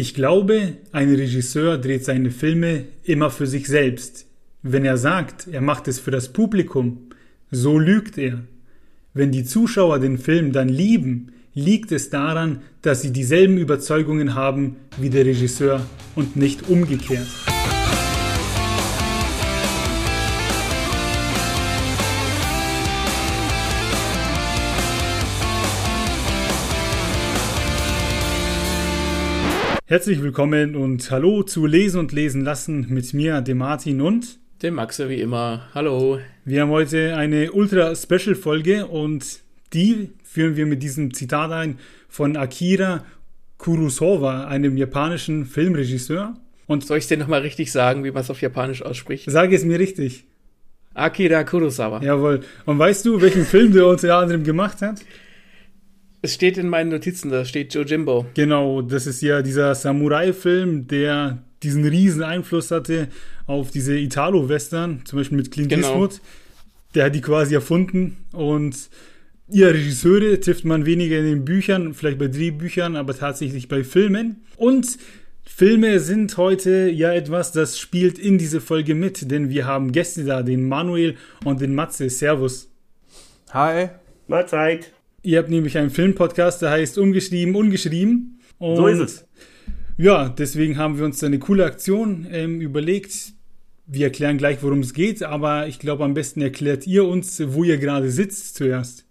Ich 0.00 0.14
glaube, 0.14 0.74
ein 0.92 1.12
Regisseur 1.12 1.76
dreht 1.76 2.04
seine 2.04 2.30
Filme 2.30 2.84
immer 3.02 3.30
für 3.30 3.48
sich 3.48 3.66
selbst. 3.66 4.26
Wenn 4.62 4.84
er 4.84 4.96
sagt, 4.96 5.48
er 5.50 5.60
macht 5.60 5.88
es 5.88 5.98
für 5.98 6.12
das 6.12 6.32
Publikum, 6.32 7.08
so 7.50 7.80
lügt 7.80 8.16
er. 8.16 8.44
Wenn 9.12 9.32
die 9.32 9.42
Zuschauer 9.42 9.98
den 9.98 10.16
Film 10.16 10.52
dann 10.52 10.68
lieben, 10.68 11.32
liegt 11.52 11.90
es 11.90 12.10
daran, 12.10 12.62
dass 12.80 13.02
sie 13.02 13.12
dieselben 13.12 13.58
Überzeugungen 13.58 14.36
haben 14.36 14.76
wie 14.98 15.10
der 15.10 15.26
Regisseur 15.26 15.84
und 16.14 16.36
nicht 16.36 16.68
umgekehrt. 16.68 17.26
Herzlich 29.90 30.22
willkommen 30.22 30.76
und 30.76 31.10
hallo 31.10 31.42
zu 31.42 31.64
Lesen 31.64 32.00
und 32.00 32.12
Lesen 32.12 32.44
lassen 32.44 32.88
mit 32.90 33.14
mir, 33.14 33.40
dem 33.40 33.56
Martin 33.56 34.02
und 34.02 34.38
dem 34.60 34.74
Maxe 34.74 35.08
wie 35.08 35.18
immer. 35.18 35.66
Hallo. 35.72 36.18
Wir 36.44 36.60
haben 36.60 36.68
heute 36.68 37.16
eine 37.16 37.52
ultra 37.52 37.96
Special 37.96 38.34
Folge 38.34 38.86
und 38.86 39.40
die 39.72 40.10
führen 40.22 40.56
wir 40.56 40.66
mit 40.66 40.82
diesem 40.82 41.14
Zitat 41.14 41.52
ein 41.52 41.78
von 42.06 42.36
Akira 42.36 43.06
Kurosawa, 43.56 44.44
einem 44.44 44.76
japanischen 44.76 45.46
Filmregisseur. 45.46 46.36
Und 46.66 46.84
soll 46.84 46.98
ich 46.98 47.04
es 47.04 47.08
dir 47.08 47.16
nochmal 47.16 47.40
richtig 47.40 47.72
sagen, 47.72 48.04
wie 48.04 48.10
man 48.10 48.20
es 48.20 48.28
auf 48.28 48.42
Japanisch 48.42 48.82
ausspricht? 48.82 49.30
Sage 49.30 49.56
es 49.56 49.64
mir 49.64 49.78
richtig. 49.78 50.26
Akira 50.92 51.44
Kurosawa. 51.44 52.02
Jawohl. 52.02 52.40
Und 52.66 52.78
weißt 52.78 53.06
du, 53.06 53.22
welchen 53.22 53.46
Film 53.46 53.72
der 53.72 53.86
unter 53.86 54.18
anderem 54.18 54.44
gemacht 54.44 54.82
hat? 54.82 55.00
Es 56.20 56.34
steht 56.34 56.58
in 56.58 56.68
meinen 56.68 56.90
Notizen, 56.90 57.30
da 57.30 57.44
steht 57.44 57.74
Jojimbo. 57.74 58.26
Genau, 58.34 58.82
das 58.82 59.06
ist 59.06 59.22
ja 59.22 59.42
dieser 59.42 59.74
Samurai-Film, 59.74 60.88
der 60.88 61.42
diesen 61.62 61.84
riesen 61.84 62.22
Einfluss 62.22 62.70
hatte 62.70 63.08
auf 63.46 63.70
diese 63.70 63.96
Italo-Western, 63.96 65.02
zum 65.04 65.18
Beispiel 65.18 65.38
mit 65.38 65.50
Clint 65.50 65.68
genau. 65.68 65.88
Eastwood. 65.88 66.20
Der 66.94 67.06
hat 67.06 67.14
die 67.14 67.20
quasi 67.20 67.54
erfunden 67.54 68.16
und 68.32 68.90
ja, 69.50 69.68
Regisseure 69.68 70.40
trifft 70.40 70.64
man 70.64 70.84
weniger 70.84 71.18
in 71.18 71.24
den 71.24 71.44
Büchern, 71.44 71.94
vielleicht 71.94 72.18
bei 72.18 72.28
Drehbüchern, 72.28 72.96
aber 72.96 73.16
tatsächlich 73.16 73.68
bei 73.68 73.82
Filmen. 73.82 74.42
Und 74.56 74.98
Filme 75.44 76.00
sind 76.00 76.36
heute 76.36 76.90
ja 76.90 77.12
etwas, 77.12 77.52
das 77.52 77.78
spielt 77.78 78.18
in 78.18 78.36
diese 78.36 78.60
Folge 78.60 78.94
mit, 78.94 79.30
denn 79.30 79.48
wir 79.48 79.66
haben 79.66 79.92
Gäste 79.92 80.24
da, 80.24 80.42
den 80.42 80.68
Manuel 80.68 81.16
und 81.44 81.60
den 81.60 81.74
Matze. 81.74 82.10
Servus. 82.10 82.70
Hi. 83.50 83.88
Mahlzeit. 84.26 84.92
Ihr 85.22 85.38
habt 85.38 85.50
nämlich 85.50 85.76
einen 85.76 85.90
Filmpodcast, 85.90 86.62
der 86.62 86.70
heißt 86.70 86.96
Umgeschrieben, 86.98 87.54
Ungeschrieben. 87.54 88.40
Und 88.58 88.76
so 88.76 88.86
ist 88.86 88.98
es. 89.00 89.28
Ja, 89.96 90.28
deswegen 90.28 90.78
haben 90.78 90.98
wir 90.98 91.04
uns 91.04 91.22
eine 91.24 91.40
coole 91.40 91.64
Aktion 91.64 92.26
ähm, 92.30 92.60
überlegt. 92.60 93.32
Wir 93.86 94.06
erklären 94.06 94.38
gleich, 94.38 94.62
worum 94.62 94.80
es 94.80 94.94
geht, 94.94 95.22
aber 95.22 95.66
ich 95.66 95.78
glaube, 95.78 96.04
am 96.04 96.14
besten 96.14 96.40
erklärt 96.40 96.86
ihr 96.86 97.04
uns, 97.04 97.42
wo 97.52 97.64
ihr 97.64 97.78
gerade 97.78 98.10
sitzt 98.10 98.54
zuerst. 98.54 99.06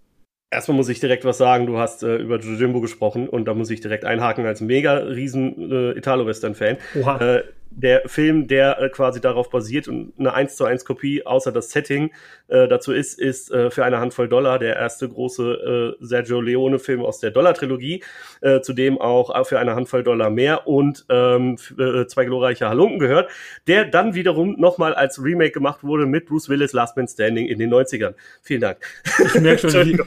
Erstmal 0.49 0.77
muss 0.77 0.87
ich 0.87 1.01
direkt 1.01 1.25
was 1.25 1.37
sagen. 1.37 1.65
Du 1.65 1.77
hast 1.77 2.03
äh, 2.03 2.15
über 2.15 2.39
Jojimbo 2.39 2.79
gesprochen 2.79 3.27
und 3.27 3.45
da 3.45 3.53
muss 3.53 3.69
ich 3.69 3.81
direkt 3.81 4.05
einhaken 4.05 4.45
als 4.45 4.61
mega 4.61 4.93
riesen 4.93 5.71
äh, 5.71 5.91
Italo-Western-Fan. 5.97 6.77
Äh, 6.95 7.41
der 7.71 8.03
Film, 8.07 8.47
der 8.47 8.81
äh, 8.81 8.89
quasi 8.89 9.21
darauf 9.21 9.49
basiert 9.49 9.87
und 9.87 10.13
eine 10.17 10.33
1 10.33 10.55
zu 10.55 10.65
1 10.65 10.85
Kopie, 10.85 11.25
außer 11.25 11.51
das 11.51 11.71
Setting 11.71 12.11
äh, 12.47 12.67
dazu 12.67 12.91
ist, 12.91 13.19
ist 13.19 13.51
äh, 13.51 13.69
für 13.69 13.85
eine 13.85 13.99
Handvoll 13.99 14.27
Dollar 14.27 14.59
der 14.59 14.75
erste 14.75 15.07
große 15.07 15.95
äh, 15.99 16.05
Sergio 16.05 16.41
Leone-Film 16.41 17.01
aus 17.01 17.19
der 17.19 17.31
Dollar-Trilogie, 17.31 18.03
äh, 18.41 18.61
zudem 18.61 18.99
auch 18.99 19.45
für 19.45 19.59
eine 19.59 19.75
Handvoll 19.75 20.03
Dollar 20.03 20.29
mehr 20.29 20.67
und 20.67 21.05
ähm, 21.09 21.57
äh, 21.77 22.05
zwei 22.07 22.25
glorreiche 22.25 22.69
Halunken 22.69 22.99
gehört, 22.99 23.29
der 23.67 23.85
dann 23.85 24.15
wiederum 24.15 24.59
nochmal 24.59 24.93
als 24.93 25.21
Remake 25.21 25.51
gemacht 25.51 25.83
wurde 25.83 26.05
mit 26.05 26.25
Bruce 26.25 26.49
Willis 26.49 26.73
Last 26.73 26.97
Man 26.97 27.07
Standing 27.07 27.47
in 27.47 27.59
den 27.59 27.73
90ern. 27.73 28.13
Vielen 28.41 28.61
Dank. 28.61 28.77
Ich 29.23 29.39
merke 29.41 29.69
schon, 29.69 29.85
wie, 29.85 29.97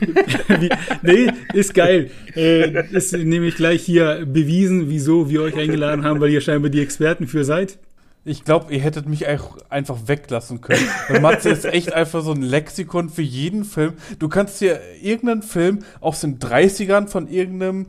wie, 0.61 0.71
nee, 1.03 1.33
ist 1.55 1.75
geil. 1.75 2.11
Äh, 2.35 2.87
ist 2.93 3.13
nämlich 3.13 3.57
gleich 3.57 3.83
hier 3.83 4.25
bewiesen, 4.27 4.89
wieso 4.89 5.29
wir 5.31 5.43
euch 5.43 5.57
eingeladen 5.57 6.05
haben, 6.05 6.21
weil 6.21 6.31
ihr 6.31 6.41
scheinbar 6.41 6.71
die 6.71 6.83
Experten 6.83 7.27
für 7.27 7.45
seid. 7.51 7.79
Ich 8.25 8.45
glaube, 8.45 8.73
ihr 8.73 8.81
hättet 8.81 9.09
mich 9.09 9.27
einfach 9.27 9.97
weglassen 10.07 10.61
können. 10.61 10.87
Weil 11.09 11.21
Matze 11.21 11.49
ist 11.49 11.65
echt 11.65 11.93
einfach 11.93 12.23
so 12.23 12.31
ein 12.31 12.43
Lexikon 12.43 13.09
für 13.09 13.23
jeden 13.23 13.65
Film. 13.65 13.95
Du 14.21 14.29
kannst 14.29 14.61
dir 14.61 14.79
irgendeinen 15.03 15.43
Film 15.43 15.81
aus 16.01 16.21
den 16.21 16.39
30ern 16.39 17.09
von 17.09 17.27
irgendeinem 17.27 17.87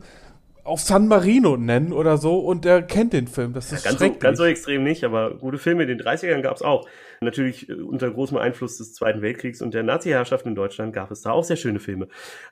auf 0.64 0.80
San 0.80 1.08
Marino 1.08 1.56
nennen 1.56 1.92
oder 1.92 2.18
so 2.18 2.38
und 2.38 2.64
er 2.64 2.82
kennt 2.82 3.12
den 3.12 3.26
Film. 3.26 3.52
Das 3.52 3.72
ist 3.72 3.84
ja, 3.84 3.90
ganz, 3.90 4.00
so, 4.00 4.18
ganz 4.18 4.38
so 4.38 4.44
extrem 4.44 4.84
nicht, 4.84 5.02
aber 5.04 5.36
gute 5.36 5.58
Filme 5.58 5.82
in 5.82 5.88
den 5.88 6.00
30ern 6.00 6.40
gab 6.40 6.56
es 6.56 6.62
auch. 6.62 6.88
Natürlich 7.20 7.68
äh, 7.68 7.74
unter 7.74 8.10
großem 8.10 8.36
Einfluss 8.36 8.78
des 8.78 8.94
Zweiten 8.94 9.22
Weltkriegs 9.22 9.60
und 9.60 9.74
der 9.74 9.82
Nazi-Herrschaft 9.82 10.46
in 10.46 10.54
Deutschland 10.54 10.92
gab 10.92 11.10
es 11.10 11.22
da 11.22 11.32
auch 11.32 11.42
sehr 11.42 11.56
schöne 11.56 11.80
Filme. 11.80 12.08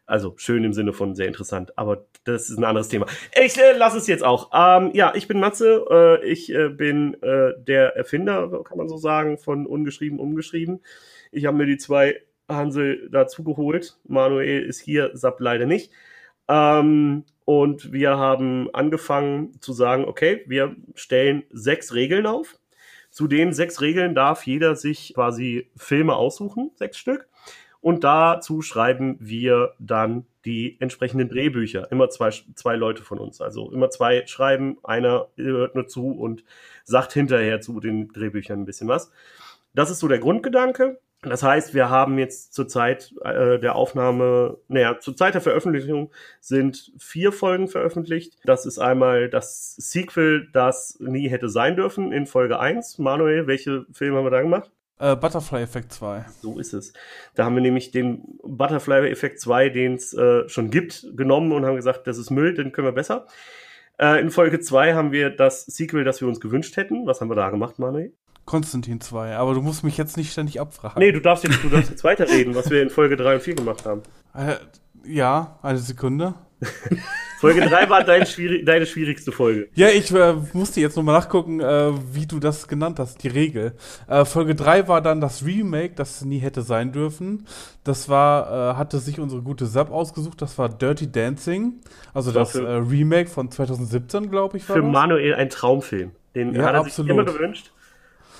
Also 0.06 0.34
schön 0.36 0.64
im 0.64 0.72
Sinne 0.72 0.92
von 0.92 1.14
sehr 1.14 1.28
interessant, 1.28 1.78
aber 1.78 2.06
das 2.24 2.50
ist 2.50 2.58
ein 2.58 2.64
anderes 2.64 2.88
Thema. 2.88 3.06
Ich 3.40 3.56
äh, 3.58 3.76
lasse 3.76 3.98
es 3.98 4.06
jetzt 4.08 4.24
auch. 4.24 4.50
Ähm, 4.52 4.90
ja, 4.94 5.12
ich 5.14 5.28
bin 5.28 5.38
Matze, 5.38 5.84
äh, 5.90 6.26
ich 6.26 6.52
äh, 6.52 6.68
bin 6.68 7.14
äh, 7.22 7.52
der 7.58 7.96
Erfinder, 7.96 8.62
kann 8.64 8.78
man 8.78 8.88
so 8.88 8.96
sagen, 8.96 9.38
von 9.38 9.66
Ungeschrieben, 9.66 10.18
Umgeschrieben. 10.18 10.80
Ich 11.30 11.46
habe 11.46 11.56
mir 11.56 11.66
die 11.66 11.78
zwei 11.78 12.16
Hansel 12.48 13.08
dazu 13.12 13.44
geholt. 13.44 13.98
Manuel 14.08 14.64
ist 14.64 14.80
hier, 14.80 15.10
Sapp 15.14 15.38
leider 15.40 15.66
nicht. 15.66 15.92
Ähm, 16.48 17.24
und 17.50 17.90
wir 17.92 18.16
haben 18.16 18.72
angefangen 18.72 19.60
zu 19.60 19.72
sagen, 19.72 20.04
okay, 20.04 20.44
wir 20.46 20.76
stellen 20.94 21.42
sechs 21.50 21.92
Regeln 21.94 22.24
auf. 22.24 22.60
Zu 23.10 23.26
den 23.26 23.52
sechs 23.52 23.80
Regeln 23.80 24.14
darf 24.14 24.46
jeder 24.46 24.76
sich 24.76 25.14
quasi 25.14 25.68
Filme 25.76 26.14
aussuchen, 26.14 26.70
sechs 26.76 26.96
Stück. 26.96 27.26
Und 27.80 28.04
dazu 28.04 28.62
schreiben 28.62 29.16
wir 29.18 29.74
dann 29.80 30.26
die 30.44 30.80
entsprechenden 30.80 31.28
Drehbücher. 31.28 31.90
Immer 31.90 32.08
zwei, 32.08 32.30
zwei 32.54 32.76
Leute 32.76 33.02
von 33.02 33.18
uns. 33.18 33.40
Also 33.40 33.72
immer 33.72 33.90
zwei 33.90 34.24
schreiben, 34.28 34.78
einer 34.84 35.26
hört 35.34 35.74
nur 35.74 35.88
zu 35.88 36.12
und 36.12 36.44
sagt 36.84 37.14
hinterher 37.14 37.60
zu 37.60 37.80
den 37.80 38.12
Drehbüchern 38.12 38.60
ein 38.60 38.64
bisschen 38.64 38.86
was. 38.86 39.10
Das 39.74 39.90
ist 39.90 39.98
so 39.98 40.06
der 40.06 40.20
Grundgedanke. 40.20 41.00
Das 41.22 41.42
heißt, 41.42 41.74
wir 41.74 41.90
haben 41.90 42.18
jetzt 42.18 42.54
zur 42.54 42.66
Zeit 42.66 43.14
äh, 43.22 43.58
der 43.58 43.76
Aufnahme, 43.76 44.56
naja, 44.68 44.98
zur 45.00 45.14
Zeit 45.14 45.34
der 45.34 45.42
Veröffentlichung 45.42 46.10
sind 46.40 46.92
vier 46.98 47.30
Folgen 47.30 47.68
veröffentlicht. 47.68 48.38
Das 48.44 48.64
ist 48.64 48.78
einmal 48.78 49.28
das 49.28 49.76
Sequel, 49.76 50.48
das 50.52 50.96
nie 50.98 51.28
hätte 51.28 51.50
sein 51.50 51.76
dürfen 51.76 52.12
in 52.12 52.26
Folge 52.26 52.58
1. 52.58 52.98
Manuel, 52.98 53.46
welche 53.46 53.84
Filme 53.92 54.16
haben 54.16 54.24
wir 54.24 54.30
da 54.30 54.40
gemacht? 54.40 54.70
Äh, 54.98 55.14
Butterfly 55.16 55.62
Effect 55.62 55.92
2. 55.92 56.24
So 56.40 56.58
ist 56.58 56.72
es. 56.72 56.94
Da 57.34 57.44
haben 57.44 57.54
wir 57.54 57.62
nämlich 57.62 57.90
den 57.90 58.38
Butterfly 58.42 59.10
Effect 59.10 59.40
2, 59.40 59.68
den 59.68 59.94
es 59.94 60.14
äh, 60.14 60.48
schon 60.48 60.70
gibt, 60.70 61.06
genommen 61.16 61.52
und 61.52 61.66
haben 61.66 61.76
gesagt, 61.76 62.06
das 62.06 62.16
ist 62.16 62.30
Müll, 62.30 62.54
den 62.54 62.72
können 62.72 62.86
wir 62.86 62.92
besser. 62.92 63.26
Äh, 63.98 64.20
in 64.20 64.30
Folge 64.30 64.60
2 64.60 64.94
haben 64.94 65.12
wir 65.12 65.28
das 65.28 65.66
Sequel, 65.66 66.04
das 66.04 66.22
wir 66.22 66.28
uns 66.28 66.40
gewünscht 66.40 66.78
hätten. 66.78 67.06
Was 67.06 67.20
haben 67.20 67.28
wir 67.28 67.34
da 67.34 67.50
gemacht, 67.50 67.78
Manuel? 67.78 68.14
Konstantin 68.50 69.00
2, 69.00 69.36
aber 69.36 69.54
du 69.54 69.62
musst 69.62 69.84
mich 69.84 69.96
jetzt 69.96 70.16
nicht 70.16 70.32
ständig 70.32 70.60
abfragen. 70.60 70.98
Nee, 70.98 71.12
du 71.12 71.20
darfst 71.20 71.44
jetzt, 71.44 71.62
du 71.62 71.68
darfst 71.68 71.88
jetzt 71.88 72.02
weiterreden, 72.02 72.56
was 72.56 72.68
wir 72.68 72.82
in 72.82 72.90
Folge 72.90 73.16
3 73.16 73.34
und 73.34 73.42
4 73.42 73.54
gemacht 73.54 73.86
haben. 73.86 74.02
Äh, 74.34 74.56
ja, 75.04 75.56
eine 75.62 75.78
Sekunde. 75.78 76.34
Folge 77.38 77.60
3 77.60 77.88
war 77.88 78.02
dein 78.02 78.26
schwierig, 78.26 78.66
deine 78.66 78.86
schwierigste 78.86 79.30
Folge. 79.30 79.68
Ja, 79.74 79.86
ich 79.86 80.12
äh, 80.12 80.34
musste 80.52 80.80
jetzt 80.80 80.96
nochmal 80.96 81.14
nachgucken, 81.14 81.60
äh, 81.60 81.92
wie 82.12 82.26
du 82.26 82.40
das 82.40 82.66
genannt 82.66 82.98
hast, 82.98 83.22
die 83.22 83.28
Regel. 83.28 83.76
Äh, 84.08 84.24
Folge 84.24 84.56
3 84.56 84.88
war 84.88 85.00
dann 85.00 85.20
das 85.20 85.46
Remake, 85.46 85.94
das 85.94 86.24
nie 86.24 86.40
hätte 86.40 86.62
sein 86.62 86.90
dürfen. 86.90 87.46
Das 87.84 88.08
war, 88.08 88.72
äh, 88.72 88.76
hatte 88.76 88.98
sich 88.98 89.20
unsere 89.20 89.42
gute 89.42 89.66
Sub 89.66 89.92
ausgesucht, 89.92 90.42
das 90.42 90.58
war 90.58 90.68
Dirty 90.68 91.12
Dancing. 91.12 91.74
Also 92.12 92.32
das, 92.32 92.54
das 92.54 92.62
äh, 92.62 92.68
Remake 92.68 93.30
von 93.30 93.48
2017, 93.48 94.28
glaube 94.28 94.56
ich. 94.56 94.68
War 94.68 94.74
für 94.74 94.82
das. 94.82 94.90
Manuel 94.90 95.36
ein 95.36 95.50
Traumfilm. 95.50 96.10
Den 96.34 96.52
ja, 96.52 96.64
hat 96.64 96.74
er 96.74 96.80
absolut. 96.80 97.08
sich 97.08 97.16
immer 97.16 97.24
gewünscht. 97.24 97.70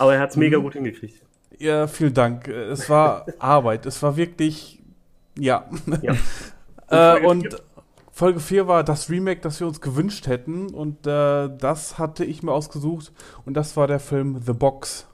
Aber 0.00 0.14
er 0.14 0.20
hat 0.20 0.30
es 0.30 0.36
mega 0.36 0.58
mhm. 0.58 0.62
gut 0.62 0.72
hingekriegt. 0.72 1.20
Ja, 1.58 1.86
vielen 1.86 2.14
Dank. 2.14 2.48
Es 2.48 2.88
war 2.88 3.26
Arbeit. 3.38 3.84
Es 3.84 4.02
war 4.02 4.16
wirklich, 4.16 4.80
ja. 5.38 5.68
ja. 6.00 6.16
Und, 6.90 6.96
äh, 6.96 7.24
und 7.24 7.62
Folge 8.10 8.40
4 8.40 8.66
war 8.66 8.82
das 8.82 9.08
Remake, 9.08 9.40
das 9.42 9.60
wir 9.60 9.68
uns 9.68 9.80
gewünscht 9.80 10.26
hätten. 10.26 10.74
Und 10.74 11.06
äh, 11.06 11.48
das 11.56 11.98
hatte 11.98 12.24
ich 12.24 12.42
mir 12.42 12.50
ausgesucht. 12.50 13.12
Und 13.44 13.54
das 13.54 13.76
war 13.76 13.86
der 13.86 14.00
Film 14.00 14.40
The 14.44 14.54
Box. 14.54 15.06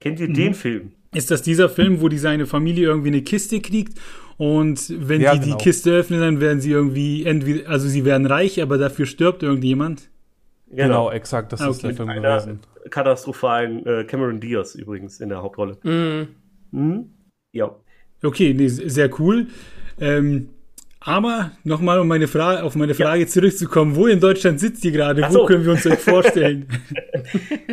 Kennt 0.00 0.20
ihr 0.20 0.28
mhm. 0.28 0.34
den 0.34 0.54
Film? 0.54 0.92
Ist 1.12 1.32
das 1.32 1.42
dieser 1.42 1.68
Film, 1.68 2.00
wo 2.00 2.08
die 2.08 2.18
seine 2.18 2.46
Familie 2.46 2.86
irgendwie 2.86 3.08
eine 3.08 3.22
Kiste 3.22 3.60
kriegt 3.60 3.98
und 4.36 5.08
wenn 5.08 5.20
ja, 5.20 5.34
die 5.34 5.40
genau. 5.40 5.56
die 5.56 5.64
Kiste 5.64 5.90
öffnen, 5.90 6.20
dann 6.20 6.40
werden 6.40 6.60
sie 6.60 6.70
irgendwie 6.70 7.24
entweder, 7.24 7.68
also 7.68 7.88
sie 7.88 8.04
werden 8.04 8.26
reich, 8.26 8.62
aber 8.62 8.78
dafür 8.78 9.06
stirbt 9.06 9.42
irgendjemand? 9.42 10.10
Genau, 10.68 10.82
genau 10.82 11.10
exakt, 11.10 11.52
das 11.52 11.60
okay. 11.60 11.70
ist 11.70 11.82
der 11.82 11.94
Film 11.94 12.08
gewesen. 12.08 12.60
Katastrophalen 12.88 13.86
äh, 13.86 14.04
Cameron 14.04 14.40
Diaz 14.40 14.74
übrigens 14.74 15.20
in 15.20 15.28
der 15.28 15.42
Hauptrolle. 15.42 15.78
Mhm. 15.82 16.28
Mhm. 16.70 17.10
Ja. 17.52 17.74
Okay, 18.22 18.54
nee, 18.54 18.68
sehr 18.68 19.10
cool. 19.20 19.46
Ähm, 20.00 20.50
Aber 21.00 21.52
nochmal, 21.64 22.00
um 22.00 22.08
meine 22.08 22.26
Frage, 22.26 22.62
auf 22.64 22.74
meine 22.74 22.94
Frage 22.94 23.22
ja. 23.22 23.26
zurückzukommen, 23.26 23.94
wo 23.94 24.06
in 24.06 24.20
Deutschland 24.20 24.58
sitzt 24.58 24.84
ihr 24.84 24.90
gerade? 24.92 25.26
So. 25.30 25.40
Wo 25.40 25.46
können 25.46 25.64
wir 25.64 25.72
uns 25.72 25.86
euch 25.86 25.98
vorstellen? 25.98 26.66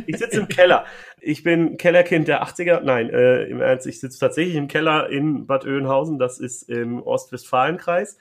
ich 0.06 0.18
sitze 0.18 0.42
im 0.42 0.48
Keller. 0.48 0.86
Ich 1.20 1.44
bin 1.44 1.78
Kellerkind 1.78 2.28
der 2.28 2.44
80er. 2.44 2.82
Nein, 2.82 3.10
äh, 3.10 3.46
im 3.46 3.62
Ernst, 3.62 3.88
ich 3.88 4.00
sitze 4.00 4.20
tatsächlich 4.20 4.56
im 4.56 4.68
Keller 4.68 5.10
in 5.10 5.48
Bad 5.48 5.66
Oeynhausen. 5.66 6.20
Das 6.20 6.40
ist 6.40 6.70
im 6.70 7.02
Ostwestfalenkreis. 7.02 8.18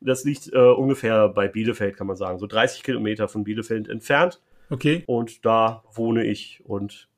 Das 0.00 0.24
liegt 0.24 0.52
äh, 0.52 0.58
ungefähr 0.58 1.28
bei 1.28 1.46
Bielefeld, 1.46 1.96
kann 1.96 2.08
man 2.08 2.16
sagen. 2.16 2.38
So 2.38 2.46
30 2.46 2.82
Kilometer 2.82 3.28
von 3.28 3.44
Bielefeld 3.44 3.88
entfernt. 3.88 4.40
Okay. 4.70 5.02
Und 5.06 5.44
da 5.44 5.82
wohne 5.92 6.24
ich 6.24 6.62
und 6.64 7.08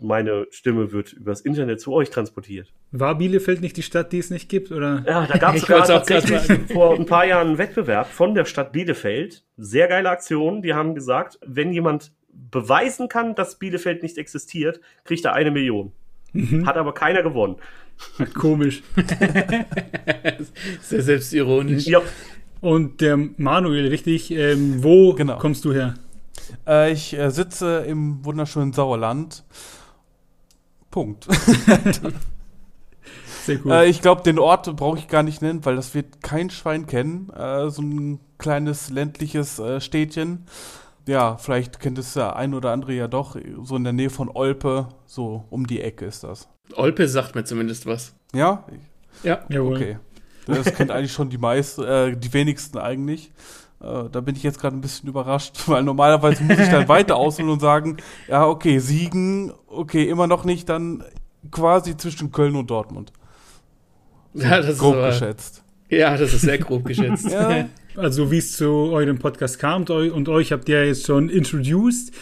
meine 0.00 0.46
Stimme 0.50 0.92
wird 0.92 1.12
übers 1.12 1.40
Internet 1.40 1.80
zu 1.80 1.92
euch 1.92 2.10
transportiert. 2.10 2.72
War 2.92 3.16
Bielefeld 3.16 3.60
nicht 3.60 3.76
die 3.76 3.82
Stadt, 3.82 4.12
die 4.12 4.18
es 4.18 4.30
nicht 4.30 4.48
gibt, 4.48 4.70
oder? 4.72 5.04
Ja, 5.06 5.26
da 5.26 5.38
gab 5.38 5.54
es 5.54 5.60
sogar 5.66 5.84
tatsächlich 5.84 6.40
vor 6.72 6.94
ein 6.94 7.06
paar 7.06 7.26
Jahren 7.26 7.48
einen 7.48 7.58
Wettbewerb 7.58 8.06
von 8.06 8.34
der 8.34 8.44
Stadt 8.44 8.72
Bielefeld. 8.72 9.44
Sehr 9.56 9.88
geile 9.88 10.08
Aktion. 10.08 10.62
Die 10.62 10.74
haben 10.74 10.94
gesagt, 10.94 11.38
wenn 11.44 11.72
jemand 11.72 12.12
beweisen 12.50 13.08
kann, 13.08 13.34
dass 13.34 13.58
Bielefeld 13.58 14.02
nicht 14.02 14.16
existiert, 14.16 14.80
kriegt 15.04 15.24
er 15.24 15.34
eine 15.34 15.50
Million. 15.50 15.92
Mhm. 16.32 16.66
Hat 16.66 16.76
aber 16.76 16.94
keiner 16.94 17.22
gewonnen. 17.22 17.56
Komisch. 18.34 18.82
Sehr 20.80 21.02
selbstironisch. 21.02 21.86
Ja. 21.86 22.00
Und 22.60 23.00
der 23.00 23.16
Manuel, 23.16 23.88
richtig, 23.88 24.30
ähm, 24.30 24.82
wo 24.82 25.14
genau. 25.14 25.38
kommst 25.38 25.64
du 25.64 25.72
her? 25.72 25.94
Äh, 26.66 26.92
ich 26.92 27.16
äh, 27.16 27.30
sitze 27.30 27.84
im 27.86 28.24
wunderschönen 28.24 28.72
Sauerland. 28.72 29.44
Punkt. 30.90 31.26
Sehr 33.44 33.64
cool. 33.64 33.72
Äh, 33.72 33.88
ich 33.88 34.02
glaube, 34.02 34.22
den 34.22 34.38
Ort 34.38 34.74
brauche 34.76 34.98
ich 34.98 35.08
gar 35.08 35.22
nicht 35.22 35.42
nennen, 35.42 35.64
weil 35.64 35.76
das 35.76 35.94
wird 35.94 36.22
kein 36.22 36.50
Schwein 36.50 36.86
kennen. 36.86 37.30
Äh, 37.30 37.70
so 37.70 37.82
ein 37.82 38.20
kleines 38.38 38.90
ländliches 38.90 39.58
äh, 39.58 39.80
Städtchen. 39.80 40.46
Ja, 41.06 41.38
vielleicht 41.38 41.80
kennt 41.80 41.98
es 41.98 42.12
der 42.12 42.36
ein 42.36 42.52
oder 42.52 42.72
andere 42.72 42.92
ja 42.92 43.08
doch. 43.08 43.36
So 43.62 43.76
in 43.76 43.84
der 43.84 43.94
Nähe 43.94 44.10
von 44.10 44.28
Olpe, 44.28 44.88
so 45.06 45.44
um 45.48 45.66
die 45.66 45.80
Ecke 45.80 46.04
ist 46.04 46.24
das. 46.24 46.48
Olpe 46.74 47.08
sagt 47.08 47.34
mir 47.34 47.44
zumindest 47.44 47.86
was. 47.86 48.12
Ja? 48.34 48.66
Ja. 49.22 49.40
Jawohl. 49.48 49.76
Okay. 49.76 49.98
Das 50.46 50.74
kennt 50.74 50.90
eigentlich 50.90 51.12
schon 51.12 51.30
die 51.30 51.38
meisten, 51.38 51.84
äh, 51.84 52.16
die 52.16 52.32
wenigsten 52.32 52.78
eigentlich. 52.78 53.32
Äh, 53.80 54.08
da 54.10 54.20
bin 54.20 54.34
ich 54.34 54.42
jetzt 54.42 54.60
gerade 54.60 54.76
ein 54.76 54.80
bisschen 54.80 55.08
überrascht, 55.08 55.56
weil 55.66 55.82
normalerweise 55.82 56.42
muss 56.42 56.58
ich 56.58 56.68
dann 56.68 56.88
weiter 56.88 57.16
ausholen 57.16 57.50
und 57.50 57.60
sagen, 57.60 57.98
ja, 58.28 58.46
okay, 58.46 58.78
Siegen, 58.78 59.52
okay, 59.66 60.08
immer 60.08 60.26
noch 60.26 60.44
nicht, 60.44 60.68
dann 60.68 61.04
quasi 61.50 61.96
zwischen 61.96 62.32
Köln 62.32 62.56
und 62.56 62.70
Dortmund. 62.70 63.12
So 64.34 64.44
ja, 64.44 64.60
das 64.60 64.78
grob 64.78 64.94
ist 64.94 64.98
aber, 64.98 65.08
geschätzt. 65.08 65.64
Ja, 65.88 66.16
das 66.16 66.34
ist 66.34 66.42
sehr 66.42 66.58
grob 66.58 66.84
geschätzt. 66.84 67.30
ja. 67.30 67.68
Also 67.96 68.30
wie 68.30 68.38
es 68.38 68.56
zu 68.56 68.68
eurem 68.68 69.18
Podcast 69.18 69.58
kam 69.58 69.84
und 69.84 70.28
euch 70.28 70.52
habt 70.52 70.68
ihr 70.68 70.86
jetzt 70.86 71.06
schon 71.06 71.28
introduced. 71.28 72.12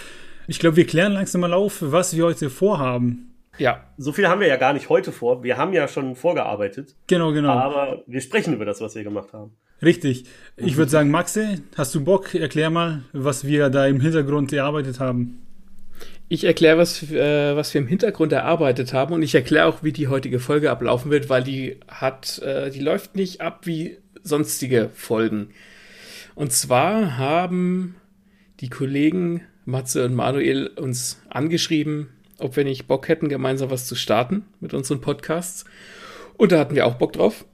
Ich 0.46 0.58
glaube, 0.58 0.76
wir 0.76 0.86
klären 0.86 1.12
langsam 1.12 1.40
mal 1.40 1.52
auf, 1.52 1.78
was 1.80 2.16
wir 2.16 2.24
heute 2.24 2.48
vorhaben. 2.48 3.34
Ja. 3.58 3.84
So 3.98 4.12
viel 4.12 4.28
haben 4.28 4.40
wir 4.40 4.46
ja 4.46 4.56
gar 4.56 4.72
nicht 4.72 4.88
heute 4.88 5.12
vor. 5.12 5.42
Wir 5.42 5.56
haben 5.56 5.72
ja 5.72 5.88
schon 5.88 6.14
vorgearbeitet. 6.14 6.94
Genau, 7.06 7.32
genau. 7.32 7.50
Aber 7.50 8.02
wir 8.06 8.20
sprechen 8.20 8.54
über 8.54 8.64
das, 8.64 8.80
was 8.80 8.94
wir 8.94 9.02
gemacht 9.02 9.32
haben. 9.32 9.56
Richtig. 9.82 10.24
Ich 10.56 10.72
mhm. 10.72 10.76
würde 10.78 10.90
sagen, 10.90 11.10
Maxe, 11.10 11.60
hast 11.76 11.94
du 11.94 12.02
Bock? 12.02 12.34
Erklär 12.34 12.70
mal, 12.70 13.02
was 13.12 13.46
wir 13.46 13.68
da 13.68 13.86
im 13.86 14.00
Hintergrund 14.00 14.52
erarbeitet 14.52 15.00
haben. 15.00 15.42
Ich 16.28 16.44
erkläre, 16.44 16.78
was, 16.78 17.02
äh, 17.10 17.54
was 17.54 17.72
wir 17.72 17.80
im 17.80 17.86
Hintergrund 17.86 18.32
erarbeitet 18.32 18.92
haben 18.92 19.14
und 19.14 19.22
ich 19.22 19.34
erkläre 19.34 19.66
auch, 19.66 19.82
wie 19.82 19.92
die 19.92 20.08
heutige 20.08 20.40
Folge 20.40 20.70
ablaufen 20.70 21.10
wird, 21.10 21.28
weil 21.28 21.44
die 21.44 21.78
hat, 21.86 22.40
äh, 22.40 22.70
die 22.70 22.80
läuft 22.80 23.14
nicht 23.14 23.40
ab 23.40 23.60
wie 23.64 23.98
sonstige 24.22 24.90
Folgen. 24.94 25.50
Und 26.34 26.52
zwar 26.52 27.16
haben 27.16 27.94
die 28.60 28.68
Kollegen 28.68 29.42
Matze 29.66 30.04
und 30.04 30.14
Manuel 30.14 30.68
uns 30.68 31.20
angeschrieben, 31.28 32.08
ob 32.38 32.56
wir 32.56 32.64
nicht 32.64 32.86
Bock 32.86 33.08
hätten, 33.08 33.28
gemeinsam 33.28 33.70
was 33.70 33.86
zu 33.86 33.94
starten 33.94 34.44
mit 34.60 34.74
unseren 34.74 35.00
Podcasts. 35.00 35.64
Und 36.36 36.52
da 36.52 36.58
hatten 36.58 36.74
wir 36.74 36.86
auch 36.86 36.94
Bock 36.94 37.12
drauf. 37.12 37.44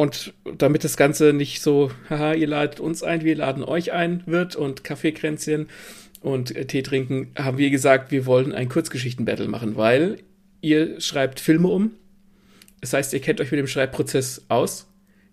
Und 0.00 0.32
damit 0.56 0.82
das 0.82 0.96
Ganze 0.96 1.34
nicht 1.34 1.60
so, 1.60 1.90
haha, 2.08 2.32
ihr 2.32 2.46
ladet 2.46 2.80
uns 2.80 3.02
ein, 3.02 3.22
wir 3.22 3.36
laden 3.36 3.62
euch 3.62 3.92
ein 3.92 4.22
wird 4.24 4.56
und 4.56 4.82
Kaffeekränzchen 4.82 5.68
und 6.22 6.56
äh, 6.56 6.64
Tee 6.64 6.80
trinken, 6.80 7.32
haben 7.36 7.58
wir 7.58 7.68
gesagt, 7.68 8.10
wir 8.10 8.24
wollen 8.24 8.54
ein 8.54 8.70
Kurzgeschichten-Battle 8.70 9.46
machen, 9.46 9.76
weil 9.76 10.16
ihr 10.62 11.02
schreibt 11.02 11.38
Filme 11.38 11.68
um. 11.68 11.90
Das 12.80 12.94
heißt, 12.94 13.12
ihr 13.12 13.20
kennt 13.20 13.42
euch 13.42 13.50
mit 13.50 13.60
dem 13.60 13.66
Schreibprozess 13.66 14.46
aus. 14.48 14.86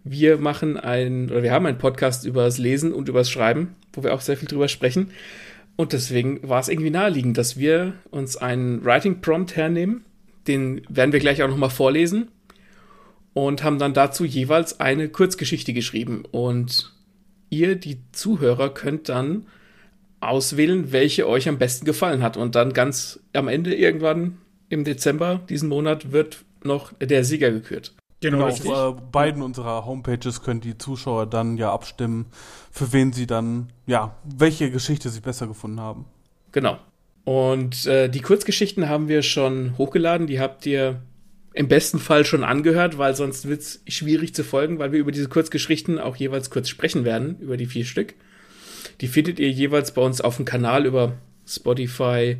Wir 0.03 0.37
machen 0.37 0.75
ein, 0.75 1.31
oder 1.31 1.43
wir 1.43 1.53
haben 1.53 1.65
einen 1.65 1.77
Podcast 1.77 2.25
über 2.25 2.43
das 2.43 2.57
Lesen 2.57 2.91
und 2.91 3.07
über 3.07 3.19
das 3.19 3.31
Schreiben, 3.31 3.73
wo 3.93 4.03
wir 4.03 4.13
auch 4.13 4.19
sehr 4.19 4.35
viel 4.35 4.49
drüber 4.49 4.67
sprechen. 4.67 5.11
Und 5.77 5.93
deswegen 5.93 6.45
war 6.45 6.59
es 6.59 6.67
irgendwie 6.67 6.89
naheliegend, 6.89 7.37
dass 7.37 7.55
wir 7.55 7.93
uns 8.11 8.35
einen 8.35 8.83
Writing 8.83 9.21
Prompt 9.21 9.55
hernehmen. 9.55 10.03
Den 10.45 10.81
werden 10.89 11.13
wir 11.13 11.21
gleich 11.21 11.41
auch 11.41 11.47
nochmal 11.47 11.69
vorlesen 11.69 12.27
und 13.37 13.63
haben 13.63 13.77
dann 13.77 13.93
dazu 13.93 14.25
jeweils 14.25 14.79
eine 14.79 15.09
Kurzgeschichte 15.09 15.71
geschrieben. 15.71 16.23
Und 16.31 16.91
ihr, 17.51 17.75
die 17.75 17.99
Zuhörer, 18.11 18.73
könnt 18.73 19.09
dann 19.09 19.45
auswählen, 20.21 20.91
welche 20.91 21.27
euch 21.27 21.47
am 21.47 21.59
besten 21.59 21.85
gefallen 21.85 22.23
hat. 22.23 22.35
Und 22.35 22.55
dann 22.55 22.73
ganz 22.73 23.19
am 23.33 23.47
Ende 23.47 23.75
irgendwann 23.75 24.39
im 24.69 24.83
Dezember 24.83 25.41
diesen 25.49 25.69
Monat 25.69 26.11
wird 26.11 26.45
noch 26.63 26.93
der 26.93 27.23
Sieger 27.23 27.51
gekürt. 27.51 27.93
Genau, 28.21 28.49
genau 28.51 28.89
auf 28.89 28.97
äh, 28.97 29.01
beiden 29.11 29.43
unserer 29.43 29.85
Homepages 29.85 30.41
können 30.41 30.61
die 30.61 30.79
Zuschauer 30.79 31.27
dann 31.27 31.57
ja 31.57 31.71
abstimmen, 31.71 32.25
für 32.71 32.91
wen 32.91 33.13
sie 33.13 33.27
dann, 33.27 33.71
ja, 33.85 34.15
welche 34.23 34.71
Geschichte 34.71 35.09
sie 35.09 35.21
besser 35.21 35.45
gefunden 35.45 35.79
haben. 35.79 36.05
Genau. 36.53 36.79
Und 37.23 37.85
äh, 37.85 38.09
die 38.09 38.21
Kurzgeschichten 38.21 38.89
haben 38.89 39.07
wir 39.07 39.21
schon 39.21 39.77
hochgeladen, 39.77 40.25
die 40.25 40.39
habt 40.39 40.65
ihr 40.65 41.03
im 41.57 41.67
besten 41.67 41.99
Fall 41.99 42.23
schon 42.23 42.43
angehört, 42.43 42.97
weil 42.97 43.15
sonst 43.15 43.47
wird 43.47 43.61
es 43.61 43.83
schwierig 43.87 44.35
zu 44.35 44.43
folgen, 44.43 44.77
weil 44.79 44.91
wir 44.91 44.99
über 44.99 45.11
diese 45.11 45.27
Kurzgeschichten 45.27 45.99
auch 45.99 46.15
jeweils 46.15 46.49
kurz 46.49 46.69
sprechen 46.69 47.03
werden, 47.03 47.37
über 47.39 47.57
die 47.57 47.65
vier 47.65 47.85
Stück. 47.85 48.13
Die 49.01 49.07
findet 49.07 49.39
ihr 49.39 49.49
jeweils 49.49 49.93
bei 49.93 50.01
uns 50.01 50.21
auf 50.21 50.35
dem 50.35 50.45
Kanal 50.45 50.85
über 50.85 51.13
Spotify. 51.47 52.37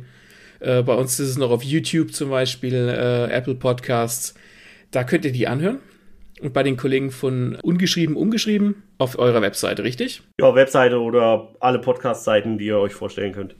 Äh, 0.60 0.82
bei 0.82 0.94
uns 0.94 1.18
ist 1.18 1.30
es 1.30 1.38
noch 1.38 1.50
auf 1.50 1.62
YouTube 1.64 2.12
zum 2.12 2.30
Beispiel, 2.30 2.74
äh, 2.74 3.32
Apple 3.32 3.56
Podcasts. 3.56 4.34
Da 4.90 5.04
könnt 5.04 5.24
ihr 5.24 5.32
die 5.32 5.48
anhören. 5.48 5.80
Und 6.40 6.52
bei 6.52 6.62
den 6.62 6.76
Kollegen 6.76 7.10
von 7.10 7.56
Ungeschrieben, 7.56 8.14
Umgeschrieben 8.14 8.82
auf 8.98 9.18
eurer 9.18 9.42
Webseite, 9.42 9.82
richtig? 9.82 10.22
Ja, 10.40 10.54
Webseite 10.54 11.00
oder 11.00 11.48
alle 11.58 11.80
Podcast-Seiten, 11.80 12.58
die 12.58 12.66
ihr 12.66 12.78
euch 12.78 12.94
vorstellen 12.94 13.32
könnt. 13.32 13.56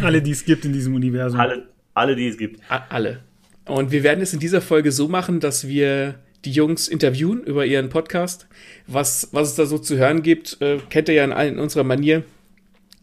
Alle, 0.00 0.22
die 0.22 0.30
es 0.30 0.44
gibt 0.44 0.64
in 0.64 0.72
diesem 0.72 0.94
Universum. 0.94 1.40
Alle, 1.40 1.66
alle 1.94 2.14
die 2.14 2.28
es 2.28 2.38
gibt. 2.38 2.60
A 2.70 2.86
alle. 2.88 3.24
Und 3.66 3.90
wir 3.90 4.02
werden 4.02 4.20
es 4.20 4.32
in 4.32 4.40
dieser 4.40 4.60
Folge 4.60 4.92
so 4.92 5.08
machen, 5.08 5.40
dass 5.40 5.66
wir 5.66 6.16
die 6.44 6.52
Jungs 6.52 6.88
interviewen 6.88 7.42
über 7.42 7.64
ihren 7.64 7.88
Podcast. 7.88 8.46
Was, 8.86 9.28
was 9.32 9.50
es 9.50 9.54
da 9.54 9.66
so 9.66 9.78
zu 9.78 9.96
hören 9.96 10.22
gibt, 10.22 10.60
äh, 10.60 10.78
kennt 10.90 11.08
ihr 11.08 11.14
ja 11.14 11.24
in, 11.24 11.54
in 11.54 11.58
unserer 11.58 11.84
Manier. 11.84 12.24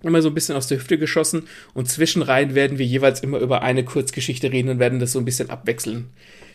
Immer 0.03 0.21
so 0.21 0.29
ein 0.29 0.33
bisschen 0.33 0.55
aus 0.55 0.67
der 0.67 0.77
Hüfte 0.79 0.97
geschossen. 0.97 1.43
Und 1.73 1.89
zwischenrein 1.89 2.55
werden 2.55 2.77
wir 2.77 2.85
jeweils 2.85 3.21
immer 3.21 3.39
über 3.39 3.61
eine 3.61 3.83
Kurzgeschichte 3.83 4.51
reden 4.51 4.69
und 4.69 4.79
werden 4.79 4.99
das 4.99 5.11
so 5.11 5.19
ein 5.19 5.25
bisschen 5.25 5.49
abwechseln, 5.49 6.09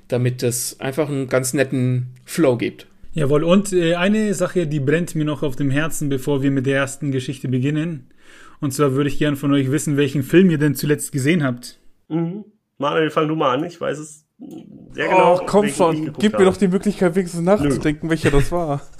damit 0.08 0.42
es 0.42 0.80
einfach 0.80 1.08
einen 1.08 1.28
ganz 1.28 1.52
netten 1.54 2.08
Flow 2.24 2.56
gibt. 2.56 2.86
Jawohl, 3.12 3.44
und 3.44 3.72
äh, 3.72 3.94
eine 3.94 4.34
Sache, 4.34 4.66
die 4.66 4.80
brennt 4.80 5.14
mir 5.14 5.24
noch 5.24 5.42
auf 5.42 5.56
dem 5.56 5.70
Herzen, 5.70 6.08
bevor 6.08 6.42
wir 6.42 6.50
mit 6.50 6.66
der 6.66 6.76
ersten 6.76 7.12
Geschichte 7.12 7.48
beginnen. 7.48 8.08
Und 8.60 8.72
zwar 8.72 8.92
würde 8.92 9.08
ich 9.08 9.18
gern 9.18 9.36
von 9.36 9.52
euch 9.52 9.70
wissen, 9.70 9.96
welchen 9.96 10.22
Film 10.22 10.50
ihr 10.50 10.58
denn 10.58 10.74
zuletzt 10.74 11.12
gesehen 11.12 11.42
habt. 11.42 11.78
Mhm. 12.08 12.44
Manuel, 12.78 13.10
fang 13.10 13.28
du 13.28 13.36
mal 13.36 13.54
an. 13.54 13.64
Ich 13.64 13.80
weiß 13.80 13.98
es 13.98 14.26
sehr 14.92 15.08
genau. 15.08 15.36
Oh, 15.36 15.42
komm 15.46 15.68
schon. 15.68 16.12
Gib 16.18 16.34
habe. 16.34 16.44
mir 16.44 16.50
doch 16.50 16.56
die 16.56 16.68
Möglichkeit, 16.68 17.14
wenigstens 17.14 17.42
nachzudenken, 17.42 18.10
welcher 18.10 18.30
das 18.30 18.52
war. 18.52 18.82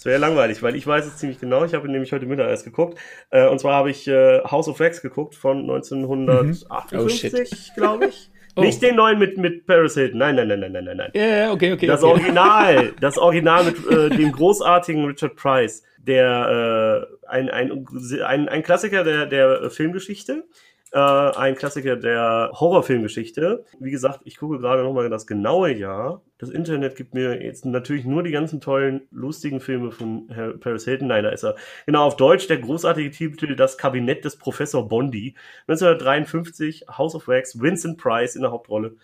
Das 0.00 0.06
wäre 0.06 0.18
langweilig, 0.18 0.62
weil 0.62 0.76
ich 0.76 0.86
weiß 0.86 1.04
es 1.04 1.18
ziemlich 1.18 1.38
genau. 1.40 1.62
Ich 1.66 1.74
habe 1.74 1.86
ihn 1.86 1.92
nämlich 1.92 2.10
heute 2.10 2.24
Mittag 2.24 2.48
erst 2.48 2.64
geguckt. 2.64 2.98
Äh, 3.28 3.46
und 3.48 3.60
zwar 3.60 3.74
habe 3.74 3.90
ich 3.90 4.08
äh, 4.08 4.40
House 4.44 4.66
of 4.66 4.80
Wax 4.80 5.02
geguckt 5.02 5.34
von 5.34 5.58
1958, 5.58 7.50
mhm. 7.50 7.56
oh, 7.58 7.74
glaube 7.76 8.06
ich. 8.06 8.30
Oh. 8.56 8.62
Nicht 8.62 8.82
den 8.82 8.96
neuen 8.96 9.18
mit, 9.18 9.38
mit 9.38 9.64
Paris 9.66 9.94
Hilton. 9.94 10.18
Nein, 10.18 10.34
nein, 10.34 10.48
nein, 10.48 10.58
nein, 10.58 10.72
nein, 10.72 10.96
nein. 10.96 11.10
Ja, 11.14 11.22
yeah, 11.22 11.52
okay, 11.52 11.72
okay. 11.72 11.86
Das 11.86 12.02
okay. 12.02 12.12
Original. 12.12 12.92
das 13.00 13.16
Original 13.16 13.64
mit 13.64 13.88
äh, 13.88 14.08
dem 14.08 14.32
großartigen 14.32 15.04
Richard 15.04 15.36
Price. 15.36 15.84
Der, 15.98 17.06
äh, 17.22 17.28
ein, 17.28 17.48
ein, 17.48 17.86
ein, 18.24 18.48
ein 18.48 18.62
Klassiker 18.64 19.04
der, 19.04 19.26
der 19.26 19.70
Filmgeschichte 19.70 20.44
äh, 20.92 20.98
ein 20.98 21.54
Klassiker 21.54 21.96
der 21.96 22.50
Horrorfilmgeschichte. 22.52 23.64
Wie 23.78 23.90
gesagt, 23.90 24.20
ich 24.24 24.36
gucke 24.36 24.58
gerade 24.58 24.82
nochmal 24.82 25.08
das 25.08 25.26
genaue 25.26 25.72
Jahr. 25.72 26.22
Das 26.38 26.50
Internet 26.50 26.96
gibt 26.96 27.14
mir 27.14 27.42
jetzt 27.42 27.64
natürlich 27.64 28.04
nur 28.04 28.22
die 28.22 28.30
ganzen 28.30 28.60
tollen, 28.60 29.02
lustigen 29.10 29.60
Filme 29.60 29.92
von 29.92 30.28
Herr 30.30 30.54
Paris 30.54 30.84
Hilton. 30.84 31.08
Nein, 31.08 31.24
da 31.24 31.30
ist 31.30 31.44
er. 31.44 31.54
Genau, 31.86 32.04
auf 32.06 32.16
Deutsch 32.16 32.48
der 32.48 32.58
großartige 32.58 33.10
Titel 33.10 33.54
Das 33.56 33.78
Kabinett 33.78 34.24
des 34.24 34.36
Professor 34.36 34.88
Bondi. 34.88 35.34
1953, 35.68 36.86
House 36.88 37.14
of 37.14 37.28
Wax, 37.28 37.60
Vincent 37.60 37.98
Price 37.98 38.34
in 38.36 38.42
der 38.42 38.50
Hauptrolle. 38.50 38.96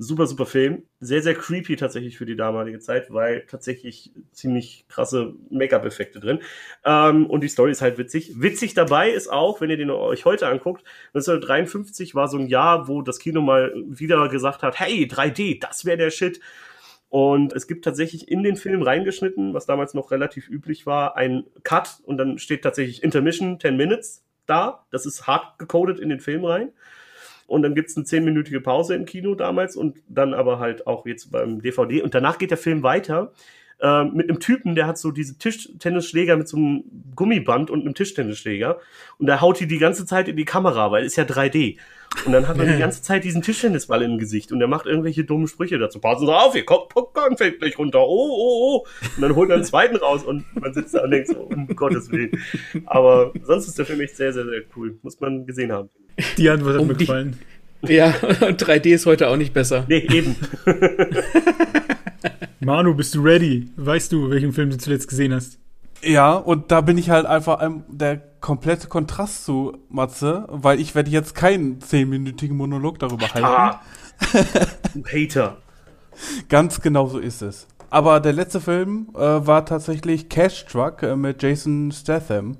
Super, 0.00 0.28
super 0.28 0.46
Film. 0.46 0.84
Sehr, 1.00 1.22
sehr 1.22 1.34
creepy 1.34 1.74
tatsächlich 1.74 2.16
für 2.16 2.24
die 2.24 2.36
damalige 2.36 2.78
Zeit, 2.78 3.12
weil 3.12 3.44
tatsächlich 3.46 4.12
ziemlich 4.30 4.84
krasse 4.88 5.34
Make-up-Effekte 5.50 6.20
drin. 6.20 6.38
Ähm, 6.84 7.26
und 7.26 7.42
die 7.42 7.48
Story 7.48 7.72
ist 7.72 7.82
halt 7.82 7.98
witzig. 7.98 8.40
Witzig 8.40 8.74
dabei 8.74 9.10
ist 9.10 9.26
auch, 9.26 9.60
wenn 9.60 9.70
ihr 9.70 9.76
den 9.76 9.90
euch 9.90 10.24
heute 10.24 10.46
anguckt, 10.46 10.84
1953 11.14 12.14
war 12.14 12.28
so 12.28 12.38
ein 12.38 12.46
Jahr, 12.46 12.86
wo 12.86 13.02
das 13.02 13.18
Kino 13.18 13.40
mal 13.40 13.74
wieder 13.88 14.28
gesagt 14.28 14.62
hat, 14.62 14.78
hey, 14.78 15.08
3D, 15.10 15.60
das 15.60 15.84
wäre 15.84 15.96
der 15.96 16.10
Shit. 16.10 16.38
Und 17.08 17.52
es 17.52 17.66
gibt 17.66 17.84
tatsächlich 17.84 18.28
in 18.28 18.44
den 18.44 18.54
Film 18.54 18.82
reingeschnitten, 18.82 19.52
was 19.52 19.66
damals 19.66 19.94
noch 19.94 20.12
relativ 20.12 20.48
üblich 20.48 20.86
war, 20.86 21.16
ein 21.16 21.44
Cut 21.64 21.98
und 22.04 22.18
dann 22.18 22.38
steht 22.38 22.62
tatsächlich 22.62 23.02
Intermission 23.02 23.58
10 23.58 23.76
Minutes 23.76 24.22
da. 24.46 24.86
Das 24.92 25.06
ist 25.06 25.26
hart 25.26 25.58
gecodet 25.58 25.98
in 25.98 26.08
den 26.08 26.20
Film 26.20 26.44
rein. 26.44 26.72
Und 27.48 27.62
dann 27.62 27.74
gibt's 27.74 27.96
eine 27.96 28.04
zehnminütige 28.04 28.60
Pause 28.60 28.94
im 28.94 29.06
Kino 29.06 29.34
damals 29.34 29.74
und 29.74 29.96
dann 30.06 30.34
aber 30.34 30.58
halt 30.58 30.86
auch 30.86 31.06
jetzt 31.06 31.32
beim 31.32 31.62
DVD. 31.62 32.02
Und 32.02 32.14
danach 32.14 32.36
geht 32.36 32.50
der 32.50 32.58
Film 32.58 32.82
weiter 32.82 33.32
äh, 33.80 34.04
mit 34.04 34.28
einem 34.28 34.40
Typen, 34.40 34.74
der 34.74 34.86
hat 34.86 34.98
so 34.98 35.10
diese 35.10 35.38
Tischtennisschläger 35.38 36.36
mit 36.36 36.48
so 36.48 36.56
einem 36.56 36.84
Gummiband 37.14 37.70
und 37.70 37.82
einem 37.82 37.94
Tischtennisschläger. 37.94 38.78
Und 39.18 39.26
der 39.26 39.40
haut 39.40 39.60
die 39.60 39.66
die 39.66 39.78
ganze 39.78 40.06
Zeit 40.06 40.28
in 40.28 40.36
die 40.36 40.44
Kamera, 40.44 40.90
weil 40.90 41.04
ist 41.04 41.16
ja 41.16 41.24
3D. 41.24 41.78
Und 42.24 42.32
dann 42.32 42.48
hat 42.48 42.58
er 42.58 42.66
die 42.66 42.78
ganze 42.78 43.02
Zeit 43.02 43.24
diesen 43.24 43.42
Tischtennisball 43.42 44.02
im 44.02 44.18
Gesicht 44.18 44.50
und 44.50 44.60
er 44.60 44.66
macht 44.66 44.86
irgendwelche 44.86 45.24
dummen 45.24 45.46
Sprüche 45.46 45.78
dazu. 45.78 46.00
Passen 46.00 46.26
Sie 46.26 46.34
auf, 46.34 46.54
ihr 46.54 46.64
Popcorn 46.66 47.36
fällt 47.36 47.60
gleich 47.60 47.78
runter. 47.78 48.00
Oh, 48.00 48.30
oh, 48.30 48.82
oh. 48.82 48.86
Und 49.16 49.22
dann 49.22 49.34
holt 49.36 49.50
er 49.50 49.56
einen 49.56 49.64
zweiten 49.64 49.96
raus 49.96 50.24
und 50.24 50.44
man 50.60 50.74
sitzt 50.74 50.94
da 50.94 51.04
und 51.04 51.10
denkt 51.10 51.28
so, 51.28 51.40
um 51.40 51.66
Gottes 51.76 52.10
Willen. 52.10 52.32
Aber 52.86 53.32
sonst 53.42 53.68
ist 53.68 53.78
der 53.78 53.86
Film 53.86 54.00
echt 54.00 54.16
sehr, 54.16 54.32
sehr, 54.32 54.44
sehr 54.44 54.62
cool. 54.76 54.98
Muss 55.02 55.20
man 55.20 55.46
gesehen 55.46 55.70
haben. 55.70 55.90
Die 56.36 56.48
Antwort 56.48 56.74
hat 56.74 56.80
um 56.80 56.88
mir 56.88 56.94
gefallen. 56.94 57.38
Ja, 57.82 58.08
3D 58.10 58.92
ist 58.92 59.06
heute 59.06 59.28
auch 59.28 59.36
nicht 59.36 59.54
besser. 59.54 59.84
Nee, 59.88 60.04
eben. 60.10 60.34
Manu, 62.60 62.94
bist 62.94 63.14
du 63.14 63.22
ready? 63.22 63.70
Weißt 63.76 64.12
du, 64.12 64.30
welchen 64.30 64.52
Film 64.52 64.70
du 64.70 64.78
zuletzt 64.78 65.08
gesehen 65.08 65.34
hast? 65.34 65.58
Ja, 66.02 66.34
und 66.34 66.70
da 66.70 66.80
bin 66.80 66.96
ich 66.96 67.10
halt 67.10 67.26
einfach 67.26 67.58
ein, 67.58 67.84
der 67.88 68.16
komplette 68.40 68.88
Kontrast 68.88 69.44
zu 69.44 69.78
Matze, 69.88 70.46
weil 70.48 70.80
ich 70.80 70.94
werde 70.94 71.10
jetzt 71.10 71.34
keinen 71.34 71.80
zehnminütigen 71.80 72.56
Monolog 72.56 72.98
darüber 72.98 73.28
halten. 73.32 73.46
Ah, 73.46 73.80
du 74.94 75.04
Hater. 75.04 75.58
Ganz 76.48 76.80
genau 76.80 77.08
so 77.08 77.18
ist 77.18 77.42
es. 77.42 77.66
Aber 77.90 78.20
der 78.20 78.32
letzte 78.32 78.60
Film 78.60 79.08
äh, 79.14 79.18
war 79.18 79.64
tatsächlich 79.64 80.28
Cash 80.28 80.66
Truck 80.66 81.02
äh, 81.02 81.16
mit 81.16 81.42
Jason 81.42 81.90
Statham, 81.90 82.58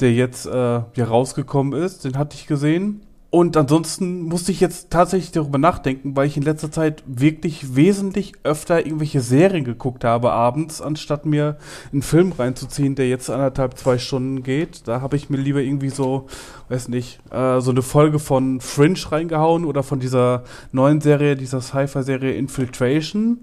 der 0.00 0.12
jetzt 0.12 0.46
äh, 0.46 0.82
hier 0.92 1.08
rausgekommen 1.08 1.80
ist. 1.80 2.04
Den 2.04 2.18
hatte 2.18 2.36
ich 2.36 2.46
gesehen. 2.46 3.06
Und 3.30 3.56
ansonsten 3.56 4.22
musste 4.22 4.50
ich 4.50 4.58
jetzt 4.58 4.90
tatsächlich 4.90 5.30
darüber 5.30 5.58
nachdenken, 5.58 6.16
weil 6.16 6.26
ich 6.26 6.36
in 6.36 6.42
letzter 6.42 6.72
Zeit 6.72 7.04
wirklich 7.06 7.76
wesentlich 7.76 8.32
öfter 8.42 8.84
irgendwelche 8.84 9.20
Serien 9.20 9.64
geguckt 9.64 10.02
habe 10.02 10.32
abends, 10.32 10.82
anstatt 10.82 11.26
mir 11.26 11.56
einen 11.92 12.02
Film 12.02 12.32
reinzuziehen, 12.32 12.96
der 12.96 13.08
jetzt 13.08 13.30
anderthalb, 13.30 13.78
zwei 13.78 13.98
Stunden 13.98 14.42
geht. 14.42 14.88
Da 14.88 15.00
habe 15.00 15.14
ich 15.14 15.30
mir 15.30 15.36
lieber 15.36 15.60
irgendwie 15.60 15.90
so, 15.90 16.26
weiß 16.70 16.88
nicht, 16.88 17.20
äh, 17.30 17.60
so 17.60 17.70
eine 17.70 17.82
Folge 17.82 18.18
von 18.18 18.60
Fringe 18.60 18.98
reingehauen 19.12 19.64
oder 19.64 19.84
von 19.84 20.00
dieser 20.00 20.42
neuen 20.72 21.00
Serie, 21.00 21.36
dieser 21.36 21.60
Sci-Fi-Serie 21.60 22.32
Infiltration. 22.34 23.42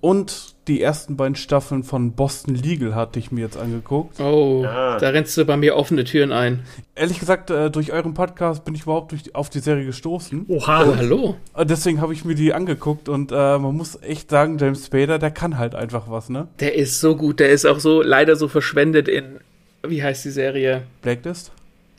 Und 0.00 0.54
die 0.68 0.82
ersten 0.82 1.16
beiden 1.16 1.34
Staffeln 1.34 1.82
von 1.82 2.12
Boston 2.12 2.54
Legal 2.54 2.94
hatte 2.94 3.18
ich 3.18 3.32
mir 3.32 3.40
jetzt 3.40 3.56
angeguckt. 3.56 4.20
Oh, 4.20 4.60
ja. 4.62 4.98
da 4.98 5.08
rennst 5.08 5.36
du 5.36 5.44
bei 5.44 5.56
mir 5.56 5.76
offene 5.76 6.04
Türen 6.04 6.30
ein. 6.30 6.60
Ehrlich 6.94 7.18
gesagt, 7.18 7.50
äh, 7.50 7.70
durch 7.70 7.92
euren 7.92 8.14
Podcast 8.14 8.64
bin 8.64 8.74
ich 8.74 8.82
überhaupt 8.82 9.12
durch, 9.12 9.34
auf 9.34 9.50
die 9.50 9.60
Serie 9.60 9.86
gestoßen. 9.86 10.44
Oha. 10.48 10.84
Oh, 10.84 10.96
hallo. 10.96 11.36
Äh, 11.56 11.64
deswegen 11.64 12.00
habe 12.00 12.12
ich 12.12 12.24
mir 12.24 12.34
die 12.34 12.52
angeguckt 12.52 13.08
und 13.08 13.32
äh, 13.32 13.34
man 13.34 13.74
muss 13.74 14.00
echt 14.02 14.30
sagen, 14.30 14.58
James 14.58 14.86
Spader, 14.86 15.18
der 15.18 15.30
kann 15.30 15.58
halt 15.58 15.74
einfach 15.74 16.10
was, 16.10 16.28
ne? 16.28 16.48
Der 16.60 16.74
ist 16.74 17.00
so 17.00 17.16
gut, 17.16 17.40
der 17.40 17.50
ist 17.50 17.64
auch 17.64 17.80
so 17.80 18.02
leider 18.02 18.36
so 18.36 18.48
verschwendet 18.48 19.08
in, 19.08 19.40
wie 19.82 20.02
heißt 20.02 20.24
die 20.24 20.30
Serie? 20.30 20.82
Blacklist? 21.02 21.50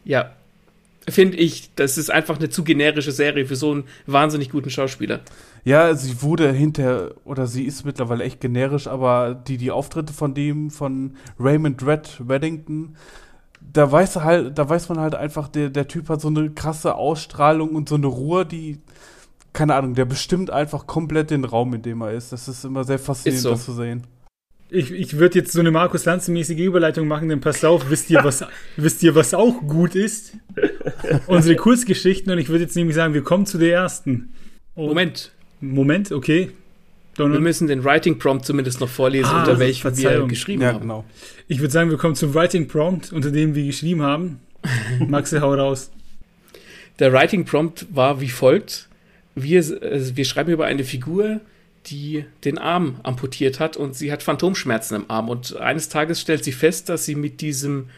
Ja. 0.06 0.32
Finde 1.08 1.38
ich, 1.38 1.74
das 1.76 1.98
ist 1.98 2.12
einfach 2.12 2.38
eine 2.38 2.50
zu 2.50 2.64
generische 2.64 3.12
Serie 3.12 3.48
für 3.48 3.56
so 3.56 3.72
einen 3.72 3.86
wahnsinnig 4.06 4.52
guten 4.52 4.70
Schauspieler. 4.70 5.22
Ja, 5.63 5.94
sie 5.94 6.22
wurde 6.22 6.51
hinter, 6.51 7.12
oder 7.25 7.48
sie 7.48 7.63
ist 7.63 7.86
mittlerweile 7.86 8.24
echt 8.24 8.42
generisch, 8.42 8.88
aber 8.88 9.36
die, 9.36 9.58
die 9.58 9.72
Auftritte 9.72 10.13
von 10.13 10.34
dem, 10.34 10.72
von 10.72 11.16
Raymond 11.39 11.86
Red 11.86 12.28
Weddington, 12.28 12.96
da 13.62 13.92
weiß 13.92 14.18
halt, 14.18 14.58
da 14.58 14.68
weiß 14.70 14.89
man 14.89 15.00
halt 15.00 15.16
einfach, 15.16 15.48
der, 15.48 15.70
der 15.70 15.88
Typ 15.88 16.10
hat 16.10 16.22
so 16.22 16.30
eine 16.30 16.50
krasse 16.51 16.96
Ausstrahlung 16.96 17.75
und 17.75 17.89
so 17.89 17.96
eine 17.96 18.08
Ruhe, 18.08 18.46
die, 18.46 18.80
keine 19.54 19.75
Ahnung, 19.75 19.96
der 19.96 20.06
bestimmt 20.06 20.50
einfach 20.50 20.88
komplett 20.88 21.32
den 21.32 21.46
Raum, 21.46 21.74
in 21.74 21.82
dem 21.82 22.01
er 22.01 22.13
ist. 22.13 22.32
Das 22.32 22.48
ist 22.48 22.63
immer 22.63 22.84
sehr 22.84 23.00
faszinierend, 23.00 23.44
so. 23.44 23.51
das 23.51 23.66
zu 23.66 23.74
sehen. 23.74 24.04
Ich, 24.72 24.92
ich 24.92 25.18
würde 25.18 25.39
jetzt 25.39 25.51
so 25.51 25.60
eine 25.60 25.72
Markus 25.72 26.06
Lanze-mäßige 26.06 26.60
Überleitung 26.60 27.08
machen, 27.08 27.30
denn 27.30 27.42
pass 27.42 27.66
auf, 27.66 27.89
wisst 27.89 28.10
ihr, 28.12 28.24
was, 28.24 28.46
wisst 28.78 29.01
ihr, 29.01 29.16
was 29.16 29.34
auch 29.34 29.62
gut 29.62 29.96
ist? 29.96 30.38
Unsere 31.28 31.56
Kurzgeschichten 31.56 32.32
und 32.32 32.38
ich 32.38 32.50
würde 32.50 32.63
jetzt 32.63 32.75
nämlich 32.75 32.96
sagen, 32.96 33.13
wir 33.16 33.24
kommen 33.24 33.48
zu 33.48 33.58
der 33.58 33.74
ersten. 33.74 34.34
Und 34.75 34.88
Moment, 34.88 35.32
Moment, 35.62 36.12
okay. 36.12 36.51
Donald. 37.16 37.39
Wir 37.39 37.42
müssen 37.42 37.68
den 37.68 37.84
Writing 37.84 38.18
Prompt 38.18 38.46
zumindest 38.46 38.80
noch 38.80 38.88
vorlesen, 38.88 39.30
ah, 39.30 39.39
unter 39.39 39.60
welchem 39.60 39.96
wir 39.98 40.25
geschrieben 40.28 40.62
ja, 40.62 40.70
haben. 40.70 40.82
Genau. 40.82 41.04
Ich 41.48 41.60
würde 41.60 41.72
sagen, 41.72 41.89
wir 41.89 41.98
kommen 41.98 42.16
zum 42.16 42.34
Writing 42.34 42.68
Prompt, 42.68 43.12
unter 43.12 43.32
dem 43.32 43.56
wir 43.56 43.66
geschrieben 43.66 44.01
haben. 44.01 44.39
Maxe, 45.08 45.42
hau 45.42 45.54
raus. 45.54 45.92
Der 47.00 47.12
Writing 47.12 47.46
Prompt 47.46 47.88
war 47.92 48.22
wie 48.22 48.30
folgt. 48.30 48.88
Wir, 49.36 49.60
also 49.60 50.16
wir 50.16 50.25
schreiben 50.25 50.51
über 50.51 50.66
eine 50.66 50.84
Figur, 50.84 51.42
die 51.88 52.25
den 52.46 52.58
Arm 52.58 53.00
amputiert 53.04 53.60
hat 53.60 53.78
und 53.78 53.96
sie 53.96 54.12
hat 54.12 54.24
Phantomschmerzen 54.24 54.96
im 54.96 55.10
Arm. 55.10 55.30
Und 55.30 55.58
eines 55.58 55.89
Tages 55.89 56.22
stellt 56.22 56.44
sie 56.44 56.51
fest, 56.51 56.89
dass 56.89 57.06
sie 57.06 57.16
mit 57.16 57.42
diesem 57.42 57.89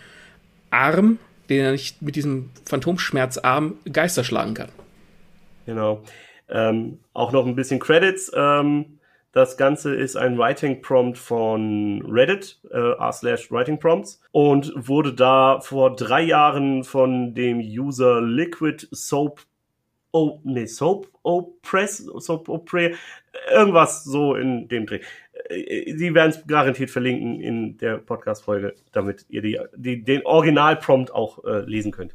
Arm, 0.70 1.20
den 1.50 1.60
er 1.60 1.72
nicht 1.74 2.02
mit 2.02 2.16
diesem 2.16 2.50
Phantomschmerzarm 2.66 3.76
Geister 3.92 4.24
schlagen 4.24 4.54
kann. 4.54 4.70
Genau. 5.66 6.04
Ähm, 6.52 7.00
auch 7.14 7.32
noch 7.32 7.46
ein 7.46 7.56
bisschen 7.56 7.80
Credits. 7.80 8.32
Ähm, 8.36 9.00
das 9.32 9.56
Ganze 9.56 9.96
ist 9.96 10.18
ein 10.18 10.38
Writing 10.38 10.82
Prompt 10.82 11.18
von 11.18 12.04
Reddit, 12.06 12.60
äh, 12.70 12.78
r 12.78 13.14
slash 13.14 13.50
Writing 13.50 13.80
Prompts, 13.80 14.22
und 14.32 14.74
wurde 14.76 15.14
da 15.14 15.62
vor 15.62 15.96
drei 15.96 16.22
Jahren 16.22 16.84
von 16.84 17.34
dem 17.34 17.60
User 17.60 18.22
Liquid 18.22 18.88
Soap 18.92 19.42
Oh, 20.14 20.42
nee, 20.44 20.66
Soap 20.66 21.08
Opress, 21.24 22.00
Soap 22.00 22.50
Opre, 22.50 22.96
irgendwas 23.50 24.04
so 24.04 24.36
in 24.36 24.68
dem 24.68 24.86
Dreh. 24.86 25.00
Äh, 25.50 25.94
die 25.94 26.14
werden 26.14 26.32
es 26.32 26.46
garantiert 26.46 26.90
verlinken 26.90 27.40
in 27.40 27.78
der 27.78 27.98
Podcast-Folge, 27.98 28.76
damit 28.92 29.26
ihr 29.30 29.42
die, 29.42 29.58
die, 29.76 30.04
den 30.04 30.26
Original-Prompt 30.26 31.14
auch 31.14 31.46
äh, 31.46 31.62
lesen 31.62 31.94
könnt. 31.94 32.14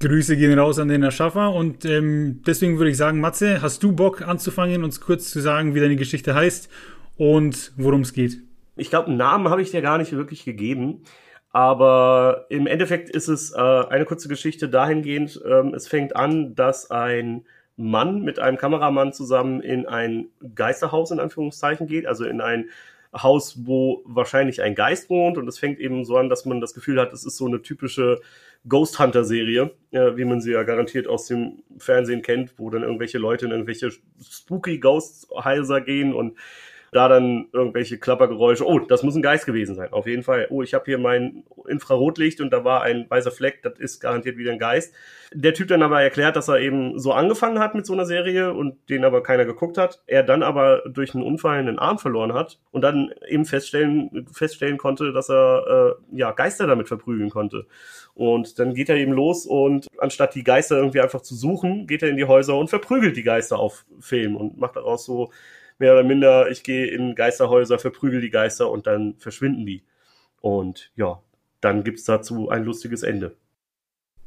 Grüße 0.00 0.36
gehen 0.36 0.58
raus 0.58 0.78
an 0.78 0.88
den 0.88 1.02
Erschaffer 1.02 1.52
und 1.52 1.84
ähm, 1.84 2.42
deswegen 2.46 2.78
würde 2.78 2.90
ich 2.90 2.96
sagen, 2.96 3.20
Matze, 3.20 3.62
hast 3.62 3.82
du 3.82 3.92
Bock 3.92 4.22
anzufangen, 4.22 4.84
uns 4.84 5.00
kurz 5.00 5.30
zu 5.30 5.40
sagen, 5.40 5.74
wie 5.74 5.80
deine 5.80 5.96
Geschichte 5.96 6.34
heißt 6.34 6.68
und 7.16 7.72
worum 7.76 8.02
es 8.02 8.12
geht? 8.12 8.42
Ich 8.76 8.90
glaube, 8.90 9.08
einen 9.08 9.16
Namen 9.16 9.48
habe 9.48 9.62
ich 9.62 9.70
dir 9.70 9.82
gar 9.82 9.98
nicht 9.98 10.12
wirklich 10.12 10.44
gegeben, 10.44 11.02
aber 11.50 12.46
im 12.48 12.66
Endeffekt 12.66 13.08
ist 13.08 13.28
es 13.28 13.52
äh, 13.52 13.58
eine 13.58 14.04
kurze 14.04 14.28
Geschichte 14.28 14.68
dahingehend, 14.68 15.40
ähm, 15.48 15.72
es 15.74 15.86
fängt 15.86 16.16
an, 16.16 16.54
dass 16.54 16.90
ein 16.90 17.46
Mann 17.76 18.22
mit 18.22 18.38
einem 18.38 18.56
Kameramann 18.56 19.12
zusammen 19.12 19.60
in 19.60 19.86
ein 19.86 20.28
Geisterhaus 20.54 21.10
in 21.12 21.20
Anführungszeichen 21.20 21.86
geht, 21.86 22.06
also 22.06 22.24
in 22.24 22.40
ein 22.40 22.70
Haus, 23.16 23.64
wo 23.64 24.02
wahrscheinlich 24.04 24.62
ein 24.62 24.74
Geist 24.74 25.08
wohnt 25.08 25.38
und 25.38 25.46
es 25.48 25.58
fängt 25.58 25.78
eben 25.78 26.04
so 26.04 26.16
an, 26.16 26.28
dass 26.28 26.44
man 26.44 26.60
das 26.60 26.74
Gefühl 26.74 27.00
hat, 27.00 27.12
es 27.12 27.24
ist 27.24 27.36
so 27.36 27.46
eine 27.46 27.62
typische 27.62 28.20
Ghost 28.68 28.98
Hunter 28.98 29.24
Serie, 29.24 29.72
äh, 29.90 30.16
wie 30.16 30.24
man 30.24 30.40
sie 30.40 30.52
ja 30.52 30.62
garantiert 30.62 31.06
aus 31.06 31.26
dem 31.26 31.62
Fernsehen 31.78 32.22
kennt, 32.22 32.54
wo 32.58 32.70
dann 32.70 32.82
irgendwelche 32.82 33.18
Leute 33.18 33.46
in 33.46 33.52
irgendwelche 33.52 33.90
spooky 34.22 34.78
Ghost 34.78 35.28
Häuser 35.30 35.80
gehen 35.80 36.14
und 36.14 36.36
da 36.94 37.08
dann 37.08 37.48
irgendwelche 37.52 37.98
Klappergeräusche. 37.98 38.64
Oh, 38.64 38.78
das 38.78 39.02
muss 39.02 39.16
ein 39.16 39.22
Geist 39.22 39.46
gewesen 39.46 39.74
sein. 39.74 39.92
Auf 39.92 40.06
jeden 40.06 40.22
Fall. 40.22 40.46
Oh, 40.50 40.62
ich 40.62 40.74
habe 40.74 40.84
hier 40.84 40.98
mein 40.98 41.42
Infrarotlicht 41.66 42.40
und 42.40 42.52
da 42.52 42.62
war 42.64 42.82
ein 42.82 43.06
weißer 43.08 43.32
Fleck. 43.32 43.62
Das 43.62 43.80
ist 43.80 43.98
garantiert 43.98 44.36
wieder 44.36 44.52
ein 44.52 44.60
Geist. 44.60 44.94
Der 45.32 45.54
Typ 45.54 45.66
dann 45.66 45.82
aber 45.82 46.00
erklärt, 46.00 46.36
dass 46.36 46.46
er 46.46 46.60
eben 46.60 46.96
so 47.00 47.12
angefangen 47.12 47.58
hat 47.58 47.74
mit 47.74 47.84
so 47.84 47.94
einer 47.94 48.06
Serie 48.06 48.54
und 48.54 48.76
den 48.88 49.04
aber 49.04 49.24
keiner 49.24 49.44
geguckt 49.44 49.76
hat. 49.76 50.04
Er 50.06 50.22
dann 50.22 50.44
aber 50.44 50.82
durch 50.86 51.16
einen 51.16 51.24
Unfall 51.24 51.58
einen 51.58 51.80
Arm 51.80 51.98
verloren 51.98 52.32
hat 52.32 52.60
und 52.70 52.82
dann 52.82 53.12
eben 53.28 53.44
feststellen, 53.44 54.28
feststellen 54.32 54.78
konnte, 54.78 55.12
dass 55.12 55.28
er 55.28 55.96
äh, 56.12 56.16
ja 56.16 56.30
Geister 56.30 56.68
damit 56.68 56.86
verprügeln 56.86 57.30
konnte. 57.30 57.66
Und 58.14 58.60
dann 58.60 58.74
geht 58.74 58.88
er 58.88 58.96
eben 58.96 59.12
los 59.12 59.46
und 59.46 59.88
anstatt 59.98 60.36
die 60.36 60.44
Geister 60.44 60.76
irgendwie 60.76 61.00
einfach 61.00 61.22
zu 61.22 61.34
suchen, 61.34 61.88
geht 61.88 62.04
er 62.04 62.10
in 62.10 62.16
die 62.16 62.26
Häuser 62.26 62.56
und 62.56 62.70
verprügelt 62.70 63.16
die 63.16 63.24
Geister 63.24 63.58
auf 63.58 63.84
Film 63.98 64.36
und 64.36 64.58
macht 64.58 64.76
daraus 64.76 65.04
so 65.04 65.32
mehr 65.78 65.92
oder 65.92 66.04
minder, 66.04 66.50
ich 66.50 66.62
gehe 66.62 66.86
in 66.86 67.14
Geisterhäuser, 67.14 67.78
verprügel 67.78 68.20
die 68.20 68.30
Geister 68.30 68.70
und 68.70 68.86
dann 68.86 69.14
verschwinden 69.18 69.66
die. 69.66 69.84
Und 70.40 70.92
ja, 70.96 71.20
dann 71.60 71.84
gibt 71.84 71.98
es 71.98 72.04
dazu 72.04 72.48
ein 72.48 72.64
lustiges 72.64 73.02
Ende. 73.02 73.36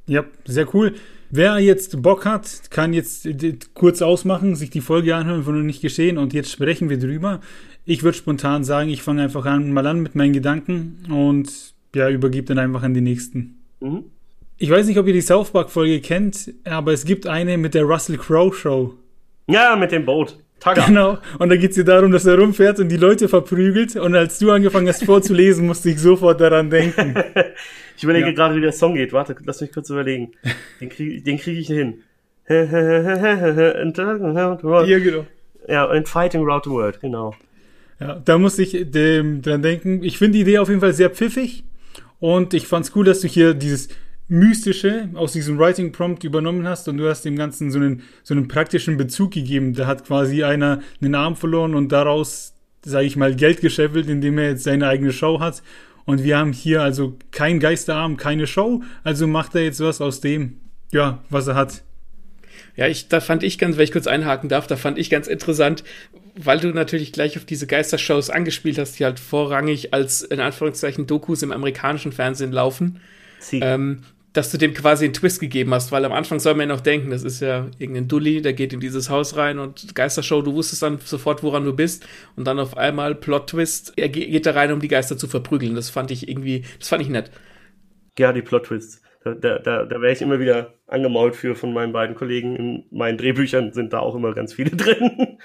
Ja, 0.07 0.23
sehr 0.45 0.73
cool. 0.73 0.95
Wer 1.29 1.59
jetzt 1.59 2.01
Bock 2.01 2.25
hat, 2.25 2.71
kann 2.71 2.93
jetzt 2.93 3.27
kurz 3.73 4.01
ausmachen, 4.01 4.55
sich 4.55 4.69
die 4.69 4.81
Folge 4.81 5.15
anhören, 5.15 5.43
von 5.43 5.65
nicht 5.65 5.81
geschehen 5.81 6.17
und 6.17 6.33
jetzt 6.33 6.51
sprechen 6.51 6.89
wir 6.89 6.97
drüber. 6.97 7.41
Ich 7.85 8.03
würde 8.03 8.17
spontan 8.17 8.63
sagen, 8.63 8.89
ich 8.89 9.03
fange 9.03 9.23
einfach 9.23 9.45
an, 9.45 9.71
mal 9.73 9.85
an 9.85 9.99
mit 9.99 10.15
meinen 10.15 10.33
Gedanken 10.33 11.03
und 11.11 11.73
ja, 11.93 12.09
übergebe 12.09 12.47
dann 12.47 12.59
einfach 12.59 12.83
an 12.83 12.93
die 12.93 13.01
nächsten. 13.01 13.59
Mhm. 13.81 14.05
Ich 14.57 14.69
weiß 14.69 14.87
nicht, 14.87 14.97
ob 14.97 15.05
ihr 15.07 15.13
die 15.13 15.21
South 15.21 15.51
Park-Folge 15.51 15.99
kennt, 16.01 16.53
aber 16.63 16.93
es 16.93 17.05
gibt 17.05 17.27
eine 17.27 17.57
mit 17.57 17.73
der 17.73 17.83
Russell 17.83 18.17
Crowe 18.17 18.53
Show. 18.53 18.95
Ja, 19.47 19.75
mit 19.75 19.91
dem 19.91 20.05
Boot. 20.05 20.37
Taga. 20.59 20.85
Genau. 20.87 21.17
Und 21.37 21.49
da 21.49 21.55
geht 21.55 21.71
es 21.71 21.77
ja 21.77 21.83
darum, 21.83 22.11
dass 22.11 22.25
er 22.25 22.37
rumfährt 22.37 22.79
und 22.79 22.89
die 22.89 22.97
Leute 22.97 23.29
verprügelt. 23.29 23.95
Und 23.95 24.15
als 24.15 24.39
du 24.39 24.51
angefangen 24.51 24.87
hast 24.87 25.03
vorzulesen, 25.03 25.67
musste 25.67 25.89
ich 25.89 25.99
sofort 25.99 26.41
daran 26.41 26.69
denken. 26.69 27.15
ich 27.97 28.03
überlege 28.03 28.27
ja. 28.27 28.33
gerade, 28.33 28.55
wie 28.55 28.61
der 28.61 28.71
Song 28.71 28.95
geht. 28.95 29.13
Warte, 29.13 29.35
lass 29.45 29.61
mich 29.61 29.71
kurz 29.71 29.89
überlegen. 29.89 30.31
Den 30.81 30.89
kriege 30.89 31.37
krieg 31.37 31.57
ich 31.57 31.67
hin. 31.67 32.01
ja, 34.87 34.99
genau. 34.99 35.25
Ja, 35.67 35.85
und 35.85 36.07
Fighting 36.07 36.43
Round 36.43 36.63
the 36.63 36.69
World, 36.69 37.01
genau. 37.01 37.35
Ja, 37.99 38.21
da 38.23 38.37
musste 38.37 38.63
ich 38.63 38.89
dem, 38.91 39.41
dran 39.41 39.61
denken. 39.61 40.03
Ich 40.03 40.17
finde 40.17 40.37
die 40.37 40.41
Idee 40.41 40.59
auf 40.59 40.69
jeden 40.69 40.79
Fall 40.79 40.93
sehr 40.93 41.09
pfiffig. 41.09 41.63
Und 42.19 42.53
ich 42.53 42.67
fand 42.67 42.85
es 42.85 42.95
cool, 42.95 43.05
dass 43.05 43.21
du 43.21 43.27
hier 43.27 43.53
dieses 43.53 43.89
Mystische 44.29 45.09
aus 45.13 45.33
diesem 45.33 45.57
Writing 45.57 45.91
Prompt 45.91 46.23
übernommen 46.23 46.67
hast 46.67 46.87
und 46.89 46.97
du 46.97 47.07
hast 47.07 47.23
dem 47.23 47.37
Ganzen 47.37 47.71
so 47.71 47.79
einen, 47.79 48.03
so 48.23 48.33
einen 48.33 48.47
praktischen 48.47 48.97
Bezug 48.97 49.31
gegeben. 49.31 49.73
Da 49.73 49.87
hat 49.87 50.05
quasi 50.05 50.43
einer 50.43 50.81
einen 51.01 51.15
Arm 51.15 51.35
verloren 51.35 51.75
und 51.75 51.91
daraus, 51.91 52.53
sage 52.83 53.05
ich 53.05 53.15
mal, 53.15 53.35
Geld 53.35 53.61
gescheffelt, 53.61 54.09
indem 54.09 54.37
er 54.37 54.49
jetzt 54.49 54.63
seine 54.63 54.87
eigene 54.87 55.13
Show 55.13 55.39
hat. 55.39 55.63
Und 56.05 56.23
wir 56.23 56.37
haben 56.37 56.51
hier 56.53 56.81
also 56.81 57.17
kein 57.31 57.59
Geisterarm, 57.59 58.17
keine 58.17 58.47
Show. 58.47 58.83
Also 59.03 59.27
macht 59.27 59.55
er 59.55 59.63
jetzt 59.63 59.79
was 59.79 60.01
aus 60.01 60.19
dem, 60.19 60.57
ja, 60.91 61.23
was 61.29 61.47
er 61.47 61.55
hat. 61.55 61.83
Ja, 62.75 62.87
ich, 62.87 63.07
da 63.07 63.21
fand 63.21 63.43
ich 63.43 63.57
ganz, 63.57 63.77
wenn 63.77 63.83
ich 63.83 63.91
kurz 63.91 64.07
einhaken 64.07 64.49
darf, 64.49 64.67
da 64.67 64.75
fand 64.75 64.97
ich 64.97 65.09
ganz 65.09 65.27
interessant, 65.27 65.83
weil 66.35 66.59
du 66.59 66.69
natürlich 66.69 67.11
gleich 67.11 67.37
auf 67.37 67.45
diese 67.45 67.65
Geistershows 67.65 68.29
angespielt 68.29 68.77
hast, 68.77 68.99
die 68.99 69.05
halt 69.05 69.19
vorrangig 69.19 69.93
als 69.93 70.21
in 70.21 70.39
Anführungszeichen 70.39 71.07
Dokus 71.07 71.43
im 71.43 71.51
amerikanischen 71.51 72.11
Fernsehen 72.11 72.51
laufen. 72.51 72.99
Ähm, 73.51 74.03
dass 74.37 74.51
du 74.51 74.59
dem 74.59 74.75
quasi 74.75 75.05
einen 75.05 75.15
Twist 75.15 75.39
gegeben 75.39 75.73
hast, 75.73 75.91
weil 75.91 76.05
am 76.05 76.11
Anfang 76.11 76.39
soll 76.39 76.53
man 76.53 76.69
ja 76.69 76.75
noch 76.75 76.81
denken, 76.81 77.09
das 77.09 77.23
ist 77.23 77.41
ja 77.41 77.65
irgendein 77.79 78.07
Dulli, 78.07 78.43
der 78.43 78.53
geht 78.53 78.71
in 78.71 78.79
dieses 78.79 79.09
Haus 79.09 79.35
rein 79.35 79.57
und 79.57 79.95
Geistershow, 79.95 80.43
du 80.43 80.53
wusstest 80.53 80.83
dann 80.83 80.99
sofort, 80.99 81.41
woran 81.41 81.65
du 81.65 81.75
bist 81.75 82.07
und 82.35 82.45
dann 82.45 82.59
auf 82.59 82.77
einmal 82.77 83.15
Plot-Twist, 83.15 83.93
er 83.95 84.09
geht 84.09 84.45
da 84.45 84.51
rein, 84.51 84.71
um 84.71 84.79
die 84.79 84.89
Geister 84.89 85.17
zu 85.17 85.27
verprügeln. 85.27 85.73
Das 85.73 85.89
fand 85.89 86.11
ich 86.11 86.29
irgendwie, 86.29 86.65
das 86.77 86.87
fand 86.87 87.01
ich 87.01 87.09
nett. 87.09 87.31
Ja, 88.19 88.31
die 88.31 88.43
Plot-Twists. 88.43 89.01
Da, 89.23 89.33
da, 89.33 89.57
da, 89.57 89.85
da 89.85 90.01
wäre 90.01 90.13
ich 90.13 90.21
immer 90.21 90.39
wieder 90.39 90.75
angemault 90.85 91.35
für 91.35 91.55
von 91.55 91.73
meinen 91.73 91.91
beiden 91.91 92.15
Kollegen. 92.15 92.55
In 92.55 92.83
meinen 92.91 93.17
Drehbüchern 93.17 93.73
sind 93.73 93.91
da 93.91 93.99
auch 93.99 94.13
immer 94.13 94.35
ganz 94.35 94.53
viele 94.53 94.69
drin. 94.75 95.39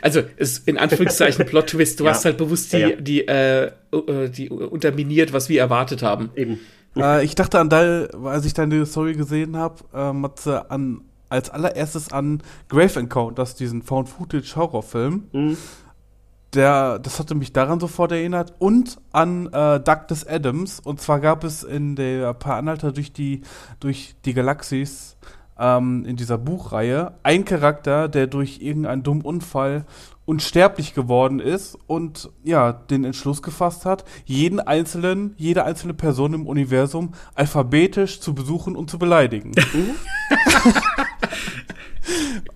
Also 0.00 0.20
ist 0.36 0.66
in 0.66 0.78
Anführungszeichen 0.78 1.46
Plot-Twist, 1.46 2.00
du 2.00 2.04
ja. 2.04 2.10
hast 2.10 2.24
halt 2.24 2.38
bewusst 2.38 2.72
die, 2.72 2.78
ja, 2.78 2.88
ja. 2.88 2.96
die, 2.96 3.28
äh, 3.28 3.66
äh, 3.66 4.28
die 4.30 4.50
unterminiert, 4.50 5.32
was 5.32 5.48
wir 5.48 5.60
erwartet 5.60 6.02
haben. 6.02 6.30
Eben 6.34 6.58
äh, 6.96 7.24
ich 7.24 7.34
dachte 7.34 7.58
an 7.58 7.68
dein, 7.68 8.08
als 8.24 8.44
ich 8.44 8.54
deine 8.54 8.84
Story 8.86 9.14
gesehen 9.14 9.56
habe, 9.56 9.76
äh, 9.94 10.12
Matze, 10.12 10.70
an 10.70 11.02
als 11.32 11.48
allererstes 11.48 12.12
an 12.12 12.42
Grave 12.68 13.00
Encounters, 13.00 13.54
diesen 13.54 13.82
Found-Footage-Horrorfilm. 13.82 15.28
Mhm. 15.32 15.56
Der, 16.52 16.98
das 16.98 17.18
hatte 17.18 17.34
mich 17.34 17.54
daran 17.54 17.80
sofort 17.80 18.12
erinnert 18.12 18.52
und 18.58 18.98
an 19.10 19.46
äh, 19.46 19.80
Douglas 19.80 20.26
Adams. 20.26 20.78
Und 20.80 21.00
zwar 21.00 21.20
gab 21.20 21.44
es 21.44 21.62
in 21.62 21.96
der 21.96 22.34
Paar 22.34 22.56
Anhalter 22.56 22.92
durch 22.92 23.14
die, 23.14 23.40
durch 23.80 24.14
die 24.26 24.34
Galaxis 24.34 25.16
ähm, 25.62 26.04
in 26.04 26.16
dieser 26.16 26.36
Buchreihe 26.36 27.14
ein 27.22 27.44
Charakter, 27.44 28.08
der 28.08 28.26
durch 28.26 28.60
irgendeinen 28.60 29.04
dummen 29.04 29.22
Unfall 29.22 29.86
unsterblich 30.24 30.94
geworden 30.94 31.40
ist 31.40 31.78
und 31.86 32.30
ja, 32.44 32.72
den 32.72 33.04
Entschluss 33.04 33.42
gefasst 33.42 33.84
hat, 33.84 34.04
jeden 34.24 34.60
einzelnen, 34.60 35.34
jede 35.36 35.64
einzelne 35.64 35.94
Person 35.94 36.34
im 36.34 36.46
Universum 36.46 37.14
alphabetisch 37.34 38.20
zu 38.20 38.34
besuchen 38.34 38.76
und 38.76 38.90
zu 38.90 38.98
beleidigen. 38.98 39.52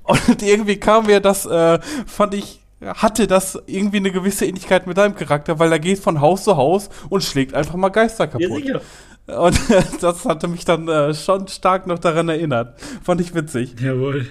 und 0.05 0.43
irgendwie 0.43 0.77
kam 0.77 1.07
mir 1.07 1.21
das, 1.21 1.47
äh, 1.47 1.81
fand 2.07 2.35
ich, 2.35 2.61
hatte 2.81 3.27
das 3.27 3.59
irgendwie 3.67 3.97
eine 3.99 4.13
gewisse 4.13 4.47
Ähnlichkeit 4.47 4.87
mit 4.87 4.97
deinem 4.97 5.15
Charakter, 5.15 5.59
weil 5.59 5.73
er 5.73 5.79
geht 5.79 5.99
von 5.99 6.21
Haus 6.21 6.45
zu 6.45 6.57
Haus 6.57 6.89
und 7.09 7.25
schlägt 7.25 7.55
einfach 7.55 7.75
mal 7.75 7.89
Geister 7.89 8.27
kaputt. 8.27 8.65
Ja, 8.65 8.81
und 9.27 9.59
das 10.01 10.25
hatte 10.25 10.49
mich 10.49 10.65
dann 10.65 10.89
äh, 10.89 11.15
schon 11.15 11.49
stark 11.49 11.87
noch 11.87 11.99
daran 11.99 12.29
erinnert. 12.29 12.81
Fand 13.03 13.21
ich 13.21 13.35
witzig. 13.35 13.75
Jawohl. 13.81 14.27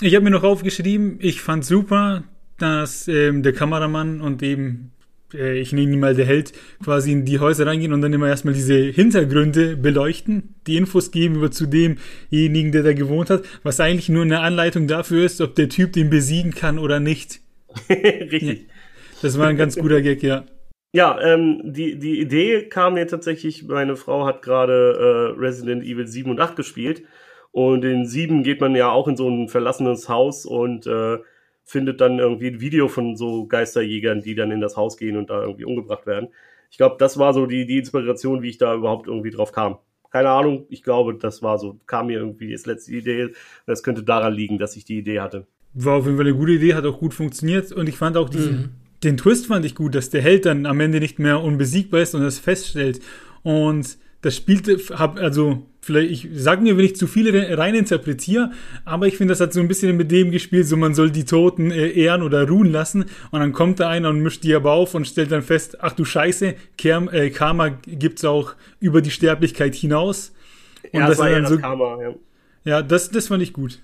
Ich 0.00 0.14
habe 0.14 0.24
mir 0.24 0.30
noch 0.30 0.42
aufgeschrieben, 0.42 1.18
ich 1.20 1.40
fand 1.40 1.64
super, 1.64 2.24
dass 2.58 3.08
ähm, 3.08 3.42
der 3.42 3.54
Kameramann 3.54 4.20
und 4.20 4.42
eben, 4.42 4.92
äh, 5.32 5.58
ich 5.58 5.72
nenne 5.72 5.92
ihn 5.92 6.00
mal 6.00 6.14
der 6.14 6.26
Held, 6.26 6.52
quasi 6.84 7.12
in 7.12 7.24
die 7.24 7.38
Häuser 7.38 7.66
reingehen 7.66 7.94
und 7.94 8.02
dann 8.02 8.12
immer 8.12 8.28
erstmal 8.28 8.52
diese 8.52 8.74
Hintergründe 8.74 9.76
beleuchten, 9.76 10.54
die 10.66 10.76
Infos 10.76 11.12
geben 11.12 11.36
über 11.36 11.50
zu 11.50 11.66
demjenigen, 11.66 12.72
der 12.72 12.82
da 12.82 12.92
gewohnt 12.92 13.30
hat, 13.30 13.44
was 13.62 13.80
eigentlich 13.80 14.10
nur 14.10 14.22
eine 14.22 14.40
Anleitung 14.40 14.86
dafür 14.86 15.24
ist, 15.24 15.40
ob 15.40 15.54
der 15.54 15.70
Typ 15.70 15.94
den 15.94 16.10
besiegen 16.10 16.52
kann 16.52 16.78
oder 16.78 17.00
nicht. 17.00 17.40
Richtig. 17.88 18.60
Ja, 18.60 18.74
das 19.22 19.38
war 19.38 19.48
ein 19.48 19.56
ganz 19.56 19.76
guter 19.76 20.02
Gag, 20.02 20.22
ja. 20.22 20.44
Ja, 20.92 21.20
ähm, 21.20 21.60
die, 21.64 21.98
die 21.98 22.20
Idee 22.20 22.68
kam 22.68 22.94
mir 22.94 23.06
tatsächlich, 23.06 23.64
meine 23.64 23.96
Frau 23.96 24.24
hat 24.24 24.42
gerade 24.42 25.34
äh, 25.36 25.38
Resident 25.38 25.84
Evil 25.84 26.06
7 26.06 26.30
und 26.30 26.40
8 26.40 26.56
gespielt 26.56 27.02
und 27.52 27.84
in 27.84 28.06
sieben 28.06 28.42
geht 28.42 28.60
man 28.60 28.74
ja 28.74 28.90
auch 28.90 29.08
in 29.08 29.16
so 29.16 29.28
ein 29.28 29.48
verlassenes 29.48 30.08
Haus 30.08 30.46
und 30.46 30.86
äh, 30.86 31.18
findet 31.64 32.00
dann 32.00 32.18
irgendwie 32.18 32.48
ein 32.48 32.60
Video 32.60 32.88
von 32.88 33.16
so 33.16 33.46
Geisterjägern, 33.46 34.22
die 34.22 34.34
dann 34.34 34.52
in 34.52 34.60
das 34.60 34.76
Haus 34.76 34.96
gehen 34.96 35.16
und 35.16 35.30
da 35.30 35.42
irgendwie 35.42 35.64
umgebracht 35.64 36.06
werden. 36.06 36.28
Ich 36.70 36.76
glaube, 36.76 36.96
das 36.98 37.18
war 37.18 37.34
so 37.34 37.46
die, 37.46 37.66
die 37.66 37.78
Inspiration, 37.78 38.42
wie 38.42 38.50
ich 38.50 38.58
da 38.58 38.74
überhaupt 38.74 39.08
irgendwie 39.08 39.30
drauf 39.30 39.52
kam. 39.52 39.78
Keine 40.10 40.30
Ahnung, 40.30 40.66
ich 40.70 40.82
glaube, 40.82 41.14
das 41.14 41.42
war 41.42 41.58
so, 41.58 41.78
kam 41.86 42.06
mir 42.06 42.18
irgendwie 42.18 42.52
als 42.52 42.66
letzte 42.66 42.92
Idee. 42.92 43.32
Das 43.66 43.82
könnte 43.82 44.02
daran 44.02 44.32
liegen, 44.32 44.58
dass 44.58 44.76
ich 44.76 44.84
die 44.84 44.98
Idee 44.98 45.20
hatte. 45.20 45.46
War 45.74 45.96
auf 45.96 46.04
jeden 46.06 46.16
Fall 46.16 46.26
eine 46.26 46.36
gute 46.36 46.52
Idee, 46.52 46.74
hat 46.74 46.86
auch 46.86 46.98
gut 46.98 47.12
funktioniert 47.12 47.72
und 47.72 47.88
ich 47.88 47.96
fand 47.96 48.16
auch 48.16 48.28
diesen, 48.28 48.56
mhm. 48.56 48.70
Den 49.02 49.16
Twist 49.16 49.46
fand 49.46 49.64
ich 49.64 49.74
gut, 49.74 49.94
dass 49.94 50.10
der 50.10 50.22
Held 50.22 50.46
dann 50.46 50.66
am 50.66 50.80
Ende 50.80 51.00
nicht 51.00 51.18
mehr 51.18 51.42
unbesiegbar 51.42 52.00
ist 52.00 52.14
und 52.14 52.22
das 52.22 52.38
feststellt. 52.38 53.00
Und 53.42 53.98
das 54.22 54.34
spielte, 54.34 54.78
hab, 54.98 55.18
also 55.18 55.66
vielleicht, 55.80 56.10
ich 56.10 56.28
sag 56.32 56.60
mir, 56.60 56.76
wenn 56.76 56.84
ich 56.84 56.96
zu 56.96 57.06
viele 57.06 57.56
rein 57.56 57.74
interpretiere, 57.74 58.50
aber 58.84 59.06
ich 59.06 59.16
finde, 59.16 59.32
das 59.32 59.40
hat 59.40 59.52
so 59.52 59.60
ein 59.60 59.68
bisschen 59.68 59.96
mit 59.96 60.10
dem 60.10 60.30
gespielt, 60.30 60.66
so 60.66 60.76
man 60.76 60.94
soll 60.94 61.10
die 61.10 61.24
Toten 61.24 61.70
äh, 61.70 61.90
ehren 61.90 62.22
oder 62.22 62.48
ruhen 62.48 62.72
lassen 62.72 63.04
und 63.30 63.40
dann 63.40 63.52
kommt 63.52 63.78
da 63.78 63.88
einer 63.88 64.08
und 64.08 64.20
mischt 64.20 64.42
die 64.42 64.54
aber 64.54 64.72
auf 64.72 64.94
und 64.94 65.06
stellt 65.06 65.30
dann 65.30 65.42
fest, 65.42 65.78
ach 65.80 65.92
du 65.92 66.04
Scheiße, 66.04 66.54
Kerm, 66.76 67.08
äh, 67.12 67.30
Karma 67.30 67.68
gibt's 67.68 68.24
auch 68.24 68.54
über 68.80 69.00
die 69.00 69.10
Sterblichkeit 69.10 69.74
hinaus. 69.74 70.34
Und 70.92 71.00
ja, 71.00 71.06
das, 71.06 71.18
war 71.18 71.30
ja 71.30 71.40
das 71.40 71.50
so, 71.50 71.58
Karma, 71.58 72.02
ja. 72.02 72.14
Ja, 72.64 72.82
das, 72.82 73.10
das 73.10 73.28
fand 73.28 73.42
ich 73.42 73.52
gut. 73.52 73.80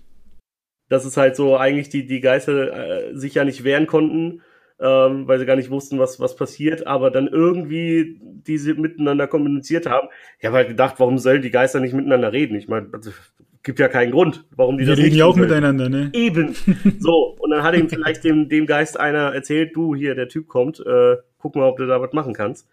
Das 0.89 1.05
ist 1.05 1.17
halt 1.17 1.37
so, 1.37 1.57
eigentlich 1.57 1.89
die, 1.89 2.05
die 2.07 2.21
Geister 2.21 3.11
äh, 3.11 3.17
sich 3.17 3.35
ja 3.35 3.45
nicht 3.45 3.63
wehren 3.63 3.87
konnten 3.87 4.43
ähm, 4.83 5.29
weil 5.29 5.39
sie 5.39 5.47
gar 5.47 5.57
nicht 5.57 5.71
wussten, 5.71 5.99
was, 5.99 6.19
was 6.19 6.35
passiert, 6.35 6.87
aber 6.87 7.11
dann 7.11 7.29
irgendwie 7.29 8.19
diese 8.21 8.75
miteinander 8.75 9.29
kommuniziert 9.29 9.87
haben. 9.87 10.09
Ich 10.41 10.45
habe 10.45 10.57
halt 10.57 10.69
gedacht, 10.69 10.97
warum 10.99 11.19
sollen 11.19 11.41
die 11.41 11.53
Geister 11.53 11.79
nicht 11.79 11.95
miteinander 11.95 12.33
reden? 12.33 12.57
Ich 12.57 12.67
meine, 12.67 12.89
also, 12.93 13.13
gibt 13.63 13.79
ja 13.79 13.87
keinen 13.87 14.11
Grund, 14.11 14.45
warum 14.57 14.79
die 14.79 14.85
Wir 14.85 14.91
das 14.91 14.99
reden 14.99 15.11
nicht 15.11 15.19
ja 15.19 15.27
auch 15.27 15.37
sollen. 15.37 15.49
miteinander, 15.49 15.89
ne? 15.89 16.11
Eben. 16.13 16.55
So, 16.99 17.37
und 17.39 17.51
dann 17.51 17.63
hat 17.63 17.77
ihm 17.77 17.89
vielleicht 17.89 18.25
dem, 18.25 18.49
dem 18.49 18.67
Geist 18.67 18.99
einer 18.99 19.33
erzählt, 19.33 19.77
du, 19.77 19.95
hier, 19.95 20.17
der 20.17 20.29
Typ 20.29 20.49
kommt, 20.49 20.81
äh, 20.81 21.17
guck 21.39 21.55
mal, 21.55 21.69
ob 21.69 21.77
du 21.77 21.87
da 21.87 22.01
was 22.01 22.13
machen 22.13 22.35
kannst. 22.35 22.69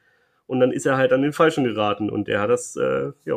Und 0.47 0.59
dann 0.59 0.71
ist 0.71 0.87
er 0.87 0.97
halt 0.97 1.13
an 1.13 1.21
den 1.21 1.33
Falschen 1.33 1.63
geraten 1.63 2.09
und 2.09 2.27
der 2.27 2.41
hat 2.41 2.49
das, 2.49 2.75
äh, 2.75 3.11
ja, 3.23 3.35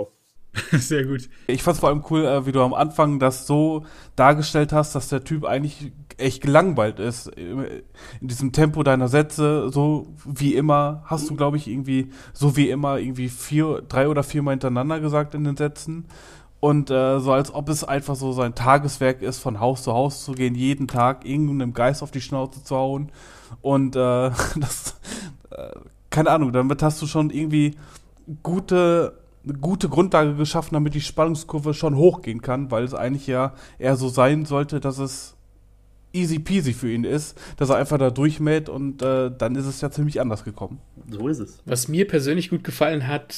Sehr 0.73 1.05
gut. 1.05 1.31
Ich 1.47 1.63
fand 1.63 1.79
vor 1.79 1.89
allem 1.89 2.05
cool, 2.11 2.25
äh, 2.25 2.45
wie 2.45 2.53
du 2.53 2.63
am 2.63 2.75
Anfang 2.75 3.19
das 3.19 3.47
so 3.47 3.85
dargestellt 4.17 4.73
hast, 4.73 4.95
dass 4.95 5.09
der 5.09 5.25
Typ 5.25 5.45
eigentlich 5.45 5.93
echt 6.19 6.43
gelangweilt 6.43 6.99
ist. 6.99 7.29
In 7.29 7.83
diesem 8.21 8.53
Tempo 8.53 8.83
deiner 8.83 9.09
Sätze, 9.09 9.71
so 9.71 10.15
wie 10.27 10.55
immer, 10.55 11.03
hast 11.07 11.31
du, 11.31 11.37
glaube 11.37 11.57
ich, 11.57 11.69
irgendwie, 11.69 12.11
so 12.35 12.57
wie 12.57 12.69
immer, 12.69 12.99
irgendwie 12.99 13.31
vier, 13.31 13.83
drei 13.89 14.09
oder 14.09 14.23
viermal 14.23 14.53
hintereinander 14.53 15.01
gesagt 15.01 15.35
in 15.35 15.45
den 15.45 15.57
Sätzen. 15.57 16.07
Und 16.61 16.91
äh, 16.91 17.19
so 17.19 17.33
als 17.33 17.53
ob 17.53 17.69
es 17.71 17.83
einfach 17.83 18.15
so 18.15 18.33
sein 18.33 18.55
Tageswerk 18.55 19.23
ist, 19.23 19.39
von 19.39 19.59
Haus 19.59 19.83
zu 19.83 19.93
Haus 19.95 20.25
zu 20.25 20.33
gehen, 20.33 20.55
jeden 20.55 20.87
Tag 20.87 21.25
irgendeinem 21.25 21.73
Geist 21.73 22.03
auf 22.03 22.11
die 22.11 22.21
Schnauze 22.21 22.63
zu 22.63 22.77
hauen. 22.77 23.11
Und 23.63 23.97
äh, 23.97 23.99
das, 24.57 24.97
äh, 25.51 25.71
keine 26.11 26.31
Ahnung, 26.31 26.53
damit 26.53 26.83
hast 26.83 27.01
du 27.01 27.07
schon 27.07 27.31
irgendwie 27.31 27.75
gute 28.43 29.22
eine 29.45 29.55
gute 29.55 29.89
Grundlage 29.89 30.35
geschaffen, 30.35 30.75
damit 30.75 30.95
die 30.95 31.01
Spannungskurve 31.01 31.75
schon 31.75 31.97
hochgehen 31.97 32.43
kann, 32.43 32.71
weil 32.71 32.85
es 32.85 32.95
eigentlich 32.95 33.27
ja 33.27 33.55
eher 33.79 33.97
so 33.97 34.09
sein 34.09 34.45
sollte, 34.45 34.81
dass 34.81 34.99
es 34.99 35.37
easy 36.13 36.39
peasy 36.39 36.73
für 36.73 36.93
ihn 36.93 37.05
ist, 37.05 37.41
dass 37.57 37.71
er 37.71 37.77
einfach 37.77 37.99
da 37.99 38.11
durchmäht 38.11 38.69
und 38.69 39.03
äh, 39.03 39.31
dann 39.37 39.57
ist 39.57 39.67
es 39.67 39.81
ja 39.81 39.91
ziemlich 39.91 40.21
anders 40.21 40.45
gekommen. 40.45 40.79
So 41.09 41.29
ist 41.29 41.39
es. 41.39 41.61
Was 41.65 41.89
mir 41.89 42.07
persönlich 42.07 42.51
gut 42.51 42.65
gefallen 42.65 43.07
hat 43.07 43.35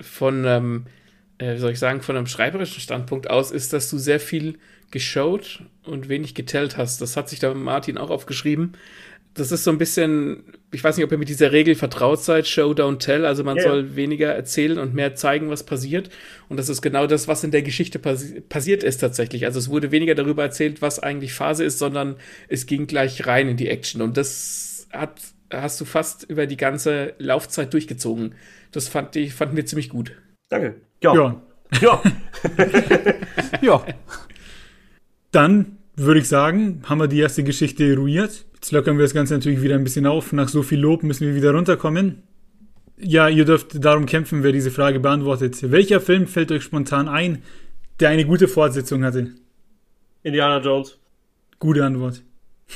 von, 0.00 0.44
ähm, 0.44 0.86
äh, 1.38 1.54
wie 1.54 1.58
soll 1.58 1.72
ich 1.72 1.78
sagen, 1.78 2.02
von 2.02 2.16
einem 2.16 2.26
schreiberischen 2.26 2.80
Standpunkt 2.80 3.30
aus, 3.30 3.50
ist, 3.50 3.72
dass 3.72 3.90
du 3.90 3.98
sehr 3.98 4.20
viel 4.20 4.58
geshowt 4.90 5.62
und 5.84 6.08
wenig 6.08 6.34
getellt 6.34 6.76
hast. 6.76 7.00
Das 7.00 7.16
hat 7.16 7.28
sich 7.28 7.38
da 7.38 7.54
Martin 7.54 7.96
auch 7.96 8.10
aufgeschrieben. 8.10 8.72
Das 9.34 9.52
ist 9.52 9.62
so 9.62 9.70
ein 9.70 9.78
bisschen, 9.78 10.42
ich 10.72 10.82
weiß 10.82 10.96
nicht, 10.96 11.04
ob 11.04 11.12
ihr 11.12 11.18
mit 11.18 11.28
dieser 11.28 11.52
Regel 11.52 11.76
vertraut 11.76 12.20
seid, 12.20 12.48
Show, 12.48 12.72
don't 12.72 12.98
tell. 12.98 13.24
Also 13.24 13.44
man 13.44 13.56
yeah. 13.56 13.68
soll 13.68 13.94
weniger 13.94 14.34
erzählen 14.34 14.78
und 14.78 14.92
mehr 14.92 15.14
zeigen, 15.14 15.50
was 15.50 15.64
passiert. 15.64 16.10
Und 16.48 16.56
das 16.56 16.68
ist 16.68 16.82
genau 16.82 17.06
das, 17.06 17.28
was 17.28 17.44
in 17.44 17.52
der 17.52 17.62
Geschichte 17.62 17.98
passi 18.00 18.40
passiert 18.40 18.82
ist 18.82 18.98
tatsächlich. 18.98 19.44
Also 19.46 19.60
es 19.60 19.68
wurde 19.68 19.92
weniger 19.92 20.16
darüber 20.16 20.42
erzählt, 20.42 20.82
was 20.82 20.98
eigentlich 20.98 21.32
Phase 21.32 21.64
ist, 21.64 21.78
sondern 21.78 22.16
es 22.48 22.66
ging 22.66 22.86
gleich 22.88 23.26
rein 23.26 23.48
in 23.48 23.56
die 23.56 23.68
Action. 23.68 24.02
Und 24.02 24.16
das 24.16 24.88
hat, 24.92 25.20
hast 25.52 25.80
du 25.80 25.84
fast 25.84 26.24
über 26.24 26.46
die 26.46 26.56
ganze 26.56 27.14
Laufzeit 27.18 27.72
durchgezogen. 27.72 28.34
Das 28.72 28.88
fand 28.88 29.14
ich, 29.14 29.32
fanden 29.32 29.56
wir 29.56 29.66
ziemlich 29.66 29.90
gut. 29.90 30.12
Danke. 30.48 30.74
Ja. 31.02 31.14
Ja. 31.14 31.42
Ja. 31.80 32.02
ja. 33.62 33.84
Dann 35.30 35.78
würde 35.96 36.20
ich 36.20 36.28
sagen, 36.28 36.82
haben 36.84 36.98
wir 36.98 37.08
die 37.08 37.20
erste 37.20 37.44
Geschichte 37.44 37.84
eruiert. 37.84 38.44
Jetzt 38.60 38.72
lockern 38.72 38.98
wir 38.98 39.04
das 39.04 39.14
Ganze 39.14 39.32
natürlich 39.32 39.62
wieder 39.62 39.74
ein 39.74 39.84
bisschen 39.84 40.04
auf. 40.04 40.34
Nach 40.34 40.50
so 40.50 40.62
viel 40.62 40.78
Lob 40.78 41.02
müssen 41.02 41.26
wir 41.26 41.34
wieder 41.34 41.54
runterkommen. 41.54 42.22
Ja, 42.98 43.26
ihr 43.26 43.46
dürft 43.46 43.82
darum 43.82 44.04
kämpfen, 44.04 44.42
wer 44.42 44.52
diese 44.52 44.70
Frage 44.70 45.00
beantwortet. 45.00 45.70
Welcher 45.70 45.98
Film 45.98 46.26
fällt 46.26 46.52
euch 46.52 46.62
spontan 46.62 47.08
ein, 47.08 47.42
der 48.00 48.10
eine 48.10 48.26
gute 48.26 48.48
Fortsetzung 48.48 49.02
hatte? 49.02 49.30
Indiana 50.22 50.58
Jones. 50.58 50.98
Gute 51.58 51.82
Antwort. 51.82 52.22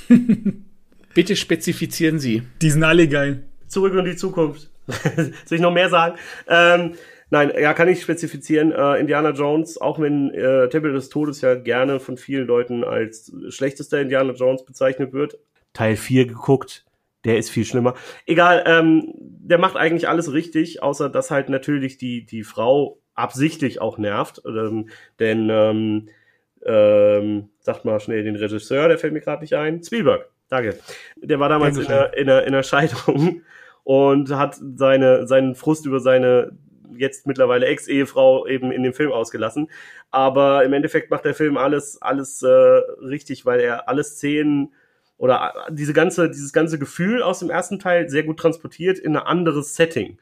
Bitte 1.14 1.37
spezifizieren 1.37 2.18
Sie. 2.18 2.42
Die 2.62 2.70
sind 2.70 2.83
alle 2.83 3.07
geil. 3.07 3.42
Zurück 3.66 3.92
in 3.92 4.07
die 4.07 4.16
Zukunft. 4.16 4.70
Soll 5.44 5.57
ich 5.57 5.61
noch 5.61 5.70
mehr 5.70 5.90
sagen? 5.90 6.16
Ähm, 6.49 6.94
Nein, 7.29 7.53
ja, 7.61 7.75
kann 7.75 7.88
ich 7.88 8.01
spezifizieren. 8.01 8.73
Äh, 8.73 9.01
Indiana 9.01 9.31
Jones, 9.31 9.79
auch 9.79 9.99
wenn 9.99 10.31
äh, 10.31 10.68
Tempel 10.68 10.92
des 10.92 11.09
Todes 11.09 11.40
ja 11.40 11.57
gerne 11.57 11.99
von 11.99 12.16
vielen 12.16 12.47
Leuten 12.47 12.85
als 12.85 13.33
schlechtester 13.49 14.01
Indiana 14.01 14.33
Jones 14.33 14.64
bezeichnet 14.64 15.12
wird. 15.12 15.37
Teil 15.75 15.97
4 15.97 16.27
geguckt, 16.27 16.87
der 17.25 17.37
ist 17.37 17.51
viel 17.51 17.65
schlimmer. 17.65 17.95
Egal, 18.27 18.65
ähm, 18.67 19.13
der 19.17 19.59
macht 19.59 19.77
eigentlich 19.77 20.09
alles 20.09 20.33
richtig, 20.33 20.83
außer 20.83 21.11
dass 21.11 21.31
halt 21.31 21.51
natürlich 21.51 21.99
die, 21.99 22.25
die 22.25 22.45
Frau 22.45 22.99
absichtlich 23.15 23.81
auch 23.81 23.99
nervt. 23.99 24.43
Ähm, 24.47 24.89
denn, 25.19 25.49
ähm, 25.51 26.09
ähm, 26.65 27.51
sagt 27.61 27.85
mal 27.85 28.01
schnell 28.01 28.25
den 28.25 28.37
Regisseur, 28.37 28.89
der 28.89 28.99
fällt 28.99 29.13
mir 29.13 29.21
gerade 29.21 29.43
nicht 29.43 29.55
ein. 29.55 29.83
Spielberg, 29.83 30.29
danke. 30.49 30.79
Der 31.17 31.41
war 31.41 31.49
damals 31.49 31.77
in 31.77 31.87
einer, 31.87 32.15
in, 32.15 32.29
einer, 32.29 32.43
in 32.43 32.49
einer 32.49 32.63
Scheidung 32.63 33.43
und 33.85 34.31
hat 34.31 34.59
seine, 34.77 35.27
seinen 35.27 35.55
Frust 35.55 35.87
über 35.87 36.01
seine 36.01 36.53
jetzt 36.97 37.27
mittlerweile 37.27 37.67
Ex-Ehefrau 37.67 38.47
eben 38.47 38.71
in 38.71 38.83
dem 38.83 38.95
Film 38.95 39.13
ausgelassen. 39.13 39.69
Aber 40.11 40.65
im 40.65 40.73
Endeffekt 40.73 41.11
macht 41.11 41.25
der 41.25 41.35
Film 41.35 41.57
alles, 41.57 42.01
alles 42.01 42.43
äh, 42.43 42.49
richtig, 42.49 43.45
weil 43.47 43.61
er 43.61 43.89
alle 43.89 44.05
Szenen 44.05 44.73
oder 45.16 45.53
äh, 45.68 45.72
diese 45.72 45.92
ganze, 45.92 46.29
dieses 46.29 46.53
ganze 46.53 46.79
Gefühl 46.79 47.22
aus 47.22 47.38
dem 47.40 47.50
ersten 47.50 47.79
Teil 47.79 48.09
sehr 48.09 48.24
gut 48.24 48.38
transportiert 48.38 48.98
in 48.98 49.16
ein 49.16 49.22
anderes 49.22 49.74
Setting. 49.74 50.18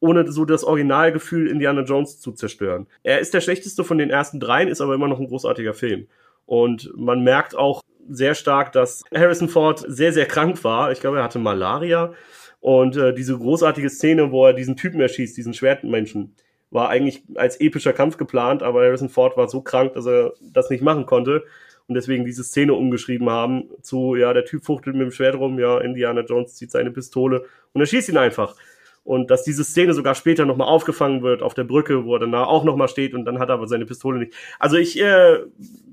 Ohne 0.00 0.30
so 0.30 0.44
das 0.44 0.64
Originalgefühl 0.64 1.48
Indiana 1.48 1.82
Jones 1.82 2.20
zu 2.20 2.32
zerstören. 2.32 2.86
Er 3.02 3.20
ist 3.20 3.32
der 3.32 3.40
schlechteste 3.40 3.84
von 3.84 3.98
den 3.98 4.10
ersten 4.10 4.40
dreien, 4.40 4.68
ist 4.68 4.80
aber 4.80 4.94
immer 4.94 5.08
noch 5.08 5.18
ein 5.18 5.28
großartiger 5.28 5.72
Film. 5.72 6.08
Und 6.46 6.92
man 6.94 7.22
merkt 7.22 7.56
auch 7.56 7.80
sehr 8.08 8.34
stark, 8.34 8.72
dass 8.72 9.02
Harrison 9.14 9.48
Ford 9.48 9.82
sehr, 9.86 10.12
sehr 10.12 10.26
krank 10.26 10.62
war. 10.62 10.92
Ich 10.92 11.00
glaube, 11.00 11.18
er 11.18 11.24
hatte 11.24 11.38
Malaria 11.38 12.12
und 12.60 12.96
äh, 12.96 13.14
diese 13.14 13.36
großartige 13.36 13.88
Szene, 13.88 14.30
wo 14.30 14.46
er 14.46 14.52
diesen 14.52 14.76
Typen 14.76 15.00
erschießt, 15.00 15.36
diesen 15.36 15.54
Schwertmenschen, 15.54 16.34
war 16.70 16.88
eigentlich 16.88 17.22
als 17.36 17.60
epischer 17.60 17.92
Kampf 17.92 18.16
geplant, 18.16 18.62
aber 18.62 18.84
Harrison 18.84 19.08
Ford 19.08 19.36
war 19.36 19.48
so 19.48 19.62
krank, 19.62 19.94
dass 19.94 20.06
er 20.06 20.32
das 20.40 20.70
nicht 20.70 20.82
machen 20.82 21.06
konnte 21.06 21.44
und 21.86 21.94
deswegen 21.94 22.24
diese 22.24 22.44
Szene 22.44 22.74
umgeschrieben 22.74 23.28
haben 23.28 23.68
zu, 23.82 24.16
ja, 24.16 24.32
der 24.32 24.44
Typ 24.44 24.64
fuchtelt 24.64 24.96
mit 24.96 25.04
dem 25.04 25.12
Schwert 25.12 25.36
rum, 25.36 25.58
ja, 25.58 25.78
Indiana 25.78 26.22
Jones 26.22 26.54
zieht 26.54 26.70
seine 26.70 26.90
Pistole 26.90 27.44
und 27.72 27.80
er 27.80 27.86
schießt 27.86 28.08
ihn 28.08 28.16
einfach. 28.16 28.56
Und 29.02 29.30
dass 29.30 29.42
diese 29.42 29.64
Szene 29.64 29.92
sogar 29.92 30.14
später 30.14 30.46
nochmal 30.46 30.68
aufgefangen 30.68 31.22
wird 31.22 31.42
auf 31.42 31.52
der 31.52 31.64
Brücke, 31.64 32.06
wo 32.06 32.14
er 32.14 32.20
danach 32.20 32.46
auch 32.46 32.64
nochmal 32.64 32.88
steht 32.88 33.12
und 33.12 33.26
dann 33.26 33.38
hat 33.38 33.50
er 33.50 33.56
aber 33.56 33.68
seine 33.68 33.84
Pistole 33.84 34.18
nicht. 34.18 34.32
Also 34.58 34.76
ich 34.76 34.98
äh, 34.98 35.40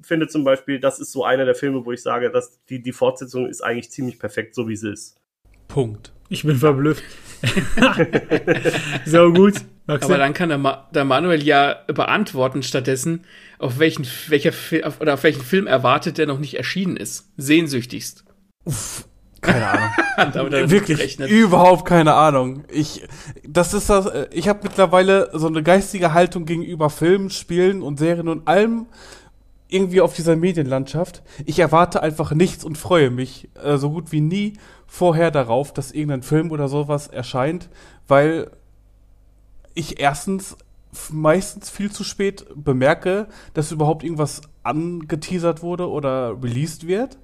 finde 0.01 0.29
zum 0.29 0.45
Beispiel, 0.45 0.79
das 0.79 0.99
ist 0.99 1.11
so 1.11 1.25
einer 1.25 1.43
der 1.43 1.55
Filme, 1.55 1.85
wo 1.85 1.91
ich 1.91 2.01
sage, 2.01 2.31
dass 2.31 2.63
die, 2.69 2.81
die 2.81 2.93
Fortsetzung 2.93 3.47
ist 3.47 3.61
eigentlich 3.61 3.91
ziemlich 3.91 4.17
perfekt, 4.17 4.55
so 4.55 4.69
wie 4.69 4.77
sie 4.77 4.93
ist. 4.93 5.17
Punkt. 5.67 6.13
Ich 6.29 6.43
bin 6.43 6.55
verblüfft. 6.55 7.03
so 9.05 9.33
gut. 9.33 9.55
Aber 9.91 10.17
dann 10.17 10.33
kann 10.33 10.49
der, 10.49 10.57
Ma 10.57 10.87
der, 10.93 11.05
Manuel 11.05 11.43
ja 11.43 11.77
beantworten 11.87 12.63
stattdessen, 12.63 13.25
auf 13.59 13.79
welchen, 13.79 14.07
welcher 14.27 14.51
auf, 14.83 15.01
oder 15.01 15.15
auf 15.15 15.23
welchen 15.23 15.41
Film 15.41 15.67
erwartet, 15.67 16.17
der 16.17 16.27
noch 16.27 16.39
nicht 16.39 16.55
erschienen 16.55 16.97
ist. 16.97 17.31
Sehnsüchtigst. 17.37 18.23
Uff, 18.65 19.07
keine 19.41 19.67
Ahnung. 19.67 19.89
Wirklich 20.69 20.97
gerechnet. 20.97 21.29
überhaupt 21.29 21.85
keine 21.85 22.13
Ahnung. 22.13 22.63
Ich, 22.71 23.03
das 23.47 23.73
ist 23.73 23.89
das. 23.89 24.09
Ich 24.31 24.47
habe 24.47 24.59
mittlerweile 24.63 25.29
so 25.33 25.47
eine 25.47 25.63
geistige 25.63 26.13
Haltung 26.13 26.45
gegenüber 26.45 26.89
Filmen, 26.89 27.29
Spielen 27.29 27.81
und 27.81 27.97
Serien 27.97 28.27
und 28.27 28.47
allem 28.47 28.85
irgendwie 29.67 30.01
auf 30.01 30.13
dieser 30.13 30.35
Medienlandschaft. 30.35 31.23
Ich 31.45 31.57
erwarte 31.59 32.03
einfach 32.03 32.33
nichts 32.33 32.63
und 32.63 32.77
freue 32.77 33.09
mich 33.09 33.49
äh, 33.63 33.77
so 33.77 33.89
gut 33.89 34.11
wie 34.11 34.21
nie 34.21 34.53
vorher 34.85 35.31
darauf, 35.31 35.73
dass 35.73 35.93
irgendein 35.93 36.23
Film 36.23 36.51
oder 36.51 36.67
sowas 36.67 37.07
erscheint, 37.07 37.69
weil 38.07 38.51
ich 39.73 39.99
erstens 39.99 40.57
meistens 41.11 41.69
viel 41.69 41.91
zu 41.91 42.03
spät 42.03 42.45
bemerke, 42.55 43.27
dass 43.53 43.71
überhaupt 43.71 44.03
irgendwas 44.03 44.41
angeteasert 44.63 45.61
wurde 45.61 45.89
oder 45.89 46.41
released 46.41 46.87
wird. 46.87 47.17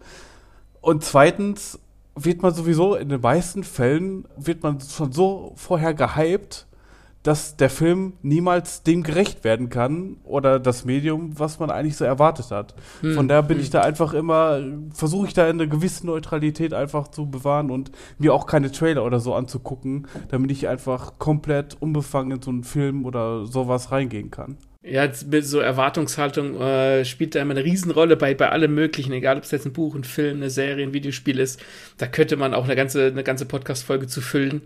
Und 0.81 1.03
zweitens 1.03 1.79
wird 2.15 2.41
man 2.41 2.53
sowieso 2.53 2.95
in 2.95 3.09
den 3.09 3.21
meisten 3.21 3.63
Fällen 3.63 4.27
wird 4.37 4.63
man 4.63 4.79
schon 4.81 5.11
so 5.11 5.53
vorher 5.55 5.93
gehypt, 5.93 6.65
dass 7.27 7.57
der 7.57 7.69
Film 7.69 8.13
niemals 8.21 8.83
dem 8.83 9.03
gerecht 9.03 9.43
werden 9.43 9.67
kann 9.69 10.15
oder 10.23 10.61
das 10.61 10.85
Medium, 10.85 11.37
was 11.37 11.59
man 11.59 11.69
eigentlich 11.69 11.97
so 11.97 12.05
erwartet 12.05 12.51
hat. 12.51 12.73
Hm. 13.01 13.15
Von 13.15 13.27
daher 13.27 13.43
bin 13.43 13.57
hm. 13.57 13.63
ich 13.63 13.69
da 13.69 13.81
einfach 13.81 14.13
immer, 14.13 14.61
versuche 14.93 15.27
ich 15.27 15.33
da 15.33 15.45
eine 15.45 15.67
gewisse 15.67 16.05
Neutralität 16.07 16.73
einfach 16.73 17.09
zu 17.09 17.29
bewahren 17.29 17.69
und 17.69 17.91
mir 18.17 18.33
auch 18.33 18.45
keine 18.45 18.71
Trailer 18.71 19.03
oder 19.03 19.19
so 19.19 19.33
anzugucken, 19.33 20.07
damit 20.29 20.51
ich 20.51 20.69
einfach 20.69 21.19
komplett 21.19 21.75
unbefangen 21.81 22.31
in 22.31 22.41
so 22.41 22.49
einen 22.49 22.63
Film 22.63 23.03
oder 23.03 23.45
sowas 23.45 23.91
reingehen 23.91 24.31
kann. 24.31 24.57
Ja, 24.81 25.11
so 25.11 25.59
Erwartungshaltung 25.59 26.61
äh, 26.61 27.03
spielt 27.03 27.35
da 27.35 27.41
immer 27.41 27.51
eine 27.51 27.65
Riesenrolle 27.65 28.15
bei, 28.15 28.35
bei 28.35 28.49
allem 28.49 28.73
Möglichen, 28.73 29.11
egal 29.11 29.35
ob 29.35 29.43
es 29.43 29.51
jetzt 29.51 29.65
ein 29.65 29.73
Buch, 29.73 29.95
ein 29.95 30.05
Film, 30.05 30.37
eine 30.37 30.49
Serie, 30.49 30.87
ein 30.87 30.93
Videospiel 30.93 31.39
ist. 31.39 31.61
Da 31.97 32.07
könnte 32.07 32.37
man 32.37 32.53
auch 32.53 32.63
eine 32.63 32.77
ganze, 32.77 33.07
eine 33.07 33.23
ganze 33.23 33.45
Podcast-Folge 33.45 34.07
zu 34.07 34.21
füllen 34.21 34.61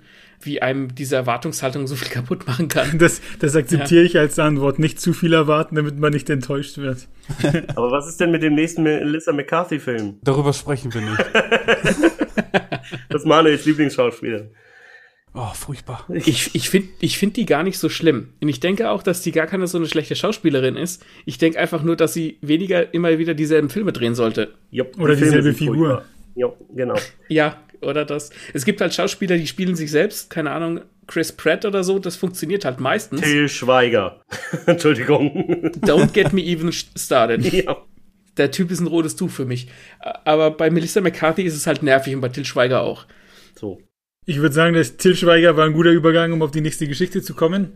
wie 0.46 0.62
einem 0.62 0.94
diese 0.96 1.16
Erwartungshaltung 1.16 1.88
so 1.88 1.96
viel 1.96 2.10
kaputt 2.12 2.48
machen 2.48 2.68
kann. 2.68 2.98
Das, 2.98 3.22
das 3.40 3.56
akzeptiere 3.56 4.02
ja. 4.02 4.08
ich 4.08 4.18
als 4.18 4.40
Antwort. 4.40 4.80
Nicht 4.80 5.00
zu 5.00 5.14
viel 5.14 5.34
erwarten, 5.34 5.76
damit 5.76 6.00
man 6.00 6.14
nicht 6.14 6.30
enttäuscht 6.30 6.78
wird. 6.78 7.08
Aber 7.76 7.92
was 7.92 8.08
ist 8.08 8.20
denn 8.20 8.32
mit 8.32 8.44
dem 8.44 8.56
nächsten 8.56 8.84
Melissa 8.84 9.32
McCarthy-Film? 9.34 10.20
Darüber 10.24 10.54
sprechen 10.54 10.94
wir 10.94 11.02
nicht. 11.02 11.26
das 13.10 13.22
ist 13.22 13.26
Manuels 13.26 13.66
Lieblingsschauspieler. 13.66 14.50
Oh, 15.34 15.48
furchtbar. 15.54 16.06
Ich, 16.14 16.54
ich 16.56 16.70
finde 16.70 16.90
ich 17.00 17.18
find 17.18 17.38
die 17.38 17.46
gar 17.46 17.64
nicht 17.64 17.80
so 17.80 17.88
schlimm. 17.88 18.34
Und 18.42 18.50
ich 18.50 18.60
denke 18.60 18.90
auch, 18.90 19.02
dass 19.02 19.22
die 19.22 19.32
gar 19.32 19.48
keine 19.48 19.66
so 19.68 19.78
eine 19.78 19.88
schlechte 19.88 20.16
Schauspielerin 20.16 20.76
ist. 20.76 21.06
Ich 21.26 21.38
denke 21.38 21.58
einfach 21.58 21.84
nur, 21.84 21.96
dass 21.96 22.14
sie 22.14 22.38
weniger 22.42 22.94
immer 22.94 23.18
wieder 23.18 23.34
dieselben 23.34 23.70
Filme 23.70 23.94
drehen 23.94 24.14
sollte. 24.14 24.54
Jupp, 24.72 25.00
Oder 25.00 25.16
die 25.16 25.24
dieselbe 25.24 25.54
Figur. 25.54 26.04
Ja, 26.36 26.52
genau. 26.74 26.96
Ja, 27.28 27.58
oder 27.82 28.06
das. 28.06 28.30
Es 28.54 28.66
gibt 28.66 28.82
halt 28.82 28.94
Schauspieler, 28.94 29.38
die 29.38 29.48
spielen 29.48 29.76
sich 29.76 29.92
selbst, 29.92 30.30
keine 30.30 30.52
Ahnung, 30.52 30.82
Chris 31.08 31.32
Pratt 31.32 31.66
oder 31.66 31.84
so, 31.84 32.00
das 32.00 32.16
funktioniert 32.16 32.64
halt 32.64 32.80
meistens. 32.80 33.22
Till 33.22 33.50
Schweiger. 33.50 34.22
Entschuldigung. 34.66 35.72
Don't 35.82 36.14
get 36.14 36.34
me 36.34 36.42
even 36.42 36.72
started. 36.72 37.42
Ja. 37.54 37.78
Der 38.38 38.50
Typ 38.50 38.72
ist 38.72 38.80
ein 38.80 38.88
rotes 38.88 39.18
Tuch 39.18 39.30
für 39.30 39.44
mich. 39.44 39.68
Aber 40.00 40.52
bei 40.52 40.70
Melissa 40.70 41.02
McCarthy 41.02 41.44
ist 41.44 41.54
es 41.54 41.68
halt 41.68 41.84
nervig 41.84 42.16
und 42.16 42.22
bei 42.22 42.30
Till 42.30 42.46
Schweiger 42.46 42.82
auch. 42.82 43.06
So. 43.60 43.82
Ich 44.26 44.38
würde 44.38 44.56
sagen, 44.56 44.74
dass 44.74 44.96
Till 44.96 45.18
Schweiger 45.18 45.58
war 45.58 45.66
ein 45.66 45.74
guter 45.74 45.90
Übergang, 45.92 46.32
um 46.32 46.42
auf 46.42 46.52
die 46.52 46.62
nächste 46.62 46.88
Geschichte 46.88 47.22
zu 47.22 47.34
kommen. 47.34 47.74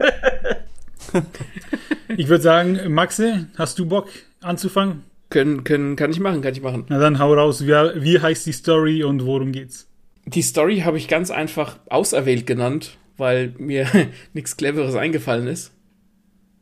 ich 2.17 2.29
würde 2.29 2.41
sagen, 2.41 2.93
Maxe, 2.93 3.47
hast 3.57 3.79
du 3.79 3.85
Bock 3.85 4.07
anzufangen? 4.41 5.03
Können, 5.29 5.63
können, 5.63 5.95
kann 5.95 6.11
ich 6.11 6.19
machen, 6.19 6.41
kann 6.41 6.53
ich 6.53 6.61
machen. 6.61 6.85
Na 6.87 6.99
dann 6.99 7.19
hau 7.19 7.33
raus, 7.33 7.65
wie, 7.65 7.71
wie 7.71 8.19
heißt 8.19 8.45
die 8.45 8.51
Story 8.51 9.03
und 9.03 9.25
worum 9.25 9.51
geht's? 9.51 9.87
Die 10.25 10.41
Story 10.41 10.79
habe 10.79 10.97
ich 10.97 11.07
ganz 11.07 11.31
einfach 11.31 11.79
auserwählt 11.87 12.47
genannt, 12.47 12.97
weil 13.17 13.53
mir 13.57 13.87
nichts 14.33 14.57
Cleveres 14.57 14.95
eingefallen 14.95 15.47
ist. 15.47 15.71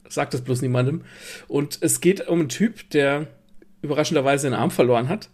Sagt 0.07 0.33
das 0.33 0.41
bloß 0.41 0.61
niemandem. 0.61 1.01
Und 1.47 1.77
es 1.81 2.01
geht 2.01 2.27
um 2.27 2.41
einen 2.41 2.49
Typ, 2.49 2.89
der 2.91 3.27
überraschenderweise 3.81 4.47
einen 4.47 4.55
Arm 4.55 4.71
verloren 4.71 5.09
hat. 5.09 5.29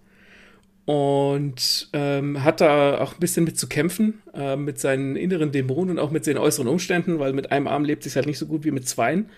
Und 0.85 1.89
ähm, 1.93 2.43
hat 2.43 2.61
da 2.61 2.99
auch 2.99 3.13
ein 3.13 3.19
bisschen 3.19 3.43
mit 3.43 3.59
zu 3.59 3.67
kämpfen, 3.67 4.23
äh, 4.33 4.55
mit 4.55 4.79
seinen 4.79 5.15
inneren 5.15 5.51
Dämonen 5.51 5.91
und 5.91 5.99
auch 5.99 6.09
mit 6.09 6.25
seinen 6.25 6.39
äußeren 6.39 6.67
Umständen, 6.67 7.19
weil 7.19 7.33
mit 7.33 7.51
einem 7.51 7.67
Arm 7.67 7.85
lebt 7.85 8.01
sich 8.01 8.15
halt 8.15 8.25
nicht 8.25 8.39
so 8.39 8.47
gut 8.47 8.63
wie 8.63 8.71
mit 8.71 8.87
zweien. 8.87 9.29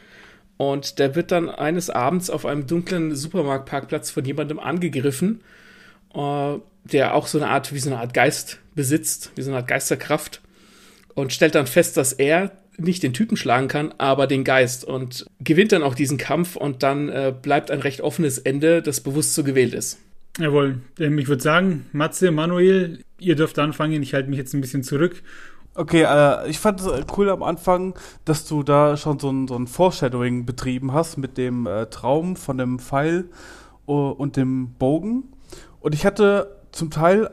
Und 0.61 0.99
der 0.99 1.15
wird 1.15 1.31
dann 1.31 1.49
eines 1.49 1.89
Abends 1.89 2.29
auf 2.29 2.45
einem 2.45 2.67
dunklen 2.67 3.15
Supermarktparkplatz 3.15 4.11
von 4.11 4.23
jemandem 4.23 4.59
angegriffen, 4.59 5.41
äh, 6.13 6.53
der 6.83 7.15
auch 7.15 7.25
so 7.25 7.39
eine 7.39 7.47
Art, 7.47 7.73
wie 7.73 7.79
so 7.79 7.89
eine 7.89 7.99
Art 7.99 8.13
Geist 8.13 8.59
besitzt, 8.75 9.31
wie 9.33 9.41
so 9.41 9.49
eine 9.49 9.57
Art 9.57 9.67
Geisterkraft. 9.67 10.39
Und 11.15 11.33
stellt 11.33 11.55
dann 11.55 11.65
fest, 11.65 11.97
dass 11.97 12.13
er 12.13 12.51
nicht 12.77 13.01
den 13.01 13.11
Typen 13.11 13.37
schlagen 13.37 13.69
kann, 13.69 13.91
aber 13.97 14.27
den 14.27 14.43
Geist 14.43 14.85
und 14.85 15.25
gewinnt 15.39 15.71
dann 15.71 15.81
auch 15.81 15.95
diesen 15.95 16.19
Kampf 16.19 16.55
und 16.55 16.83
dann 16.83 17.09
äh, 17.09 17.33
bleibt 17.41 17.71
ein 17.71 17.79
recht 17.79 18.01
offenes 18.01 18.37
Ende, 18.37 18.83
das 18.83 19.01
bewusst 19.01 19.33
so 19.33 19.43
gewählt 19.43 19.73
ist. 19.73 19.97
Jawohl, 20.37 20.77
ähm, 20.99 21.17
ich 21.17 21.27
würde 21.27 21.41
sagen, 21.41 21.87
Matze, 21.91 22.29
Manuel, 22.29 22.99
ihr 23.17 23.35
dürft 23.35 23.57
anfangen, 23.57 24.03
ich 24.03 24.13
halte 24.13 24.29
mich 24.29 24.37
jetzt 24.37 24.53
ein 24.53 24.61
bisschen 24.61 24.83
zurück. 24.83 25.23
Okay, 25.73 26.03
äh, 26.03 26.49
ich 26.49 26.59
fand 26.59 26.81
es 26.81 26.87
äh, 26.87 27.05
cool 27.15 27.29
am 27.29 27.43
Anfang, 27.43 27.93
dass 28.25 28.45
du 28.45 28.61
da 28.61 28.97
schon 28.97 29.19
so 29.19 29.29
ein, 29.29 29.47
so 29.47 29.55
ein 29.55 29.67
Foreshadowing 29.67 30.45
betrieben 30.45 30.93
hast 30.93 31.17
mit 31.17 31.37
dem 31.37 31.65
äh, 31.65 31.85
Traum 31.85 32.35
von 32.35 32.57
dem 32.57 32.79
Pfeil 32.79 33.29
uh, 33.87 34.09
und 34.09 34.35
dem 34.35 34.73
Bogen. 34.73 35.31
Und 35.79 35.95
ich 35.95 36.05
hatte 36.05 36.57
zum 36.71 36.91
Teil 36.91 37.29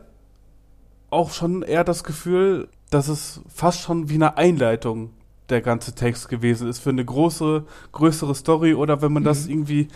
auch 1.10 1.32
schon 1.32 1.62
eher 1.62 1.82
das 1.82 2.04
Gefühl, 2.04 2.68
dass 2.90 3.08
es 3.08 3.40
fast 3.52 3.80
schon 3.80 4.08
wie 4.08 4.14
eine 4.14 4.36
Einleitung 4.36 5.10
der 5.48 5.60
ganze 5.60 5.94
Text 5.94 6.28
gewesen 6.28 6.68
ist 6.68 6.78
für 6.78 6.90
eine 6.90 7.04
große, 7.04 7.64
größere 7.92 8.34
Story 8.34 8.74
oder 8.74 9.02
wenn 9.02 9.12
man 9.12 9.22
mhm. 9.24 9.26
das 9.26 9.46
irgendwie 9.46 9.88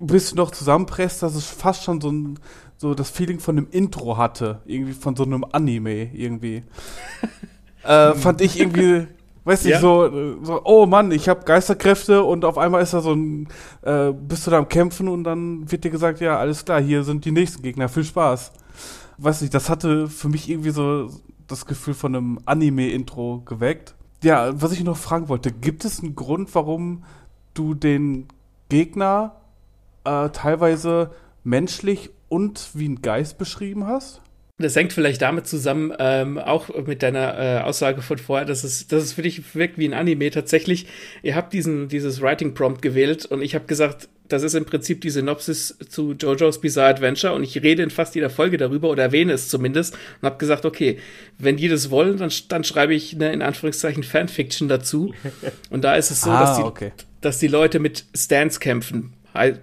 ein 0.00 0.06
bisschen 0.06 0.36
noch 0.36 0.52
zusammenpresst, 0.52 1.22
dass 1.22 1.34
es 1.34 1.46
fast 1.46 1.82
schon 1.82 2.00
so 2.00 2.10
ein, 2.10 2.38
so 2.78 2.94
das 2.94 3.10
Feeling 3.10 3.40
von 3.40 3.58
einem 3.58 3.66
Intro 3.70 4.16
hatte, 4.16 4.62
irgendwie 4.64 4.92
von 4.92 5.16
so 5.16 5.24
einem 5.24 5.44
Anime 5.50 6.14
irgendwie. 6.14 6.62
äh, 7.82 8.14
fand 8.14 8.40
ich 8.40 8.58
irgendwie, 8.58 9.08
weiß 9.44 9.64
nicht, 9.64 9.74
ja. 9.74 9.80
so, 9.80 10.36
so, 10.42 10.62
oh 10.64 10.86
Mann, 10.86 11.10
ich 11.10 11.28
habe 11.28 11.44
Geisterkräfte 11.44 12.22
und 12.22 12.44
auf 12.44 12.56
einmal 12.56 12.80
ist 12.80 12.94
da 12.94 13.00
so 13.00 13.12
ein, 13.12 13.48
äh, 13.82 14.12
bist 14.12 14.46
du 14.46 14.52
da 14.52 14.58
am 14.58 14.68
Kämpfen 14.68 15.08
und 15.08 15.24
dann 15.24 15.70
wird 15.70 15.82
dir 15.82 15.90
gesagt, 15.90 16.20
ja, 16.20 16.38
alles 16.38 16.64
klar, 16.64 16.80
hier 16.80 17.02
sind 17.02 17.24
die 17.24 17.32
nächsten 17.32 17.62
Gegner, 17.62 17.88
viel 17.88 18.04
Spaß. 18.04 18.52
Weiß 19.18 19.40
nicht, 19.40 19.52
das 19.52 19.68
hatte 19.68 20.06
für 20.06 20.28
mich 20.28 20.48
irgendwie 20.48 20.70
so 20.70 21.10
das 21.48 21.66
Gefühl 21.66 21.94
von 21.94 22.14
einem 22.14 22.38
Anime-Intro 22.44 23.42
geweckt. 23.44 23.96
Ja, 24.22 24.50
was 24.60 24.70
ich 24.70 24.84
noch 24.84 24.96
fragen 24.96 25.28
wollte, 25.28 25.50
gibt 25.50 25.84
es 25.84 26.00
einen 26.00 26.14
Grund, 26.14 26.54
warum 26.54 27.02
du 27.54 27.74
den 27.74 28.28
Gegner 28.68 29.34
äh, 30.04 30.28
teilweise 30.28 31.10
menschlich 31.42 32.10
und 32.28 32.70
wie 32.74 32.88
ein 32.88 33.02
Geist 33.02 33.38
beschrieben 33.38 33.86
hast? 33.86 34.20
Das 34.60 34.74
hängt 34.74 34.92
vielleicht 34.92 35.22
damit 35.22 35.46
zusammen, 35.46 35.92
ähm, 36.00 36.36
auch 36.36 36.68
mit 36.84 37.04
deiner 37.04 37.38
äh, 37.38 37.60
Aussage 37.60 38.02
von 38.02 38.18
vorher, 38.18 38.44
dass 38.44 38.64
es, 38.64 38.88
dass 38.88 39.04
es 39.04 39.12
für 39.12 39.22
dich 39.22 39.54
wirkt 39.54 39.78
wie 39.78 39.86
ein 39.86 39.94
Anime. 39.94 40.30
Tatsächlich, 40.30 40.86
ihr 41.22 41.36
habt 41.36 41.52
diesen, 41.52 41.88
dieses 41.88 42.20
Writing 42.20 42.54
Prompt 42.54 42.82
gewählt 42.82 43.24
und 43.24 43.40
ich 43.40 43.54
habe 43.54 43.66
gesagt, 43.66 44.08
das 44.26 44.42
ist 44.42 44.54
im 44.54 44.64
Prinzip 44.64 45.00
die 45.00 45.10
Synopsis 45.10 45.78
zu 45.88 46.12
JoJo's 46.12 46.60
Bizarre 46.60 46.90
Adventure 46.90 47.34
und 47.34 47.44
ich 47.44 47.62
rede 47.62 47.84
in 47.84 47.90
fast 47.90 48.16
jeder 48.16 48.30
Folge 48.30 48.56
darüber 48.56 48.90
oder 48.90 49.04
erwähne 49.04 49.32
es 49.32 49.48
zumindest 49.48 49.94
und 50.20 50.26
habe 50.26 50.38
gesagt, 50.38 50.66
okay, 50.66 50.98
wenn 51.38 51.56
die 51.56 51.68
das 51.68 51.90
wollen, 51.90 52.18
dann, 52.18 52.32
dann 52.48 52.64
schreibe 52.64 52.94
ich 52.94 53.14
eine 53.14 53.32
in 53.32 53.42
Anführungszeichen 53.42 54.02
Fanfiction 54.02 54.68
dazu. 54.68 55.14
Und 55.70 55.84
da 55.84 55.94
ist 55.94 56.10
es 56.10 56.22
so, 56.22 56.30
ah, 56.30 56.40
dass, 56.40 56.56
die, 56.58 56.64
okay. 56.64 56.92
dass 57.20 57.38
die 57.38 57.46
Leute 57.46 57.78
mit 57.78 58.04
Stands 58.14 58.58
kämpfen 58.58 59.14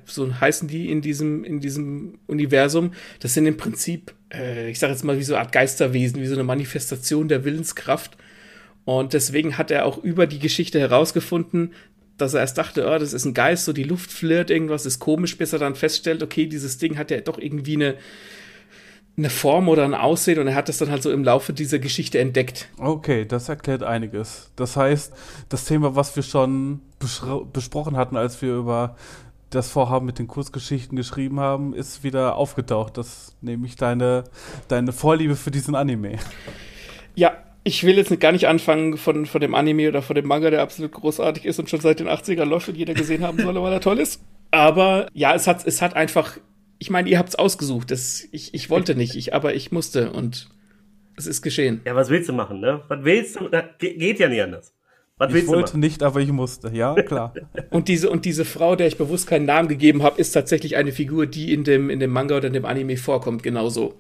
so 0.06 0.40
heißen 0.40 0.68
die 0.68 0.90
in 0.92 1.02
diesem, 1.02 1.44
in 1.44 1.60
diesem 1.60 2.20
Universum. 2.28 2.92
Das 3.20 3.34
sind 3.34 3.46
im 3.46 3.58
Prinzip, 3.58 4.14
äh, 4.34 4.70
ich 4.70 4.80
sage 4.80 4.94
jetzt 4.94 5.04
mal, 5.04 5.18
wie 5.18 5.24
so 5.24 5.34
eine 5.34 5.44
Art 5.44 5.52
Geisterwesen, 5.52 6.22
wie 6.22 6.28
so 6.28 6.36
eine 6.36 6.44
Manifestation 6.44 7.28
der 7.28 7.44
Willenskraft. 7.44 8.18
Und 8.86 9.14
deswegen 9.14 9.58
hat 9.58 9.72
er 9.72 9.86
auch 9.86 10.04
über 10.04 10.28
die 10.28 10.40
Geschichte 10.40 10.80
herausgefunden, 10.80 11.74
dass 12.18 12.34
er 12.34 12.42
erst 12.42 12.58
dachte, 12.58 12.88
oh, 12.88 12.98
das 12.98 13.14
ist 13.14 13.26
ein 13.26 13.34
Geist, 13.34 13.66
so 13.66 13.74
die 13.74 13.84
Luft 13.84 14.12
flirrt, 14.12 14.50
irgendwas 14.50 14.86
ist 14.86 15.00
komisch, 15.00 15.38
bis 15.38 15.54
er 15.54 15.60
dann 15.60 15.76
feststellt, 15.76 16.24
okay, 16.24 16.46
dieses 16.46 16.78
Ding 16.78 16.98
hat 16.98 17.12
ja 17.12 17.20
doch 17.20 17.38
irgendwie 17.38 17.76
eine, 17.76 17.96
eine 19.18 19.30
Form 19.30 19.68
oder 19.68 19.84
ein 19.84 19.94
Aussehen 19.94 20.40
und 20.40 20.48
er 20.48 20.56
hat 20.56 20.70
das 20.70 20.78
dann 20.78 20.92
halt 20.92 21.04
so 21.04 21.12
im 21.12 21.24
Laufe 21.24 21.52
dieser 21.52 21.80
Geschichte 21.80 22.20
entdeckt. 22.20 22.70
Okay, 22.78 23.26
das 23.26 23.50
erklärt 23.50 23.84
einiges. 23.84 24.52
Das 24.56 24.78
heißt, 24.78 25.14
das 25.50 25.66
Thema, 25.66 25.96
was 25.96 26.16
wir 26.16 26.24
schon 26.24 26.82
besprochen 27.54 27.98
hatten, 27.98 28.16
als 28.16 28.42
wir 28.42 28.56
über 28.56 28.96
das 29.50 29.70
Vorhaben 29.70 30.06
mit 30.06 30.20
den 30.20 30.28
Kurzgeschichten 30.28 30.96
geschrieben 30.96 31.40
haben, 31.40 31.74
ist 31.74 32.04
wieder 32.04 32.36
aufgetaucht. 32.36 32.98
Das 32.98 33.36
nämlich 33.42 33.76
deine, 33.76 34.26
deine 34.68 34.92
Vorliebe 34.92 35.36
für 35.36 35.52
diesen 35.52 35.76
Anime. 35.76 36.18
Ja, 37.16 37.38
ich 37.64 37.84
will 37.84 37.98
jetzt 37.98 38.20
gar 38.20 38.32
nicht 38.32 38.48
anfangen 38.48 38.98
von, 38.98 39.26
von 39.26 39.42
dem 39.42 39.56
Anime 39.56 39.90
oder 39.90 40.02
von 40.02 40.16
dem 40.16 40.28
Manga, 40.28 40.52
der 40.52 40.62
absolut 40.62 40.92
großartig 40.92 41.46
ist 41.46 41.58
und 41.60 41.70
schon 41.70 41.80
seit 41.80 42.00
den 42.00 42.08
80ern 42.08 42.46
läuft 42.46 42.70
und 42.70 42.78
jeder 42.78 42.94
gesehen 42.94 43.24
haben 43.24 43.40
soll, 43.40 43.56
weil 43.56 43.74
er 43.74 43.82
toll 43.82 44.00
ist. 44.00 44.22
Aber 44.52 45.08
ja, 45.14 45.34
es 45.34 45.48
hat, 45.48 45.66
es 45.66 45.82
hat 45.82 45.96
einfach, 45.96 46.38
ich 46.78 46.90
meine, 46.92 47.10
ihr 47.10 47.18
habt 47.18 47.30
es 47.30 47.36
ausgesucht. 47.36 47.90
Das, 47.90 48.28
ich, 48.32 48.54
ich 48.54 48.70
wollte 48.70 48.96
nicht, 48.96 49.16
ich, 49.16 49.34
aber 49.34 49.56
ich 49.56 49.72
musste 49.72 50.12
und 50.12 50.50
es 51.18 51.26
ist 51.26 51.42
geschehen. 51.42 51.82
Ja, 51.86 51.96
was 51.96 52.10
willst 52.10 52.30
du 52.30 52.34
machen, 52.34 52.60
ne? 52.60 52.84
Was 52.88 53.04
willst 53.04 53.40
du? 53.40 53.50
Das 53.50 53.64
geht 53.80 54.20
ja 54.20 54.30
nicht 54.30 54.42
anders. 54.42 54.75
Was 55.18 55.34
ich 55.34 55.48
wollte 55.48 55.78
nicht, 55.80 56.04
aber 56.04 56.20
ich 56.20 56.32
musste. 56.32 56.70
Ja, 56.74 56.94
klar. 56.96 57.34
und 57.70 57.88
diese 57.88 58.10
und 58.10 58.26
diese 58.26 58.44
Frau, 58.44 58.76
der 58.76 58.88
ich 58.88 58.98
bewusst 58.98 59.28
keinen 59.28 59.46
Namen 59.46 59.70
gegeben 59.70 60.04
habe, 60.04 60.20
ist 60.20 60.32
tatsächlich 60.32 60.76
eine 60.76 60.92
Figur, 60.92 61.26
die 61.26 61.54
in 61.54 61.64
dem 61.64 61.90
in 61.90 62.00
dem 62.02 62.12
Manga 62.12 62.36
oder 62.38 62.48
in 62.48 62.54
dem 62.54 62.66
Anime 62.66 62.98
vorkommt, 62.98 63.42
genauso. 63.42 63.96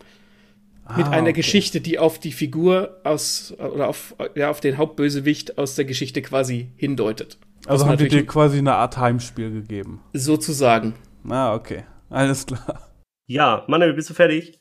Ah, 0.83 0.97
Mit 0.97 1.07
einer 1.07 1.29
okay. 1.29 1.33
Geschichte, 1.33 1.79
die 1.79 1.99
auf 1.99 2.19
die 2.19 2.33
Figur 2.33 2.99
aus 3.05 3.55
oder 3.57 3.87
auf 3.87 4.13
ja 4.35 4.49
auf 4.49 4.59
den 4.59 4.77
Hauptbösewicht 4.77 5.57
aus 5.57 5.75
der 5.75 5.85
Geschichte 5.85 6.21
quasi 6.21 6.69
hindeutet. 6.75 7.37
Also 7.65 7.87
haben 7.87 7.97
die 7.97 8.09
dir 8.09 8.25
quasi 8.25 8.57
eine 8.57 8.75
Art 8.75 8.97
Heimspiel 8.97 9.51
gegeben. 9.51 10.01
Sozusagen. 10.13 10.95
Ah, 11.27 11.55
okay. 11.55 11.85
Alles 12.09 12.45
klar. 12.45 12.89
Ja, 13.25 13.63
Manuel, 13.67 13.93
bist 13.93 14.09
du 14.09 14.13
fertig? 14.13 14.59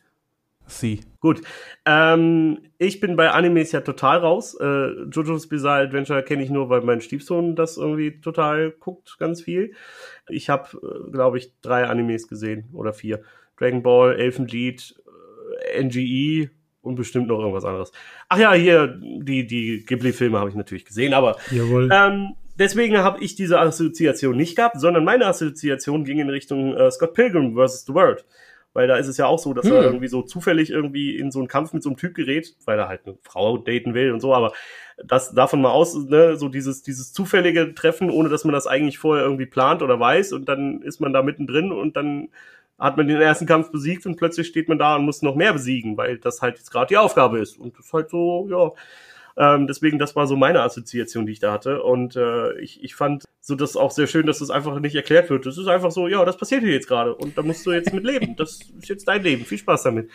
Sie. 0.66 1.00
Gut. 1.20 1.42
Ähm, 1.84 2.58
ich 2.78 3.00
bin 3.00 3.16
bei 3.16 3.30
Animes 3.30 3.72
ja 3.72 3.80
total 3.80 4.18
raus. 4.18 4.56
Äh, 4.60 4.64
JoJo's 5.10 5.48
Bizarre 5.48 5.82
Adventure 5.84 6.22
kenne 6.22 6.42
ich 6.42 6.50
nur, 6.50 6.70
weil 6.70 6.80
mein 6.82 7.00
Stiefsohn 7.00 7.54
das 7.56 7.76
irgendwie 7.76 8.20
total 8.20 8.70
guckt, 8.70 9.16
ganz 9.18 9.42
viel. 9.42 9.74
Ich 10.28 10.48
habe, 10.48 10.68
äh, 10.82 11.10
glaube 11.10 11.38
ich, 11.38 11.52
drei 11.60 11.86
Animes 11.86 12.28
gesehen 12.28 12.68
oder 12.72 12.92
vier. 12.92 13.22
Dragon 13.58 13.82
Ball, 13.82 14.18
Elfenlied, 14.18 14.94
äh, 15.74 15.82
NGE 15.82 16.50
und 16.82 16.96
bestimmt 16.96 17.28
noch 17.28 17.38
irgendwas 17.38 17.64
anderes. 17.64 17.92
Ach 18.28 18.38
ja, 18.38 18.52
hier, 18.52 18.98
die, 19.00 19.46
die 19.46 19.84
Ghibli-Filme 19.84 20.38
habe 20.38 20.50
ich 20.50 20.56
natürlich 20.56 20.84
gesehen, 20.84 21.14
aber 21.14 21.36
Jawohl. 21.50 21.88
Ähm, 21.92 22.34
deswegen 22.58 22.98
habe 22.98 23.22
ich 23.22 23.34
diese 23.34 23.58
Assoziation 23.60 24.36
nicht 24.36 24.56
gehabt, 24.56 24.80
sondern 24.80 25.04
meine 25.04 25.26
Assoziation 25.26 26.04
ging 26.04 26.18
in 26.18 26.30
Richtung 26.30 26.74
äh, 26.74 26.90
Scott 26.90 27.14
Pilgrim 27.14 27.54
vs. 27.54 27.86
The 27.86 27.94
World. 27.94 28.24
Weil 28.74 28.88
da 28.88 28.96
ist 28.96 29.08
es 29.08 29.16
ja 29.16 29.26
auch 29.26 29.38
so, 29.38 29.54
dass 29.54 29.66
hm. 29.66 29.72
er 29.72 29.82
irgendwie 29.84 30.08
so 30.08 30.22
zufällig 30.22 30.70
irgendwie 30.70 31.16
in 31.16 31.30
so 31.30 31.38
einen 31.38 31.48
Kampf 31.48 31.72
mit 31.72 31.82
so 31.82 31.88
einem 31.88 31.96
Typ 31.96 32.14
gerät, 32.14 32.54
weil 32.66 32.78
er 32.78 32.88
halt 32.88 33.06
eine 33.06 33.16
Frau 33.22 33.56
daten 33.56 33.94
will 33.94 34.12
und 34.12 34.20
so, 34.20 34.34
aber 34.34 34.52
das 35.02 35.34
davon 35.34 35.62
mal 35.62 35.70
aus, 35.70 35.94
ne, 35.94 36.36
so 36.36 36.48
dieses, 36.48 36.82
dieses 36.82 37.12
zufällige 37.12 37.74
Treffen, 37.74 38.10
ohne 38.10 38.28
dass 38.28 38.44
man 38.44 38.52
das 38.52 38.66
eigentlich 38.66 38.98
vorher 38.98 39.24
irgendwie 39.24 39.46
plant 39.46 39.82
oder 39.82 39.98
weiß 39.98 40.32
und 40.32 40.48
dann 40.48 40.82
ist 40.82 41.00
man 41.00 41.12
da 41.12 41.22
mittendrin 41.22 41.72
und 41.72 41.96
dann 41.96 42.28
hat 42.78 42.96
man 42.96 43.06
den 43.06 43.20
ersten 43.20 43.46
Kampf 43.46 43.70
besiegt 43.70 44.04
und 44.06 44.16
plötzlich 44.16 44.48
steht 44.48 44.68
man 44.68 44.78
da 44.78 44.96
und 44.96 45.04
muss 45.04 45.22
noch 45.22 45.36
mehr 45.36 45.52
besiegen, 45.52 45.96
weil 45.96 46.18
das 46.18 46.42
halt 46.42 46.58
jetzt 46.58 46.70
gerade 46.70 46.88
die 46.88 46.96
Aufgabe 46.96 47.38
ist. 47.38 47.56
Und 47.56 47.78
das 47.78 47.86
ist 47.86 47.92
halt 47.92 48.10
so, 48.10 48.48
ja, 48.50 48.72
ähm, 49.36 49.66
deswegen, 49.66 49.98
das 49.98 50.14
war 50.14 50.26
so 50.26 50.36
meine 50.36 50.62
Assoziation, 50.62 51.26
die 51.26 51.32
ich 51.32 51.40
da 51.40 51.52
hatte. 51.52 51.82
Und 51.82 52.16
äh, 52.16 52.58
ich, 52.60 52.82
ich 52.84 52.94
fand 52.94 53.24
so 53.40 53.54
das 53.54 53.76
auch 53.76 53.90
sehr 53.90 54.06
schön, 54.06 54.26
dass 54.26 54.38
das 54.38 54.50
einfach 54.50 54.78
nicht 54.78 54.94
erklärt 54.94 55.30
wird. 55.30 55.46
Das 55.46 55.58
ist 55.58 55.66
einfach 55.66 55.90
so, 55.90 56.08
ja, 56.08 56.24
das 56.24 56.36
passiert 56.36 56.62
hier 56.62 56.72
jetzt 56.72 56.88
gerade 56.88 57.14
und 57.14 57.36
da 57.36 57.42
musst 57.42 57.66
du 57.66 57.72
jetzt 57.72 57.92
mit 57.92 58.04
leben. 58.04 58.36
Das 58.36 58.60
ist 58.78 58.88
jetzt 58.88 59.08
dein 59.08 59.22
Leben. 59.22 59.44
Viel 59.44 59.58
Spaß 59.58 59.82
damit. 59.82 60.10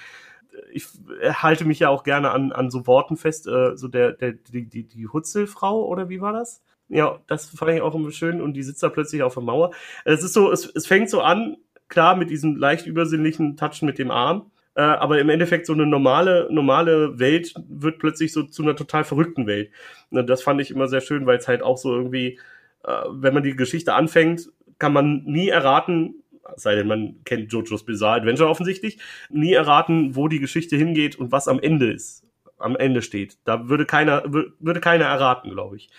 Ich 0.71 0.87
halte 1.21 1.65
mich 1.65 1.79
ja 1.79 1.89
auch 1.89 2.03
gerne 2.03 2.31
an, 2.31 2.51
an 2.51 2.69
so 2.69 2.87
Worten 2.87 3.17
fest, 3.17 3.47
äh, 3.47 3.75
so 3.75 3.87
der, 3.87 4.13
der, 4.13 4.33
die, 4.33 4.65
die, 4.65 4.83
die 4.83 5.07
Hutzelfrau 5.07 5.85
oder 5.85 6.09
wie 6.09 6.21
war 6.21 6.33
das? 6.33 6.61
Ja, 6.87 7.19
das 7.27 7.49
fand 7.49 7.71
ich 7.71 7.81
auch 7.81 7.93
immer 7.93 8.11
schön 8.11 8.41
und 8.41 8.53
die 8.53 8.63
sitzt 8.63 8.81
da 8.81 8.89
plötzlich 8.89 9.21
auf 9.21 9.35
der 9.35 9.43
Mauer. 9.43 9.71
Es 10.05 10.23
ist 10.23 10.33
so, 10.33 10.51
es, 10.51 10.65
es 10.65 10.87
fängt 10.87 11.09
so 11.09 11.21
an, 11.21 11.57
klar, 11.87 12.15
mit 12.15 12.29
diesem 12.29 12.55
leicht 12.55 12.87
übersinnlichen 12.87 13.57
Touchen 13.57 13.85
mit 13.85 13.99
dem 13.99 14.11
Arm 14.11 14.51
äh, 14.75 14.81
aber 14.81 15.19
im 15.19 15.29
Endeffekt 15.29 15.65
so 15.65 15.73
eine 15.73 15.85
normale, 15.85 16.47
normale 16.51 17.19
Welt 17.19 17.53
wird 17.67 17.99
plötzlich 17.99 18.31
so 18.31 18.43
zu 18.43 18.63
einer 18.63 18.75
total 18.75 19.03
verrückten 19.03 19.47
Welt. 19.47 19.71
Und 20.09 20.27
das 20.27 20.43
fand 20.43 20.61
ich 20.61 20.71
immer 20.71 20.87
sehr 20.87 21.01
schön, 21.01 21.25
weil 21.25 21.37
es 21.37 21.47
halt 21.47 21.61
auch 21.61 21.77
so 21.77 21.93
irgendwie, 21.95 22.39
äh, 22.85 22.91
wenn 23.09 23.33
man 23.33 23.43
die 23.43 23.55
Geschichte 23.55 23.93
anfängt, 23.93 24.49
kann 24.77 24.93
man 24.93 25.23
nie 25.25 25.49
erraten, 25.49 26.23
sei 26.55 26.75
denn 26.75 26.87
man 26.87 27.23
kennt 27.25 27.51
JoJo's 27.51 27.85
Bizarre 27.85 28.21
Adventure 28.21 28.49
offensichtlich, 28.49 28.99
nie 29.29 29.53
erraten, 29.53 30.15
wo 30.15 30.27
die 30.27 30.39
Geschichte 30.39 30.75
hingeht 30.77 31.17
und 31.17 31.31
was 31.31 31.47
am 31.47 31.59
Ende 31.59 31.91
ist, 31.91 32.25
am 32.57 32.75
Ende 32.75 33.01
steht. 33.01 33.37
Da 33.43 33.69
würde 33.69 33.85
keiner, 33.85 34.23
würde 34.27 34.79
keiner 34.79 35.05
erraten, 35.05 35.51
glaube 35.51 35.75
ich. 35.75 35.89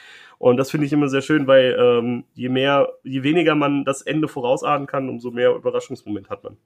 Und 0.41 0.57
das 0.57 0.71
finde 0.71 0.87
ich 0.87 0.93
immer 0.95 1.11
sehr 1.11 1.21
schön, 1.21 1.47
weil 1.47 1.77
ähm, 1.79 2.25
je 2.35 2.49
mehr, 2.49 2.89
je 3.05 3.23
weniger 3.23 3.55
man 3.55 3.85
das 3.85 4.01
Ende 4.01 4.27
vorausahnen 4.27 4.87
kann, 4.87 5.11
umso 5.11 5.31
mehr 5.31 5.51
Überraschungsmoment 5.55 6.31
hat 6.31 6.43
man. 6.43 6.57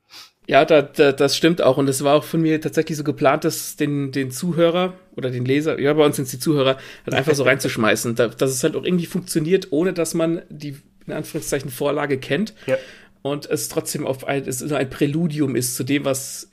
Ja, 0.47 0.65
da, 0.65 0.81
da, 0.81 1.11
das 1.11 1.37
stimmt 1.37 1.61
auch. 1.61 1.77
Und 1.77 1.89
es 1.89 2.05
war 2.05 2.15
auch 2.15 2.23
von 2.23 2.41
mir 2.41 2.61
tatsächlich 2.61 2.97
so 2.97 3.03
geplant, 3.03 3.43
dass 3.43 3.75
den, 3.75 4.13
den 4.13 4.31
Zuhörer 4.31 4.93
oder 5.17 5.29
den 5.33 5.45
Leser, 5.45 5.81
ja, 5.81 5.93
bei 5.93 6.07
uns 6.07 6.15
sind 6.15 6.27
es 6.27 6.31
die 6.31 6.39
Zuhörer, 6.39 6.77
halt 7.05 7.15
einfach 7.15 7.35
so 7.35 7.43
reinzuschmeißen. 7.43 8.15
Da, 8.15 8.29
dass 8.29 8.53
es 8.53 8.63
halt 8.63 8.77
auch 8.77 8.85
irgendwie 8.85 9.07
funktioniert, 9.07 9.73
ohne 9.73 9.93
dass 9.93 10.15
man 10.15 10.43
die 10.51 10.77
in 11.09 11.13
Anführungszeichen 11.13 11.69
Vorlage 11.69 12.19
kennt. 12.19 12.55
Ja. 12.67 12.77
Und 13.23 13.51
es 13.51 13.69
trotzdem 13.69 14.07
auf 14.07 14.25
ein, 14.25 14.47
es 14.47 14.63
ein 14.73 14.89
Präludium 14.89 15.57
ist 15.57 15.75
zu 15.75 15.83
dem, 15.83 16.05
was 16.05 16.49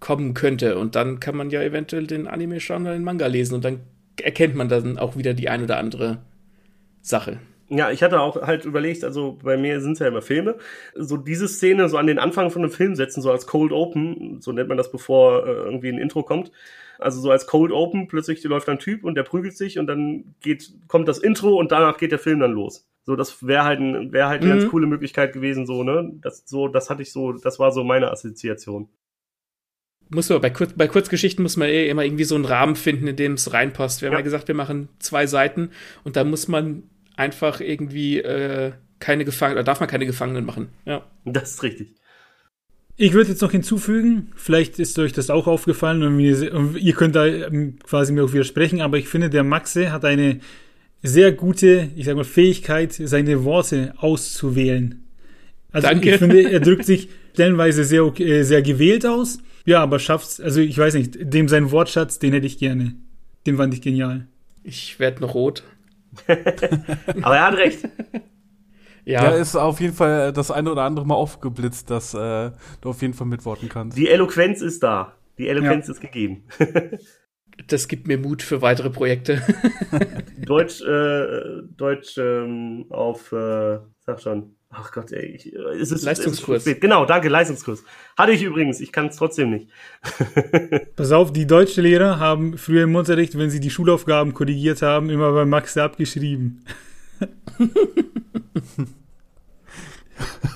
kommen 0.00 0.32
könnte. 0.32 0.78
Und 0.78 0.94
dann 0.94 1.20
kann 1.20 1.36
man 1.36 1.50
ja 1.50 1.60
eventuell 1.60 2.06
den 2.06 2.26
Anime 2.26 2.58
schauen 2.58 2.84
oder 2.84 2.94
den 2.94 3.04
Manga 3.04 3.26
lesen 3.26 3.54
und 3.54 3.66
dann 3.66 3.80
erkennt 4.16 4.54
man 4.54 4.70
dann 4.70 4.98
auch 4.98 5.18
wieder 5.18 5.34
die 5.34 5.50
ein 5.50 5.62
oder 5.62 5.76
andere 5.76 6.22
Sache. 7.08 7.38
Ja, 7.70 7.90
ich 7.90 8.02
hatte 8.02 8.20
auch 8.20 8.40
halt 8.42 8.64
überlegt, 8.64 9.04
also 9.04 9.38
bei 9.42 9.58
mir 9.58 9.80
sind 9.80 9.92
es 9.92 9.98
ja 9.98 10.08
immer 10.08 10.22
Filme, 10.22 10.56
so 10.94 11.18
diese 11.18 11.48
Szene 11.48 11.88
so 11.88 11.98
an 11.98 12.06
den 12.06 12.18
Anfang 12.18 12.50
von 12.50 12.62
einem 12.62 12.70
Film 12.70 12.94
setzen, 12.94 13.20
so 13.20 13.30
als 13.30 13.46
Cold 13.46 13.72
Open, 13.72 14.40
so 14.40 14.52
nennt 14.52 14.68
man 14.68 14.78
das, 14.78 14.90
bevor 14.90 15.46
äh, 15.46 15.50
irgendwie 15.50 15.90
ein 15.90 15.98
Intro 15.98 16.22
kommt. 16.22 16.50
Also 16.98 17.20
so 17.20 17.30
als 17.30 17.46
Cold 17.46 17.70
Open, 17.70 18.08
plötzlich 18.08 18.42
läuft 18.44 18.68
ein 18.70 18.78
Typ 18.78 19.04
und 19.04 19.16
der 19.16 19.22
prügelt 19.22 19.56
sich 19.56 19.78
und 19.78 19.86
dann 19.86 20.34
geht, 20.40 20.72
kommt 20.88 21.08
das 21.08 21.18
Intro 21.18 21.56
und 21.56 21.70
danach 21.70 21.98
geht 21.98 22.10
der 22.10 22.18
Film 22.18 22.40
dann 22.40 22.52
los. 22.52 22.86
So, 23.04 23.16
das 23.16 23.46
wäre 23.46 23.64
halt, 23.64 23.80
ein, 23.80 24.12
wäre 24.12 24.28
halt 24.28 24.42
eine 24.42 24.54
mhm. 24.54 24.58
ganz 24.58 24.70
coole 24.70 24.86
Möglichkeit 24.86 25.32
gewesen, 25.32 25.66
so, 25.66 25.82
ne? 25.82 26.10
Das, 26.22 26.44
so, 26.46 26.68
das 26.68 26.88
hatte 26.90 27.02
ich 27.02 27.12
so, 27.12 27.32
das 27.32 27.58
war 27.58 27.70
so 27.70 27.84
meine 27.84 28.10
Assoziation 28.10 28.88
muss 30.10 30.30
man 30.30 30.40
bei, 30.40 30.50
Kur 30.50 30.68
bei 30.74 30.88
Kurzgeschichten 30.88 31.42
muss 31.42 31.56
man 31.56 31.68
eh 31.68 31.88
immer 31.88 32.04
irgendwie 32.04 32.24
so 32.24 32.34
einen 32.34 32.44
Rahmen 32.44 32.76
finden, 32.76 33.06
in 33.06 33.16
dem 33.16 33.34
es 33.34 33.52
reinpasst. 33.52 34.00
Wir 34.00 34.08
haben 34.08 34.16
ja 34.16 34.22
gesagt, 34.22 34.48
wir 34.48 34.54
machen 34.54 34.88
zwei 34.98 35.26
Seiten 35.26 35.70
und 36.04 36.16
da 36.16 36.24
muss 36.24 36.48
man 36.48 36.84
einfach 37.18 37.60
irgendwie 37.60 38.20
äh, 38.20 38.72
keine 38.98 39.24
Gefangenen, 39.24 39.58
oder 39.58 39.64
darf 39.64 39.80
man 39.80 39.88
keine 39.88 40.06
Gefangenen 40.06 40.44
machen. 40.44 40.68
Ja. 40.84 41.04
Das 41.24 41.52
ist 41.52 41.62
richtig. 41.62 41.94
Ich 42.96 43.12
würde 43.12 43.30
jetzt 43.30 43.42
noch 43.42 43.52
hinzufügen, 43.52 44.32
vielleicht 44.34 44.78
ist 44.78 44.98
euch 44.98 45.12
das 45.12 45.30
auch 45.30 45.46
aufgefallen 45.46 46.02
und 46.02 46.18
ihr 46.18 46.94
könnt 46.94 47.14
da 47.14 47.26
ähm, 47.26 47.78
quasi 47.84 48.12
mir 48.12 48.24
auch 48.24 48.32
widersprechen, 48.32 48.80
aber 48.80 48.98
ich 48.98 49.08
finde, 49.08 49.30
der 49.30 49.44
Maxe 49.44 49.92
hat 49.92 50.04
eine 50.04 50.40
sehr 51.02 51.30
gute, 51.30 51.90
ich 51.94 52.06
sag 52.06 52.16
mal, 52.16 52.24
Fähigkeit, 52.24 52.92
seine 52.92 53.44
Worte 53.44 53.94
auszuwählen. 53.98 55.04
Also 55.70 55.86
Danke. 55.86 56.10
ich 56.10 56.16
finde, 56.16 56.50
er 56.50 56.58
drückt 56.58 56.86
sich 56.86 57.08
stellenweise 57.34 57.84
sehr, 57.84 58.02
äh, 58.18 58.42
sehr 58.42 58.62
gewählt 58.62 59.06
aus 59.06 59.38
ja, 59.68 59.82
aber 59.82 59.98
schafft's, 59.98 60.40
also 60.40 60.60
ich 60.60 60.78
weiß 60.78 60.94
nicht, 60.94 61.18
dem 61.20 61.46
sein 61.46 61.70
Wortschatz, 61.70 62.18
den 62.18 62.32
hätte 62.32 62.46
ich 62.46 62.56
gerne. 62.56 62.94
Den 63.46 63.58
fand 63.58 63.74
ich 63.74 63.82
genial. 63.82 64.26
Ich 64.64 64.98
werde 64.98 65.20
noch 65.20 65.34
rot. 65.34 65.62
aber 67.22 67.36
er 67.36 67.46
hat 67.46 67.54
recht. 67.56 67.88
Ja. 69.04 69.24
ja, 69.24 69.30
ist 69.30 69.56
auf 69.56 69.80
jeden 69.80 69.94
Fall 69.94 70.34
das 70.34 70.50
eine 70.50 70.70
oder 70.70 70.82
andere 70.82 71.06
Mal 71.06 71.14
aufgeblitzt, 71.14 71.88
dass 71.90 72.12
äh, 72.12 72.50
du 72.82 72.90
auf 72.90 73.00
jeden 73.00 73.14
Fall 73.14 73.26
mitworten 73.26 73.70
kannst. 73.70 73.96
Die 73.96 74.08
Eloquenz 74.08 74.60
ist 74.60 74.82
da. 74.82 75.14
Die 75.38 75.48
Eloquenz 75.48 75.86
ja. 75.86 75.94
ist 75.94 76.00
gegeben. 76.00 76.44
das 77.68 77.88
gibt 77.88 78.06
mir 78.06 78.18
Mut 78.18 78.42
für 78.42 78.60
weitere 78.60 78.90
Projekte. 78.90 79.42
Deutsch, 80.44 80.82
äh, 80.82 81.62
Deutsch 81.76 82.18
ähm, 82.18 82.86
auf, 82.90 83.32
äh, 83.32 83.78
sag 84.00 84.20
schon, 84.20 84.57
Ach 84.70 84.92
Gott, 84.92 85.12
ey, 85.12 85.24
ich, 85.24 85.54
äh, 85.54 85.78
ist 85.78 85.92
es 85.92 86.02
Leistungskurs. 86.02 86.66
Ist 86.66 86.80
genau, 86.80 87.06
danke, 87.06 87.30
Leistungskurs. 87.30 87.84
Hatte 88.18 88.32
ich 88.32 88.42
übrigens, 88.42 88.80
ich 88.80 88.92
kann 88.92 89.06
es 89.06 89.16
trotzdem 89.16 89.50
nicht. 89.50 89.68
Pass 90.96 91.10
auf, 91.10 91.32
die 91.32 91.46
deutsche 91.46 91.80
Lehrer 91.80 92.18
haben 92.18 92.58
früher 92.58 92.82
im 92.84 92.94
Unterricht, 92.94 93.38
wenn 93.38 93.48
sie 93.48 93.60
die 93.60 93.70
Schulaufgaben 93.70 94.34
korrigiert 94.34 94.82
haben, 94.82 95.08
immer 95.08 95.32
bei 95.32 95.46
Max 95.46 95.78
abgeschrieben. 95.78 96.64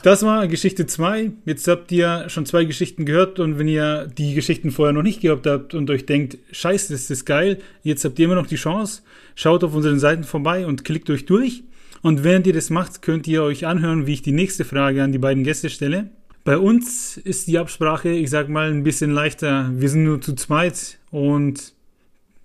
das 0.02 0.22
war 0.24 0.46
Geschichte 0.46 0.86
2. 0.86 1.32
Jetzt 1.46 1.66
habt 1.66 1.90
ihr 1.90 2.28
schon 2.28 2.44
zwei 2.44 2.64
Geschichten 2.64 3.06
gehört 3.06 3.40
und 3.40 3.58
wenn 3.58 3.66
ihr 3.66 4.08
die 4.08 4.34
Geschichten 4.34 4.72
vorher 4.72 4.92
noch 4.92 5.02
nicht 5.02 5.22
gehabt 5.22 5.46
habt 5.46 5.72
und 5.72 5.88
euch 5.88 6.04
denkt, 6.04 6.36
scheiße, 6.50 6.92
ist 6.92 7.08
das 7.08 7.24
geil, 7.24 7.60
jetzt 7.82 8.04
habt 8.04 8.18
ihr 8.18 8.26
immer 8.26 8.34
noch 8.34 8.46
die 8.46 8.56
Chance, 8.56 9.00
schaut 9.34 9.64
auf 9.64 9.74
unseren 9.74 9.98
Seiten 9.98 10.24
vorbei 10.24 10.66
und 10.66 10.84
klickt 10.84 11.08
euch 11.08 11.24
durch. 11.24 11.64
Und 12.02 12.24
während 12.24 12.46
ihr 12.46 12.52
das 12.52 12.68
macht, 12.68 13.00
könnt 13.00 13.26
ihr 13.28 13.42
euch 13.42 13.66
anhören, 13.66 14.06
wie 14.06 14.14
ich 14.14 14.22
die 14.22 14.32
nächste 14.32 14.64
Frage 14.64 15.02
an 15.02 15.12
die 15.12 15.18
beiden 15.18 15.44
Gäste 15.44 15.70
stelle. 15.70 16.10
Bei 16.44 16.58
uns 16.58 17.16
ist 17.16 17.46
die 17.46 17.58
Absprache, 17.58 18.08
ich 18.08 18.28
sag 18.28 18.48
mal, 18.48 18.70
ein 18.70 18.82
bisschen 18.82 19.12
leichter. 19.12 19.70
Wir 19.72 19.88
sind 19.88 20.02
nur 20.02 20.20
zu 20.20 20.34
zweit 20.34 20.98
und 21.12 21.72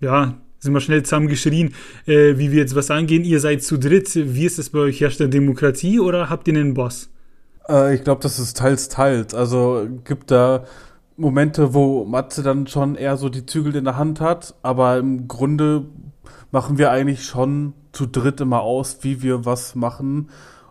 ja, 0.00 0.38
sind 0.60 0.72
wir 0.72 0.80
schnell 0.80 1.02
zusammengeschrien, 1.02 1.74
äh, 2.06 2.38
wie 2.38 2.52
wir 2.52 2.58
jetzt 2.58 2.76
was 2.76 2.92
angehen. 2.92 3.24
Ihr 3.24 3.40
seid 3.40 3.64
zu 3.64 3.76
dritt. 3.76 4.10
Wie 4.14 4.44
ist 4.44 4.60
es 4.60 4.70
bei 4.70 4.78
euch? 4.78 5.00
Herrscht 5.00 5.20
da 5.20 5.26
Demokratie 5.26 5.98
oder 5.98 6.30
habt 6.30 6.46
ihr 6.46 6.54
einen 6.54 6.74
Boss? 6.74 7.10
Äh, 7.68 7.96
ich 7.96 8.04
glaube, 8.04 8.22
das 8.22 8.38
ist 8.38 8.56
teils, 8.56 8.88
teils. 8.88 9.34
Also 9.34 9.88
gibt 10.04 10.30
da 10.30 10.64
Momente, 11.16 11.74
wo 11.74 12.04
Matze 12.04 12.44
dann 12.44 12.68
schon 12.68 12.94
eher 12.94 13.16
so 13.16 13.28
die 13.28 13.46
Zügel 13.46 13.74
in 13.74 13.84
der 13.84 13.96
Hand 13.96 14.20
hat, 14.20 14.54
aber 14.62 14.98
im 14.98 15.26
Grunde 15.26 15.86
machen 16.52 16.78
wir 16.78 16.92
eigentlich 16.92 17.24
schon 17.24 17.72
zu 17.98 18.06
dritt 18.06 18.40
immer 18.40 18.60
aus, 18.60 18.98
wie 19.02 19.22
wir 19.22 19.44
was 19.44 19.74
machen. 19.74 20.28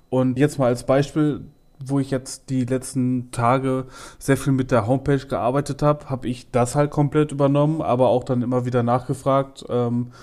Und 0.10 0.40
jetzt 0.40 0.60
mal 0.60 0.68
als 0.68 0.86
Beispiel, 0.86 1.42
wo 1.86 2.00
ich 2.00 2.10
jetzt 2.10 2.50
die 2.50 2.64
letzten 2.64 3.32
Tage 3.32 3.86
sehr 4.18 4.38
viel 4.38 4.54
mit 4.54 4.72
der 4.72 4.88
Homepage 4.88 5.28
gearbeitet 5.28 5.82
habe, 5.82 6.10
habe 6.10 6.30
ich 6.30 6.52
das 6.52 6.76
halt 6.76 6.90
komplett 6.90 7.34
übernommen, 7.34 7.82
aber 7.82 8.08
auch 8.08 8.24
dann 8.24 8.42
immer 8.42 8.66
wieder 8.66 8.82
nachgefragt, 8.82 9.66
ähm, 9.68 10.14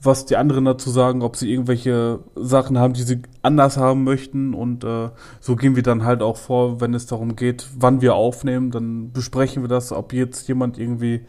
was 0.00 0.26
die 0.26 0.36
anderen 0.36 0.64
dazu 0.64 0.90
sagen, 0.90 1.22
ob 1.22 1.34
sie 1.34 1.50
irgendwelche 1.50 2.20
Sachen 2.36 2.78
haben, 2.78 2.94
die 2.94 3.02
sie 3.02 3.22
anders 3.42 3.76
haben 3.76 4.04
möchten. 4.04 4.54
Und 4.54 4.84
äh, 4.84 5.08
so 5.40 5.56
gehen 5.56 5.74
wir 5.74 5.82
dann 5.82 6.04
halt 6.04 6.22
auch 6.22 6.36
vor, 6.36 6.80
wenn 6.80 6.94
es 6.94 7.06
darum 7.06 7.34
geht, 7.34 7.66
wann 7.76 8.00
wir 8.00 8.14
aufnehmen. 8.14 8.70
Dann 8.70 9.10
besprechen 9.10 9.64
wir 9.64 9.68
das, 9.68 9.90
ob 9.90 10.12
jetzt 10.12 10.46
jemand 10.46 10.78
irgendwie 10.78 11.26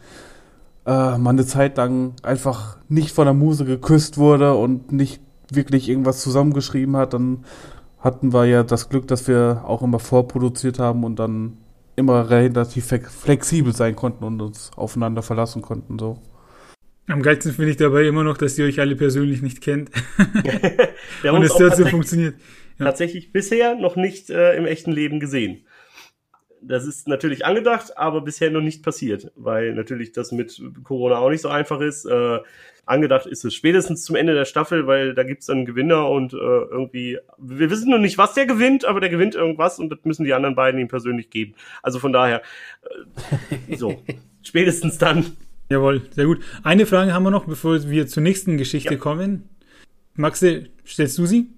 äh, 0.86 1.18
mal 1.18 1.30
eine 1.30 1.44
Zeit 1.44 1.76
lang 1.76 2.14
einfach 2.22 2.78
nicht 2.88 3.10
von 3.10 3.26
der 3.26 3.34
Muse 3.34 3.64
geküsst 3.64 4.18
wurde 4.18 4.54
und 4.54 4.92
nicht 4.92 5.20
wirklich 5.50 5.88
irgendwas 5.88 6.22
zusammengeschrieben 6.22 6.96
hat, 6.96 7.12
dann 7.12 7.44
hatten 7.98 8.32
wir 8.32 8.44
ja 8.46 8.62
das 8.62 8.88
Glück, 8.88 9.08
dass 9.08 9.26
wir 9.26 9.64
auch 9.66 9.82
immer 9.82 9.98
vorproduziert 9.98 10.78
haben 10.78 11.04
und 11.04 11.18
dann 11.18 11.58
immer 11.96 12.30
relativ 12.30 12.86
flexibel 12.86 13.74
sein 13.74 13.96
konnten 13.96 14.22
und 14.24 14.40
uns 14.40 14.70
aufeinander 14.76 15.22
verlassen 15.22 15.62
konnten. 15.62 15.98
So. 15.98 16.18
Am 17.08 17.22
geilsten 17.22 17.52
finde 17.52 17.70
ich 17.70 17.76
dabei 17.76 18.04
immer 18.04 18.22
noch, 18.22 18.36
dass 18.36 18.58
ihr 18.58 18.66
euch 18.66 18.80
alle 18.80 18.96
persönlich 18.96 19.42
nicht 19.42 19.60
kennt. 19.60 19.90
und 21.22 21.42
es 21.42 21.52
trotzdem 21.52 21.88
funktioniert. 21.88 22.36
Ja. 22.78 22.86
Tatsächlich 22.86 23.32
bisher 23.32 23.74
noch 23.74 23.96
nicht 23.96 24.30
äh, 24.30 24.56
im 24.56 24.66
echten 24.66 24.92
Leben 24.92 25.18
gesehen 25.18 25.64
das 26.60 26.86
ist 26.86 27.08
natürlich 27.08 27.44
angedacht, 27.44 27.96
aber 27.96 28.20
bisher 28.20 28.50
noch 28.50 28.60
nicht 28.60 28.82
passiert, 28.82 29.30
weil 29.36 29.74
natürlich 29.74 30.12
das 30.12 30.32
mit 30.32 30.60
Corona 30.84 31.18
auch 31.18 31.30
nicht 31.30 31.42
so 31.42 31.48
einfach 31.48 31.80
ist. 31.80 32.04
Äh, 32.04 32.38
angedacht 32.84 33.26
ist 33.26 33.44
es 33.44 33.54
spätestens 33.54 34.04
zum 34.04 34.16
Ende 34.16 34.34
der 34.34 34.44
Staffel, 34.44 34.86
weil 34.86 35.14
da 35.14 35.24
gibt's 35.24 35.46
dann 35.46 35.58
einen 35.58 35.66
Gewinner 35.66 36.08
und 36.08 36.32
äh, 36.32 36.36
irgendwie, 36.36 37.18
wir 37.38 37.70
wissen 37.70 37.90
noch 37.90 37.98
nicht, 37.98 38.16
was 38.16 38.34
der 38.34 38.46
gewinnt, 38.46 38.84
aber 38.84 39.00
der 39.00 39.10
gewinnt 39.10 39.34
irgendwas 39.34 39.78
und 39.78 39.90
das 39.90 39.98
müssen 40.04 40.24
die 40.24 40.34
anderen 40.34 40.54
beiden 40.54 40.80
ihm 40.80 40.88
persönlich 40.88 41.30
geben. 41.30 41.54
Also 41.82 41.98
von 41.98 42.12
daher, 42.12 42.42
äh, 43.68 43.76
so, 43.76 44.02
spätestens 44.42 44.98
dann. 44.98 45.36
Jawohl, 45.68 46.02
sehr 46.10 46.26
gut. 46.26 46.40
Eine 46.62 46.86
Frage 46.86 47.12
haben 47.12 47.24
wir 47.24 47.30
noch, 47.30 47.46
bevor 47.46 47.82
wir 47.90 48.06
zur 48.06 48.22
nächsten 48.22 48.56
Geschichte 48.56 48.94
ja. 48.94 49.00
kommen. 49.00 49.48
Maxe, 50.14 50.66
stellst 50.86 51.18
du 51.18 51.26
sie? 51.26 51.48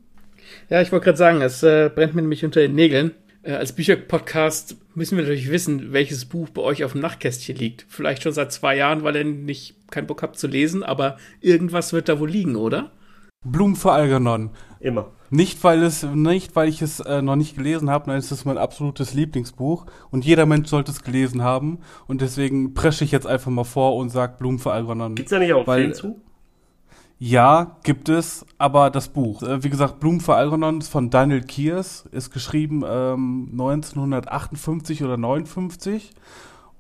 Ja, 0.71 0.81
ich 0.81 0.91
wollte 0.93 1.05
gerade 1.05 1.19
sagen, 1.19 1.43
es 1.43 1.63
äh, 1.63 1.91
brennt 1.95 2.15
mir 2.15 2.23
nämlich 2.23 2.45
unter 2.45 2.61
den 2.61 2.75
Nägeln 2.75 3.15
als 3.57 3.73
Bücherpodcast 3.73 4.77
müssen 4.95 5.17
wir 5.17 5.25
natürlich 5.25 5.51
wissen, 5.51 5.93
welches 5.93 6.27
Buch 6.27 6.49
bei 6.51 6.63
euch 6.63 6.85
auf 6.85 6.93
dem 6.93 7.01
Nachtkästchen 7.01 7.57
liegt. 7.57 7.87
Vielleicht 7.89 8.23
schon 8.23 8.33
seit 8.33 8.53
zwei 8.53 8.77
Jahren, 8.77 9.05
weil 9.05 9.17
ihr 9.17 9.25
nicht 9.25 9.91
keinen 9.91 10.07
Bock 10.07 10.23
habt 10.23 10.39
zu 10.39 10.47
lesen, 10.47 10.83
aber 10.83 11.17
irgendwas 11.41 11.93
wird 11.93 12.09
da 12.09 12.21
wohl 12.21 12.31
liegen, 12.31 12.57
oder? 12.57 12.93
Blumen 13.45 13.77
für 13.77 13.93
Algernon. 13.93 14.51
Immer. 14.81 15.13
Nicht, 15.31 15.63
weil 15.63 15.83
es, 15.83 16.03
nicht, 16.03 16.57
weil 16.57 16.69
ich 16.69 16.83
es 16.83 17.01
äh, 17.01 17.23
noch 17.23 17.37
nicht 17.37 17.57
gelesen 17.57 17.91
habe, 17.91 18.09
nein, 18.09 18.19
es 18.19 18.33
ist 18.33 18.45
mein 18.45 18.59
absolutes 18.59 19.15
Lieblingsbuch 19.15 19.87
und 20.11 20.25
jeder 20.25 20.47
Mensch 20.47 20.69
sollte 20.69 20.91
es 20.91 21.03
gelesen 21.03 21.43
haben 21.43 21.79
und 22.07 22.21
deswegen 22.21 22.75
presche 22.75 23.05
ich 23.05 23.13
jetzt 23.13 23.27
einfach 23.27 23.51
mal 23.51 23.65
vor 23.65 23.97
und 23.97 24.09
sage 24.11 24.37
Blumen 24.39 24.59
für 24.59 24.73
Algernon. 24.73 25.15
Gibt's 25.15 25.31
da 25.31 25.39
nicht 25.39 25.53
auch 25.53 25.69
einen 25.69 25.93
Film 25.93 25.95
zu? 25.95 26.21
Ja, 27.21 27.79
gibt 27.83 28.09
es, 28.09 28.47
aber 28.59 28.91
das 28.91 29.09
Buch, 29.09 29.43
äh, 29.43 29.65
wie 29.65 29.71
gesagt, 29.71 29.99
Blumen 29.99 30.21
für 30.21 30.37
Algernon 30.37 30.83
von 30.83 31.11
Daniel 31.11 31.43
Kiers, 31.43 32.07
ist 32.13 32.31
geschrieben 32.31 32.85
ähm, 32.87 33.49
1958 33.51 35.03
oder 35.03 35.17
59 35.17 36.13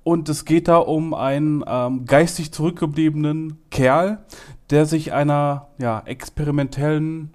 und 0.05 0.29
es 0.29 0.44
geht 0.44 0.68
da 0.68 0.77
um 0.77 1.12
einen 1.12 1.64
ähm, 1.66 2.05
geistig 2.05 2.53
zurückgebliebenen 2.53 3.59
Kerl, 3.70 4.24
der 4.70 4.86
sich 4.86 5.12
einer 5.12 5.68
ja, 5.78 6.03
experimentellen 6.05 7.34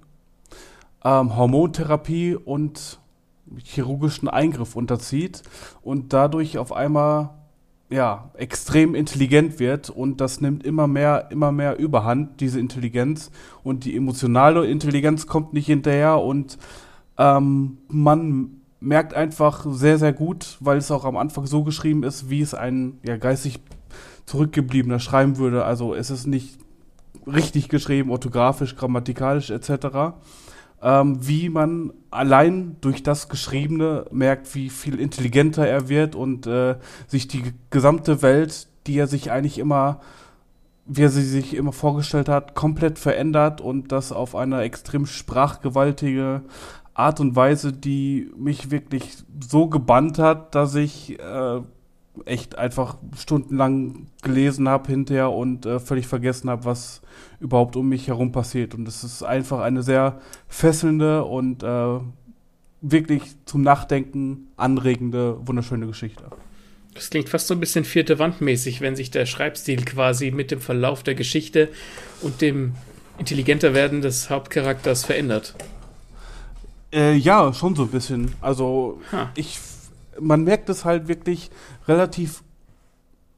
ähm, 1.04 1.36
Hormontherapie 1.36 2.36
und 2.38 3.00
chirurgischen 3.66 4.30
Eingriff 4.30 4.78
unterzieht 4.78 5.44
und 5.82 6.14
dadurch 6.14 6.58
auf 6.58 6.72
einmal 6.72 7.32
ja, 7.94 8.32
extrem 8.34 8.96
intelligent 8.96 9.60
wird 9.60 9.92
und 9.92 10.20
das 10.20 10.42
nimmt 10.42 10.66
immer 10.66 10.88
mehr, 10.88 11.28
immer 11.30 11.52
mehr 11.52 11.78
Überhand, 11.78 12.42
diese 12.42 12.60
Intelligenz 12.60 13.30
und 13.64 13.86
die 13.86 13.96
emotionale 13.96 14.66
Intelligenz 14.66 15.28
kommt 15.28 15.54
nicht 15.54 15.68
hinterher 15.68 16.20
und 16.20 16.58
ähm, 17.20 17.78
man 17.90 18.62
merkt 18.80 19.14
einfach 19.14 19.68
sehr, 19.70 20.00
sehr 20.00 20.12
gut, 20.12 20.58
weil 20.60 20.78
es 20.80 20.90
auch 20.90 21.06
am 21.06 21.18
Anfang 21.18 21.46
so 21.46 21.64
geschrieben 21.64 22.02
ist, 22.02 22.32
wie 22.32 22.42
es 22.42 22.56
ein 22.56 22.98
ja, 23.06 23.18
geistig 23.18 23.60
zurückgebliebener 24.26 25.00
schreiben 25.00 25.38
würde. 25.38 25.64
Also 25.64 25.94
es 25.94 26.10
ist 26.10 26.26
nicht 26.26 26.58
richtig 27.28 27.70
geschrieben, 27.70 28.10
orthografisch, 28.10 28.76
grammatikalisch 28.76 29.52
etc. 29.52 30.16
ähm, 30.84 31.26
wie 31.26 31.50
man 31.50 31.94
allein 32.12 32.76
durch 32.82 33.04
das 33.04 33.30
Geschriebene 33.30 34.06
merkt, 34.12 34.54
wie 34.54 34.70
viel 34.70 35.00
intelligenter 35.00 35.66
er 35.66 35.88
wird 35.88 36.14
und 36.16 36.46
äh, 36.46 36.76
sich 37.08 37.28
die 37.28 37.54
gesamte 37.70 38.22
Welt, 38.22 38.68
die 38.86 38.98
er 38.98 39.08
sich 39.08 39.32
eigentlich 39.32 39.58
immer, 39.58 40.02
wie 40.86 41.04
er 41.04 41.10
sie 41.10 41.24
sich 41.24 41.56
immer 41.56 41.72
vorgestellt 41.72 42.28
hat, 42.28 42.54
komplett 42.54 43.00
verändert 43.00 43.62
und 43.62 43.94
das 43.94 44.12
auf 44.12 44.36
eine 44.36 44.62
extrem 44.62 45.06
sprachgewaltige 45.06 46.42
Art 46.94 47.20
und 47.22 47.36
Weise, 47.36 47.72
die 47.72 48.30
mich 48.38 48.70
wirklich 48.70 49.24
so 49.40 49.68
gebannt 49.68 50.20
hat, 50.20 50.54
dass 50.54 50.76
ich 50.76 51.18
äh, 51.18 51.62
echt 52.26 52.58
einfach 52.58 52.98
stundenlang 53.18 54.08
gelesen 54.22 54.70
habe 54.70 54.90
hinterher 54.90 55.32
und 55.32 55.66
äh, 55.66 55.80
völlig 55.80 56.08
vergessen 56.08 56.50
habe, 56.50 56.66
was 56.66 57.02
überhaupt 57.40 57.76
um 57.76 57.90
mich 57.90 58.08
herum 58.08 58.32
passiert. 58.32 58.76
Und 58.76 58.88
es 58.88 59.04
ist 59.04 59.24
einfach 59.24 59.60
eine 59.60 59.84
sehr 59.84 60.22
fesselnde 60.48 61.24
und 61.24 61.64
äh, 61.64 62.00
wirklich 62.82 63.24
zum 63.46 63.62
Nachdenken 63.62 64.48
anregende, 64.58 65.38
wunderschöne 65.48 65.88
Geschichte. 65.88 66.26
Das 66.94 67.10
klingt 67.10 67.30
fast 67.30 67.48
so 67.48 67.56
ein 67.56 67.60
bisschen 67.60 67.86
vierte 67.86 68.20
Wandmäßig, 68.20 68.82
wenn 68.82 68.96
sich 68.96 69.10
der 69.10 69.26
Schreibstil 69.26 69.84
quasi 69.84 70.30
mit 70.30 70.52
dem 70.52 70.62
Verlauf 70.62 71.02
der 71.02 71.16
Geschichte 71.16 71.70
und 72.22 72.42
dem 72.42 72.76
intelligenter 73.18 73.74
werden 73.74 74.02
des 74.02 74.30
Hauptcharakters 74.30 75.06
verändert. 75.06 75.56
Äh, 76.92 77.16
ja, 77.16 77.52
schon 77.54 77.76
so 77.76 77.84
ein 77.84 77.90
bisschen. 77.90 78.36
Also 78.42 79.02
ha. 79.12 79.32
ich, 79.36 79.60
man 80.20 80.44
merkt 80.44 80.70
es 80.70 80.86
halt 80.86 81.08
wirklich 81.08 81.50
relativ 81.88 82.44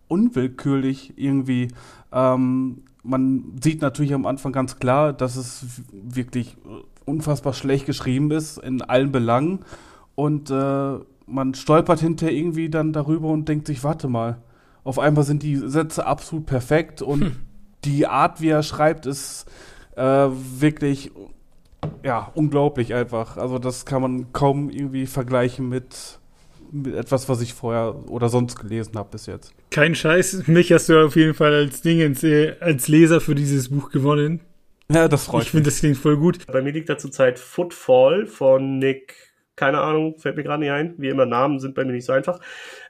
unwillkürlich 0.07 1.13
irgendwie. 1.15 1.69
Ähm, 2.11 2.84
man 3.03 3.57
sieht 3.61 3.82
natürlich 3.82 4.13
am 4.13 4.26
Anfang 4.26 4.51
ganz 4.51 4.80
klar, 4.80 5.13
dass 5.13 5.36
es 5.36 5.65
wirklich 5.91 6.57
unfassbar 7.05 7.53
schlecht 7.53 7.86
geschrieben 7.86 8.32
ist 8.32 8.57
in 8.57 8.82
allen 8.82 9.11
Belangen 9.11 9.59
und 10.15 10.49
äh, 10.49 10.99
man 11.28 11.53
stolpert 11.53 11.99
hinterher 11.99 12.36
irgendwie 12.36 12.69
dann 12.69 12.93
darüber 12.93 13.30
und 13.30 13.47
denkt 13.47 13.67
sich, 13.67 13.84
warte 13.84 14.07
mal, 14.07 14.38
auf 14.84 14.99
einmal 14.99 15.23
sind 15.23 15.43
die 15.43 15.55
Sätze 15.55 16.05
absolut 16.05 16.45
perfekt 16.45 17.01
und 17.01 17.21
hm. 17.21 17.36
die 17.84 18.07
Art, 18.07 18.41
wie 18.41 18.49
er 18.49 18.63
schreibt, 18.63 19.05
ist 19.05 19.45
äh, 19.95 20.28
wirklich 20.30 21.11
ja, 22.03 22.32
unglaublich 22.36 22.93
einfach. 22.93 23.38
Also 23.38 23.59
das 23.59 23.86
kann 23.86 24.01
man 24.01 24.34
kaum 24.34 24.69
irgendwie 24.69 25.05
vergleichen 25.05 25.69
mit, 25.69 26.19
mit 26.72 26.95
etwas, 26.95 27.30
was 27.30 27.41
ich 27.41 27.53
vorher 27.53 27.95
oder 28.09 28.30
sonst 28.30 28.57
gelesen 28.57 28.97
habe 28.97 29.09
bis 29.11 29.26
jetzt. 29.26 29.53
Kein 29.72 29.95
Scheiß, 29.95 30.47
mich 30.47 30.72
hast 30.72 30.89
du 30.89 31.05
auf 31.05 31.16
jeden 31.16 31.34
Fall 31.34 31.53
als 31.53 31.82
Ding 31.82 31.99
äh, 31.99 32.55
als 32.59 32.88
Leser 32.88 33.22
für 33.22 33.36
dieses 33.36 33.70
Buch 33.70 33.89
gewonnen. 33.89 34.41
Ja, 34.91 35.07
das 35.07 35.26
freut 35.26 35.39
mich. 35.39 35.45
Ich 35.45 35.51
finde, 35.51 35.66
das 35.66 35.80
klingt 35.80 35.97
voll 35.97 36.18
gut. 36.18 36.45
Bei 36.47 36.61
mir 36.61 36.72
liegt 36.72 36.89
da 36.89 36.97
zurzeit 36.97 37.39
Footfall 37.39 38.28
von 38.28 38.78
Nick 38.78 39.26
keine 39.55 39.80
Ahnung, 39.80 40.18
fällt 40.18 40.36
mir 40.36 40.43
gerade 40.43 40.61
nicht 40.61 40.72
ein. 40.72 40.95
Wie 40.97 41.07
immer, 41.07 41.26
Namen 41.26 41.59
sind 41.59 41.76
bei 41.76 41.86
mir 41.86 41.93
nicht 41.93 42.05
so 42.05 42.13
einfach. 42.13 42.39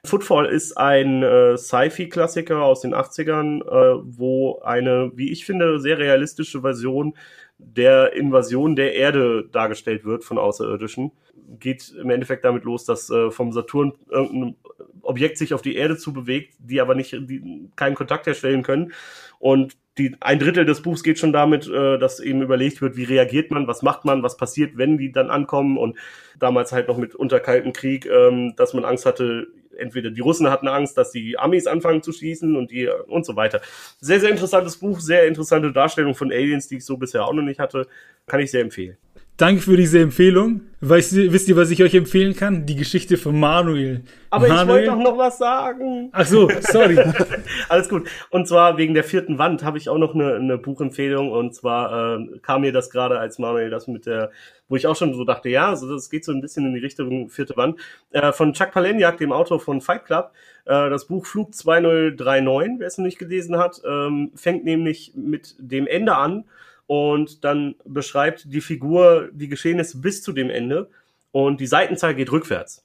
Footfall 0.04 0.46
ist 0.46 0.76
ein 0.76 1.22
äh, 1.22 1.56
Sci-Fi-Klassiker 1.56 2.60
aus 2.60 2.80
den 2.80 2.94
80ern, 2.94 3.62
äh, 3.62 4.02
wo 4.04 4.60
eine, 4.60 5.12
wie 5.14 5.30
ich 5.30 5.46
finde, 5.46 5.78
sehr 5.78 5.98
realistische 5.98 6.62
Version 6.62 7.16
der 7.58 8.12
Invasion 8.14 8.76
der 8.76 8.94
Erde 8.94 9.48
dargestellt 9.50 10.04
wird 10.04 10.24
von 10.24 10.38
Außerirdischen. 10.38 11.12
Geht 11.58 11.94
im 12.00 12.10
Endeffekt 12.10 12.44
damit 12.44 12.64
los, 12.64 12.84
dass 12.84 13.08
äh, 13.10 13.30
vom 13.30 13.52
Saturn 13.52 13.92
irgendein 14.10 14.56
Objekt 15.02 15.38
sich 15.38 15.54
auf 15.54 15.62
die 15.62 15.76
Erde 15.76 15.96
zu 15.96 16.12
bewegt, 16.12 16.54
die 16.58 16.80
aber 16.80 16.94
nicht 16.94 17.12
die, 17.12 17.70
keinen 17.76 17.94
Kontakt 17.94 18.26
herstellen 18.26 18.62
können. 18.62 18.92
Und 19.38 19.76
die, 19.98 20.14
ein 20.20 20.38
Drittel 20.38 20.64
des 20.64 20.82
Buchs 20.82 21.02
geht 21.02 21.18
schon 21.18 21.32
damit, 21.32 21.68
äh, 21.68 21.98
dass 21.98 22.20
eben 22.20 22.42
überlegt 22.42 22.82
wird, 22.82 22.96
wie 22.96 23.04
reagiert 23.04 23.50
man, 23.50 23.66
was 23.66 23.82
macht 23.82 24.04
man, 24.04 24.22
was 24.22 24.36
passiert, 24.36 24.76
wenn 24.76 24.98
die 24.98 25.12
dann 25.12 25.30
ankommen. 25.30 25.78
Und 25.78 25.96
damals 26.38 26.72
halt 26.72 26.88
noch 26.88 26.98
mit 26.98 27.14
Unterkalten 27.14 27.72
Krieg, 27.72 28.06
ähm, 28.06 28.54
dass 28.56 28.74
man 28.74 28.84
Angst 28.84 29.06
hatte, 29.06 29.46
entweder 29.76 30.10
die 30.10 30.20
Russen 30.20 30.50
hatten 30.50 30.68
Angst, 30.68 30.96
dass 30.98 31.10
die 31.10 31.38
Amis 31.38 31.66
anfangen 31.66 32.02
zu 32.02 32.12
schießen 32.12 32.56
und 32.56 32.70
die 32.70 32.88
und 32.88 33.24
so 33.24 33.36
weiter. 33.36 33.60
Sehr, 34.00 34.20
sehr 34.20 34.30
interessantes 34.30 34.76
Buch, 34.76 35.00
sehr 35.00 35.26
interessante 35.26 35.72
Darstellung 35.72 36.14
von 36.14 36.30
Aliens, 36.30 36.68
die 36.68 36.76
ich 36.76 36.84
so 36.84 36.96
bisher 36.96 37.24
auch 37.24 37.32
noch 37.32 37.42
nicht 37.42 37.60
hatte. 37.60 37.86
Kann 38.26 38.40
ich 38.40 38.50
sehr 38.50 38.62
empfehlen. 38.62 38.96
Danke 39.36 39.60
für 39.60 39.76
diese 39.76 40.00
Empfehlung. 40.00 40.62
Weißt, 40.80 41.14
wisst 41.14 41.48
ihr, 41.48 41.56
was 41.56 41.70
ich 41.70 41.82
euch 41.82 41.94
empfehlen 41.94 42.34
kann? 42.34 42.64
Die 42.64 42.74
Geschichte 42.74 43.18
von 43.18 43.38
Manuel. 43.38 44.02
Aber 44.30 44.48
Manuel. 44.48 44.84
ich 44.84 44.88
wollte 44.88 45.04
doch 45.04 45.10
noch 45.12 45.18
was 45.18 45.36
sagen. 45.36 46.08
Ach 46.12 46.24
so, 46.24 46.48
sorry. 46.60 46.98
Alles 47.68 47.90
gut. 47.90 48.08
Und 48.30 48.48
zwar 48.48 48.78
wegen 48.78 48.94
der 48.94 49.04
vierten 49.04 49.36
Wand 49.36 49.62
habe 49.62 49.76
ich 49.76 49.90
auch 49.90 49.98
noch 49.98 50.14
eine, 50.14 50.36
eine 50.36 50.56
Buchempfehlung. 50.56 51.30
Und 51.30 51.54
zwar 51.54 52.18
äh, 52.18 52.38
kam 52.40 52.62
mir 52.62 52.72
das 52.72 52.88
gerade 52.88 53.18
als 53.18 53.38
Manuel 53.38 53.68
das 53.68 53.88
mit 53.88 54.06
der, 54.06 54.30
wo 54.68 54.76
ich 54.76 54.86
auch 54.86 54.96
schon 54.96 55.14
so 55.14 55.24
dachte, 55.24 55.48
ja, 55.48 55.68
also 55.68 55.92
das 55.92 56.10
geht 56.10 56.24
so 56.24 56.32
ein 56.32 56.40
bisschen 56.40 56.66
in 56.66 56.74
die 56.74 56.80
Richtung 56.80 57.28
vierte 57.28 57.56
Wand. 57.56 57.78
Äh, 58.10 58.32
von 58.32 58.52
Chuck 58.52 58.72
Palahniuk, 58.72 59.16
dem 59.18 59.32
Autor 59.32 59.60
von 59.60 59.80
Fight 59.80 60.04
Club. 60.04 60.32
Äh, 60.64 60.90
das 60.90 61.06
Buch 61.06 61.26
Flug 61.26 61.54
2039, 61.54 62.78
wer 62.78 62.86
es 62.86 62.98
noch 62.98 63.04
nicht 63.04 63.18
gelesen 63.18 63.58
hat, 63.58 63.80
ähm, 63.86 64.32
fängt 64.34 64.64
nämlich 64.64 65.12
mit 65.14 65.54
dem 65.58 65.86
Ende 65.86 66.16
an 66.16 66.44
und 66.86 67.44
dann 67.44 67.74
beschreibt 67.84 68.52
die 68.52 68.60
Figur 68.60 69.28
die 69.32 69.48
Geschehnisse 69.48 69.98
bis 69.98 70.22
zu 70.22 70.32
dem 70.32 70.50
Ende 70.50 70.88
und 71.32 71.60
die 71.60 71.66
Seitenzahl 71.66 72.14
geht 72.14 72.32
rückwärts. 72.32 72.84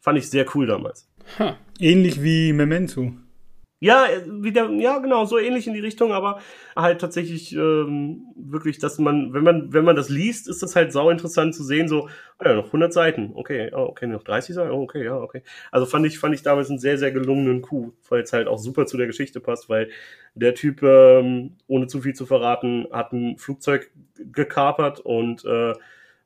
Fand 0.00 0.18
ich 0.18 0.28
sehr 0.28 0.46
cool 0.54 0.66
damals. 0.66 1.08
Ha, 1.38 1.56
ähnlich 1.78 2.22
wie 2.22 2.52
Memento. 2.52 3.12
Ja, 3.82 4.06
wieder, 4.28 4.70
ja, 4.70 4.98
genau, 5.00 5.24
so 5.24 5.40
ähnlich 5.40 5.66
in 5.66 5.74
die 5.74 5.80
Richtung, 5.80 6.12
aber 6.12 6.40
halt 6.76 7.00
tatsächlich 7.00 7.52
ähm, 7.52 8.26
wirklich, 8.36 8.78
dass 8.78 9.00
man, 9.00 9.32
wenn 9.34 9.42
man, 9.42 9.72
wenn 9.72 9.84
man 9.84 9.96
das 9.96 10.08
liest, 10.08 10.46
ist 10.48 10.62
das 10.62 10.76
halt 10.76 10.92
sau 10.92 11.10
interessant 11.10 11.52
zu 11.52 11.64
sehen, 11.64 11.88
so, 11.88 12.08
ah 12.38 12.50
ja, 12.50 12.54
noch 12.54 12.66
100 12.66 12.92
Seiten, 12.92 13.32
okay, 13.34 13.72
oh, 13.74 13.86
okay, 13.86 14.06
noch 14.06 14.22
30 14.22 14.54
Seiten, 14.54 14.70
oh, 14.70 14.82
okay, 14.82 15.04
ja, 15.04 15.16
okay. 15.16 15.42
Also 15.72 15.84
fand 15.86 16.06
ich, 16.06 16.20
fand 16.20 16.32
ich 16.32 16.42
damals 16.42 16.70
einen 16.70 16.78
sehr, 16.78 16.96
sehr 16.96 17.10
gelungenen 17.10 17.60
Coup, 17.60 17.92
weil 18.08 18.22
es 18.22 18.32
halt 18.32 18.46
auch 18.46 18.58
super 18.60 18.86
zu 18.86 18.96
der 18.96 19.08
Geschichte 19.08 19.40
passt, 19.40 19.68
weil 19.68 19.90
der 20.36 20.54
Typ, 20.54 20.80
ähm, 20.84 21.56
ohne 21.66 21.88
zu 21.88 22.02
viel 22.02 22.14
zu 22.14 22.24
verraten, 22.24 22.86
hat 22.92 23.12
ein 23.12 23.36
Flugzeug 23.36 23.90
gekapert 24.14 25.00
und 25.00 25.44
äh, 25.44 25.72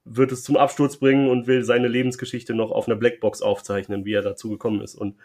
wird 0.04 0.30
es 0.30 0.44
zum 0.44 0.58
Absturz 0.58 0.98
bringen 0.98 1.30
und 1.30 1.46
will 1.46 1.64
seine 1.64 1.88
Lebensgeschichte 1.88 2.52
noch 2.52 2.70
auf 2.70 2.86
einer 2.86 2.96
Blackbox 2.96 3.40
aufzeichnen, 3.40 4.04
wie 4.04 4.12
er 4.12 4.20
dazu 4.20 4.50
gekommen 4.50 4.82
ist. 4.82 4.94
Und 4.94 5.16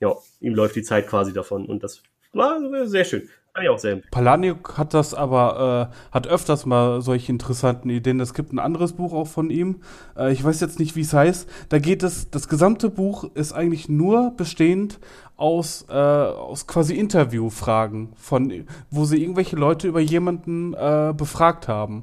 ja, 0.00 0.14
ihm 0.40 0.54
läuft 0.54 0.76
die 0.76 0.82
Zeit 0.82 1.06
quasi 1.06 1.32
davon. 1.32 1.66
Und 1.66 1.82
das 1.82 2.02
war 2.32 2.58
sehr 2.86 3.04
schön. 3.04 3.28
Kann 3.54 3.64
ich 3.64 3.70
auch 3.70 3.78
sehr 3.78 4.02
Palaniuk 4.10 4.76
hat 4.76 4.92
das 4.92 5.14
aber, 5.14 5.90
äh, 5.90 6.12
hat 6.14 6.26
öfters 6.26 6.66
mal 6.66 7.00
solche 7.00 7.32
interessanten 7.32 7.88
Ideen. 7.88 8.20
Es 8.20 8.34
gibt 8.34 8.52
ein 8.52 8.58
anderes 8.58 8.92
Buch 8.92 9.14
auch 9.14 9.28
von 9.28 9.48
ihm. 9.48 9.80
Äh, 10.14 10.30
ich 10.32 10.44
weiß 10.44 10.60
jetzt 10.60 10.78
nicht, 10.78 10.94
wie 10.94 11.00
es 11.00 11.14
heißt. 11.14 11.48
Da 11.70 11.78
geht 11.78 12.02
es, 12.02 12.30
das 12.30 12.48
gesamte 12.48 12.90
Buch 12.90 13.24
ist 13.32 13.54
eigentlich 13.54 13.88
nur 13.88 14.34
bestehend 14.36 14.98
aus, 15.36 15.86
äh, 15.88 15.94
aus 15.94 16.66
quasi 16.66 16.96
Interviewfragen, 16.96 18.12
von, 18.16 18.66
wo 18.90 19.06
sie 19.06 19.22
irgendwelche 19.22 19.56
Leute 19.56 19.88
über 19.88 20.00
jemanden 20.00 20.74
äh, 20.74 21.14
befragt 21.16 21.66
haben. 21.66 22.02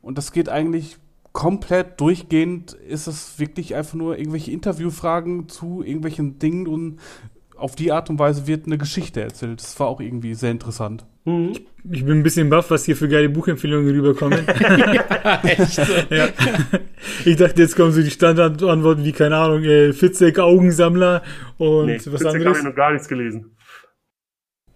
Und 0.00 0.16
das 0.16 0.32
geht 0.32 0.48
eigentlich 0.48 0.96
komplett 1.38 2.00
durchgehend 2.00 2.72
ist 2.72 3.06
es 3.06 3.38
wirklich 3.38 3.76
einfach 3.76 3.94
nur 3.94 4.18
irgendwelche 4.18 4.50
Interviewfragen 4.50 5.48
zu 5.48 5.84
irgendwelchen 5.84 6.40
Dingen 6.40 6.66
und 6.66 6.98
auf 7.56 7.76
die 7.76 7.92
Art 7.92 8.10
und 8.10 8.18
Weise 8.18 8.48
wird 8.48 8.66
eine 8.66 8.76
Geschichte 8.76 9.20
erzählt. 9.20 9.60
Das 9.60 9.78
war 9.78 9.86
auch 9.86 10.00
irgendwie 10.00 10.34
sehr 10.34 10.50
interessant. 10.50 11.06
Mhm. 11.24 11.52
Ich 11.92 12.04
bin 12.04 12.18
ein 12.18 12.22
bisschen 12.24 12.50
baff, 12.50 12.72
was 12.72 12.86
hier 12.86 12.96
für 12.96 13.06
geile 13.06 13.28
Buchempfehlungen 13.28 13.88
rüberkommen. 13.88 14.46
ja, 14.60 15.40
echt 15.44 15.78
ja. 16.10 16.28
Ich 17.24 17.36
dachte, 17.36 17.62
jetzt 17.62 17.76
kommen 17.76 17.92
so 17.92 18.02
die 18.02 18.10
Standardantworten 18.10 19.04
wie, 19.04 19.12
keine 19.12 19.36
Ahnung, 19.36 19.62
äh, 19.62 19.92
Fitzek, 19.92 20.40
Augensammler 20.40 21.22
und 21.56 21.86
nee, 21.86 21.98
was 21.98 22.02
Fitzek 22.02 22.26
anderes. 22.26 22.46
habe 22.46 22.58
ich 22.58 22.64
noch 22.64 22.74
gar 22.74 22.90
nichts 22.90 23.06
gelesen. 23.06 23.56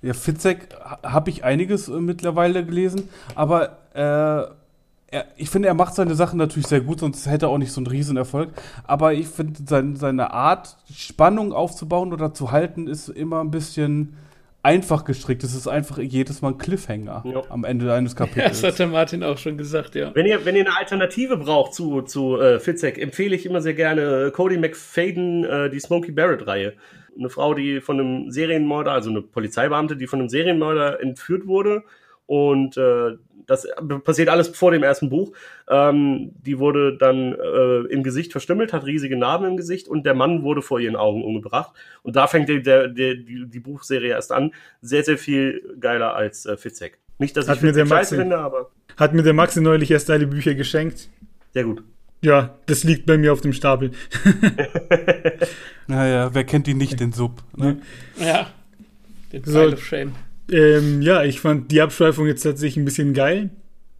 Ja, 0.01 0.15
Fitzek 0.15 0.69
habe 1.03 1.29
ich 1.29 1.43
einiges 1.43 1.89
äh, 1.89 2.01
mittlerweile 2.01 2.65
gelesen, 2.65 3.09
aber 3.35 3.79
äh, 3.95 4.62
er, 5.13 5.27
ich 5.37 5.51
finde, 5.51 5.69
er 5.69 5.75
macht 5.75 5.95
seine 5.95 6.15
Sachen 6.15 6.39
natürlich 6.39 6.67
sehr 6.67 6.81
gut, 6.81 7.01
sonst 7.01 7.27
hätte 7.27 7.47
er 7.47 7.51
auch 7.51 7.59
nicht 7.59 7.71
so 7.71 7.81
einen 7.81 7.87
Riesenerfolg. 7.87 8.51
Aber 8.85 9.13
ich 9.13 9.29
finde, 9.29 9.61
sein, 9.67 9.95
seine 9.95 10.33
Art, 10.33 10.77
Spannung 10.93 11.53
aufzubauen 11.53 12.13
oder 12.13 12.33
zu 12.33 12.51
halten, 12.51 12.89
ist 12.89 13.09
immer 13.09 13.41
ein 13.41 13.51
bisschen 13.51 14.17
einfach 14.63 15.05
gestrickt. 15.05 15.45
Es 15.45 15.55
ist 15.55 15.69
einfach 15.69 15.99
jedes 15.99 16.41
Mal 16.41 16.53
ein 16.53 16.59
Cliffhanger 16.59 17.25
ja. 17.27 17.43
am 17.51 17.65
Ende 17.65 17.93
eines 17.93 18.17
Kapitels. 18.17 18.63
Ja, 18.63 18.69
das 18.69 18.75
hat 18.75 18.79
der 18.79 18.87
Martin 18.87 19.23
auch 19.23 19.37
schon 19.37 19.59
gesagt, 19.59 19.95
ja. 19.95 20.15
Wenn 20.15 20.25
ihr, 20.25 20.45
wenn 20.47 20.57
ihr 20.57 20.65
eine 20.65 20.77
Alternative 20.79 21.37
braucht 21.37 21.75
zu, 21.75 22.03
zu 22.03 22.41
äh, 22.41 22.59
Fitzek, 22.59 22.99
empfehle 22.99 23.37
ich 23.37 23.45
immer 23.45 23.61
sehr 23.61 23.75
gerne 23.75 24.31
Cody 24.35 24.57
McFadden, 24.57 25.45
äh, 25.45 25.71
die 25.71 25.81
Smokey 25.81 26.13
Barrett-Reihe. 26.13 26.75
Eine 27.19 27.29
Frau, 27.29 27.53
die 27.53 27.83
von 27.83 28.01
einem 28.01 28.31
Serienmörder, 28.31 28.93
also 28.93 29.11
eine 29.11 29.21
Polizeibeamte, 29.21 29.97
die 29.97 30.07
von 30.07 30.21
einem 30.21 30.31
Serienmörder 30.31 31.03
entführt 31.03 31.47
wurde 31.47 31.83
und 32.27 32.79
äh, 32.79 33.17
das 33.53 33.69
passiert 34.05 34.29
alles 34.29 34.49
vor 34.49 34.71
dem 34.71 34.83
ersten 34.83 35.11
Buch. 35.11 35.33
Ähm, 35.69 36.33
die 36.45 36.59
wurde 36.59 36.97
dann 36.97 37.35
äh, 37.35 37.93
im 37.93 38.03
Gesicht 38.03 38.33
verstümmelt, 38.33 38.73
hat 38.73 38.87
riesige 38.87 39.17
Narben 39.17 39.47
im 39.47 39.57
Gesicht 39.57 39.89
und 39.89 40.05
der 40.07 40.15
Mann 40.15 40.43
wurde 40.43 40.63
vor 40.63 40.81
ihren 40.81 40.97
Augen 40.97 41.23
umgebracht. 41.23 41.73
Und 42.03 42.17
da 42.17 42.27
fängt 42.27 42.49
der, 42.49 42.61
der, 42.61 42.89
der, 42.89 43.15
die, 43.15 43.47
die 43.47 43.61
Buchserie 43.61 44.11
erst 44.11 44.33
an. 44.33 44.53
Sehr, 44.81 45.05
sehr 45.05 45.19
viel 45.19 45.77
geiler 45.79 46.15
als 46.15 46.47
äh, 46.47 46.57
Fitzek. 46.57 46.99
Nicht, 47.19 47.37
dass 47.37 47.49
hat 47.49 47.59
ich 47.59 47.63
mir 47.63 47.87
scheiße 47.87 48.17
finde, 48.17 48.39
aber. 48.39 48.71
Hat 48.97 49.15
mir 49.15 49.23
der 49.23 49.35
Maxi 49.35 49.61
neulich 49.61 49.91
erst 49.91 50.09
deine 50.09 50.27
Bücher 50.27 50.55
geschenkt. 50.55 51.09
Sehr 51.53 51.65
gut. 51.65 51.83
Ja, 52.23 52.57
das 52.67 52.85
liegt 52.85 53.07
bei 53.07 53.19
mir 53.19 53.33
auf 53.33 53.41
dem 53.41 53.53
Stapel. 53.53 53.91
naja, 55.87 56.31
wer 56.33 56.45
kennt 56.45 56.69
ihn 56.69 56.79
nicht, 56.79 57.01
den 57.01 57.13
Sub? 57.13 57.43
Ne? 57.57 57.79
Ja, 58.19 58.49
den 59.33 59.43
Pile 59.43 59.53
so, 59.53 59.75
of 59.75 59.85
Shame. 59.85 60.13
Ähm, 60.51 61.03
ja, 61.03 61.23
ich 61.23 61.41
fand 61.41 61.71
die 61.71 61.81
Abschweifung 61.81 62.27
jetzt 62.27 62.43
tatsächlich 62.43 62.77
ein 62.77 62.85
bisschen 62.85 63.15
geil. 63.15 63.51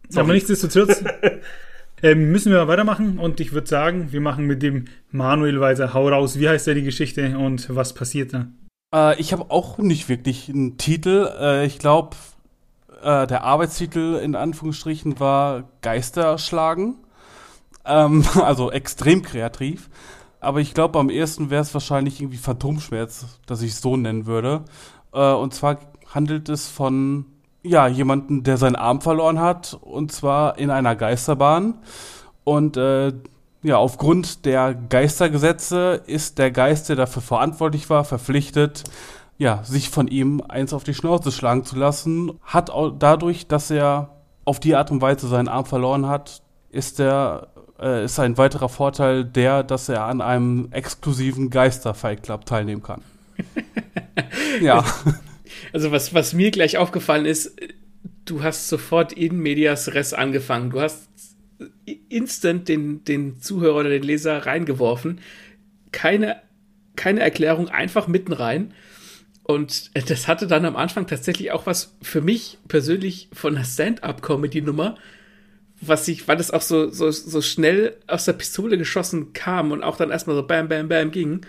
Sorry. 0.09 0.23
Aber 0.23 0.33
nichtsdestotrotz 0.33 1.03
ähm, 2.03 2.31
müssen 2.31 2.51
wir 2.51 2.67
weitermachen 2.67 3.17
und 3.17 3.39
ich 3.39 3.53
würde 3.53 3.67
sagen, 3.67 4.11
wir 4.11 4.21
machen 4.21 4.45
mit 4.45 4.61
dem 4.61 4.85
Manuel 5.11 5.59
weiter. 5.59 5.93
Hau 5.93 6.09
raus, 6.09 6.39
wie 6.39 6.49
heißt 6.49 6.67
da 6.67 6.73
die 6.73 6.83
Geschichte 6.83 7.37
und 7.37 7.73
was 7.73 7.93
passiert 7.93 8.33
da? 8.33 8.47
Äh, 8.93 9.19
ich 9.19 9.33
habe 9.33 9.49
auch 9.49 9.77
nicht 9.77 10.09
wirklich 10.09 10.49
einen 10.49 10.77
Titel. 10.77 11.29
Äh, 11.39 11.65
ich 11.65 11.79
glaube, 11.79 12.15
äh, 13.01 13.27
der 13.27 13.43
Arbeitstitel 13.43 14.19
in 14.23 14.35
Anführungsstrichen 14.35 15.19
war 15.19 15.69
Geister 15.81 16.37
schlagen. 16.37 16.95
Ähm, 17.85 18.23
also 18.41 18.71
extrem 18.71 19.21
kreativ. 19.23 19.89
Aber 20.39 20.59
ich 20.59 20.73
glaube, 20.73 20.99
am 20.99 21.09
ehesten 21.09 21.49
wäre 21.49 21.61
es 21.61 21.73
wahrscheinlich 21.73 22.19
irgendwie 22.19 22.37
Phantomschmerz, 22.37 23.39
dass 23.45 23.61
ich 23.61 23.71
es 23.71 23.81
so 23.81 23.95
nennen 23.95 24.25
würde. 24.25 24.65
Äh, 25.13 25.31
und 25.33 25.53
zwar 25.53 25.79
handelt 26.13 26.49
es 26.49 26.67
von 26.67 27.25
ja, 27.63 27.87
jemanden, 27.87 28.43
der 28.43 28.57
seinen 28.57 28.75
Arm 28.75 29.01
verloren 29.01 29.39
hat, 29.39 29.77
und 29.81 30.11
zwar 30.11 30.57
in 30.57 30.69
einer 30.69 30.95
Geisterbahn. 30.95 31.75
Und 32.43 32.75
äh, 32.77 33.13
ja, 33.61 33.77
aufgrund 33.77 34.45
der 34.45 34.73
Geistergesetze 34.73 36.01
ist 36.05 36.37
der 36.37 36.51
Geist, 36.51 36.89
der 36.89 36.97
dafür 36.97 37.21
verantwortlich 37.21 37.89
war, 37.89 38.03
verpflichtet, 38.03 38.83
ja, 39.37 39.63
sich 39.63 39.89
von 39.89 40.07
ihm 40.07 40.41
eins 40.47 40.73
auf 40.73 40.83
die 40.83 40.93
Schnauze 40.93 41.31
schlagen 41.31 41.63
zu 41.63 41.77
lassen. 41.77 42.39
Hat 42.43 42.69
auch 42.69 42.91
dadurch, 42.91 43.47
dass 43.47 43.71
er 43.71 44.09
auf 44.45 44.59
die 44.59 44.75
Art 44.75 44.91
und 44.91 45.01
Weise 45.01 45.27
seinen 45.27 45.47
Arm 45.47 45.65
verloren 45.65 46.07
hat, 46.07 46.41
ist 46.69 46.99
der 46.99 47.47
äh, 47.79 48.05
ist 48.05 48.19
ein 48.19 48.37
weiterer 48.37 48.69
Vorteil 48.69 49.25
der, 49.25 49.63
dass 49.63 49.89
er 49.89 50.05
an 50.05 50.21
einem 50.21 50.67
exklusiven 50.71 51.49
Geister-Fight 51.49 52.23
Club 52.23 52.45
teilnehmen 52.45 52.83
kann. 52.83 53.01
ja. 54.61 54.83
Also 55.73 55.91
was, 55.91 56.13
was 56.13 56.33
mir 56.33 56.51
gleich 56.51 56.77
aufgefallen 56.77 57.25
ist, 57.25 57.59
du 58.25 58.43
hast 58.43 58.69
sofort 58.69 59.11
in 59.11 59.39
medias 59.39 59.93
res 59.93 60.13
angefangen. 60.13 60.69
Du 60.69 60.79
hast 60.79 61.09
instant 62.09 62.69
den, 62.69 63.03
den 63.03 63.41
Zuhörer 63.41 63.77
oder 63.77 63.89
den 63.89 64.03
Leser 64.03 64.45
reingeworfen. 64.45 65.19
Keine, 65.91 66.37
keine 66.95 67.21
Erklärung, 67.21 67.69
einfach 67.69 68.07
mitten 68.07 68.33
rein. 68.33 68.73
Und 69.43 69.91
das 70.09 70.27
hatte 70.27 70.47
dann 70.47 70.63
am 70.63 70.75
Anfang 70.75 71.07
tatsächlich 71.07 71.51
auch 71.51 71.65
was 71.65 71.97
für 72.01 72.21
mich 72.21 72.59
persönlich 72.67 73.29
von 73.33 73.55
einer 73.55 73.65
Stand-up-Comedy-Nummer, 73.65 74.95
was 75.81 76.07
ich, 76.07 76.27
weil 76.27 76.37
das 76.37 76.51
auch 76.51 76.61
so, 76.61 76.89
so, 76.91 77.11
so 77.11 77.41
schnell 77.41 77.97
aus 78.07 78.25
der 78.25 78.33
Pistole 78.33 78.77
geschossen 78.77 79.33
kam 79.33 79.71
und 79.71 79.83
auch 79.83 79.97
dann 79.97 80.11
erstmal 80.11 80.37
so 80.37 80.43
bam, 80.43 80.69
bam, 80.69 80.87
bam 80.87 81.11
ging. 81.11 81.41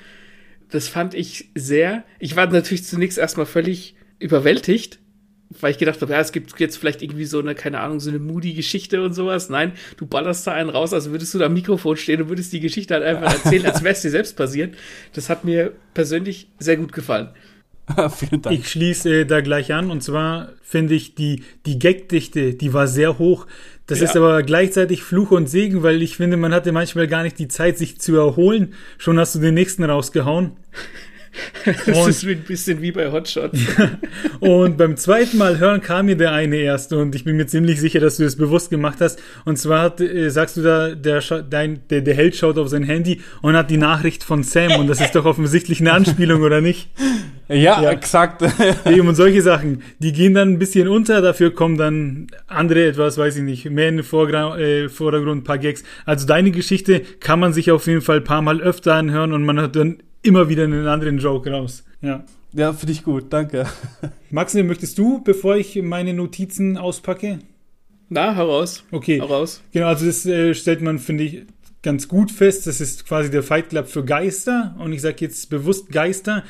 Das 0.71 0.89
fand 0.89 1.15
ich 1.15 1.51
sehr. 1.55 2.05
Ich 2.19 2.35
war 2.35 2.47
natürlich 2.47 2.85
zunächst 2.85 3.19
erstmal 3.19 3.47
völlig 3.47 3.95
überwältigt, 4.25 4.99
weil 5.61 5.71
ich 5.71 5.79
gedacht 5.79 6.01
habe, 6.03 6.13
ja, 6.13 6.21
es 6.21 6.33
gibt 6.33 6.59
jetzt 6.59 6.77
vielleicht 6.77 7.03
irgendwie 7.03 7.27
so 7.27 7.39
eine, 7.39 7.55
keine 7.55 7.81
Ahnung, 7.81 8.01
so 8.01 8.11
eine 8.11 8.19
Moody-Geschichte 8.19 9.03
und 9.03 9.13
sowas. 9.13 9.51
Nein, 9.51 9.73
du 9.97 10.07
ballerst 10.07 10.47
da 10.47 10.53
einen 10.53 10.71
raus, 10.71 10.93
als 10.93 11.11
würdest 11.11 11.35
du 11.35 11.39
da 11.39 11.47
am 11.47 11.53
Mikrofon 11.53 11.97
stehen 11.97 12.23
und 12.23 12.29
würdest 12.31 12.53
die 12.53 12.61
Geschichte 12.61 12.95
halt 12.95 13.05
einfach 13.05 13.33
erzählen, 13.33 13.67
als 13.67 13.83
wäre 13.83 13.95
es 13.95 14.03
dir 14.03 14.11
selbst 14.11 14.37
passiert. 14.37 14.75
Das 15.13 15.29
hat 15.29 15.45
mir 15.45 15.73
persönlich 15.93 16.49
sehr 16.59 16.77
gut 16.77 16.93
gefallen. 16.93 17.29
Vielen 18.17 18.41
Dank. 18.41 18.59
Ich 18.59 18.69
schließe 18.69 19.21
äh, 19.21 19.27
da 19.27 19.43
gleich 19.43 19.73
an 19.73 19.91
und 19.91 20.03
zwar 20.03 20.53
finde 20.63 20.95
ich 20.95 21.15
die, 21.15 21.43
die 21.67 21.79
Gagdichte, 21.79 22.55
die 22.55 22.73
war 22.73 22.87
sehr 22.89 23.19
hoch. 23.19 23.47
Das 23.87 23.99
ja. 23.99 24.07
ist 24.07 24.17
aber 24.17 24.43
gleichzeitig 24.43 25.03
Fluch 25.03 25.31
und 25.31 25.49
Segen, 25.49 25.83
weil 25.83 26.01
ich 26.01 26.17
finde, 26.17 26.39
man 26.39 26.55
hatte 26.55 26.73
manchmal 26.73 27.07
gar 27.07 27.23
nicht 27.23 27.39
die 27.39 27.49
Zeit, 27.49 27.77
sich 27.77 28.01
zu 28.01 28.17
erholen. 28.17 28.73
Schon 28.97 29.19
hast 29.19 29.35
du 29.35 29.41
den 29.41 29.55
nächsten 29.55 29.85
rausgehauen. 29.85 30.53
das 31.65 31.99
und, 31.99 32.09
ist 32.09 32.25
ein 32.25 32.43
bisschen 32.43 32.81
wie 32.83 32.93
bei 32.93 33.11
Hotshot. 33.11 33.53
und 34.41 34.77
beim 34.77 34.97
zweiten 34.97 35.39
Mal 35.39 35.59
hören 35.59 35.81
kam 35.81 36.07
mir 36.07 36.17
der 36.17 36.33
eine 36.33 36.57
erst 36.57 36.93
und 36.93 37.15
ich 37.15 37.25
bin 37.25 37.37
mir 37.37 37.47
ziemlich 37.47 37.81
sicher, 37.81 38.01
dass 38.01 38.17
du 38.17 38.25
das 38.25 38.37
bewusst 38.37 38.71
gemacht 38.71 38.99
hast. 39.01 39.21
Und 39.45 39.59
zwar 39.59 39.83
hat, 39.83 40.01
äh, 40.01 40.31
sagst 40.31 40.57
du 40.57 40.63
da, 40.63 40.95
der, 40.95 41.21
dein, 41.49 41.81
der, 41.89 42.01
der 42.01 42.15
Held 42.15 42.37
schaut 42.37 42.59
auf 42.59 42.69
sein 42.69 42.85
Handy 42.85 43.21
und 43.43 43.57
hat 43.57 43.71
die 43.71 43.77
Nachricht 43.77 44.25
von 44.25 44.43
Sam 44.43 44.73
und 44.73 44.87
das 44.87 45.01
ist 45.01 45.15
doch 45.15 45.25
offensichtlich 45.25 45.81
eine 45.81 45.93
Anspielung, 45.93 46.43
oder 46.43 46.61
nicht? 46.61 46.89
Ja, 47.49 47.83
ja. 47.83 47.91
exakt. 47.91 48.43
Eben 48.87 49.07
und 49.09 49.15
solche 49.15 49.43
Sachen, 49.43 49.83
die 49.99 50.13
gehen 50.13 50.35
dann 50.35 50.51
ein 50.51 50.59
bisschen 50.59 50.89
unter, 50.89 51.21
dafür 51.21 51.53
kommen 51.53 51.77
dann 51.77 52.27
andere 52.47 52.87
etwas, 52.87 53.19
weiß 53.19 53.37
ich 53.37 53.43
nicht, 53.43 53.71
mehr 53.71 53.89
in 53.89 53.97
den 53.97 54.05
Vorgra 54.05 54.59
äh, 54.59 54.89
Vordergrund, 54.89 55.43
ein 55.43 55.45
paar 55.45 55.59
Gags. 55.59 55.83
Also 56.07 56.27
deine 56.27 56.51
Geschichte 56.51 57.01
kann 57.21 57.41
man 57.41 57.53
sich 57.53 57.71
auf 57.71 57.87
jeden 57.87 58.01
Fall 58.01 58.19
ein 58.19 58.25
paar 58.25 58.43
Mal 58.43 58.61
öfter 58.61 58.95
anhören 58.95 59.33
und 59.33 59.45
man 59.45 59.61
hat 59.61 59.77
dann 59.77 59.99
immer 60.25 60.49
wieder 60.49 60.65
einen 60.65 60.87
anderen 60.87 61.19
Joke 61.19 61.51
raus. 61.51 61.85
Ja. 62.03 62.25
Ja, 62.53 62.73
finde 62.73 62.93
ich 62.93 63.03
gut, 63.03 63.33
danke. 63.33 63.67
Maxim, 64.31 64.67
möchtest 64.69 64.97
du, 64.99 65.23
bevor 65.23 65.57
ich 65.57 65.81
meine 65.83 66.15
Notizen 66.15 66.77
auspacke? 66.77 67.41
Na, 68.09 68.35
heraus. 68.35 68.85
Okay. 68.93 69.21
Heraus. 69.21 69.61
Genau, 69.73 69.87
also 69.87 70.07
das 70.07 70.25
äh, 70.25 70.55
stellt 70.55 70.81
man, 70.81 71.01
finde 71.01 71.25
ich, 71.25 71.43
ganz 71.83 72.07
gut 72.07 72.31
fest. 72.31 72.67
Das 72.67 72.81
ist 72.81 73.07
quasi 73.07 73.31
der 73.31 73.43
Fight 73.43 73.71
Club 73.71 73.89
für 73.89 74.05
Geister. 74.05 74.77
Und 74.79 74.93
ich 74.93 75.03
sage 75.03 75.17
jetzt 75.21 75.51
bewusst 75.51 75.91
Geister, 75.91 76.45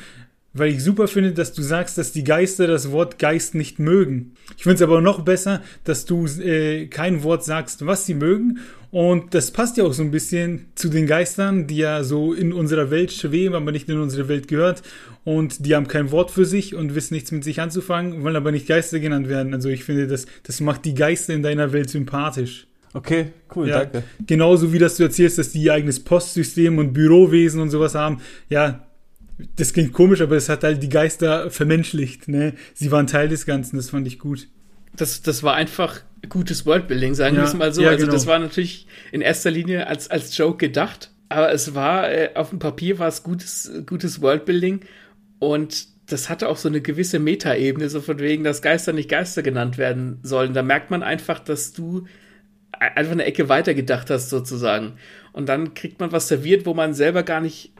weil 0.53 0.71
ich 0.71 0.83
super 0.83 1.07
finde, 1.07 1.33
dass 1.33 1.53
du 1.53 1.63
sagst, 1.63 1.97
dass 1.97 2.11
die 2.11 2.23
Geister 2.23 2.67
das 2.67 2.91
Wort 2.91 3.17
Geist 3.17 3.55
nicht 3.55 3.79
mögen. 3.79 4.35
Ich 4.57 4.63
finde 4.63 4.75
es 4.75 4.81
aber 4.81 5.01
noch 5.01 5.21
besser, 5.21 5.61
dass 5.83 6.05
du 6.05 6.27
äh, 6.27 6.85
kein 6.85 7.23
Wort 7.23 7.43
sagst, 7.43 7.85
was 7.85 8.05
sie 8.05 8.13
mögen. 8.13 8.59
Und 8.95 9.33
das 9.33 9.51
passt 9.51 9.75
ja 9.75 9.83
auch 9.83 9.91
so 9.91 10.03
ein 10.03 10.11
bisschen 10.11 10.67
zu 10.75 10.87
den 10.87 11.05
Geistern, 11.05 11.67
die 11.67 11.75
ja 11.75 12.05
so 12.05 12.31
in 12.31 12.53
unserer 12.53 12.91
Welt 12.91 13.11
schweben, 13.11 13.53
aber 13.53 13.73
nicht 13.73 13.89
in 13.89 13.99
unsere 13.99 14.29
Welt 14.29 14.47
gehört. 14.47 14.83
Und 15.25 15.65
die 15.65 15.75
haben 15.75 15.89
kein 15.89 16.11
Wort 16.11 16.31
für 16.31 16.45
sich 16.45 16.75
und 16.75 16.95
wissen 16.95 17.13
nichts 17.13 17.29
mit 17.33 17.43
sich 17.43 17.59
anzufangen, 17.59 18.23
wollen 18.23 18.37
aber 18.37 18.53
nicht 18.53 18.69
Geister 18.69 19.01
genannt 19.01 19.27
werden. 19.27 19.53
Also 19.53 19.67
ich 19.67 19.83
finde, 19.83 20.07
das, 20.07 20.27
das 20.43 20.61
macht 20.61 20.85
die 20.85 20.93
Geister 20.93 21.33
in 21.33 21.43
deiner 21.43 21.73
Welt 21.73 21.89
sympathisch. 21.89 22.67
Okay, 22.93 23.33
cool, 23.53 23.67
ja, 23.67 23.79
danke. 23.79 24.03
Genauso 24.27 24.71
wie 24.71 24.79
dass 24.79 24.95
du 24.95 25.03
erzählst, 25.03 25.39
dass 25.39 25.51
die 25.51 25.63
ihr 25.63 25.73
eigenes 25.73 26.01
Postsystem 26.01 26.77
und 26.77 26.93
Bürowesen 26.93 27.59
und 27.59 27.71
sowas 27.71 27.95
haben. 27.95 28.21
Ja, 28.47 28.87
das 29.57 29.73
klingt 29.73 29.91
komisch, 29.91 30.21
aber 30.21 30.37
es 30.37 30.47
hat 30.47 30.63
halt 30.63 30.81
die 30.81 30.87
Geister 30.87 31.51
vermenschlicht. 31.51 32.29
Ne? 32.29 32.53
Sie 32.73 32.93
waren 32.93 33.07
Teil 33.07 33.27
des 33.27 33.45
Ganzen, 33.45 33.75
das 33.75 33.89
fand 33.89 34.07
ich 34.07 34.19
gut. 34.19 34.47
Das, 34.95 35.21
das 35.21 35.43
war 35.43 35.55
einfach 35.55 35.99
gutes 36.29 36.65
Worldbuilding, 36.65 37.13
sagen 37.13 37.35
ja, 37.35 37.41
wir 37.41 37.47
es 37.47 37.53
mal 37.53 37.73
so. 37.73 37.81
Ja, 37.81 37.89
also 37.89 38.01
genau. 38.05 38.13
das 38.13 38.27
war 38.27 38.39
natürlich 38.39 38.87
in 39.11 39.21
erster 39.21 39.51
Linie 39.51 39.87
als, 39.87 40.09
als 40.09 40.35
Joke 40.37 40.57
gedacht, 40.57 41.11
aber 41.29 41.51
es 41.51 41.75
war, 41.75 42.11
äh, 42.11 42.31
auf 42.35 42.49
dem 42.49 42.59
Papier 42.59 42.99
war 42.99 43.07
es 43.07 43.23
gutes, 43.23 43.71
gutes 43.85 44.21
Worldbuilding 44.21 44.81
und 45.39 45.87
das 46.07 46.29
hatte 46.29 46.49
auch 46.49 46.57
so 46.57 46.67
eine 46.67 46.81
gewisse 46.81 47.19
Metaebene, 47.19 47.89
so 47.89 47.99
von 47.99 48.19
wegen, 48.19 48.43
dass 48.43 48.61
Geister 48.61 48.93
nicht 48.93 49.09
Geister 49.09 49.41
genannt 49.41 49.77
werden 49.77 50.19
sollen. 50.21 50.53
Da 50.53 50.61
merkt 50.61 50.91
man 50.91 51.01
einfach, 51.01 51.39
dass 51.39 51.73
du 51.73 52.05
einfach 52.71 53.13
eine 53.13 53.25
Ecke 53.25 53.49
weiter 53.49 53.73
gedacht 53.73 54.09
hast, 54.09 54.29
sozusagen. 54.29 54.93
Und 55.33 55.49
dann 55.49 55.73
kriegt 55.73 55.99
man 55.99 56.11
was 56.11 56.27
serviert, 56.27 56.65
wo 56.65 56.73
man 56.73 56.93
selber 56.93 57.23
gar 57.23 57.41
nicht 57.41 57.71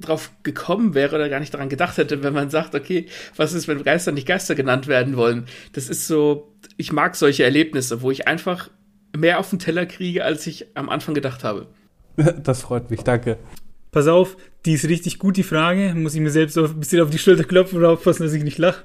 drauf 0.00 0.30
gekommen 0.42 0.94
wäre 0.94 1.14
oder 1.14 1.28
gar 1.28 1.40
nicht 1.40 1.54
daran 1.54 1.68
gedacht 1.68 1.96
hätte, 1.98 2.22
wenn 2.22 2.34
man 2.34 2.50
sagt, 2.50 2.74
okay, 2.74 3.06
was 3.36 3.52
ist, 3.52 3.68
wenn 3.68 3.82
Geister 3.82 4.12
nicht 4.12 4.26
Geister 4.26 4.54
genannt 4.54 4.86
werden 4.86 5.16
wollen? 5.16 5.46
Das 5.72 5.88
ist 5.88 6.06
so, 6.06 6.52
ich 6.76 6.92
mag 6.92 7.14
solche 7.16 7.44
Erlebnisse, 7.44 8.02
wo 8.02 8.10
ich 8.10 8.26
einfach 8.26 8.70
mehr 9.16 9.38
auf 9.38 9.50
den 9.50 9.58
Teller 9.58 9.86
kriege, 9.86 10.24
als 10.24 10.46
ich 10.46 10.66
am 10.74 10.88
Anfang 10.88 11.14
gedacht 11.14 11.44
habe. 11.44 11.68
Das 12.44 12.62
freut 12.62 12.90
mich, 12.90 13.00
danke. 13.00 13.38
Pass 13.90 14.06
auf, 14.06 14.36
die 14.66 14.74
ist 14.74 14.88
richtig 14.88 15.18
gut, 15.18 15.36
die 15.36 15.42
Frage. 15.42 15.94
Muss 15.96 16.14
ich 16.14 16.20
mir 16.20 16.30
selbst 16.30 16.56
ein 16.56 16.80
bisschen 16.80 17.00
auf 17.00 17.10
die 17.10 17.18
Schulter 17.18 17.44
klopfen 17.44 17.78
und 17.78 17.84
aufpassen, 17.84 18.22
dass 18.22 18.32
ich 18.32 18.44
nicht 18.44 18.58
lache. 18.58 18.84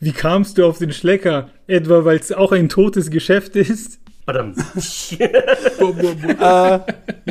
Wie 0.00 0.12
kamst 0.12 0.58
du 0.58 0.66
auf 0.66 0.78
den 0.78 0.92
Schlecker? 0.92 1.48
Etwa, 1.66 2.04
weil 2.04 2.18
es 2.18 2.32
auch 2.32 2.52
ein 2.52 2.68
totes 2.68 3.10
Geschäft 3.10 3.56
ist? 3.56 4.00
Verdammt. 4.24 4.56
äh, 5.10 6.78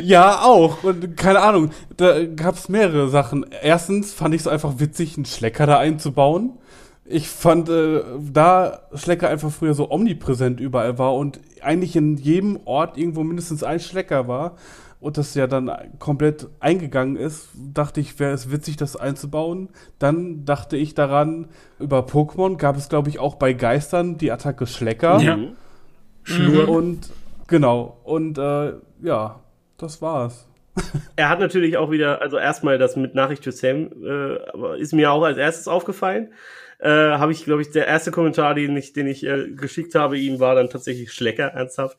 ja, 0.02 0.42
auch. 0.42 0.84
Und 0.84 1.16
keine 1.16 1.40
Ahnung, 1.40 1.70
da 1.96 2.24
gab 2.24 2.56
es 2.56 2.68
mehrere 2.68 3.08
Sachen. 3.08 3.46
Erstens 3.62 4.12
fand 4.12 4.34
ich 4.34 4.42
es 4.42 4.46
einfach 4.46 4.74
witzig, 4.78 5.16
einen 5.16 5.24
Schlecker 5.24 5.66
da 5.66 5.78
einzubauen. 5.78 6.58
Ich 7.04 7.28
fand, 7.28 7.68
äh, 7.68 8.02
da 8.32 8.82
Schlecker 8.94 9.28
einfach 9.28 9.50
früher 9.50 9.74
so 9.74 9.90
omnipräsent 9.90 10.60
überall 10.60 10.98
war 10.98 11.14
und 11.14 11.40
eigentlich 11.62 11.96
in 11.96 12.16
jedem 12.16 12.60
Ort 12.64 12.98
irgendwo 12.98 13.24
mindestens 13.24 13.62
ein 13.62 13.80
Schlecker 13.80 14.28
war 14.28 14.56
und 15.02 15.18
das 15.18 15.34
ja 15.34 15.48
dann 15.48 15.68
komplett 15.98 16.46
eingegangen 16.60 17.16
ist, 17.16 17.48
dachte 17.54 18.00
ich, 18.00 18.20
wäre 18.20 18.32
es 18.32 18.52
witzig, 18.52 18.76
das 18.76 18.94
einzubauen. 18.94 19.68
Dann 19.98 20.44
dachte 20.44 20.76
ich 20.76 20.94
daran, 20.94 21.48
über 21.80 22.06
Pokémon 22.06 22.56
gab 22.56 22.76
es, 22.76 22.88
glaube 22.88 23.08
ich, 23.08 23.18
auch 23.18 23.34
bei 23.34 23.52
Geistern 23.52 24.16
die 24.16 24.30
Attacke 24.30 24.64
Schlecker. 24.68 25.18
Ja. 25.18 25.38
Schlur. 26.22 26.68
Und 26.68 27.10
genau, 27.48 27.98
und 28.04 28.38
äh, 28.38 28.74
ja, 29.02 29.40
das 29.76 30.00
war's. 30.00 30.46
er 31.16 31.28
hat 31.28 31.40
natürlich 31.40 31.76
auch 31.76 31.90
wieder, 31.90 32.22
also 32.22 32.38
erstmal 32.38 32.78
das 32.78 32.94
mit 32.94 33.16
Nachricht 33.16 33.42
für 33.42 33.50
Sam, 33.50 33.90
äh, 34.04 34.78
ist 34.80 34.94
mir 34.94 35.10
auch 35.10 35.24
als 35.24 35.36
erstes 35.36 35.66
aufgefallen. 35.66 36.28
Äh, 36.82 36.88
habe 36.88 37.30
ich, 37.32 37.44
glaube 37.44 37.62
ich, 37.62 37.70
der 37.70 37.86
erste 37.86 38.10
Kommentar, 38.10 38.54
den 38.54 38.76
ich, 38.76 38.92
den 38.92 39.06
ich 39.06 39.24
äh, 39.24 39.50
geschickt 39.50 39.94
habe, 39.94 40.18
ihm 40.18 40.40
war 40.40 40.56
dann 40.56 40.68
tatsächlich 40.68 41.12
Schlecker, 41.12 41.44
ernsthaft. 41.46 41.96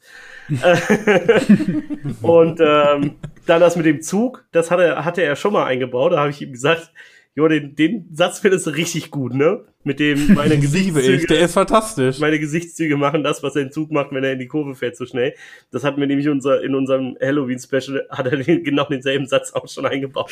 und 2.22 2.60
ähm, 2.60 3.16
dann 3.46 3.62
das 3.62 3.78
mit 3.78 3.86
dem 3.86 4.02
Zug, 4.02 4.46
das 4.52 4.72
hatte, 4.72 5.06
hatte 5.06 5.24
er 5.24 5.36
schon 5.38 5.54
mal 5.54 5.66
eingebaut. 5.66 6.12
Da 6.12 6.20
habe 6.20 6.32
ich 6.32 6.42
ihm 6.42 6.52
gesagt, 6.52 6.92
Jo, 7.36 7.48
den, 7.48 7.76
den 7.76 8.10
Satz 8.14 8.38
findest 8.40 8.68
du 8.68 8.72
richtig 8.72 9.10
gut, 9.10 9.34
ne? 9.34 9.66
Mit 9.84 10.00
dem 10.00 10.36
meine 10.36 10.58
Gesichtszüge. 10.60 11.16
Ich, 11.16 11.26
der 11.26 11.40
ist 11.40 11.54
fantastisch. 11.54 12.20
Meine 12.20 12.38
Gesichtszüge 12.38 12.96
machen 12.96 13.24
das, 13.24 13.42
was 13.42 13.56
er 13.56 13.64
in 13.64 13.72
Zug 13.72 13.92
macht, 13.92 14.12
wenn 14.12 14.24
er 14.24 14.34
in 14.34 14.40
die 14.40 14.48
Kurve 14.48 14.76
fährt 14.76 14.96
so 14.96 15.08
schnell. 15.08 15.34
Das 15.72 15.84
hat 15.84 15.98
mir 15.98 16.06
nämlich 16.06 16.30
unser, 16.30 16.62
in 16.62 16.76
unserem 16.76 17.18
Halloween-Special 17.20 18.08
hat 18.12 18.28
er 18.28 18.38
den, 18.38 18.64
genau 18.64 18.86
denselben 18.86 19.26
Satz 19.26 19.52
auch 19.54 19.68
schon 19.68 19.88
eingebaut. 19.88 20.32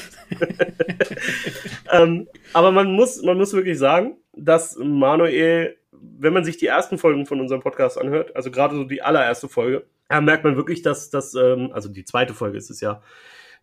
ähm, 1.91 2.27
aber 2.53 2.71
man 2.71 2.93
muss, 2.93 3.23
man 3.23 3.37
muss 3.37 3.53
wirklich 3.53 3.79
sagen, 3.79 4.17
dass 4.33 4.77
Manuel, 4.77 5.77
wenn 5.91 6.33
man 6.33 6.45
sich 6.45 6.57
die 6.57 6.67
ersten 6.67 6.97
Folgen 6.97 7.25
von 7.25 7.39
unserem 7.39 7.61
Podcast 7.61 7.99
anhört, 7.99 8.35
also 8.35 8.51
gerade 8.51 8.75
so 8.75 8.83
die 8.83 9.01
allererste 9.01 9.49
Folge, 9.49 9.85
da 10.07 10.21
merkt 10.21 10.43
man 10.43 10.55
wirklich, 10.55 10.81
dass 10.81 11.09
das, 11.09 11.33
ähm, 11.35 11.71
also 11.73 11.89
die 11.89 12.05
zweite 12.05 12.33
Folge 12.33 12.57
ist 12.57 12.69
es 12.69 12.81
ja, 12.81 13.01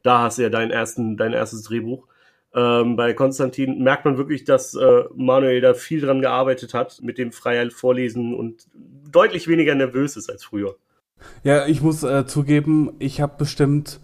da 0.03 0.23
hast 0.23 0.39
du 0.39 0.43
ja 0.43 0.51
deinen 0.51 0.71
ersten, 0.71 1.16
dein 1.16 1.33
erstes 1.33 1.62
Drehbuch 1.62 2.07
ähm, 2.55 2.97
bei 2.97 3.12
Konstantin 3.12 3.83
merkt 3.83 4.05
man 4.05 4.16
wirklich, 4.16 4.45
dass 4.45 4.75
äh, 4.75 5.05
Manuel 5.14 5.61
da 5.61 5.75
viel 5.75 6.01
dran 6.01 6.23
gearbeitet 6.23 6.73
hat 6.73 7.01
mit 7.03 7.19
dem 7.19 7.33
freien 7.33 7.71
Vorlesen 7.71 8.35
und 8.35 8.66
deutlich 8.73 9.49
weniger 9.49 9.75
nervös 9.75 10.16
ist 10.16 10.31
als 10.31 10.45
früher. 10.45 10.77
Ja, 11.43 11.66
ich 11.66 11.83
muss 11.83 12.03
äh, 12.05 12.27
zugeben, 12.27 12.95
ich 13.01 13.21
habe 13.21 13.35
bestimmt 13.39 14.01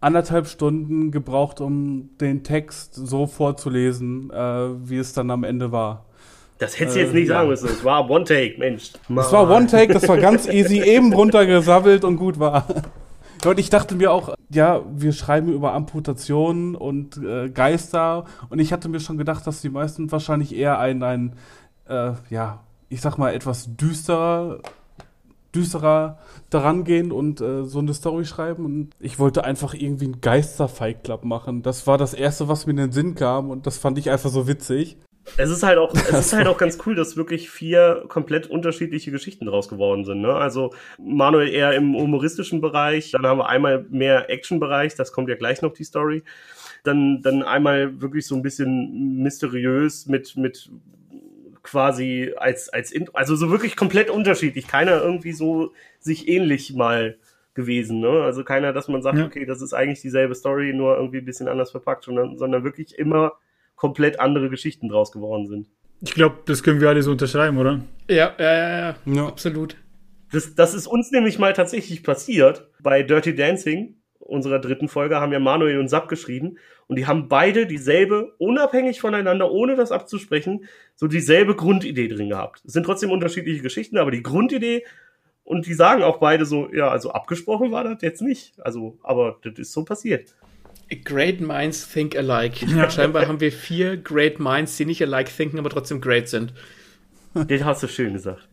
anderthalb 0.00 0.46
Stunden 0.46 1.10
gebraucht, 1.10 1.60
um 1.60 2.10
den 2.20 2.42
Text 2.42 2.94
so 2.94 3.26
vorzulesen, 3.26 4.30
äh, 4.30 4.88
wie 4.88 4.98
es 4.98 5.12
dann 5.12 5.30
am 5.30 5.44
Ende 5.44 5.72
war. 5.72 6.06
Das 6.58 6.78
hättest 6.78 6.96
du 6.96 7.00
jetzt 7.00 7.14
nicht 7.14 7.24
äh, 7.24 7.28
sagen 7.28 7.48
müssen. 7.48 7.68
Es 7.68 7.84
war 7.84 8.08
One 8.10 8.24
Take, 8.24 8.58
Mensch. 8.58 8.92
Es 9.08 9.32
war 9.32 9.50
One 9.50 9.66
Take, 9.66 9.94
das 9.94 10.06
war 10.08 10.18
ganz 10.18 10.46
easy, 10.46 10.80
eben 10.84 11.12
runtergesabbelt 11.12 12.04
und 12.04 12.16
gut 12.16 12.38
war. 12.38 12.66
Und 13.46 13.58
ich 13.58 13.70
dachte 13.70 13.94
mir 13.94 14.12
auch, 14.12 14.34
ja, 14.50 14.82
wir 14.94 15.12
schreiben 15.12 15.52
über 15.52 15.72
Amputationen 15.72 16.74
und 16.74 17.16
äh, 17.16 17.48
Geister. 17.48 18.26
Und 18.50 18.58
ich 18.58 18.72
hatte 18.72 18.88
mir 18.90 19.00
schon 19.00 19.16
gedacht, 19.16 19.46
dass 19.46 19.62
die 19.62 19.70
meisten 19.70 20.12
wahrscheinlich 20.12 20.54
eher 20.54 20.78
ein, 20.78 21.02
ein 21.02 21.36
äh, 21.88 22.12
ja, 22.28 22.60
ich 22.90 23.00
sag 23.00 23.16
mal, 23.16 23.32
etwas 23.32 23.76
düsterer, 23.76 24.58
düsterer 25.54 26.18
daran 26.48 26.84
gehen 26.84 27.12
und 27.12 27.40
äh, 27.40 27.64
so 27.64 27.78
eine 27.78 27.94
Story 27.94 28.24
schreiben. 28.24 28.64
Und 28.64 28.90
ich 28.98 29.18
wollte 29.18 29.44
einfach 29.44 29.74
irgendwie 29.74 30.06
einen 30.06 30.20
Geister-Fight 30.20 31.04
Club 31.04 31.24
machen. 31.24 31.62
Das 31.62 31.86
war 31.86 31.98
das 31.98 32.14
Erste, 32.14 32.48
was 32.48 32.66
mir 32.66 32.72
in 32.72 32.76
den 32.78 32.92
Sinn 32.92 33.14
kam. 33.14 33.50
Und 33.50 33.66
das 33.66 33.78
fand 33.78 33.98
ich 33.98 34.10
einfach 34.10 34.30
so 34.30 34.46
witzig. 34.46 34.96
Es 35.36 35.50
ist 35.50 35.62
halt 35.62 35.78
auch, 35.78 35.94
es 35.94 36.10
ist 36.10 36.32
halt 36.32 36.46
auch 36.46 36.56
ganz 36.56 36.78
cool, 36.86 36.94
dass 36.94 37.16
wirklich 37.16 37.50
vier 37.50 38.04
komplett 38.08 38.46
unterschiedliche 38.46 39.10
Geschichten 39.10 39.46
draus 39.46 39.68
geworden 39.68 40.04
sind. 40.04 40.22
Ne? 40.22 40.32
Also 40.32 40.72
Manuel 40.98 41.48
eher 41.48 41.74
im 41.74 41.94
humoristischen 41.94 42.60
Bereich, 42.60 43.10
dann 43.12 43.26
haben 43.26 43.38
wir 43.38 43.48
einmal 43.48 43.86
mehr 43.90 44.30
Action-Bereich, 44.30 44.94
das 44.94 45.12
kommt 45.12 45.28
ja 45.28 45.36
gleich 45.36 45.62
noch 45.62 45.72
die 45.72 45.84
Story. 45.84 46.22
Dann, 46.82 47.20
dann 47.22 47.42
einmal 47.42 48.00
wirklich 48.00 48.26
so 48.26 48.34
ein 48.34 48.42
bisschen 48.42 49.18
mysteriös 49.22 50.06
mit, 50.06 50.36
mit 50.36 50.70
quasi 51.70 52.32
als, 52.36 52.68
als, 52.68 52.92
also 53.12 53.36
so 53.36 53.50
wirklich 53.50 53.76
komplett 53.76 54.10
unterschiedlich. 54.10 54.66
Keiner 54.66 55.00
irgendwie 55.00 55.32
so 55.32 55.72
sich 56.00 56.26
ähnlich 56.28 56.74
mal 56.74 57.16
gewesen, 57.54 58.00
ne? 58.00 58.22
Also 58.22 58.42
keiner, 58.42 58.72
dass 58.72 58.88
man 58.88 59.02
sagt, 59.02 59.18
ja. 59.18 59.26
okay, 59.26 59.44
das 59.44 59.62
ist 59.62 59.72
eigentlich 59.72 60.00
dieselbe 60.00 60.34
Story, 60.34 60.72
nur 60.72 60.96
irgendwie 60.96 61.18
ein 61.18 61.24
bisschen 61.24 61.46
anders 61.46 61.70
verpackt, 61.70 62.04
sondern, 62.04 62.36
sondern 62.38 62.64
wirklich 62.64 62.98
immer 62.98 63.34
komplett 63.76 64.18
andere 64.18 64.50
Geschichten 64.50 64.88
draus 64.88 65.12
geworden 65.12 65.46
sind. 65.46 65.68
Ich 66.00 66.14
glaube, 66.14 66.38
das 66.46 66.62
können 66.62 66.80
wir 66.80 66.88
alle 66.88 67.02
so 67.02 67.12
unterschreiben, 67.12 67.58
oder? 67.58 67.80
Ja, 68.08 68.34
ja, 68.38 68.52
ja, 68.52 68.78
ja. 68.78 68.96
ja. 69.04 69.26
absolut. 69.26 69.76
Das, 70.32 70.54
das 70.54 70.74
ist 70.74 70.86
uns 70.86 71.10
nämlich 71.10 71.38
mal 71.38 71.52
tatsächlich 71.52 72.02
passiert. 72.02 72.68
Bei 72.82 73.02
Dirty 73.02 73.34
Dancing, 73.34 73.96
unserer 74.18 74.58
dritten 74.58 74.88
Folge, 74.88 75.20
haben 75.20 75.32
ja 75.32 75.38
Manuel 75.40 75.78
und 75.78 75.88
Sapp 75.88 76.08
geschrieben. 76.08 76.58
Und 76.90 76.96
die 76.96 77.06
haben 77.06 77.28
beide 77.28 77.68
dieselbe, 77.68 78.34
unabhängig 78.38 79.00
voneinander, 79.00 79.52
ohne 79.52 79.76
das 79.76 79.92
abzusprechen, 79.92 80.64
so 80.96 81.06
dieselbe 81.06 81.54
Grundidee 81.54 82.08
drin 82.08 82.30
gehabt. 82.30 82.62
Es 82.66 82.72
sind 82.72 82.82
trotzdem 82.82 83.12
unterschiedliche 83.12 83.62
Geschichten, 83.62 83.96
aber 83.96 84.10
die 84.10 84.24
Grundidee, 84.24 84.84
und 85.44 85.66
die 85.66 85.74
sagen 85.74 86.02
auch 86.02 86.16
beide 86.16 86.46
so, 86.46 86.68
ja, 86.74 86.88
also 86.88 87.12
abgesprochen 87.12 87.70
war 87.70 87.84
das 87.84 88.02
jetzt 88.02 88.22
nicht. 88.22 88.54
Also, 88.58 88.98
aber 89.04 89.38
das 89.44 89.56
ist 89.56 89.72
so 89.72 89.84
passiert. 89.84 90.34
Great 91.04 91.40
Minds 91.40 91.88
Think 91.88 92.16
Alike. 92.16 92.66
Ja. 92.66 92.90
Scheinbar 92.90 93.28
haben 93.28 93.38
wir 93.38 93.52
vier 93.52 93.96
Great 93.96 94.40
Minds, 94.40 94.76
die 94.76 94.84
nicht 94.84 95.00
alike 95.00 95.30
thinken, 95.30 95.60
aber 95.60 95.70
trotzdem 95.70 96.00
great 96.00 96.28
sind. 96.28 96.54
Den 97.36 97.64
hast 97.64 97.84
du 97.84 97.86
schön 97.86 98.14
gesagt. 98.14 98.48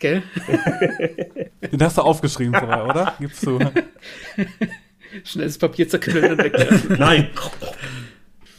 Gell? 0.00 0.24
Den 1.70 1.80
hast 1.80 1.98
du 1.98 2.02
aufgeschrieben 2.02 2.54
vorher, 2.54 2.84
oder? 2.84 3.14
Gibst 3.20 3.46
du. 3.46 3.60
Schnelles 5.24 5.58
Papier 5.58 5.88
zerknüllen 5.88 6.32
und 6.32 6.38
wegwerfen. 6.38 6.96
Nein. 6.98 7.28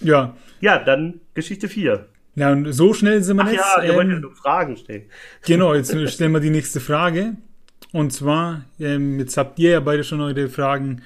Ja. 0.02 0.36
Ja, 0.62 0.80
dann 0.80 1.22
Geschichte 1.34 1.68
4. 1.68 2.08
Ja, 2.36 2.52
und 2.52 2.72
so 2.72 2.94
schnell 2.94 3.22
sind 3.24 3.38
wir 3.38 3.44
Ach 3.44 3.52
jetzt. 3.52 3.64
Ja, 3.78 3.84
ihr 3.84 3.90
ähm, 3.92 3.96
wollt 3.96 4.10
ja 4.10 4.20
nur 4.20 4.36
Fragen 4.36 4.78
stellen. 4.78 5.04
Genau, 5.46 5.74
jetzt 5.74 5.96
stellen 6.12 6.32
wir 6.32 6.40
die 6.40 6.50
nächste 6.50 6.80
Frage. 6.80 7.36
Und 7.92 8.12
zwar, 8.12 8.66
ähm, 8.80 9.20
jetzt 9.20 9.38
habt 9.38 9.58
ihr 9.60 9.72
ja 9.72 9.80
beide 9.80 10.04
schon 10.04 10.20
eure 10.22 10.50
Fragen 10.50 11.02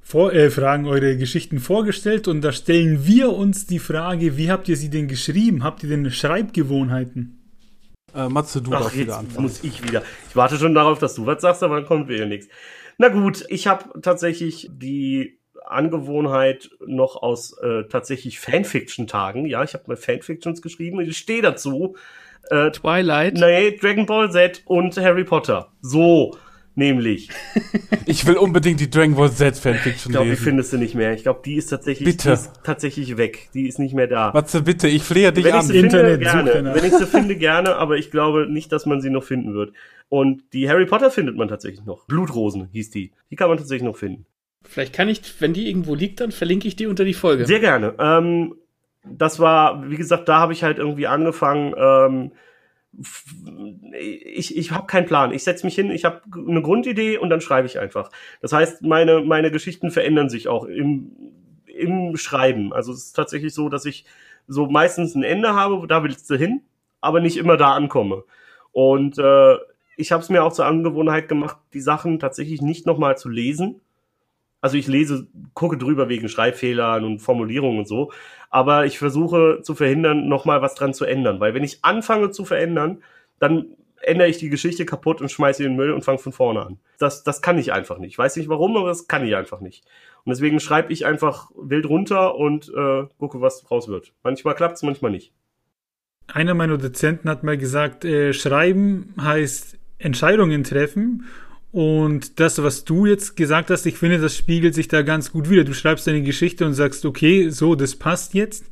vor, 0.00 0.32
äh, 0.32 0.50
Fragen, 0.50 0.86
eure 0.86 1.16
Geschichten 1.16 1.60
vorgestellt 1.60 2.26
und 2.26 2.40
da 2.40 2.50
stellen 2.50 3.06
wir 3.06 3.32
uns 3.32 3.66
die 3.66 3.78
Frage, 3.78 4.36
wie 4.36 4.50
habt 4.50 4.68
ihr 4.68 4.76
sie 4.76 4.90
denn 4.90 5.06
geschrieben? 5.06 5.62
Habt 5.62 5.84
ihr 5.84 5.88
denn 5.88 6.10
Schreibgewohnheiten? 6.10 7.38
Äh, 8.12 8.28
Matze, 8.28 8.60
du 8.60 8.72
Ach, 8.72 8.92
wieder 8.92 9.18
anfangen. 9.18 9.42
muss 9.42 9.62
ich 9.62 9.84
wieder. 9.84 10.02
Ich 10.28 10.34
warte 10.34 10.56
schon 10.56 10.74
darauf, 10.74 10.98
dass 10.98 11.14
du 11.14 11.26
was 11.26 11.40
sagst, 11.40 11.62
aber 11.62 11.76
dann 11.76 11.86
kommt 11.86 12.08
wieder 12.08 12.26
nichts. 12.26 12.48
Na 13.00 13.08
gut, 13.08 13.46
ich 13.48 13.66
habe 13.66 13.98
tatsächlich 14.02 14.68
die 14.70 15.38
Angewohnheit 15.66 16.68
noch 16.86 17.16
aus 17.22 17.56
äh, 17.56 17.84
tatsächlich 17.84 18.38
Fanfiction-Tagen. 18.38 19.46
Ja, 19.46 19.64
ich 19.64 19.72
habe 19.72 19.84
mal 19.86 19.96
Fanfictions 19.96 20.60
geschrieben. 20.60 21.00
Ich 21.00 21.16
stehe 21.16 21.40
dazu. 21.40 21.96
Äh, 22.50 22.70
Twilight. 22.72 23.38
Nee, 23.38 23.78
Dragon 23.78 24.04
Ball 24.04 24.30
Z 24.30 24.60
und 24.66 24.98
Harry 24.98 25.24
Potter. 25.24 25.72
So 25.80 26.36
nämlich. 26.74 27.30
Ich 28.06 28.26
will 28.26 28.38
unbedingt 28.38 28.80
die 28.80 28.90
Dragon 28.90 29.14
Ball 29.14 29.30
Z 29.30 29.56
Fanfiction 29.56 29.84
lesen. 29.84 30.04
Ich 30.06 30.10
glaube, 30.10 30.30
die 30.30 30.36
findest 30.36 30.72
du 30.72 30.78
nicht 30.78 30.96
mehr. 30.96 31.12
Ich 31.12 31.22
glaube, 31.22 31.42
die 31.44 31.54
ist 31.54 31.68
tatsächlich, 31.68 32.16
bitte. 32.16 32.32
Ist 32.32 32.50
tatsächlich 32.64 33.16
weg. 33.16 33.50
Die 33.54 33.68
ist 33.68 33.78
nicht 33.78 33.94
mehr 33.94 34.08
da. 34.08 34.32
Matze, 34.34 34.62
bitte, 34.62 34.88
ich 34.88 35.04
flehe 35.04 35.32
dich 35.32 35.44
Wenn 35.44 35.52
an. 35.52 35.60
Ich 35.60 35.66
sie 35.66 35.78
Internet 35.78 36.28
finde, 36.28 36.52
gerne. 36.52 36.74
Wenn 36.74 36.84
ich 36.84 36.92
sie 36.94 37.06
finde, 37.06 37.36
gerne, 37.36 37.76
aber 37.76 37.98
ich 37.98 38.10
glaube 38.10 38.48
nicht, 38.50 38.72
dass 38.72 38.84
man 38.84 39.00
sie 39.00 39.10
noch 39.10 39.22
finden 39.22 39.54
wird. 39.54 39.74
Und 40.10 40.52
die 40.52 40.68
Harry 40.68 40.86
Potter 40.86 41.10
findet 41.10 41.36
man 41.36 41.48
tatsächlich 41.48 41.86
noch. 41.86 42.04
Blutrosen 42.06 42.68
hieß 42.72 42.90
die. 42.90 43.12
Die 43.30 43.36
kann 43.36 43.48
man 43.48 43.58
tatsächlich 43.58 43.86
noch 43.86 43.96
finden. 43.96 44.26
Vielleicht 44.62 44.92
kann 44.92 45.08
ich, 45.08 45.40
wenn 45.40 45.54
die 45.54 45.68
irgendwo 45.68 45.94
liegt, 45.94 46.20
dann 46.20 46.32
verlinke 46.32 46.68
ich 46.68 46.76
die 46.76 46.86
unter 46.86 47.04
die 47.04 47.14
Folge. 47.14 47.46
Sehr 47.46 47.60
gerne. 47.60 47.94
Ähm, 47.98 48.56
das 49.04 49.38
war, 49.38 49.88
wie 49.88 49.96
gesagt, 49.96 50.28
da 50.28 50.40
habe 50.40 50.52
ich 50.52 50.64
halt 50.64 50.78
irgendwie 50.78 51.06
angefangen, 51.06 51.74
ähm, 51.78 52.32
ich, 53.92 54.56
ich 54.56 54.72
habe 54.72 54.88
keinen 54.88 55.06
Plan. 55.06 55.32
Ich 55.32 55.44
setze 55.44 55.64
mich 55.64 55.76
hin, 55.76 55.92
ich 55.92 56.04
habe 56.04 56.22
eine 56.34 56.60
Grundidee 56.60 57.18
und 57.18 57.30
dann 57.30 57.40
schreibe 57.40 57.68
ich 57.68 57.78
einfach. 57.78 58.10
Das 58.40 58.52
heißt, 58.52 58.82
meine, 58.82 59.20
meine 59.20 59.52
Geschichten 59.52 59.92
verändern 59.92 60.28
sich 60.28 60.48
auch 60.48 60.64
im, 60.64 61.12
im 61.66 62.16
Schreiben. 62.16 62.72
Also 62.72 62.92
es 62.92 63.06
ist 63.06 63.12
tatsächlich 63.12 63.54
so, 63.54 63.68
dass 63.68 63.84
ich 63.84 64.04
so 64.48 64.66
meistens 64.66 65.14
ein 65.14 65.22
Ende 65.22 65.54
habe, 65.54 65.86
da 65.86 66.02
willst 66.02 66.28
du 66.28 66.34
hin, 66.34 66.62
aber 67.00 67.20
nicht 67.20 67.36
immer 67.36 67.56
da 67.56 67.74
ankomme. 67.74 68.24
Und 68.72 69.18
äh, 69.18 69.56
ich 70.00 70.12
habe 70.12 70.22
es 70.22 70.28
mir 70.28 70.42
auch 70.42 70.52
zur 70.52 70.66
Angewohnheit 70.66 71.28
gemacht, 71.28 71.58
die 71.74 71.80
Sachen 71.80 72.18
tatsächlich 72.18 72.62
nicht 72.62 72.86
nochmal 72.86 73.18
zu 73.18 73.28
lesen, 73.28 73.80
also 74.60 74.76
ich 74.76 74.86
lese, 74.86 75.26
gucke 75.54 75.78
drüber 75.78 76.08
wegen 76.08 76.28
Schreibfehlern 76.28 77.04
und 77.04 77.20
Formulierungen 77.20 77.78
und 77.78 77.88
so, 77.88 78.12
aber 78.50 78.84
ich 78.84 78.98
versuche 78.98 79.60
zu 79.62 79.74
verhindern, 79.74 80.28
nochmal 80.28 80.60
was 80.60 80.74
dran 80.74 80.92
zu 80.92 81.04
ändern, 81.04 81.40
weil 81.40 81.54
wenn 81.54 81.64
ich 81.64 81.84
anfange 81.84 82.30
zu 82.30 82.44
verändern, 82.44 83.02
dann 83.38 83.76
ändere 84.02 84.28
ich 84.28 84.38
die 84.38 84.48
Geschichte 84.48 84.86
kaputt 84.86 85.20
und 85.20 85.30
schmeiße 85.30 85.62
in 85.62 85.70
den 85.70 85.76
Müll 85.76 85.92
und 85.92 86.04
fange 86.04 86.18
von 86.18 86.32
vorne 86.32 86.64
an. 86.64 86.78
Das, 86.98 87.22
das 87.22 87.42
kann 87.42 87.58
ich 87.58 87.72
einfach 87.72 87.98
nicht. 87.98 88.12
Ich 88.12 88.18
weiß 88.18 88.36
nicht 88.36 88.48
warum, 88.48 88.76
aber 88.76 88.88
das 88.88 89.08
kann 89.08 89.26
ich 89.26 89.36
einfach 89.36 89.60
nicht. 89.60 89.84
Und 90.24 90.30
deswegen 90.30 90.60
schreibe 90.60 90.92
ich 90.92 91.06
einfach 91.06 91.50
wild 91.54 91.86
runter 91.86 92.34
und 92.34 92.70
äh, 92.74 93.06
gucke, 93.18 93.40
was 93.40 93.70
raus 93.70 93.88
wird. 93.88 94.12
Manchmal 94.22 94.54
klappt 94.54 94.76
es, 94.76 94.82
manchmal 94.82 95.10
nicht. 95.10 95.32
Einer 96.32 96.54
meiner 96.54 96.78
Dozenten 96.78 97.28
hat 97.28 97.42
mal 97.42 97.58
gesagt, 97.58 98.04
äh, 98.04 98.32
schreiben 98.32 99.14
heißt 99.20 99.79
Entscheidungen 100.00 100.64
treffen 100.64 101.24
und 101.72 102.40
das, 102.40 102.62
was 102.62 102.84
du 102.84 103.06
jetzt 103.06 103.36
gesagt 103.36 103.70
hast, 103.70 103.86
ich 103.86 103.96
finde, 103.96 104.18
das 104.18 104.36
spiegelt 104.36 104.74
sich 104.74 104.88
da 104.88 105.02
ganz 105.02 105.30
gut 105.30 105.48
wieder. 105.48 105.62
Du 105.62 105.72
schreibst 105.72 106.06
deine 106.06 106.22
Geschichte 106.22 106.66
und 106.66 106.74
sagst, 106.74 107.04
okay, 107.04 107.48
so, 107.50 107.76
das 107.76 107.94
passt 107.94 108.34
jetzt 108.34 108.64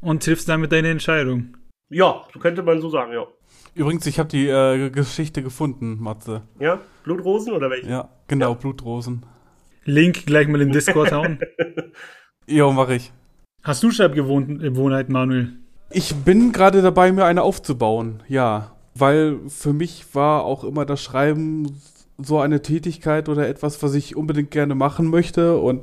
und 0.00 0.22
triffst 0.22 0.48
damit 0.48 0.70
deine 0.70 0.88
Entscheidung. 0.88 1.56
Ja, 1.90 2.24
könnte 2.40 2.62
man 2.62 2.80
so 2.80 2.88
sagen, 2.90 3.12
ja. 3.12 3.26
Übrigens, 3.74 4.06
ich 4.06 4.20
habe 4.20 4.28
die 4.28 4.46
äh, 4.46 4.90
Geschichte 4.90 5.42
gefunden, 5.42 5.98
Matze. 6.00 6.42
Ja? 6.60 6.80
Blutrosen 7.02 7.52
oder 7.52 7.70
welche? 7.70 7.88
Ja, 7.88 8.08
genau, 8.28 8.50
ja. 8.50 8.54
Blutrosen. 8.54 9.26
Link 9.84 10.24
gleich 10.26 10.46
mal 10.46 10.60
in 10.60 10.70
Discord 10.70 11.10
hauen. 11.12 11.40
jo, 12.46 12.72
mach 12.72 12.88
ich. 12.88 13.12
Hast 13.64 13.82
du 13.82 13.90
Schreibgewohnheiten, 13.90 15.12
Manuel? 15.12 15.54
Ich 15.90 16.14
bin 16.14 16.52
gerade 16.52 16.82
dabei, 16.82 17.10
mir 17.10 17.24
eine 17.24 17.42
aufzubauen, 17.42 18.22
ja. 18.28 18.73
Weil 18.94 19.38
für 19.48 19.72
mich 19.72 20.14
war 20.14 20.44
auch 20.44 20.64
immer 20.64 20.84
das 20.84 21.02
Schreiben 21.02 21.80
so 22.16 22.38
eine 22.38 22.62
Tätigkeit 22.62 23.28
oder 23.28 23.48
etwas, 23.48 23.82
was 23.82 23.94
ich 23.94 24.14
unbedingt 24.14 24.52
gerne 24.52 24.74
machen 24.74 25.08
möchte. 25.08 25.58
Und 25.58 25.82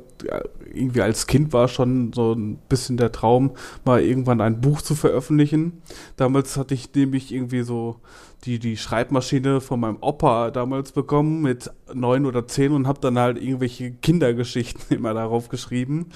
irgendwie 0.72 1.02
als 1.02 1.26
Kind 1.26 1.52
war 1.52 1.68
schon 1.68 2.12
so 2.14 2.32
ein 2.32 2.56
bisschen 2.68 2.96
der 2.96 3.12
Traum, 3.12 3.52
mal 3.84 4.02
irgendwann 4.02 4.40
ein 4.40 4.60
Buch 4.60 4.80
zu 4.80 4.94
veröffentlichen. 4.94 5.82
Damals 6.16 6.56
hatte 6.56 6.74
ich 6.74 6.94
nämlich 6.94 7.32
irgendwie 7.32 7.62
so 7.62 7.96
die, 8.44 8.58
die 8.58 8.76
Schreibmaschine 8.76 9.60
von 9.60 9.80
meinem 9.80 9.98
Opa 10.00 10.50
damals 10.50 10.92
bekommen 10.92 11.42
mit 11.42 11.70
neun 11.92 12.26
oder 12.26 12.46
zehn 12.48 12.72
und 12.72 12.86
habe 12.86 13.00
dann 13.00 13.18
halt 13.18 13.40
irgendwelche 13.40 13.92
Kindergeschichten 13.92 14.82
immer 14.96 15.14
darauf 15.14 15.48
geschrieben 15.48 16.06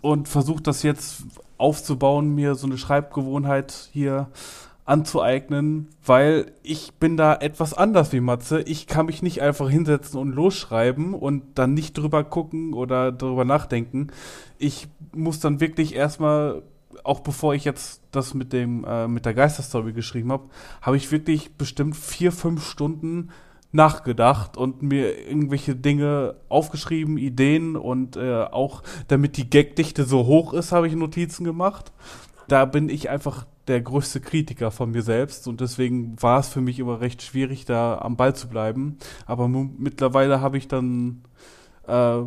und 0.00 0.28
versucht 0.28 0.66
das 0.66 0.82
jetzt 0.82 1.22
aufzubauen, 1.58 2.34
mir 2.34 2.54
so 2.54 2.66
eine 2.66 2.78
Schreibgewohnheit 2.78 3.90
hier 3.92 4.28
anzueignen, 4.90 5.88
weil 6.04 6.52
ich 6.64 6.94
bin 6.94 7.16
da 7.16 7.34
etwas 7.36 7.74
anders 7.74 8.12
wie 8.12 8.20
Matze. 8.20 8.60
Ich 8.62 8.88
kann 8.88 9.06
mich 9.06 9.22
nicht 9.22 9.40
einfach 9.40 9.70
hinsetzen 9.70 10.18
und 10.18 10.32
losschreiben 10.32 11.14
und 11.14 11.44
dann 11.54 11.74
nicht 11.74 11.96
drüber 11.96 12.24
gucken 12.24 12.74
oder 12.74 13.12
drüber 13.12 13.44
nachdenken. 13.44 14.08
Ich 14.58 14.88
muss 15.14 15.38
dann 15.38 15.60
wirklich 15.60 15.94
erstmal, 15.94 16.62
auch 17.04 17.20
bevor 17.20 17.54
ich 17.54 17.64
jetzt 17.64 18.02
das 18.10 18.34
mit 18.34 18.52
dem 18.52 18.84
äh, 18.84 19.06
mit 19.06 19.26
der 19.26 19.34
Geisterstory 19.34 19.92
geschrieben 19.92 20.32
habe, 20.32 20.48
habe 20.82 20.96
ich 20.96 21.12
wirklich 21.12 21.54
bestimmt 21.54 21.96
vier, 21.96 22.32
fünf 22.32 22.66
Stunden 22.66 23.30
nachgedacht 23.70 24.56
und 24.56 24.82
mir 24.82 25.28
irgendwelche 25.28 25.76
Dinge 25.76 26.34
aufgeschrieben, 26.48 27.16
Ideen 27.16 27.76
und 27.76 28.16
äh, 28.16 28.42
auch 28.42 28.82
damit 29.06 29.36
die 29.36 29.48
Gagdichte 29.48 30.02
so 30.02 30.26
hoch 30.26 30.52
ist, 30.52 30.72
habe 30.72 30.88
ich 30.88 30.96
Notizen 30.96 31.44
gemacht. 31.44 31.92
Da 32.48 32.64
bin 32.64 32.88
ich 32.88 33.08
einfach 33.08 33.46
der 33.70 33.80
größte 33.80 34.20
Kritiker 34.20 34.70
von 34.70 34.90
mir 34.90 35.02
selbst 35.02 35.46
und 35.48 35.60
deswegen 35.60 36.20
war 36.20 36.40
es 36.40 36.48
für 36.48 36.60
mich 36.60 36.78
immer 36.78 37.00
recht 37.00 37.22
schwierig, 37.22 37.64
da 37.64 37.98
am 37.98 38.16
Ball 38.16 38.34
zu 38.34 38.48
bleiben. 38.48 38.98
Aber 39.26 39.48
mittlerweile 39.48 40.40
habe 40.40 40.58
ich 40.58 40.68
dann, 40.68 41.22
äh, 41.86 42.18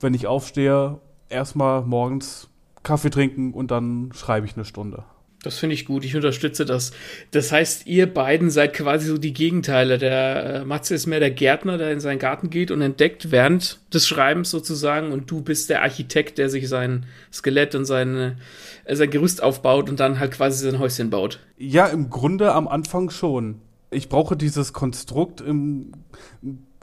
wenn 0.00 0.14
ich 0.14 0.26
aufstehe, 0.26 1.00
erstmal 1.28 1.82
morgens 1.82 2.50
Kaffee 2.82 3.10
trinken 3.10 3.54
und 3.54 3.70
dann 3.70 4.10
schreibe 4.12 4.46
ich 4.46 4.54
eine 4.54 4.64
Stunde. 4.64 5.04
Das 5.42 5.58
finde 5.58 5.74
ich 5.74 5.86
gut, 5.86 6.04
ich 6.04 6.14
unterstütze 6.14 6.64
das. 6.64 6.92
Das 7.32 7.50
heißt, 7.50 7.88
ihr 7.88 8.12
beiden 8.12 8.48
seid 8.48 8.74
quasi 8.74 9.08
so 9.08 9.18
die 9.18 9.32
Gegenteile. 9.32 9.98
Der 9.98 10.44
äh, 10.44 10.64
Matze 10.64 10.94
ist 10.94 11.06
mehr 11.06 11.18
der 11.18 11.32
Gärtner, 11.32 11.78
der 11.78 11.90
in 11.90 11.98
seinen 11.98 12.20
Garten 12.20 12.48
geht 12.48 12.70
und 12.70 12.80
entdeckt 12.80 13.32
während 13.32 13.80
des 13.92 14.06
Schreibens 14.06 14.50
sozusagen 14.50 15.10
und 15.10 15.28
du 15.28 15.42
bist 15.42 15.68
der 15.68 15.82
Architekt, 15.82 16.38
der 16.38 16.48
sich 16.48 16.68
sein 16.68 17.06
Skelett 17.32 17.74
und 17.74 17.86
seine, 17.86 18.36
äh, 18.84 18.94
sein 18.94 19.10
Gerüst 19.10 19.42
aufbaut 19.42 19.90
und 19.90 19.98
dann 19.98 20.20
halt 20.20 20.30
quasi 20.30 20.64
sein 20.64 20.78
Häuschen 20.78 21.10
baut. 21.10 21.40
Ja, 21.58 21.86
im 21.86 22.08
Grunde 22.08 22.52
am 22.52 22.68
Anfang 22.68 23.10
schon. 23.10 23.60
Ich 23.90 24.08
brauche 24.08 24.36
dieses 24.36 24.72
Konstrukt 24.72 25.40
im 25.40 25.92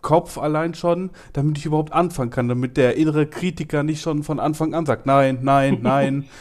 Kopf 0.02 0.38
allein 0.38 0.74
schon, 0.74 1.12
damit 1.32 1.58
ich 1.58 1.66
überhaupt 1.66 1.94
anfangen 1.94 2.30
kann, 2.30 2.50
damit 2.50 2.76
der 2.76 2.98
innere 2.98 3.26
Kritiker 3.26 3.84
nicht 3.84 4.02
schon 4.02 4.24
von 4.24 4.40
Anfang 4.40 4.74
an 4.74 4.86
sagt, 4.86 5.06
nein, 5.06 5.40
nein, 5.44 5.80
nein. 5.82 6.26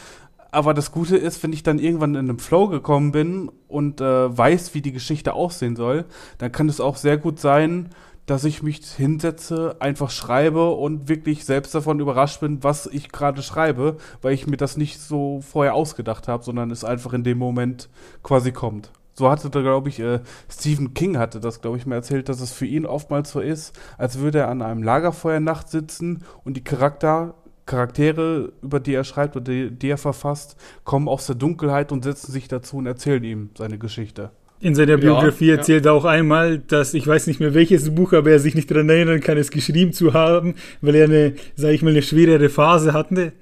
aber 0.51 0.73
das 0.73 0.91
Gute 0.91 1.17
ist, 1.17 1.41
wenn 1.43 1.53
ich 1.53 1.63
dann 1.63 1.79
irgendwann 1.79 2.15
in 2.15 2.29
einem 2.29 2.39
Flow 2.39 2.67
gekommen 2.67 3.11
bin 3.11 3.51
und 3.67 4.01
äh, 4.01 4.37
weiß, 4.37 4.73
wie 4.73 4.81
die 4.81 4.91
Geschichte 4.91 5.33
aussehen 5.33 5.75
soll, 5.75 6.05
dann 6.37 6.51
kann 6.51 6.69
es 6.69 6.81
auch 6.81 6.95
sehr 6.95 7.17
gut 7.17 7.39
sein, 7.39 7.89
dass 8.25 8.43
ich 8.43 8.61
mich 8.61 8.85
hinsetze, 8.85 9.77
einfach 9.79 10.11
schreibe 10.11 10.71
und 10.71 11.09
wirklich 11.09 11.45
selbst 11.45 11.73
davon 11.73 11.99
überrascht 11.99 12.41
bin, 12.41 12.63
was 12.63 12.85
ich 12.85 13.11
gerade 13.11 13.41
schreibe, 13.41 13.97
weil 14.21 14.33
ich 14.33 14.45
mir 14.45 14.57
das 14.57 14.77
nicht 14.77 14.99
so 14.99 15.41
vorher 15.41 15.73
ausgedacht 15.73 16.27
habe, 16.27 16.43
sondern 16.43 16.69
es 16.69 16.83
einfach 16.83 17.13
in 17.13 17.23
dem 17.23 17.39
Moment 17.39 17.89
quasi 18.21 18.51
kommt. 18.51 18.91
So 19.13 19.29
hatte 19.29 19.49
da, 19.49 19.61
glaube 19.61 19.89
ich, 19.89 19.99
äh, 19.99 20.21
Stephen 20.47 20.93
King 20.93 21.17
hatte 21.17 21.39
das, 21.39 21.59
glaube 21.59 21.77
ich, 21.77 21.85
mir 21.85 21.95
erzählt, 21.95 22.29
dass 22.29 22.39
es 22.39 22.51
für 22.51 22.65
ihn 22.65 22.85
oftmals 22.85 23.31
so 23.31 23.39
ist, 23.39 23.77
als 23.97 24.19
würde 24.19 24.39
er 24.39 24.49
an 24.49 24.61
einem 24.61 24.83
Lagerfeuer 24.83 25.39
nachts 25.39 25.71
sitzen 25.71 26.23
und 26.45 26.55
die 26.55 26.63
Charakter 26.63 27.33
Charaktere, 27.69 28.51
über 28.61 28.79
die 28.79 28.93
er 28.93 29.03
schreibt 29.03 29.35
oder 29.35 29.45
die, 29.45 29.71
die, 29.71 29.89
er 29.89 29.97
verfasst, 29.97 30.57
kommen 30.83 31.07
aus 31.07 31.27
der 31.27 31.35
Dunkelheit 31.35 31.91
und 31.91 32.03
setzen 32.03 32.31
sich 32.31 32.47
dazu 32.47 32.77
und 32.77 32.87
erzählen 32.87 33.23
ihm 33.23 33.49
seine 33.57 33.77
Geschichte. 33.77 34.31
In 34.59 34.75
seiner 34.75 34.97
Biografie 34.97 35.47
ja, 35.47 35.55
erzählt 35.55 35.85
ja. 35.85 35.91
er 35.91 35.95
auch 35.95 36.03
einmal, 36.03 36.57
dass 36.57 36.93
ich 36.93 37.07
weiß 37.07 37.27
nicht 37.27 37.39
mehr 37.39 37.53
welches 37.53 37.93
Buch, 37.95 38.11
aber 38.11 38.31
er 38.31 38.39
sich 38.39 38.55
nicht 38.55 38.69
daran 38.69 38.89
erinnern 38.89 39.21
kann, 39.21 39.37
es 39.37 39.51
geschrieben 39.51 39.93
zu 39.93 40.13
haben, 40.13 40.55
weil 40.81 40.95
er 40.95 41.05
eine, 41.05 41.35
sage 41.55 41.75
ich 41.75 41.81
mal, 41.81 41.91
eine 41.91 42.01
schwerere 42.01 42.49
Phase 42.49 42.91
hatte. 42.91 43.33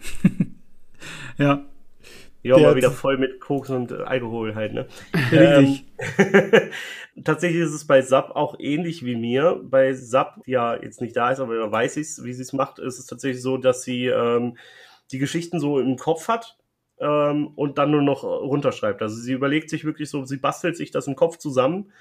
ja. 1.37 1.65
Ja, 2.43 2.57
mal 2.59 2.75
wieder 2.75 2.91
voll 2.91 3.17
mit 3.17 3.39
Koks 3.39 3.69
und 3.69 3.91
Alkohol 3.91 4.55
halt, 4.55 4.73
ne? 4.73 4.85
Richtig. 5.31 5.85
Ähm, 6.17 6.69
tatsächlich 7.23 7.61
ist 7.61 7.73
es 7.73 7.87
bei 7.87 8.01
Sub 8.01 8.31
auch 8.35 8.55
ähnlich 8.59 9.05
wie 9.05 9.15
mir. 9.15 9.61
Bei 9.63 9.93
Sub, 9.93 10.43
die 10.45 10.51
ja 10.51 10.75
jetzt 10.81 11.01
nicht 11.01 11.15
da 11.15 11.31
ist, 11.31 11.39
aber 11.39 11.57
da 11.57 11.71
weiß 11.71 11.97
ich 11.97 12.07
wie 12.23 12.33
sie 12.33 12.41
es 12.41 12.53
macht, 12.53 12.79
ist 12.79 12.99
es 12.99 13.05
tatsächlich 13.05 13.41
so, 13.41 13.57
dass 13.57 13.83
sie 13.83 14.07
ähm, 14.07 14.57
die 15.11 15.19
Geschichten 15.19 15.59
so 15.59 15.79
im 15.79 15.97
Kopf 15.97 16.27
hat 16.27 16.57
ähm, 16.99 17.47
und 17.55 17.77
dann 17.77 17.91
nur 17.91 18.01
noch 18.01 18.23
runterschreibt. 18.23 19.01
Also 19.01 19.15
sie 19.15 19.33
überlegt 19.33 19.69
sich 19.69 19.85
wirklich 19.85 20.09
so, 20.09 20.25
sie 20.25 20.37
bastelt 20.37 20.77
sich 20.77 20.91
das 20.91 21.07
im 21.07 21.15
Kopf 21.15 21.37
zusammen 21.37 21.91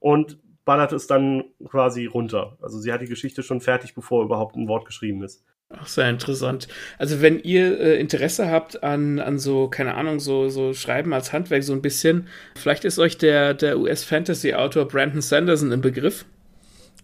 und 0.00 0.38
ballert 0.64 0.92
es 0.92 1.06
dann 1.06 1.44
quasi 1.66 2.06
runter. 2.06 2.56
Also 2.60 2.78
sie 2.78 2.92
hat 2.92 3.02
die 3.02 3.06
Geschichte 3.06 3.42
schon 3.42 3.60
fertig, 3.60 3.94
bevor 3.94 4.24
überhaupt 4.24 4.56
ein 4.56 4.68
Wort 4.68 4.86
geschrieben 4.86 5.22
ist. 5.22 5.44
Ach, 5.70 5.86
sehr 5.86 6.08
interessant. 6.10 6.68
Also 6.98 7.20
wenn 7.20 7.40
ihr 7.40 7.80
äh, 7.80 8.00
Interesse 8.00 8.50
habt 8.50 8.82
an, 8.82 9.18
an 9.18 9.38
so, 9.38 9.68
keine 9.68 9.94
Ahnung, 9.94 10.20
so, 10.20 10.48
so 10.48 10.74
Schreiben 10.74 11.12
als 11.12 11.32
Handwerk 11.32 11.64
so 11.64 11.72
ein 11.72 11.82
bisschen, 11.82 12.28
vielleicht 12.54 12.84
ist 12.84 12.98
euch 12.98 13.18
der, 13.18 13.54
der 13.54 13.78
US-Fantasy-Autor 13.78 14.86
Brandon 14.86 15.22
Sanderson 15.22 15.72
im 15.72 15.80
Begriff. 15.80 16.26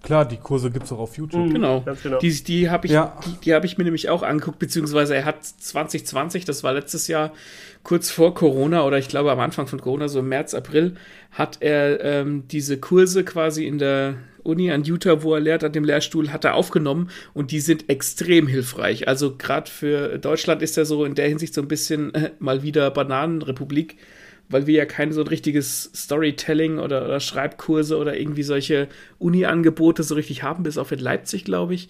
Klar, 0.03 0.25
die 0.25 0.39
Kurse 0.39 0.71
gibt 0.71 0.87
es 0.87 0.93
auch 0.93 0.99
auf 0.99 1.17
YouTube. 1.19 1.47
Mhm, 1.47 1.55
genau. 1.55 1.85
genau. 2.03 2.19
Die, 2.19 2.43
die 2.43 2.71
habe 2.71 2.87
ich, 2.87 2.93
ja. 2.93 3.19
die, 3.27 3.45
die 3.45 3.55
hab 3.55 3.65
ich 3.65 3.77
mir 3.77 3.85
nämlich 3.85 4.09
auch 4.09 4.23
angeguckt, 4.23 4.59
beziehungsweise 4.59 5.15
er 5.15 5.27
hat 5.27 5.45
2020, 5.45 6.47
das 6.47 6.65
war 6.65 6.73
letztes 6.73 7.07
Jahr, 7.07 7.33
kurz 7.83 8.11
vor 8.11 8.35
Corona 8.35 8.85
oder 8.85 8.99
ich 8.99 9.09
glaube 9.09 9.31
am 9.31 9.41
Anfang 9.41 9.67
von 9.67 9.81
Corona, 9.81 10.09
so 10.09 10.21
im 10.21 10.29
März, 10.29 10.55
April, 10.55 10.97
hat 11.33 11.59
er 11.61 12.03
ähm, 12.03 12.45
diese 12.49 12.79
Kurse 12.79 13.25
quasi 13.25 13.67
in 13.67 13.79
der 13.79 14.15
Uni 14.43 14.71
an 14.71 14.85
Utah, 14.85 15.23
wo 15.23 15.35
er 15.35 15.41
lehrt, 15.41 15.65
an 15.65 15.73
dem 15.73 15.85
Lehrstuhl, 15.85 16.33
hat 16.33 16.45
er 16.45 16.55
aufgenommen 16.55 17.11
und 17.35 17.51
die 17.51 17.61
sind 17.61 17.89
extrem 17.89 18.47
hilfreich. 18.47 19.09
Also 19.09 19.37
gerade 19.37 19.71
für 19.71 20.19
Deutschland 20.19 20.63
ist 20.63 20.79
er 20.79 20.85
so 20.85 21.05
in 21.05 21.15
der 21.15 21.29
Hinsicht 21.29 21.55
so 21.55 21.61
ein 21.61 21.69
bisschen 21.69 22.15
äh, 22.15 22.31
mal 22.39 22.63
wieder 22.63 22.91
Bananenrepublik 22.91 23.97
weil 24.51 24.67
wir 24.67 24.75
ja 24.75 24.85
kein 24.85 25.13
so 25.13 25.21
ein 25.21 25.29
richtiges 25.29 25.91
Storytelling 25.95 26.79
oder, 26.79 27.05
oder 27.05 27.21
Schreibkurse 27.21 27.97
oder 27.97 28.19
irgendwie 28.19 28.43
solche 28.43 28.89
Uni-Angebote 29.19 30.03
so 30.03 30.17
richtig 30.17 30.43
haben, 30.43 30.65
bis 30.65 30.77
auf 30.77 30.91
in 30.91 30.99
Leipzig, 30.99 31.45
glaube 31.45 31.75
ich. 31.75 31.89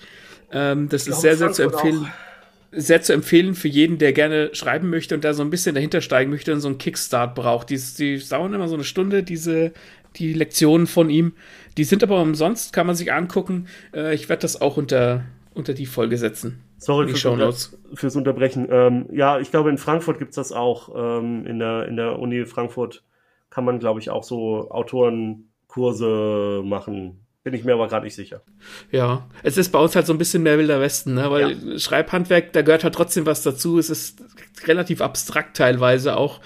Ähm, 0.52 0.88
das 0.90 1.06
ich 1.06 1.14
ist 1.14 1.22
sehr, 1.22 1.36
sehr 1.36 1.52
zu 1.52 1.62
empfehlen. 1.62 2.06
Sehr 2.72 3.02
zu 3.02 3.12
empfehlen 3.12 3.56
für 3.56 3.66
jeden, 3.66 3.98
der 3.98 4.12
gerne 4.12 4.50
schreiben 4.52 4.90
möchte 4.90 5.16
und 5.16 5.24
da 5.24 5.34
so 5.34 5.42
ein 5.42 5.50
bisschen 5.50 5.74
dahinter 5.74 6.00
steigen 6.00 6.30
möchte 6.30 6.52
und 6.52 6.60
so 6.60 6.68
einen 6.68 6.78
Kickstart 6.78 7.34
braucht. 7.34 7.70
Die, 7.70 7.80
die 7.98 8.22
dauern 8.28 8.54
immer 8.54 8.68
so 8.68 8.76
eine 8.76 8.84
Stunde, 8.84 9.24
diese, 9.24 9.72
die 10.16 10.34
Lektionen 10.34 10.86
von 10.86 11.10
ihm. 11.10 11.32
Die 11.80 11.84
sind 11.84 12.02
aber 12.02 12.20
umsonst, 12.20 12.74
kann 12.74 12.86
man 12.86 12.94
sich 12.94 13.10
angucken. 13.10 13.66
Äh, 13.94 14.14
ich 14.14 14.28
werde 14.28 14.42
das 14.42 14.60
auch 14.60 14.76
unter, 14.76 15.24
unter 15.54 15.72
die 15.72 15.86
Folge 15.86 16.18
setzen. 16.18 16.62
Sorry 16.76 17.08
fürs, 17.08 17.24
Unter 17.24 17.54
fürs, 17.94 18.16
Unterbrechen. 18.16 18.68
Ähm, 18.70 19.06
ja, 19.10 19.40
ich 19.40 19.50
glaube, 19.50 19.70
in 19.70 19.78
Frankfurt 19.78 20.18
gibt's 20.18 20.36
das 20.36 20.52
auch. 20.52 20.90
Ähm, 20.94 21.46
in, 21.46 21.58
der, 21.58 21.88
in 21.88 21.96
der 21.96 22.18
Uni 22.18 22.44
Frankfurt 22.44 23.02
kann 23.48 23.64
man, 23.64 23.78
glaube 23.78 23.98
ich, 23.98 24.10
auch 24.10 24.24
so 24.24 24.70
Autorenkurse 24.70 26.60
machen. 26.66 27.24
Bin 27.44 27.54
ich 27.54 27.64
mir 27.64 27.72
aber 27.72 27.88
gerade 27.88 28.04
nicht 28.04 28.14
sicher. 28.14 28.42
Ja, 28.90 29.26
es 29.42 29.56
ist 29.56 29.72
bei 29.72 29.78
uns 29.78 29.96
halt 29.96 30.04
so 30.04 30.12
ein 30.12 30.18
bisschen 30.18 30.42
mehr 30.42 30.58
Wilder 30.58 30.82
Westen, 30.82 31.14
ne? 31.14 31.30
weil 31.30 31.52
ja. 31.52 31.78
Schreibhandwerk, 31.78 32.52
da 32.52 32.60
gehört 32.60 32.84
halt 32.84 32.94
trotzdem 32.94 33.24
was 33.24 33.42
dazu. 33.42 33.78
Es 33.78 33.88
ist 33.88 34.22
relativ 34.66 35.00
abstrakt 35.00 35.56
teilweise 35.56 36.18
auch, 36.18 36.40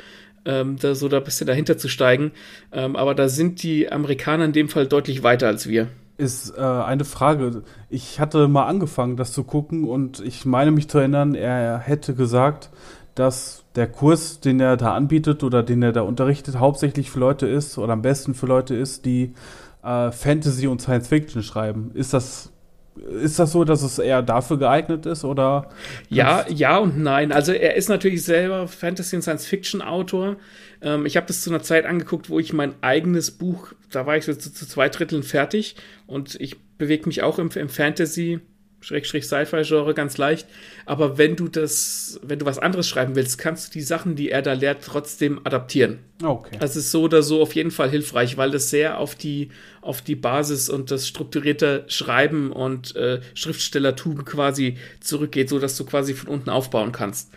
ähm, 0.44 0.76
da 0.80 0.94
so 0.94 1.08
da 1.08 1.18
ein 1.18 1.24
bisschen 1.24 1.46
dahinter 1.46 1.78
zu 1.78 1.88
steigen. 1.88 2.32
Ähm, 2.72 2.96
aber 2.96 3.14
da 3.14 3.28
sind 3.28 3.62
die 3.62 3.90
Amerikaner 3.90 4.44
in 4.44 4.52
dem 4.52 4.68
Fall 4.68 4.86
deutlich 4.86 5.22
weiter 5.22 5.48
als 5.48 5.68
wir 5.68 5.88
ist 6.16 6.56
äh, 6.56 6.60
eine 6.60 7.04
Frage. 7.04 7.62
Ich 7.90 8.20
hatte 8.20 8.48
mal 8.48 8.66
angefangen, 8.66 9.16
das 9.16 9.32
zu 9.32 9.44
gucken 9.44 9.84
und 9.84 10.20
ich 10.20 10.44
meine 10.44 10.70
mich 10.70 10.88
zu 10.88 10.98
erinnern, 10.98 11.34
er 11.34 11.78
hätte 11.78 12.14
gesagt, 12.14 12.70
dass 13.14 13.64
der 13.74 13.88
Kurs, 13.88 14.40
den 14.40 14.60
er 14.60 14.76
da 14.76 14.94
anbietet 14.94 15.42
oder 15.42 15.62
den 15.62 15.82
er 15.82 15.92
da 15.92 16.02
unterrichtet, 16.02 16.58
hauptsächlich 16.58 17.10
für 17.10 17.20
Leute 17.20 17.46
ist 17.46 17.78
oder 17.78 17.92
am 17.92 18.02
besten 18.02 18.34
für 18.34 18.46
Leute 18.46 18.74
ist, 18.74 19.04
die 19.04 19.34
äh, 19.82 20.10
Fantasy 20.10 20.66
und 20.66 20.80
Science 20.80 21.08
Fiction 21.08 21.42
schreiben. 21.42 21.90
Ist 21.94 22.12
das 22.12 22.50
ist 22.96 23.38
das 23.38 23.52
so, 23.52 23.64
dass 23.64 23.82
es 23.82 23.98
eher 23.98 24.22
dafür 24.22 24.58
geeignet 24.58 25.06
ist 25.06 25.24
oder? 25.24 25.68
Ja, 26.08 26.46
ja 26.48 26.78
und 26.78 26.98
nein. 26.98 27.32
Also 27.32 27.52
er 27.52 27.74
ist 27.74 27.88
natürlich 27.88 28.22
selber 28.22 28.68
Fantasy 28.68 29.16
und 29.16 29.22
Science 29.22 29.46
Fiction 29.46 29.82
Autor. 29.82 30.36
Ähm, 30.80 31.06
ich 31.06 31.16
habe 31.16 31.26
das 31.26 31.42
zu 31.42 31.50
einer 31.50 31.62
Zeit 31.62 31.86
angeguckt, 31.86 32.30
wo 32.30 32.38
ich 32.38 32.52
mein 32.52 32.74
eigenes 32.82 33.32
Buch, 33.32 33.72
da 33.90 34.06
war 34.06 34.16
ich 34.16 34.24
so 34.24 34.34
zu, 34.34 34.52
zu 34.52 34.66
zwei 34.66 34.88
Dritteln 34.88 35.22
fertig 35.22 35.76
und 36.06 36.36
ich 36.40 36.56
bewege 36.78 37.06
mich 37.06 37.22
auch 37.22 37.38
im, 37.38 37.50
im 37.54 37.68
Fantasy 37.68 38.40
Schrägstrich 38.84 39.24
Sci-Fi-Genre 39.24 39.94
ganz 39.94 40.18
leicht. 40.18 40.46
Aber 40.84 41.16
wenn 41.16 41.36
du 41.36 41.48
das, 41.48 42.20
wenn 42.22 42.38
du 42.38 42.44
was 42.44 42.58
anderes 42.58 42.86
schreiben 42.86 43.16
willst, 43.16 43.38
kannst 43.38 43.68
du 43.68 43.72
die 43.72 43.80
Sachen, 43.80 44.14
die 44.14 44.30
er 44.30 44.42
da 44.42 44.52
lehrt, 44.52 44.84
trotzdem 44.84 45.40
adaptieren. 45.44 46.00
Okay. 46.22 46.58
Das 46.60 46.76
ist 46.76 46.90
so 46.90 47.02
oder 47.02 47.22
so 47.22 47.40
auf 47.40 47.54
jeden 47.54 47.70
Fall 47.70 47.88
hilfreich, 47.88 48.36
weil 48.36 48.50
das 48.50 48.68
sehr 48.68 48.98
auf 48.98 49.14
die, 49.14 49.48
auf 49.80 50.02
die 50.02 50.16
Basis 50.16 50.68
und 50.68 50.90
das 50.90 51.08
strukturierte 51.08 51.84
Schreiben 51.88 52.52
und 52.52 52.94
äh, 52.94 53.20
Schriftstellertum 53.32 54.26
quasi 54.26 54.76
zurückgeht, 55.00 55.48
so 55.48 55.58
dass 55.58 55.76
du 55.78 55.86
quasi 55.86 56.12
von 56.12 56.28
unten 56.28 56.50
aufbauen 56.50 56.92
kannst. 56.92 57.30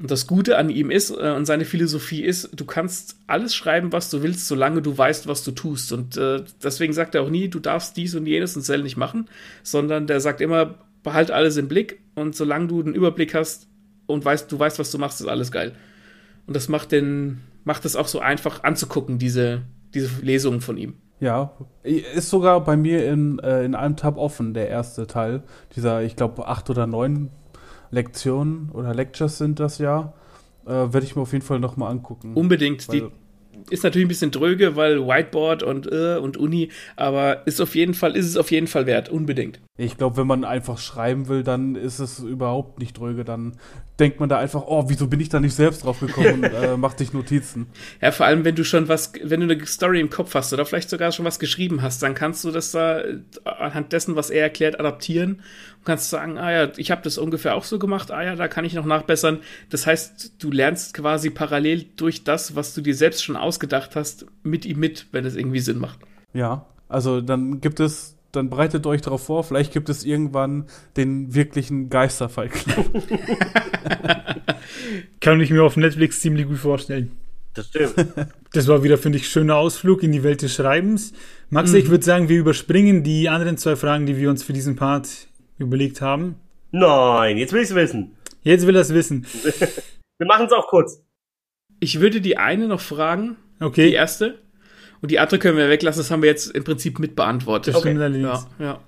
Und 0.00 0.10
das 0.10 0.26
Gute 0.26 0.56
an 0.56 0.70
ihm 0.70 0.90
ist 0.90 1.10
äh, 1.10 1.34
und 1.36 1.44
seine 1.44 1.66
Philosophie 1.66 2.22
ist, 2.22 2.58
du 2.58 2.64
kannst 2.64 3.16
alles 3.26 3.54
schreiben, 3.54 3.92
was 3.92 4.08
du 4.08 4.22
willst, 4.22 4.48
solange 4.48 4.80
du 4.80 4.96
weißt, 4.96 5.26
was 5.26 5.44
du 5.44 5.50
tust. 5.50 5.92
Und 5.92 6.16
äh, 6.16 6.42
deswegen 6.62 6.94
sagt 6.94 7.14
er 7.14 7.22
auch 7.22 7.28
nie, 7.28 7.48
du 7.48 7.58
darfst 7.58 7.98
dies 7.98 8.14
und 8.14 8.26
jenes 8.26 8.56
und 8.56 8.62
Zell 8.62 8.82
nicht 8.82 8.96
machen, 8.96 9.28
sondern 9.62 10.06
der 10.06 10.20
sagt 10.20 10.40
immer, 10.40 10.76
behalt 11.02 11.30
alles 11.30 11.58
im 11.58 11.68
Blick 11.68 12.00
und 12.14 12.34
solange 12.34 12.68
du 12.68 12.82
den 12.82 12.94
Überblick 12.94 13.34
hast 13.34 13.68
und 14.06 14.24
weißt, 14.24 14.50
du 14.50 14.58
weißt, 14.58 14.78
was 14.78 14.90
du 14.90 14.96
machst, 14.96 15.20
ist 15.20 15.26
alles 15.26 15.52
geil. 15.52 15.72
Und 16.46 16.56
das 16.56 16.68
macht 16.68 16.92
den, 16.92 17.42
macht 17.64 17.84
es 17.84 17.94
auch 17.94 18.08
so 18.08 18.20
einfach 18.20 18.64
anzugucken, 18.64 19.18
diese, 19.18 19.62
diese 19.92 20.22
Lesungen 20.22 20.62
von 20.62 20.78
ihm. 20.78 20.94
Ja, 21.20 21.54
ist 21.82 22.30
sogar 22.30 22.64
bei 22.64 22.78
mir 22.78 23.06
in, 23.06 23.38
äh, 23.40 23.64
in 23.64 23.74
einem 23.74 23.96
Tab 23.96 24.16
offen, 24.16 24.54
der 24.54 24.68
erste 24.68 25.06
Teil. 25.06 25.42
Dieser, 25.76 26.02
ich 26.02 26.16
glaube, 26.16 26.48
acht 26.48 26.70
oder 26.70 26.86
neun 26.86 27.28
Lektionen 27.90 28.70
oder 28.72 28.94
Lectures 28.94 29.38
sind 29.38 29.60
das 29.60 29.78
ja. 29.78 30.12
Äh, 30.64 30.70
Werde 30.70 31.02
ich 31.02 31.16
mir 31.16 31.22
auf 31.22 31.32
jeden 31.32 31.44
Fall 31.44 31.58
nochmal 31.58 31.90
angucken. 31.90 32.34
Unbedingt. 32.34 32.92
Die 32.92 33.08
ist 33.68 33.84
natürlich 33.84 34.06
ein 34.06 34.08
bisschen 34.08 34.30
dröge, 34.30 34.76
weil 34.76 35.06
Whiteboard 35.06 35.62
und 35.62 35.90
äh, 35.90 36.16
und 36.16 36.36
Uni, 36.36 36.70
aber 36.96 37.46
ist 37.46 37.60
auf 37.60 37.74
jeden 37.74 37.94
Fall, 37.94 38.16
ist 38.16 38.26
es 38.26 38.36
auf 38.36 38.50
jeden 38.50 38.66
Fall 38.66 38.86
wert, 38.86 39.08
unbedingt. 39.08 39.60
Ich 39.76 39.96
glaube, 39.96 40.18
wenn 40.18 40.26
man 40.26 40.44
einfach 40.44 40.78
schreiben 40.78 41.28
will, 41.28 41.42
dann 41.42 41.74
ist 41.74 42.00
es 42.00 42.18
überhaupt 42.18 42.78
nicht 42.78 42.98
dröge. 42.98 43.24
Dann 43.24 43.56
denkt 43.98 44.18
man 44.18 44.28
da 44.28 44.38
einfach, 44.38 44.64
oh, 44.66 44.84
wieso 44.88 45.06
bin 45.06 45.20
ich 45.20 45.28
da 45.28 45.40
nicht 45.40 45.54
selbst 45.54 45.84
drauf 45.84 46.00
gekommen 46.00 46.44
und 46.44 46.44
äh, 46.44 46.76
macht 46.76 46.98
sich 46.98 47.12
Notizen. 47.12 47.66
Ja, 48.00 48.10
vor 48.12 48.26
allem, 48.26 48.44
wenn 48.44 48.54
du 48.54 48.64
schon 48.64 48.88
was, 48.88 49.12
wenn 49.22 49.40
du 49.40 49.54
eine 49.54 49.66
Story 49.66 50.00
im 50.00 50.10
Kopf 50.10 50.34
hast 50.34 50.52
oder 50.52 50.66
vielleicht 50.66 50.90
sogar 50.90 51.12
schon 51.12 51.24
was 51.24 51.38
geschrieben 51.38 51.82
hast, 51.82 52.02
dann 52.02 52.14
kannst 52.14 52.44
du 52.44 52.50
das 52.50 52.72
da 52.72 53.02
anhand 53.44 53.92
dessen, 53.92 54.16
was 54.16 54.30
er 54.30 54.42
erklärt, 54.42 54.80
adaptieren 54.80 55.42
und 55.78 55.84
kannst 55.84 56.10
sagen, 56.10 56.38
ah 56.38 56.50
ja, 56.50 56.72
ich 56.76 56.90
habe 56.90 57.02
das 57.02 57.18
ungefähr 57.18 57.54
auch 57.54 57.64
so 57.64 57.78
gemacht, 57.78 58.10
ah 58.10 58.22
ja, 58.22 58.36
da 58.36 58.48
kann 58.48 58.64
ich 58.64 58.74
noch 58.74 58.86
nachbessern. 58.86 59.40
Das 59.68 59.86
heißt, 59.86 60.34
du 60.38 60.50
lernst 60.50 60.94
quasi 60.94 61.30
parallel 61.30 61.86
durch 61.96 62.24
das, 62.24 62.54
was 62.54 62.74
du 62.74 62.80
dir 62.80 62.94
selbst 62.94 63.24
schon 63.24 63.36
ausgedacht 63.50 63.96
hast, 63.96 64.26
mit 64.44 64.64
ihm 64.64 64.78
mit, 64.78 65.06
wenn 65.10 65.24
es 65.24 65.34
irgendwie 65.34 65.58
Sinn 65.58 65.78
macht. 65.78 65.98
Ja, 66.32 66.66
also 66.88 67.20
dann 67.20 67.60
gibt 67.60 67.80
es 67.80 68.16
dann 68.32 68.48
bereitet 68.48 68.86
euch 68.86 69.00
darauf 69.00 69.24
vor, 69.24 69.42
vielleicht 69.42 69.72
gibt 69.72 69.88
es 69.88 70.04
irgendwann 70.04 70.66
den 70.96 71.34
wirklichen 71.34 71.90
Geisterfall. 71.90 72.48
Kann 75.20 75.40
ich 75.40 75.50
mir 75.50 75.64
auf 75.64 75.76
Netflix 75.76 76.20
ziemlich 76.20 76.46
gut 76.46 76.58
vorstellen. 76.58 77.10
Das 77.54 77.66
stimmt. 77.66 77.94
Das 78.52 78.66
war 78.66 78.82
wieder, 78.82 78.98
finde 78.98 79.18
ich, 79.18 79.28
schöner 79.28 79.54
Ausflug 79.54 80.02
in 80.02 80.10
die 80.10 80.24
Welt 80.24 80.42
des 80.42 80.54
Schreibens. 80.54 81.12
Max, 81.50 81.70
mhm. 81.70 81.78
ich 81.78 81.88
würde 81.88 82.04
sagen, 82.04 82.28
wir 82.28 82.36
überspringen 82.36 83.04
die 83.04 83.28
anderen 83.28 83.56
zwei 83.56 83.76
Fragen, 83.76 84.06
die 84.06 84.16
wir 84.16 84.28
uns 84.28 84.42
für 84.42 84.52
diesen 84.52 84.74
Part 84.74 85.28
überlegt 85.58 86.00
haben. 86.00 86.34
Nein, 86.72 87.38
jetzt 87.38 87.52
will 87.52 87.62
ich 87.62 87.68
es 87.70 87.74
wissen. 87.76 88.16
Jetzt 88.42 88.66
will 88.66 88.74
er 88.74 88.82
es 88.82 88.92
wissen. 88.92 89.26
wir 90.18 90.26
machen 90.26 90.46
es 90.46 90.52
auch 90.52 90.66
kurz. 90.66 91.00
Ich 91.80 92.00
würde 92.00 92.20
die 92.20 92.36
eine 92.36 92.68
noch 92.68 92.80
fragen. 92.80 93.36
Okay. 93.58 93.88
Die 93.88 93.94
erste. 93.94 94.38
Und 95.02 95.10
die 95.10 95.18
andere 95.18 95.38
können 95.38 95.56
wir 95.56 95.68
weglassen, 95.68 96.00
das 96.00 96.10
haben 96.10 96.22
wir 96.22 96.28
jetzt 96.28 96.54
im 96.54 96.62
Prinzip 96.62 96.98
mit 96.98 97.16
beantwortet. 97.16 97.74
Das 97.74 97.80
stimmt 97.80 98.00
allerdings. 98.00 98.46
Ja, 98.58 98.64
ja. 98.64 98.80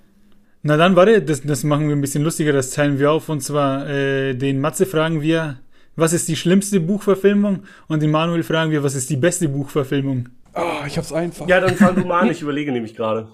Na 0.62 0.76
dann, 0.76 0.94
warte, 0.94 1.22
das, 1.22 1.42
das 1.42 1.64
machen 1.64 1.88
wir 1.88 1.96
ein 1.96 2.00
bisschen 2.00 2.22
lustiger, 2.22 2.52
das 2.52 2.70
teilen 2.70 2.98
wir 2.98 3.10
auf. 3.10 3.28
Und 3.28 3.40
zwar, 3.40 3.88
äh, 3.88 4.34
den 4.34 4.60
Matze 4.60 4.86
fragen 4.86 5.22
wir, 5.22 5.58
was 5.96 6.12
ist 6.12 6.28
die 6.28 6.36
schlimmste 6.36 6.80
Buchverfilmung? 6.80 7.64
Und 7.88 8.02
den 8.02 8.10
Manuel 8.10 8.42
fragen 8.42 8.70
wir, 8.70 8.82
was 8.82 8.94
ist 8.94 9.10
die 9.10 9.16
beste 9.16 9.48
Buchverfilmung? 9.48 10.28
Oh, 10.54 10.86
ich 10.86 10.96
hab's 10.98 11.12
einfach. 11.12 11.48
Ja, 11.48 11.60
dann 11.60 11.76
fang 11.76 11.96
du 11.96 12.04
mal 12.04 12.20
an, 12.20 12.30
ich 12.30 12.42
überlege 12.42 12.72
nämlich 12.72 12.94
gerade. 12.94 13.28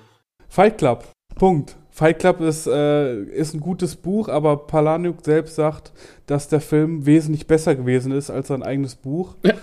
Fight 0.49 0.79
Club. 0.79 1.05
Punkt. 1.35 1.77
Fight 1.99 2.21
Club 2.21 2.41
ist, 2.43 2.69
äh, 2.69 3.23
ist 3.25 3.55
ein 3.55 3.61
gutes 3.61 3.97
Buch, 3.97 4.29
aber 4.29 4.57
Palaniuk 4.69 5.25
selbst 5.25 5.57
sagt, 5.57 5.93
dass 6.27 6.47
der 6.47 6.61
Film 6.61 7.07
wesentlich 7.07 7.49
besser 7.49 7.75
gewesen 7.75 8.13
ist 8.13 8.31
als 8.31 8.47
sein 8.47 8.63
eigenes 8.63 8.95
Buch. 8.95 9.35
Ja. 9.45 9.55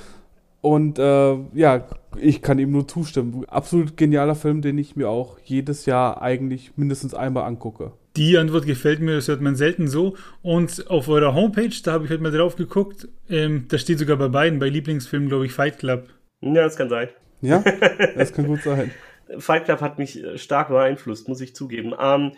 Und 0.60 1.00
äh, 1.00 1.38
ja, 1.54 1.88
ich 2.20 2.42
kann 2.42 2.60
ihm 2.60 2.72
nur 2.72 2.90
zustimmen. 2.90 3.46
Absolut 3.48 3.96
genialer 3.96 4.36
Film, 4.36 4.62
den 4.62 4.78
ich 4.78 4.98
mir 4.98 5.08
auch 5.08 5.38
jedes 5.46 5.86
Jahr 5.86 6.22
eigentlich 6.22 6.76
mindestens 6.76 7.14
einmal 7.14 7.46
angucke. 7.46 7.94
Die 8.18 8.38
Antwort 8.38 8.66
gefällt 8.66 9.00
mir, 9.00 9.16
das 9.16 9.30
hört 9.30 9.40
man 9.40 9.56
selten 9.56 9.88
so. 9.88 10.18
Und 10.42 10.90
auf 10.90 11.08
eurer 11.08 11.34
Homepage, 11.36 11.70
da 11.86 11.94
habe 11.94 12.04
ich 12.04 12.12
heute 12.12 12.22
mal 12.22 12.34
drauf 12.34 12.58
geguckt, 12.58 13.08
ähm, 13.30 13.64
da 13.70 13.78
steht 13.78 14.00
sogar 14.00 14.18
bei 14.18 14.28
beiden, 14.28 14.60
bei 14.60 14.68
Lieblingsfilmen, 14.68 15.30
glaube 15.30 15.46
ich, 15.46 15.54
Fight 15.54 15.80
Club. 15.80 16.10
Ja, 16.42 16.64
das 16.64 16.76
kann 16.76 16.90
sein. 16.90 17.08
Ja, 17.40 17.64
das 18.18 18.34
kann 18.34 18.46
gut 18.46 18.62
sein. 18.62 18.92
Fight 19.38 19.66
Club 19.66 19.82
hat 19.82 19.98
mich 19.98 20.24
äh, 20.24 20.38
stark 20.38 20.70
beeinflusst, 20.70 21.28
muss 21.28 21.42
ich 21.42 21.56
zugeben. 21.56 21.94
Ähm, 22.00 22.34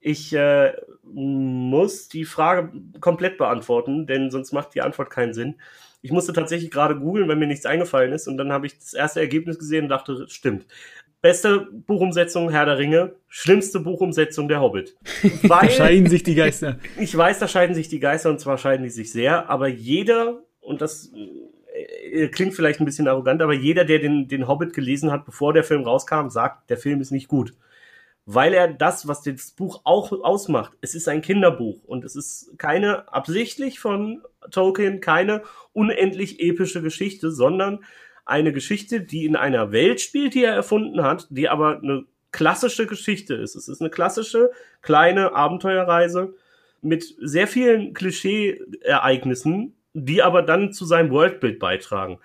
ich 0.00 0.32
äh, 0.34 0.72
muss 1.04 2.08
die 2.08 2.24
Frage 2.24 2.72
komplett 3.00 3.38
beantworten, 3.38 4.06
denn 4.06 4.30
sonst 4.30 4.52
macht 4.52 4.74
die 4.74 4.82
Antwort 4.82 5.10
keinen 5.10 5.32
Sinn. 5.32 5.54
Ich 6.00 6.10
musste 6.10 6.32
tatsächlich 6.32 6.72
gerade 6.72 6.98
googeln, 6.98 7.28
wenn 7.28 7.38
mir 7.38 7.46
nichts 7.46 7.66
eingefallen 7.66 8.12
ist. 8.12 8.26
Und 8.26 8.36
dann 8.36 8.52
habe 8.52 8.66
ich 8.66 8.76
das 8.76 8.94
erste 8.94 9.20
Ergebnis 9.20 9.58
gesehen 9.58 9.84
und 9.84 9.90
dachte, 9.90 10.26
stimmt. 10.28 10.66
Beste 11.20 11.68
Buchumsetzung 11.86 12.50
Herr 12.50 12.66
der 12.66 12.78
Ringe, 12.78 13.14
schlimmste 13.28 13.78
Buchumsetzung 13.78 14.48
der 14.48 14.60
Hobbit. 14.60 14.96
Weil, 15.42 15.68
da 15.68 15.70
scheiden 15.70 16.08
sich 16.08 16.24
die 16.24 16.34
Geister. 16.34 16.80
Ich 16.98 17.16
weiß, 17.16 17.38
da 17.38 17.46
scheiden 17.46 17.76
sich 17.76 17.88
die 17.88 18.00
Geister 18.00 18.30
und 18.30 18.40
zwar 18.40 18.58
scheiden 18.58 18.82
die 18.82 18.90
sich 18.90 19.12
sehr, 19.12 19.48
aber 19.48 19.68
jeder, 19.68 20.42
und 20.60 20.80
das 20.80 21.12
klingt 22.32 22.54
vielleicht 22.54 22.80
ein 22.80 22.84
bisschen 22.84 23.08
arrogant, 23.08 23.42
aber 23.42 23.52
jeder, 23.52 23.84
der 23.84 23.98
den, 23.98 24.28
den 24.28 24.48
Hobbit 24.48 24.72
gelesen 24.72 25.10
hat, 25.10 25.24
bevor 25.24 25.52
der 25.52 25.64
Film 25.64 25.84
rauskam, 25.84 26.28
sagt, 26.28 26.70
der 26.70 26.76
Film 26.76 27.00
ist 27.00 27.10
nicht 27.10 27.28
gut 27.28 27.54
weil 28.24 28.54
er 28.54 28.68
das, 28.68 29.08
was 29.08 29.22
das 29.22 29.50
Buch 29.50 29.80
auch 29.84 30.12
ausmacht, 30.12 30.76
es 30.80 30.94
ist 30.94 31.08
ein 31.08 31.22
Kinderbuch 31.22 31.82
und 31.84 32.04
es 32.04 32.14
ist 32.14 32.56
keine 32.58 33.12
absichtlich 33.12 33.80
von 33.80 34.22
Tolkien, 34.50 35.00
keine 35.00 35.42
unendlich 35.72 36.40
epische 36.40 36.82
Geschichte, 36.82 37.30
sondern 37.30 37.84
eine 38.24 38.52
Geschichte, 38.52 39.00
die 39.00 39.24
in 39.24 39.34
einer 39.34 39.72
Welt 39.72 40.00
spielt, 40.00 40.34
die 40.34 40.44
er 40.44 40.54
erfunden 40.54 41.02
hat, 41.02 41.26
die 41.30 41.48
aber 41.48 41.78
eine 41.78 42.04
klassische 42.30 42.86
Geschichte 42.86 43.34
ist. 43.34 43.56
Es 43.56 43.68
ist 43.68 43.80
eine 43.80 43.90
klassische 43.90 44.50
kleine 44.80 45.34
Abenteuerreise 45.34 46.34
mit 46.80 47.14
sehr 47.20 47.48
vielen 47.48 47.92
Klischee-Ereignissen, 47.92 49.74
die 49.94 50.22
aber 50.22 50.42
dann 50.42 50.72
zu 50.72 50.84
seinem 50.84 51.10
Worldbild 51.10 51.58
beitragen. 51.58 52.18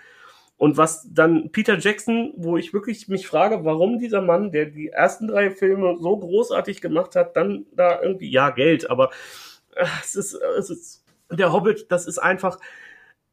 Und 0.57 0.78
was 0.78 1.07
dann 1.13 1.51
Peter 1.51 1.78
Jackson, 1.78 2.34
wo 2.36 2.57
ich 2.57 2.74
wirklich 2.74 3.07
mich 3.07 3.28
frage, 3.28 3.63
warum 3.63 3.99
dieser 3.99 4.22
Mann, 4.22 4.51
der 4.51 4.65
die 4.65 4.89
ersten 4.89 5.28
drei 5.28 5.51
Filme 5.51 5.97
so 5.99 6.18
großartig 6.18 6.82
gemacht 6.82 7.15
hat, 7.15 7.36
dann 7.36 7.68
da 7.74 8.01
irgendwie, 8.01 8.32
ja, 8.32 8.49
Geld, 8.49 8.89
aber 8.89 9.11
äh, 9.76 9.86
es 10.03 10.15
ist, 10.15 10.34
es 10.34 10.70
ist, 10.70 11.05
der 11.32 11.53
Hobbit, 11.53 11.91
das 11.91 12.07
ist 12.07 12.18
einfach, 12.18 12.59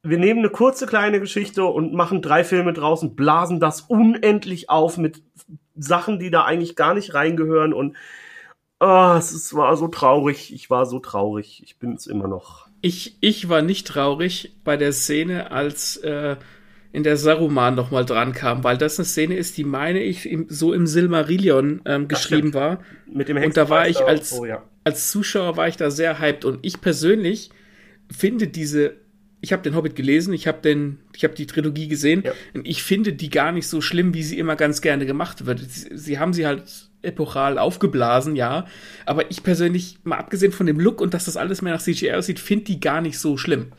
wir 0.02 0.18
nehmen 0.18 0.40
eine 0.40 0.50
kurze 0.50 0.86
kleine 0.86 1.18
Geschichte 1.20 1.64
und 1.64 1.94
machen 1.94 2.20
drei 2.20 2.44
Filme 2.44 2.74
draußen, 2.74 3.16
blasen 3.16 3.58
das 3.58 3.82
unendlich 3.82 4.68
auf 4.68 4.98
mit 4.98 5.22
Sachen, 5.76 6.18
die 6.18 6.30
da 6.30 6.44
eigentlich 6.44 6.76
gar 6.76 6.94
nicht 6.94 7.14
reingehören 7.14 7.72
und 7.72 7.96
oh, 8.80 9.14
es 9.16 9.32
ist, 9.32 9.54
war 9.54 9.76
so 9.76 9.88
traurig. 9.88 10.52
Ich 10.52 10.70
war 10.70 10.86
so 10.86 10.98
traurig. 10.98 11.62
Ich 11.64 11.78
bin 11.78 11.94
es 11.94 12.06
immer 12.06 12.28
noch. 12.28 12.63
Ich, 12.84 13.16
ich 13.20 13.48
war 13.48 13.62
nicht 13.62 13.86
traurig 13.86 14.52
bei 14.62 14.76
der 14.76 14.92
Szene, 14.92 15.50
als 15.50 15.96
äh, 15.96 16.36
in 16.92 17.02
der 17.02 17.16
Saruman 17.16 17.74
noch 17.74 17.90
mal 17.90 18.04
dran 18.04 18.34
kam, 18.34 18.62
weil 18.62 18.76
das 18.76 18.98
eine 18.98 19.06
Szene 19.06 19.38
ist, 19.38 19.56
die 19.56 19.64
meine 19.64 20.02
ich 20.02 20.30
im, 20.30 20.48
so 20.50 20.74
im 20.74 20.86
Silmarillion 20.86 21.80
ähm, 21.86 22.08
geschrieben 22.08 22.52
war. 22.52 22.84
Mit 23.10 23.30
dem 23.30 23.38
und 23.38 23.56
da 23.56 23.70
war 23.70 23.88
ich 23.88 24.02
als, 24.02 24.34
oh, 24.34 24.44
ja. 24.44 24.62
als 24.84 25.10
Zuschauer 25.10 25.56
war 25.56 25.66
ich 25.66 25.78
da 25.78 25.90
sehr 25.90 26.18
hyped 26.18 26.44
und 26.44 26.58
ich 26.60 26.82
persönlich 26.82 27.48
finde 28.14 28.48
diese 28.48 28.96
ich 29.40 29.52
habe 29.52 29.62
den 29.62 29.74
Hobbit 29.74 29.96
gelesen, 29.96 30.34
ich 30.34 30.46
habe 30.46 30.60
den, 30.60 30.98
ich 31.14 31.24
habe 31.24 31.34
die 31.34 31.46
Trilogie 31.46 31.88
gesehen 31.88 32.22
ja. 32.24 32.32
und 32.54 32.66
ich 32.66 32.82
finde 32.82 33.14
die 33.14 33.30
gar 33.30 33.52
nicht 33.52 33.66
so 33.66 33.80
schlimm, 33.80 34.12
wie 34.12 34.22
sie 34.22 34.38
immer 34.38 34.56
ganz 34.56 34.80
gerne 34.80 35.04
gemacht 35.06 35.46
wird. 35.46 35.60
Sie, 35.60 35.88
sie, 35.96 36.18
haben 36.18 36.32
sie 36.32 36.46
halt 36.46 36.90
epochal 37.04 37.58
aufgeblasen, 37.58 38.36
ja, 38.36 38.66
aber 39.06 39.30
ich 39.30 39.42
persönlich, 39.42 39.98
mal 40.04 40.18
abgesehen 40.18 40.52
von 40.52 40.66
dem 40.66 40.80
Look 40.80 41.00
und 41.00 41.14
dass 41.14 41.26
das 41.26 41.36
alles 41.36 41.62
mehr 41.62 41.74
nach 41.74 41.82
CGI 41.82 42.14
aussieht, 42.14 42.40
finde 42.40 42.64
die 42.64 42.80
gar 42.80 43.00
nicht 43.00 43.18
so 43.18 43.36
schlimm. 43.36 43.72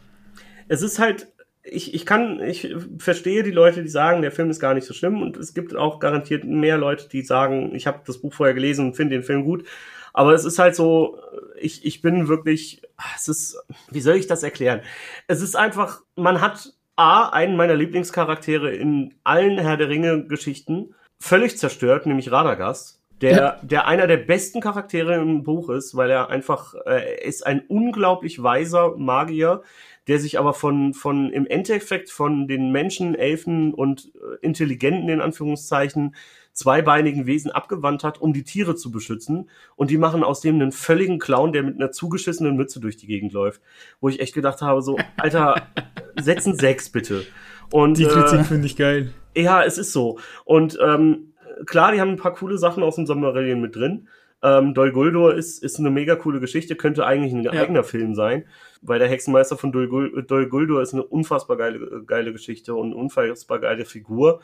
Es 0.68 0.82
ist 0.82 1.00
halt 1.00 1.28
ich, 1.66 1.94
ich 1.94 2.06
kann, 2.06 2.42
ich 2.42 2.76
verstehe 3.00 3.44
die 3.44 3.52
Leute, 3.52 3.82
die 3.82 3.90
sagen, 3.90 4.22
der 4.22 4.32
Film 4.32 4.50
ist 4.50 4.60
gar 4.60 4.76
nicht 4.76 4.86
so 4.86 4.94
schlimm 4.94 5.22
und 5.22 5.36
es 5.36 5.54
gibt 5.54 5.76
auch 5.76 6.00
garantiert 6.00 6.44
mehr 6.44 6.78
Leute, 6.78 7.10
die 7.10 7.24
sagen, 7.24 7.74
ich 7.74 7.88
habe 7.88 8.02
das 8.06 8.20
Buch 8.20 8.34
vorher 8.34 8.54
gelesen 8.54 8.86
und 8.86 8.96
finde 8.96 9.16
den 9.16 9.24
Film 9.24 9.44
gut. 9.44 9.66
Aber 10.14 10.34
es 10.34 10.46
ist 10.46 10.60
halt 10.60 10.76
so, 10.76 11.20
ich, 11.60 11.86
ich 11.86 12.02
bin 12.02 12.28
wirklich, 12.28 12.84
es 13.16 13.28
ist, 13.28 13.58
wie 13.90 14.00
soll 14.00 14.16
ich 14.16 14.28
das 14.28 14.44
erklären? 14.44 14.82
Es 15.28 15.42
ist 15.42 15.56
einfach, 15.56 16.02
man 16.16 16.40
hat 16.40 16.74
A, 16.96 17.30
einen 17.30 17.58
meiner 17.58 17.76
Lieblingscharaktere 17.76 18.74
in 18.74 19.16
allen 19.24 19.58
Herr 19.58 19.76
der 19.76 19.90
Ringe 19.90 20.26
Geschichten 20.26 20.96
völlig 21.20 21.58
zerstört, 21.58 22.06
nämlich 22.06 22.32
Radagast. 22.32 23.02
Der, 23.22 23.38
ja. 23.38 23.60
der 23.62 23.88
einer 23.88 24.08
der 24.08 24.18
besten 24.18 24.60
Charaktere 24.60 25.16
im 25.16 25.44
Buch 25.44 25.70
ist, 25.70 25.96
weil 25.96 26.10
er 26.10 26.30
einfach, 26.30 26.76
äh, 26.86 27.26
ist 27.26 27.46
ein 27.46 27.62
unglaublich 27.68 28.44
weiser 28.44 28.96
Magier, 28.98 29.62
der 30.08 30.20
sich 30.20 30.38
aber 30.38 30.54
von, 30.54 30.94
von 30.94 31.32
im 31.32 31.48
Endeffekt 31.48 32.12
von 32.12 32.48
den 32.48 32.72
Menschen, 32.72 33.16
Elfen 33.16 33.74
und 33.74 34.12
äh, 34.16 34.46
Intelligenten 34.46 35.10
in 35.10 35.22
Anführungszeichen 35.22 36.16
zweibeinigen 36.54 37.26
Wesen 37.26 37.52
abgewandt 37.52 38.04
hat, 38.04 38.20
um 38.22 38.32
die 38.32 38.44
Tiere 38.44 38.76
zu 38.76 38.92
beschützen. 38.92 39.50
Und 39.76 39.92
die 39.92 39.98
machen 39.98 40.24
aus 40.24 40.42
dem 40.42 40.56
einen 40.56 40.72
völligen 40.72 41.20
Clown, 41.20 41.52
der 41.52 41.64
mit 41.64 41.76
einer 41.76 41.92
zugeschissenen 41.92 42.56
Mütze 42.56 42.80
durch 42.80 42.96
die 42.96 43.08
Gegend 43.08 43.34
läuft. 43.34 43.62
Wo 44.00 44.08
ich 44.08 44.22
echt 44.22 44.34
gedacht 44.34 44.62
habe, 44.62 44.82
so, 44.82 44.98
Alter, 45.18 45.68
setzen 46.20 46.58
sechs 46.58 46.90
bitte. 46.90 47.26
Und, 47.72 47.98
die 47.98 48.06
Kritik 48.06 48.40
äh, 48.40 48.44
finde 48.44 48.68
ich 48.68 48.78
geil. 48.78 49.14
Ja, 49.36 49.64
es 49.64 49.78
ist 49.78 49.92
so. 49.92 50.18
Und 50.46 50.78
ähm, 50.82 51.34
klar, 51.66 51.92
die 51.92 52.02
haben 52.02 52.12
ein 52.12 52.18
paar 52.18 52.34
coole 52.34 52.58
Sachen 52.58 52.84
aus 52.84 52.96
dem 52.96 53.06
Sommerillion 53.06 53.62
mit 53.62 53.76
drin. 53.76 54.08
Ähm, 54.44 54.74
Dol 54.74 54.92
Guldur 54.92 55.34
ist, 55.34 55.64
ist 55.64 55.80
eine 55.80 55.90
mega 55.90 56.16
coole 56.16 56.40
Geschichte, 56.40 56.76
könnte 56.76 57.06
eigentlich 57.06 57.34
ein 57.34 57.44
ja. 57.44 57.52
eigener 57.52 57.84
Film 57.84 58.14
sein, 58.16 58.46
weil 58.82 59.00
der 59.00 59.08
Hexenmeister 59.08 59.58
von 59.58 59.72
Dol, 59.72 60.24
Dol 60.28 60.48
Guldur 60.50 60.82
ist 60.82 60.94
eine 60.94 61.04
unfassbar 61.04 61.58
geile, 61.58 62.04
geile 62.06 62.32
Geschichte 62.32 62.76
und 62.76 62.88
eine 62.88 62.96
unfassbar 62.96 63.60
geile 63.60 63.86
Figur. 63.86 64.42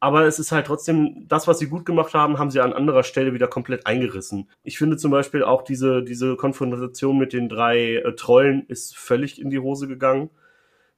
Aber 0.00 0.26
es 0.26 0.38
ist 0.38 0.52
halt 0.52 0.66
trotzdem, 0.66 1.26
das, 1.28 1.46
was 1.46 1.58
sie 1.58 1.68
gut 1.68 1.86
gemacht 1.86 2.14
haben, 2.14 2.38
haben 2.38 2.50
sie 2.50 2.60
an 2.60 2.72
anderer 2.72 3.04
Stelle 3.04 3.32
wieder 3.32 3.46
komplett 3.46 3.86
eingerissen. 3.86 4.50
Ich 4.62 4.76
finde 4.76 4.96
zum 4.96 5.10
Beispiel 5.10 5.42
auch 5.44 5.62
diese, 5.62 6.02
diese 6.02 6.36
Konfrontation 6.36 7.16
mit 7.16 7.32
den 7.32 7.48
drei 7.48 7.96
äh, 7.96 8.14
Trollen 8.14 8.66
ist 8.68 8.96
völlig 8.96 9.40
in 9.40 9.50
die 9.50 9.60
Hose 9.60 9.88
gegangen. 9.88 10.30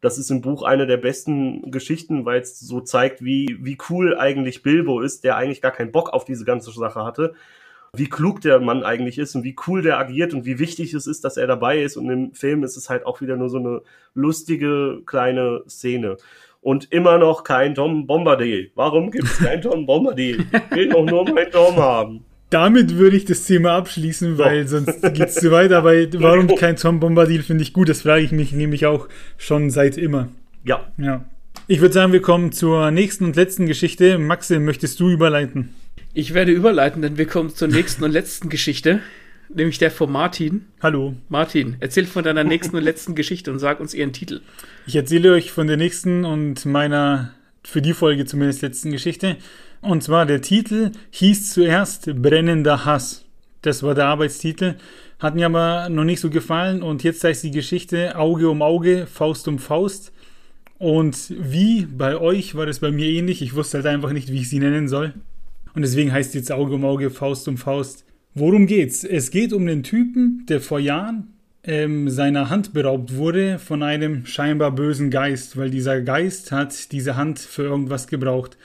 Das 0.07 0.19
ist 0.19 0.31
im 0.31 0.41
Buch 0.41 0.63
eine 0.63 0.87
der 0.87 0.99
besten 0.99 1.69
Geschichten, 1.73 2.25
weil 2.25 2.41
es 2.41 2.61
so 2.61 2.81
zeigt, 2.81 3.25
wie, 3.25 3.59
wie 3.61 3.77
cool 3.91 4.17
eigentlich 4.17 4.63
Bilbo 4.63 5.01
ist, 5.01 5.25
der 5.25 5.37
eigentlich 5.37 5.61
gar 5.61 5.73
keinen 5.73 5.91
Bock 5.91 6.11
auf 6.11 6.25
diese 6.25 6.45
ganze 6.45 6.71
Sache 6.71 7.03
hatte. 7.03 7.35
Wie 7.93 8.09
klug 8.09 8.41
der 8.41 8.61
Mann 8.61 8.85
eigentlich 8.85 9.19
ist 9.19 9.35
und 9.35 9.43
wie 9.43 9.57
cool 9.67 9.83
der 9.83 9.99
agiert 9.99 10.33
und 10.33 10.45
wie 10.45 10.61
wichtig 10.61 10.95
es 10.95 11.09
ist, 11.09 11.25
dass 11.25 11.37
er 11.37 11.49
dabei 11.49 11.83
ist. 11.83 11.97
Und 11.97 12.09
im 12.09 12.33
Film 12.35 12.63
ist 12.63 12.77
es 12.77 12.89
halt 12.89 13.05
auch 13.05 13.21
wieder 13.21 13.37
nur 13.37 13.51
so 13.51 13.59
eine 13.59 13.83
lustige 14.15 15.03
kleine 15.07 15.65
Szene 15.69 16.19
und 16.61 16.93
immer 16.93 17.19
noch 17.19 17.43
kein 17.43 17.75
Tom 17.75 18.07
Bombadil. 18.07 18.71
Warum 18.77 19.11
gibt 19.11 19.25
es 19.25 19.39
kein 19.39 19.61
Tom 19.61 19.87
Bombadil? 19.87 20.47
Ich 20.71 20.77
will 20.77 20.89
doch 20.89 21.05
nur 21.05 21.25
meinen 21.29 21.51
Tom 21.51 21.75
haben. 21.79 22.25
Damit 22.57 22.97
würde 22.97 23.19
ich 23.19 23.27
das 23.27 23.45
Thema 23.45 23.73
abschließen, 23.73 24.39
weil 24.39 24.67
so. 24.67 24.79
sonst 24.79 25.03
geht 25.03 25.29
es 25.29 25.35
zu 25.35 25.51
weit. 25.51 25.73
Aber 25.73 25.93
warum 26.15 26.47
kein 26.57 26.77
Tom 26.77 27.01
Bombadil 27.01 27.43
finde 27.43 27.63
ich 27.63 27.75
gut. 27.75 27.91
Das 27.91 28.01
frage 28.01 28.25
ich 28.25 28.33
mich 28.33 28.53
nämlich 28.53 28.87
auch 28.87 29.09
schon 29.37 29.69
seit 29.69 29.99
immer. 29.99 30.31
Ja. 30.65 30.91
Ja. 30.97 31.23
Ich 31.67 31.83
würde 31.83 31.93
sagen, 31.93 32.15
wir 32.15 32.23
kommen 32.23 32.53
zur 32.53 32.91
nächsten 32.91 33.27
und 33.27 33.37
letzten 33.37 33.67
Geschichte. 33.67 34.17
Maxim, 34.17 34.65
möchtest 34.65 34.99
du 35.01 35.11
überleiten? 35.11 35.75
Ich 36.15 36.33
werde 36.33 36.51
überleiten, 36.51 37.03
denn 37.03 37.19
wir 37.19 37.27
kommen 37.27 37.51
zur 37.51 37.69
nächsten 37.69 38.05
und 38.05 38.13
letzten 38.13 38.49
Geschichte 38.49 39.01
nämlich 39.55 39.79
der 39.79 39.91
von 39.91 40.11
Martin. 40.11 40.65
Hallo. 40.83 41.15
Martin, 41.29 41.77
erzähl 41.81 42.07
von 42.07 42.25
deiner 42.25 42.43
nächsten 42.43 42.75
und 42.75 42.83
letzten 42.83 43.15
Geschichte 43.15 43.53
und 43.53 43.59
sag 43.59 43.81
uns 43.81 43.93
ihren 43.93 44.15
Titel. 44.15 44.41
Ich 44.87 44.97
erzähle 44.97 45.33
euch 45.33 45.53
von 45.53 45.67
der 45.67 45.77
nächsten 45.77 46.25
und 46.25 46.65
meiner, 46.65 47.35
für 47.63 47.83
die 47.83 47.93
Folge 47.93 48.25
zumindest 48.25 48.63
letzten 48.63 48.91
Geschichte. 48.91 49.37
Und 49.81 50.03
zwar 50.03 50.27
der 50.27 50.41
Titel 50.41 50.93
hieß 51.11 51.53
zuerst 51.53 52.07
Brennender 52.23 52.85
Hass. 52.85 53.25
Das 53.63 53.83
war 53.83 53.95
der 53.95 54.07
Arbeitstitel. 54.07 54.77
Hat 55.19 55.35
mir 55.35 55.47
aber 55.47 55.89
noch 55.89 56.05
nicht 56.05 56.21
so 56.21 56.31
gefallen 56.31 56.83
und 56.83 57.03
jetzt 57.03 57.25
heißt 57.25 57.43
die 57.43 57.51
Geschichte 57.51 58.17
Auge 58.17 58.51
um 58.51 58.63
Auge, 58.63 59.07
Faust 59.07 59.49
um 59.49 59.59
Faust. 59.59 60.13
Und 60.79 61.33
wie 61.39 61.87
bei 61.87 62.17
euch 62.17 62.55
war 62.55 62.67
das 62.67 62.81
bei 62.81 62.91
mir 62.91 63.07
ähnlich. 63.07 63.41
Ich 63.41 63.55
wusste 63.55 63.79
halt 63.79 63.87
einfach 63.87 64.13
nicht, 64.13 64.31
wie 64.31 64.41
ich 64.41 64.51
sie 64.51 64.59
nennen 64.59 64.89
soll. 64.89 65.15
Und 65.75 65.83
deswegen 65.83 66.13
heißt 66.13 66.35
jetzt 66.35 66.53
Auge 66.53 66.75
um 66.75 66.85
Auge, 66.85 67.11
Faust 67.11 67.49
um 67.49 67.57
Faust. 67.57 68.05
Worum 68.35 68.67
geht's? 68.67 69.05
Es 69.05 69.31
geht 69.31 69.55
um 69.55 69.67
den 69.67 69.83
Typen, 69.83 70.45
der 70.49 70.61
vor 70.61 70.79
Jahren 70.79 71.35
ähm, 71.65 72.11
seiner 72.11 72.51
Hand 72.51 72.73
beraubt 72.75 73.17
wurde 73.17 73.59
von 73.59 73.83
einem 73.83 74.27
scheinbar 74.27 74.73
bösen 74.73 75.11
Geist, 75.11 75.57
weil 75.57 75.71
dieser 75.71 76.03
Geist 76.03 76.53
hat 76.53 76.93
diese 76.93 77.17
Hand 77.17 77.39
für 77.39 77.63
irgendwas 77.63 78.07
gebraucht. 78.07 78.57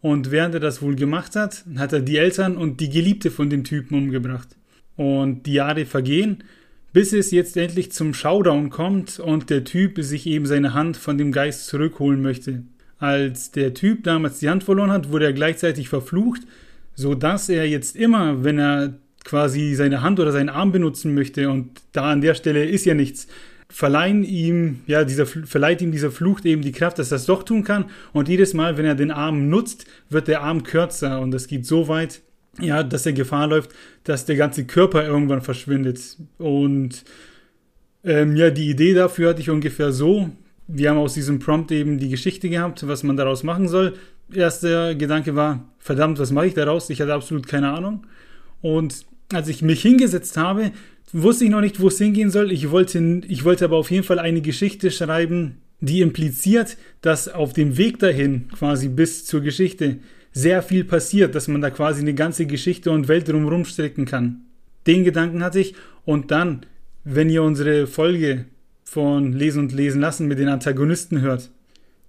Und 0.00 0.30
während 0.30 0.54
er 0.54 0.60
das 0.60 0.80
wohl 0.80 0.94
gemacht 0.94 1.34
hat, 1.34 1.64
hat 1.76 1.92
er 1.92 2.00
die 2.00 2.16
Eltern 2.16 2.56
und 2.56 2.80
die 2.80 2.88
Geliebte 2.88 3.30
von 3.30 3.50
dem 3.50 3.64
Typen 3.64 3.96
umgebracht. 3.96 4.48
Und 4.96 5.44
die 5.44 5.54
Jahre 5.54 5.86
vergehen, 5.86 6.44
bis 6.92 7.12
es 7.12 7.30
jetzt 7.30 7.56
endlich 7.56 7.92
zum 7.92 8.14
Showdown 8.14 8.70
kommt 8.70 9.20
und 9.20 9.50
der 9.50 9.64
Typ 9.64 10.02
sich 10.02 10.26
eben 10.26 10.46
seine 10.46 10.74
Hand 10.74 10.96
von 10.96 11.18
dem 11.18 11.32
Geist 11.32 11.66
zurückholen 11.66 12.22
möchte. 12.22 12.62
Als 12.98 13.52
der 13.52 13.74
Typ 13.74 14.04
damals 14.04 14.38
die 14.40 14.48
Hand 14.48 14.64
verloren 14.64 14.90
hat, 14.90 15.12
wurde 15.12 15.26
er 15.26 15.32
gleichzeitig 15.32 15.88
verflucht, 15.88 16.42
so 16.94 17.14
dass 17.14 17.48
er 17.48 17.68
jetzt 17.68 17.94
immer, 17.94 18.42
wenn 18.42 18.58
er 18.58 18.94
quasi 19.24 19.74
seine 19.74 20.02
Hand 20.02 20.18
oder 20.18 20.32
seinen 20.32 20.48
Arm 20.48 20.72
benutzen 20.72 21.14
möchte 21.14 21.50
und 21.50 21.82
da 21.92 22.10
an 22.10 22.20
der 22.20 22.34
Stelle 22.34 22.64
ist 22.64 22.86
ja 22.86 22.94
nichts, 22.94 23.28
verleihen 23.70 24.24
ihm, 24.24 24.80
ja, 24.86 25.04
dieser, 25.04 25.26
verleiht 25.26 25.82
ihm 25.82 25.92
dieser 25.92 26.10
Flucht 26.10 26.46
eben 26.46 26.62
die 26.62 26.72
Kraft, 26.72 26.98
dass 26.98 27.12
er 27.12 27.16
das 27.16 27.26
doch 27.26 27.42
tun 27.42 27.64
kann. 27.64 27.86
Und 28.12 28.28
jedes 28.28 28.54
Mal, 28.54 28.78
wenn 28.78 28.86
er 28.86 28.94
den 28.94 29.10
Arm 29.10 29.48
nutzt, 29.48 29.84
wird 30.08 30.28
der 30.28 30.42
Arm 30.42 30.62
kürzer 30.62 31.20
und 31.20 31.30
das 31.30 31.46
geht 31.46 31.66
so 31.66 31.88
weit, 31.88 32.22
ja, 32.60 32.82
dass 32.82 33.06
er 33.06 33.12
Gefahr 33.12 33.46
läuft, 33.46 33.70
dass 34.04 34.24
der 34.24 34.36
ganze 34.36 34.64
Körper 34.64 35.04
irgendwann 35.04 35.42
verschwindet. 35.42 36.16
Und 36.38 37.04
ähm, 38.04 38.36
ja, 38.36 38.50
die 38.50 38.70
Idee 38.70 38.94
dafür 38.94 39.30
hatte 39.30 39.40
ich 39.40 39.50
ungefähr 39.50 39.92
so. 39.92 40.30
Wir 40.66 40.90
haben 40.90 40.98
aus 40.98 41.14
diesem 41.14 41.38
Prompt 41.38 41.70
eben 41.70 41.98
die 41.98 42.08
Geschichte 42.08 42.48
gehabt, 42.48 42.86
was 42.86 43.02
man 43.02 43.16
daraus 43.16 43.42
machen 43.42 43.68
soll. 43.68 43.94
Erster 44.32 44.94
Gedanke 44.94 45.34
war, 45.34 45.72
verdammt, 45.78 46.18
was 46.18 46.30
mache 46.30 46.46
ich 46.46 46.54
daraus? 46.54 46.90
Ich 46.90 47.00
hatte 47.00 47.14
absolut 47.14 47.46
keine 47.46 47.72
Ahnung. 47.72 48.06
Und 48.60 49.06
als 49.32 49.48
ich 49.48 49.62
mich 49.62 49.82
hingesetzt 49.82 50.36
habe, 50.36 50.72
wusste 51.12 51.44
ich 51.44 51.50
noch 51.50 51.60
nicht, 51.60 51.80
wo 51.80 51.88
es 51.88 51.98
hingehen 51.98 52.30
soll. 52.30 52.52
Ich 52.52 52.70
wollte, 52.70 53.22
ich 53.28 53.44
wollte 53.44 53.64
aber 53.64 53.76
auf 53.76 53.90
jeden 53.90 54.04
Fall 54.04 54.18
eine 54.18 54.40
Geschichte 54.40 54.90
schreiben, 54.90 55.62
die 55.80 56.00
impliziert, 56.00 56.76
dass 57.00 57.28
auf 57.28 57.52
dem 57.52 57.76
Weg 57.76 57.98
dahin, 57.98 58.48
quasi 58.48 58.88
bis 58.88 59.24
zur 59.24 59.40
Geschichte, 59.40 59.98
sehr 60.32 60.62
viel 60.62 60.84
passiert, 60.84 61.34
dass 61.34 61.48
man 61.48 61.60
da 61.60 61.70
quasi 61.70 62.00
eine 62.00 62.14
ganze 62.14 62.46
Geschichte 62.46 62.90
und 62.90 63.08
Welt 63.08 63.28
drumherum 63.28 63.64
stricken 63.64 64.04
kann. 64.04 64.42
Den 64.86 65.04
Gedanken 65.04 65.42
hatte 65.42 65.60
ich 65.60 65.74
und 66.04 66.30
dann, 66.30 66.60
wenn 67.04 67.30
ihr 67.30 67.42
unsere 67.42 67.86
Folge 67.86 68.46
von 68.84 69.32
Lesen 69.32 69.60
und 69.60 69.72
Lesen 69.72 70.00
lassen 70.00 70.28
mit 70.28 70.38
den 70.38 70.48
Antagonisten 70.48 71.20
hört, 71.20 71.50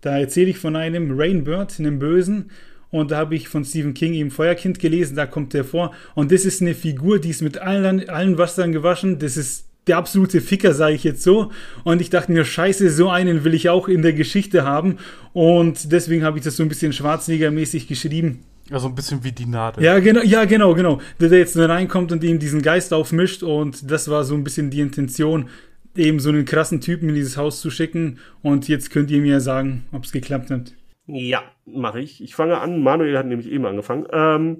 da 0.02 0.18
erzähle 0.18 0.52
ich 0.52 0.58
von 0.58 0.76
einem 0.76 1.20
Rainbird, 1.20 1.80
einem 1.80 2.00
Bösen, 2.00 2.52
und 2.92 3.12
da 3.12 3.18
habe 3.18 3.36
ich 3.36 3.48
von 3.48 3.64
Stephen 3.64 3.94
King 3.94 4.14
eben 4.14 4.32
Feuerkind 4.32 4.80
gelesen, 4.80 5.16
da 5.16 5.26
kommt 5.26 5.54
der 5.54 5.64
vor. 5.64 5.94
Und 6.16 6.32
das 6.32 6.46
ist 6.46 6.62
eine 6.62 6.74
Figur, 6.74 7.20
die 7.20 7.30
ist 7.30 7.42
mit 7.42 7.60
allen, 7.60 8.10
allen 8.10 8.38
Wassern 8.38 8.72
gewaschen. 8.72 9.20
Das 9.20 9.38
ist 9.38 9.66
der 9.88 9.98
absolute 9.98 10.42
Ficker, 10.42 10.74
sage 10.74 10.96
ich 10.96 11.04
jetzt 11.04 11.24
so. 11.24 11.52
Und 11.84 12.02
ich 12.02 12.10
dachte 12.10 12.32
mir, 12.32 12.46
scheiße, 12.46 12.90
so 12.90 13.10
einen 13.10 13.44
will 13.44 13.54
ich 13.54 13.70
auch 13.70 13.88
in 13.88 14.02
der 14.02 14.14
Geschichte 14.14 14.64
haben. 14.64 14.98
Und 15.34 15.92
deswegen 15.92 16.24
habe 16.24 16.38
ich 16.38 16.44
das 16.44 16.58
so 16.58 16.64
ein 16.64 16.70
bisschen 16.70 16.94
schwarznegermäßig 16.94 17.88
geschrieben. 17.88 18.40
Also 18.72 18.88
ein 18.88 18.96
bisschen 18.96 19.24
wie 19.24 19.32
die 19.32 19.48
Nadel. 19.48 19.84
Ja, 19.84 20.00
genau, 20.00 20.22
ja, 20.22 20.46
genau, 20.46 20.74
genau. 20.76 21.02
Der, 21.20 21.30
der 21.30 21.40
jetzt 21.40 21.58
reinkommt 21.58 22.12
und 22.12 22.24
ihm 22.24 22.40
diesen 22.40 22.62
Geist 22.62 22.94
aufmischt. 22.94 23.44
Und 23.44 23.90
das 23.90 24.10
war 24.10 24.24
so 24.24 24.36
ein 24.36 24.44
bisschen 24.44 24.70
die 24.70 24.82
Intention, 24.82 25.50
eben 25.96 26.20
so 26.20 26.30
einen 26.30 26.46
krassen 26.46 26.82
Typen 26.82 27.10
in 27.10 27.16
dieses 27.16 27.38
Haus 27.38 27.62
zu 27.62 27.70
schicken. 27.70 28.18
Und 28.42 28.68
jetzt 28.68 28.92
könnt 28.92 29.12
ihr 29.12 29.22
mir 29.22 29.42
sagen, 29.42 29.86
ob 29.92 30.06
es 30.06 30.12
geklappt 30.12 30.52
hat. 30.52 30.74
Ja, 31.12 31.42
mache 31.66 32.00
ich. 32.00 32.24
Ich 32.24 32.36
fange 32.36 32.60
an. 32.60 32.84
Manuel 32.84 33.18
hat 33.18 33.26
nämlich 33.26 33.50
eben 33.50 33.66
angefangen. 33.66 34.06
Ähm, 34.12 34.58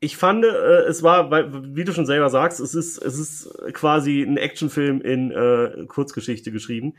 ich 0.00 0.16
fand, 0.16 0.44
äh, 0.44 0.82
es 0.88 1.04
war, 1.04 1.30
weil, 1.30 1.76
wie 1.76 1.84
du 1.84 1.92
schon 1.92 2.06
selber 2.06 2.28
sagst, 2.28 2.58
es 2.58 2.74
ist, 2.74 2.98
es 2.98 3.18
ist 3.18 3.56
quasi 3.72 4.22
ein 4.22 4.36
Actionfilm 4.36 5.00
in 5.00 5.30
äh, 5.30 5.84
Kurzgeschichte 5.86 6.50
geschrieben. 6.50 6.94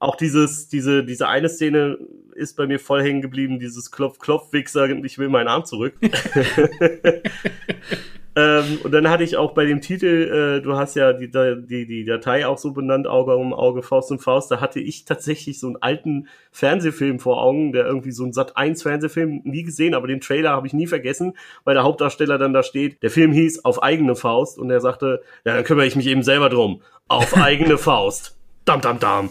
Auch 0.00 0.16
dieses, 0.16 0.68
diese, 0.68 1.04
diese 1.04 1.28
eine 1.28 1.48
Szene 1.48 1.98
ist 2.34 2.56
bei 2.56 2.66
mir 2.66 2.80
voll 2.80 3.02
hängen 3.02 3.22
geblieben, 3.22 3.60
dieses 3.60 3.92
Klopf-Klopf-Wichser, 3.92 4.90
ich 5.04 5.18
will 5.18 5.28
meinen 5.28 5.48
Arm 5.48 5.64
zurück. 5.64 5.94
Ähm, 8.38 8.78
und 8.84 8.92
dann 8.92 9.10
hatte 9.10 9.24
ich 9.24 9.36
auch 9.36 9.52
bei 9.52 9.64
dem 9.64 9.80
Titel, 9.80 10.60
äh, 10.60 10.62
du 10.62 10.76
hast 10.76 10.94
ja 10.94 11.12
die, 11.12 11.28
die, 11.28 11.86
die 11.86 12.04
Datei 12.04 12.46
auch 12.46 12.56
so 12.56 12.72
benannt, 12.72 13.08
Auge 13.08 13.34
um 13.34 13.52
Auge, 13.52 13.82
Faust 13.82 14.12
um 14.12 14.20
Faust, 14.20 14.48
da 14.52 14.60
hatte 14.60 14.78
ich 14.78 15.04
tatsächlich 15.04 15.58
so 15.58 15.66
einen 15.66 15.76
alten 15.80 16.28
Fernsehfilm 16.52 17.18
vor 17.18 17.42
Augen, 17.42 17.72
der 17.72 17.84
irgendwie 17.84 18.12
so 18.12 18.24
ein 18.24 18.32
Sat 18.32 18.56
1 18.56 18.84
Fernsehfilm 18.84 19.40
nie 19.42 19.64
gesehen, 19.64 19.92
aber 19.92 20.06
den 20.06 20.20
Trailer 20.20 20.50
habe 20.50 20.68
ich 20.68 20.72
nie 20.72 20.86
vergessen, 20.86 21.32
weil 21.64 21.74
der 21.74 21.82
Hauptdarsteller 21.82 22.38
dann 22.38 22.52
da 22.52 22.62
steht. 22.62 23.02
Der 23.02 23.10
Film 23.10 23.32
hieß 23.32 23.64
Auf 23.64 23.82
eigene 23.82 24.14
Faust 24.14 24.56
und 24.56 24.70
er 24.70 24.80
sagte, 24.80 25.20
ja, 25.44 25.56
dann 25.56 25.64
kümmere 25.64 25.86
ich 25.86 25.96
mich 25.96 26.06
eben 26.06 26.22
selber 26.22 26.48
drum. 26.48 26.82
Auf 27.08 27.36
eigene 27.42 27.76
Faust. 27.76 28.38
Dam, 28.64 28.80
dam, 28.80 29.00
dam. 29.00 29.30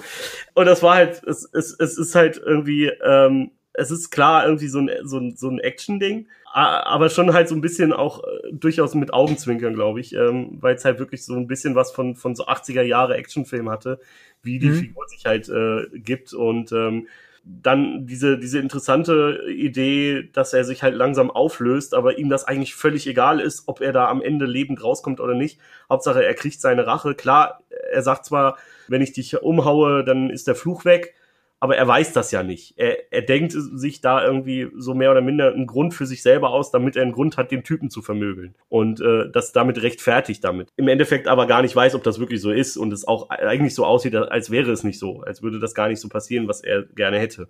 Und 0.53 0.65
das 0.65 0.83
war 0.83 0.95
halt, 0.95 1.23
es, 1.25 1.49
es, 1.53 1.73
es 1.79 1.97
ist 1.97 2.13
halt 2.13 2.41
irgendwie, 2.45 2.91
ähm, 3.05 3.51
es 3.71 3.89
ist 3.89 4.09
klar 4.09 4.45
irgendwie 4.45 4.67
so 4.67 4.79
ein, 4.79 4.89
so 5.03 5.17
ein, 5.19 5.37
so 5.37 5.49
ein 5.49 5.59
Action-Ding, 5.59 6.27
aber 6.57 7.09
schon 7.09 7.33
halt 7.33 7.47
so 7.47 7.55
ein 7.55 7.61
bisschen 7.61 7.93
auch 7.93 8.23
äh, 8.23 8.51
durchaus 8.51 8.95
mit 8.95 9.13
Augenzwinkern, 9.13 9.75
glaube 9.75 9.99
ich, 9.99 10.13
ähm, 10.13 10.57
weil 10.59 10.75
es 10.75 10.85
halt 10.85 10.97
wirklich 10.97 11.23
so 11.23 11.35
ein 11.35 11.47
bisschen 11.47 11.75
was 11.75 11.91
von, 11.91 12.15
von 12.15 12.35
so 12.35 12.47
80er 12.47 12.81
Jahre 12.81 13.15
Actionfilm 13.15 13.69
hatte, 13.69 13.99
wie 14.41 14.57
die 14.57 14.69
mhm. 14.69 14.75
Figur 14.75 15.07
sich 15.07 15.25
halt 15.25 15.49
äh, 15.49 15.85
gibt 15.93 16.33
und 16.33 16.71
ähm, 16.71 17.07
dann 17.43 18.07
diese, 18.07 18.37
diese 18.39 18.59
interessante 18.59 19.45
Idee, 19.49 20.29
dass 20.33 20.53
er 20.53 20.63
sich 20.63 20.83
halt 20.83 20.95
langsam 20.95 21.29
auflöst, 21.29 21.93
aber 21.93 22.17
ihm 22.17 22.29
das 22.29 22.43
eigentlich 22.43 22.75
völlig 22.75 23.07
egal 23.07 23.39
ist, 23.39 23.63
ob 23.67 23.79
er 23.79 23.93
da 23.93 24.07
am 24.07 24.21
Ende 24.21 24.45
lebend 24.45 24.83
rauskommt 24.83 25.19
oder 25.21 25.35
nicht. 25.35 25.59
Hauptsache, 25.89 26.25
er 26.25 26.33
kriegt 26.33 26.59
seine 26.59 26.87
Rache. 26.87 27.15
Klar, 27.15 27.61
er 27.91 28.01
sagt 28.01 28.25
zwar, 28.25 28.57
wenn 28.87 29.01
ich 29.01 29.13
dich 29.13 29.41
umhaue, 29.41 30.03
dann 30.03 30.29
ist 30.29 30.47
der 30.47 30.55
Fluch 30.55 30.83
weg 30.83 31.13
aber 31.59 31.75
er 31.75 31.87
weiß 31.87 32.13
das 32.13 32.31
ja 32.31 32.43
nicht. 32.43 32.75
Er, 32.77 33.11
er 33.11 33.23
denkt 33.23 33.51
sich 33.53 33.99
da 33.99 34.23
irgendwie 34.23 34.69
so 34.75 34.93
mehr 34.93 35.09
oder 35.09 35.21
minder 35.21 35.51
einen 35.51 35.65
Grund 35.65 35.93
für 35.93 36.05
sich 36.05 36.21
selber 36.21 36.51
aus, 36.51 36.69
damit 36.69 36.95
er 36.95 37.01
einen 37.01 37.13
Grund 37.13 37.37
hat, 37.37 37.51
den 37.51 37.63
Typen 37.63 37.89
zu 37.89 38.03
vermöbeln. 38.03 38.53
Und 38.69 39.01
äh, 39.01 39.29
das 39.31 39.53
damit 39.53 39.81
rechtfertigt 39.81 40.43
damit. 40.43 40.69
Im 40.75 40.87
Endeffekt 40.87 41.27
aber 41.27 41.47
gar 41.47 41.63
nicht 41.63 41.75
weiß, 41.75 41.95
ob 41.95 42.03
das 42.03 42.19
wirklich 42.19 42.41
so 42.41 42.51
ist 42.51 42.77
und 42.77 42.93
es 42.93 43.07
auch 43.07 43.29
eigentlich 43.29 43.73
so 43.73 43.85
aussieht, 43.85 44.15
als 44.15 44.51
wäre 44.51 44.71
es 44.71 44.83
nicht 44.83 44.99
so, 44.99 45.21
als 45.21 45.41
würde 45.41 45.59
das 45.59 45.73
gar 45.73 45.87
nicht 45.87 45.99
so 45.99 46.09
passieren, 46.09 46.47
was 46.47 46.61
er 46.61 46.83
gerne 46.83 47.17
hätte. 47.17 47.47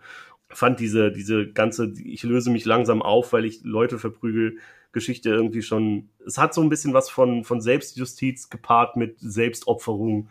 Fand 0.49 0.79
diese, 0.79 1.11
diese 1.11 1.47
ganze, 1.47 1.91
ich 2.01 2.23
löse 2.23 2.49
mich 2.49 2.63
langsam 2.63 3.01
auf, 3.01 3.33
weil 3.33 3.43
ich 3.43 3.61
Leute 3.63 3.99
verprügel, 3.99 4.57
Geschichte 4.93 5.29
irgendwie 5.29 5.61
schon, 5.61 6.09
es 6.25 6.37
hat 6.37 6.53
so 6.53 6.61
ein 6.61 6.69
bisschen 6.69 6.93
was 6.93 7.09
von, 7.09 7.43
von 7.43 7.59
Selbstjustiz 7.59 8.49
gepaart 8.49 8.95
mit 8.95 9.17
Selbstopferung, 9.19 10.29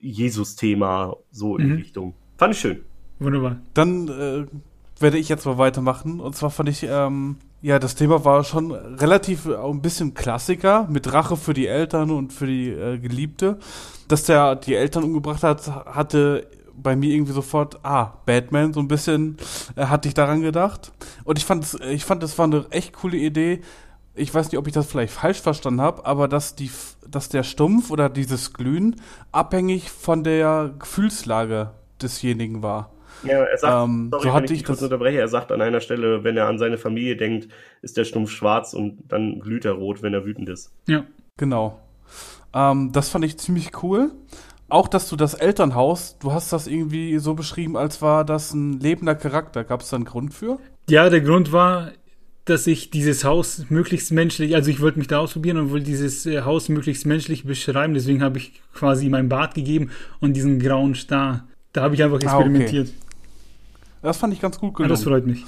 Jesus-Thema, 0.00 1.16
so 1.30 1.56
in 1.56 1.66
mhm. 1.66 1.70
die 1.76 1.82
Richtung. 1.82 2.14
Fand 2.36 2.54
ich 2.54 2.60
schön. 2.60 2.84
Wunderbar. 3.22 3.56
Dann 3.74 4.08
äh, 4.08 4.46
werde 5.00 5.18
ich 5.18 5.28
jetzt 5.28 5.46
mal 5.46 5.58
weitermachen. 5.58 6.20
Und 6.20 6.34
zwar 6.36 6.50
fand 6.50 6.68
ich, 6.68 6.84
ähm, 6.84 7.36
ja, 7.60 7.78
das 7.78 7.94
Thema 7.94 8.24
war 8.24 8.42
schon 8.44 8.72
relativ 8.72 9.46
äh, 9.46 9.56
ein 9.56 9.82
bisschen 9.82 10.14
Klassiker 10.14 10.86
mit 10.90 11.12
Rache 11.12 11.36
für 11.36 11.54
die 11.54 11.66
Eltern 11.66 12.10
und 12.10 12.32
für 12.32 12.46
die 12.46 12.70
äh, 12.70 12.98
Geliebte. 12.98 13.58
Dass 14.08 14.24
der 14.24 14.56
die 14.56 14.74
Eltern 14.74 15.04
umgebracht 15.04 15.42
hat, 15.42 15.68
hatte 15.86 16.46
bei 16.74 16.96
mir 16.96 17.14
irgendwie 17.14 17.32
sofort, 17.32 17.78
ah, 17.84 18.14
Batman, 18.26 18.72
so 18.72 18.80
ein 18.80 18.88
bisschen 18.88 19.36
äh, 19.76 19.86
hatte 19.86 20.08
ich 20.08 20.14
daran 20.14 20.40
gedacht. 20.40 20.92
Und 21.24 21.38
ich 21.38 21.44
fand, 21.44 21.78
ich 21.88 22.04
fand, 22.04 22.22
das 22.22 22.38
war 22.38 22.46
eine 22.46 22.66
echt 22.70 22.94
coole 22.94 23.16
Idee. 23.16 23.60
Ich 24.14 24.34
weiß 24.34 24.50
nicht, 24.50 24.58
ob 24.58 24.66
ich 24.66 24.74
das 24.74 24.86
vielleicht 24.86 25.12
falsch 25.12 25.40
verstanden 25.40 25.80
habe, 25.80 26.04
aber 26.04 26.28
dass 26.28 26.54
die, 26.54 26.70
dass 27.08 27.28
der 27.28 27.44
Stumpf 27.44 27.90
oder 27.90 28.08
dieses 28.08 28.52
Glühen 28.52 28.96
abhängig 29.30 29.90
von 29.90 30.24
der 30.24 30.74
Gefühlslage 30.78 31.70
desjenigen 32.02 32.62
war. 32.62 32.90
Ja, 33.24 33.44
er 33.44 33.58
sagt, 33.58 33.88
ähm, 33.88 34.08
sorry, 34.10 34.24
so 34.24 34.32
hatte 34.32 34.52
ich, 34.52 34.60
ich 34.60 34.64
kurz 34.64 34.82
unterbreche, 34.82 35.18
er 35.18 35.28
sagt 35.28 35.52
an 35.52 35.60
einer 35.60 35.80
Stelle, 35.80 36.24
wenn 36.24 36.36
er 36.36 36.48
an 36.48 36.58
seine 36.58 36.78
Familie 36.78 37.16
denkt, 37.16 37.48
ist 37.82 37.96
der 37.96 38.04
Stumpf 38.04 38.30
schwarz 38.30 38.74
und 38.74 38.98
dann 39.08 39.40
glüht 39.40 39.64
er 39.64 39.72
rot, 39.72 40.02
wenn 40.02 40.14
er 40.14 40.24
wütend 40.24 40.48
ist. 40.48 40.72
Ja. 40.86 41.04
Genau. 41.36 41.80
Ähm, 42.54 42.90
das 42.92 43.08
fand 43.08 43.24
ich 43.24 43.38
ziemlich 43.38 43.82
cool. 43.82 44.10
Auch, 44.68 44.88
dass 44.88 45.08
du 45.08 45.16
das 45.16 45.34
Elternhaus, 45.34 46.18
du 46.18 46.32
hast 46.32 46.52
das 46.52 46.66
irgendwie 46.66 47.18
so 47.18 47.34
beschrieben, 47.34 47.76
als 47.76 48.00
war 48.00 48.24
das 48.24 48.54
ein 48.54 48.80
lebender 48.80 49.14
Charakter. 49.14 49.64
Gab 49.64 49.82
es 49.82 49.90
da 49.90 49.96
einen 49.96 50.06
Grund 50.06 50.32
für? 50.32 50.58
Ja, 50.88 51.10
der 51.10 51.20
Grund 51.20 51.52
war, 51.52 51.92
dass 52.44 52.66
ich 52.66 52.90
dieses 52.90 53.24
Haus 53.24 53.66
möglichst 53.68 54.12
menschlich, 54.12 54.54
also 54.54 54.70
ich 54.70 54.80
wollte 54.80 54.98
mich 54.98 55.08
da 55.08 55.18
ausprobieren 55.18 55.58
und 55.58 55.70
wollte 55.70 55.86
dieses 55.86 56.26
äh, 56.26 56.42
Haus 56.42 56.68
möglichst 56.68 57.06
menschlich 57.06 57.44
beschreiben. 57.44 57.94
Deswegen 57.94 58.22
habe 58.22 58.38
ich 58.38 58.62
quasi 58.74 59.08
mein 59.08 59.28
Bart 59.28 59.54
gegeben 59.54 59.90
und 60.20 60.34
diesen 60.34 60.58
grauen 60.58 60.94
Star. 60.94 61.46
Da 61.72 61.82
habe 61.82 61.94
ich 61.94 62.02
einfach 62.02 62.20
experimentiert. 62.20 62.88
Ah, 62.88 62.90
okay. 62.90 63.98
Das 64.02 64.16
fand 64.16 64.32
ich 64.32 64.40
ganz 64.40 64.58
gut 64.58 64.74
gelungen. 64.74 64.90
Ja, 64.90 64.96
das 64.96 65.04
freut 65.04 65.26
mich. 65.26 65.44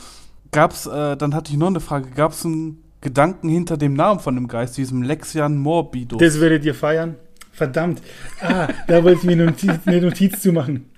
Gab's, 0.53 0.87
äh, 0.87 1.17
dann 1.17 1.35
hatte 1.35 1.51
ich 1.53 1.59
noch 1.59 1.67
eine 1.67 1.81
Frage, 1.81 2.11
gab 2.11 2.33
es 2.33 2.45
einen 2.45 2.83
Gedanken 3.01 3.49
hinter 3.49 3.77
dem 3.77 3.95
Namen 3.95 4.21
von 4.21 4.35
dem 4.35 4.49
Geist, 4.49 4.77
diesem 4.77 5.03
Lexian 5.03 5.57
Morbidus? 5.59 6.19
Das 6.19 6.41
werdet 6.41 6.65
ihr 6.65 6.75
feiern. 6.75 7.17
Verdammt. 7.53 8.01
Ah, 8.41 8.69
da 8.89 9.05
wollte 9.05 9.19
ich 9.19 9.25
mir 9.25 9.33
eine 9.33 9.47
Notiz, 9.47 9.71
eine 9.85 10.01
Notiz 10.01 10.41
zu 10.41 10.53
machen. 10.53 10.91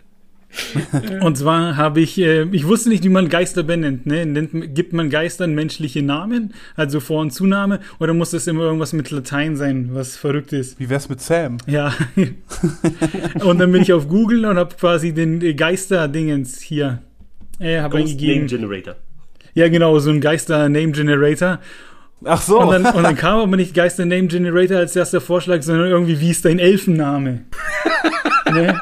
Und 1.21 1.37
zwar 1.37 1.77
habe 1.77 2.01
ich, 2.01 2.19
äh, 2.19 2.45
ich 2.53 2.67
wusste 2.67 2.89
nicht, 2.89 3.05
wie 3.05 3.09
man 3.09 3.29
Geister 3.29 3.63
benennt. 3.63 4.07
Ne? 4.07 4.27
Nennt, 4.27 4.75
gibt 4.75 4.93
man 4.93 5.11
Geistern 5.11 5.55
menschliche 5.55 6.03
Namen, 6.03 6.55
also 6.75 7.01
Vor- 7.01 7.21
und 7.21 7.33
Zunahme, 7.33 7.81
oder 7.99 8.15
muss 8.15 8.31
das 8.31 8.47
immer 8.47 8.63
irgendwas 8.63 8.93
mit 8.93 9.11
Latein 9.11 9.57
sein, 9.57 9.91
was 9.93 10.17
verrückt 10.17 10.53
ist? 10.53 10.79
Wie 10.79 10.89
wär's 10.89 11.09
mit 11.09 11.21
Sam? 11.21 11.59
Ja. 11.67 11.95
und 13.45 13.59
dann 13.59 13.73
bin 13.73 13.83
ich 13.83 13.93
auf 13.93 14.09
Google 14.09 14.45
und 14.47 14.57
habe 14.57 14.75
quasi 14.75 15.13
den 15.13 15.57
Geister-Dingens 15.57 16.61
hier 16.61 17.03
äh, 17.59 17.81
habe 17.81 17.99
eingegeben. 17.99 18.47
Name 18.47 18.47
Generator. 18.47 18.97
Ja, 19.55 19.69
genau, 19.69 19.99
so 19.99 20.11
ein 20.11 20.21
Geister-Name 20.21 20.93
Generator. 20.93 21.61
Ach 22.25 22.41
so. 22.41 22.61
Und 22.61 22.71
dann, 22.71 22.95
und 22.95 23.03
dann 23.03 23.17
kam 23.17 23.41
aber 23.41 23.57
nicht 23.57 23.75
Geister 23.75 24.05
Name 24.05 24.27
Generator 24.27 24.79
als 24.79 24.97
erster 24.97 25.21
Vorschlag, 25.21 25.63
sondern 25.63 25.89
irgendwie, 25.89 26.21
wie 26.21 26.31
ist 26.31 26.45
dein 26.45 26.59
Elfenname? 26.59 27.45
ne? 28.53 28.81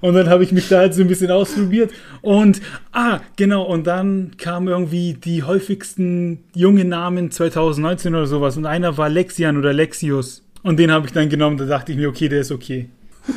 Und 0.00 0.14
dann 0.14 0.28
habe 0.28 0.42
ich 0.44 0.52
mich 0.52 0.68
da 0.68 0.78
halt 0.78 0.94
so 0.94 1.02
ein 1.02 1.08
bisschen 1.08 1.30
ausprobiert. 1.30 1.92
Und, 2.22 2.60
ah, 2.92 3.20
genau, 3.36 3.62
und 3.62 3.86
dann 3.86 4.32
kamen 4.38 4.68
irgendwie 4.68 5.14
die 5.14 5.42
häufigsten 5.42 6.44
jungen 6.54 6.88
Namen 6.88 7.30
2019 7.30 8.14
oder 8.14 8.26
sowas. 8.26 8.56
Und 8.56 8.66
einer 8.66 8.96
war 8.96 9.08
Lexian 9.08 9.56
oder 9.56 9.72
Lexius. 9.72 10.42
Und 10.62 10.78
den 10.78 10.90
habe 10.90 11.06
ich 11.06 11.12
dann 11.12 11.28
genommen, 11.28 11.56
da 11.56 11.64
dachte 11.64 11.92
ich 11.92 11.98
mir, 11.98 12.08
okay, 12.08 12.28
der 12.28 12.40
ist 12.40 12.52
okay. 12.52 12.88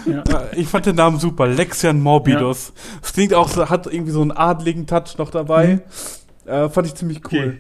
Ja. 0.05 0.24
Ich 0.55 0.68
fand 0.68 0.86
den 0.86 0.95
Namen 0.95 1.20
super. 1.20 1.47
Lexian 1.47 1.99
Morbidus. 2.01 2.74
Ja. 2.76 3.09
klingt 3.14 3.34
auch 3.34 3.49
so, 3.49 3.70
hat 3.70 3.88
irgendwie 3.88 4.11
so 4.11 4.22
einen 4.22 4.32
adligen 4.32 4.88
Touch 4.88 5.18
noch 5.18 5.30
dabei. 5.30 5.82
Mhm. 6.45 6.49
Äh, 6.49 6.70
fand 6.70 6.88
ich 6.88 6.95
ziemlich 6.95 7.22
cool. 7.32 7.39
Okay. 7.39 7.57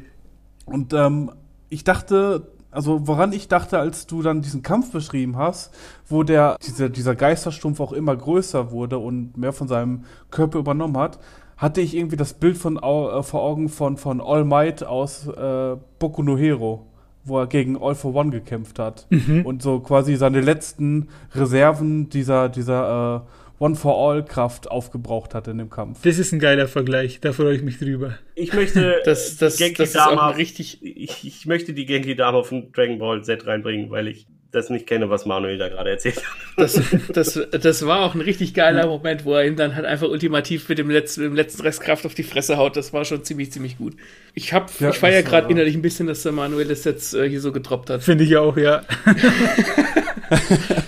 Und 0.65 0.93
ähm, 0.93 1.31
ich 1.69 1.83
dachte, 1.83 2.47
also 2.73 3.07
woran 3.07 3.31
ich 3.33 3.47
dachte, 3.47 3.79
als 3.79 4.07
du 4.07 4.21
dann 4.21 4.41
diesen 4.41 4.61
Kampf 4.61 4.91
beschrieben 4.91 5.37
hast, 5.37 5.73
wo 6.07 6.23
der, 6.23 6.57
dieser, 6.65 6.89
dieser 6.89 7.15
Geisterstumpf 7.15 7.79
auch 7.79 7.93
immer 7.93 8.15
größer 8.15 8.71
wurde 8.71 8.97
und 8.97 9.37
mehr 9.37 9.53
von 9.53 9.67
seinem 9.67 10.03
Körper 10.31 10.59
übernommen 10.59 10.97
hat, 10.97 11.19
hatte 11.57 11.81
ich 11.81 11.95
irgendwie 11.95 12.17
das 12.17 12.33
Bild 12.33 12.57
von, 12.57 12.77
äh, 12.77 13.23
vor 13.23 13.41
Augen 13.41 13.69
von, 13.69 13.97
von 13.97 14.21
All 14.21 14.43
Might 14.43 14.83
aus 14.83 15.27
äh, 15.27 15.75
Boku 15.99 16.23
no 16.23 16.37
Hero 16.37 16.87
wo 17.23 17.39
er 17.39 17.47
gegen 17.47 17.81
All 17.81 17.95
for 17.95 18.13
One 18.13 18.31
gekämpft 18.31 18.79
hat 18.79 19.07
mhm. 19.09 19.45
und 19.45 19.61
so 19.61 19.79
quasi 19.79 20.15
seine 20.15 20.41
letzten 20.41 21.09
Reserven 21.33 22.09
dieser, 22.09 22.49
dieser 22.49 23.23
äh, 23.25 23.42
One 23.63 23.75
for 23.75 23.95
All 23.97 24.25
Kraft 24.25 24.69
aufgebraucht 24.69 25.33
hat 25.33 25.47
in 25.47 25.57
dem 25.57 25.69
Kampf. 25.69 26.01
Das 26.03 26.19
ist 26.19 26.33
ein 26.33 26.39
geiler 26.39 26.67
Vergleich, 26.67 27.21
da 27.21 27.31
freue 27.31 27.55
ich 27.55 27.61
mich 27.61 27.79
drüber. 27.79 28.17
Ich 28.35 28.51
möchte 28.51 29.01
das, 29.05 29.37
das, 29.37 29.55
Genki 29.55 29.83
das 29.83 29.93
Dama, 29.93 30.31
richtig. 30.31 30.79
Ich, 30.83 31.25
ich 31.25 31.45
möchte 31.45 31.71
die 31.73 31.85
Genki 31.85 32.17
Dama 32.17 32.43
von 32.43 32.73
Dragon 32.73 32.99
Ball 32.99 33.23
Z 33.23 33.47
reinbringen, 33.47 33.89
weil 33.89 34.09
ich 34.09 34.27
das 34.51 34.69
nicht 34.69 34.85
kenne, 34.85 35.09
was 35.09 35.25
Manuel 35.25 35.57
da 35.57 35.69
gerade 35.69 35.91
erzählt 35.91 36.17
hat. 36.17 36.23
Das, 36.55 36.79
das, 37.11 37.39
das 37.49 37.87
war 37.87 38.01
auch 38.01 38.13
ein 38.13 38.21
richtig 38.21 38.53
geiler 38.53 38.85
Moment, 38.85 39.25
wo 39.25 39.33
er 39.33 39.47
ihm 39.47 39.55
dann 39.55 39.75
halt 39.75 39.87
einfach 39.87 40.07
ultimativ 40.07 40.69
mit 40.69 40.77
dem 40.77 40.91
letzten, 40.91 41.21
mit 41.21 41.31
dem 41.31 41.35
letzten 41.35 41.63
Restkraft 41.63 42.05
auf 42.05 42.13
die 42.13 42.21
Fresse 42.21 42.57
haut. 42.57 42.77
Das 42.77 42.93
war 42.93 43.05
schon 43.05 43.23
ziemlich, 43.23 43.51
ziemlich 43.51 43.79
gut. 43.79 43.95
Ich 44.35 44.53
hab, 44.53 44.69
ja, 44.79 44.89
ich 44.89 44.97
feiere 44.97 45.23
gerade 45.23 45.49
innerlich 45.49 45.73
ein 45.73 45.81
bisschen, 45.81 46.05
dass 46.05 46.21
der 46.21 46.31
Manuel 46.31 46.67
das 46.67 46.83
jetzt 46.83 47.15
äh, 47.15 47.27
hier 47.27 47.41
so 47.41 47.51
getroppt 47.51 47.89
hat. 47.89 48.03
Finde 48.03 48.25
ich 48.25 48.37
auch, 48.37 48.55
ja. 48.55 48.83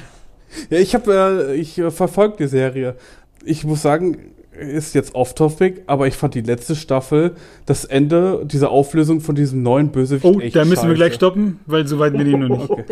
ja, 0.75 0.81
ich 0.81 0.93
habe, 0.93 1.49
äh, 1.49 1.55
ich 1.55 1.77
äh, 1.77 1.91
verfolge 1.91 2.37
die 2.37 2.47
Serie. 2.47 2.95
Ich 3.43 3.63
muss 3.63 3.81
sagen, 3.81 4.17
ist 4.57 4.95
jetzt 4.95 5.15
off-topic, 5.15 5.83
aber 5.87 6.07
ich 6.07 6.15
fand 6.15 6.33
die 6.33 6.41
letzte 6.41 6.75
Staffel, 6.75 7.35
das 7.65 7.85
Ende, 7.85 8.41
diese 8.45 8.69
Auflösung 8.69 9.21
von 9.21 9.35
diesem 9.35 9.63
neuen 9.63 9.91
Bösewicht. 9.91 10.25
Oh, 10.25 10.39
da 10.39 10.65
müssen 10.65 10.75
scheiße. 10.75 10.87
wir 10.87 10.95
gleich 10.95 11.13
stoppen, 11.15 11.59
weil 11.65 11.87
so 11.87 11.99
weit 11.99 12.13
bin 12.13 12.27
ich 12.27 12.35
noch 12.35 12.57
nicht. 12.57 12.69
Okay. 12.69 12.85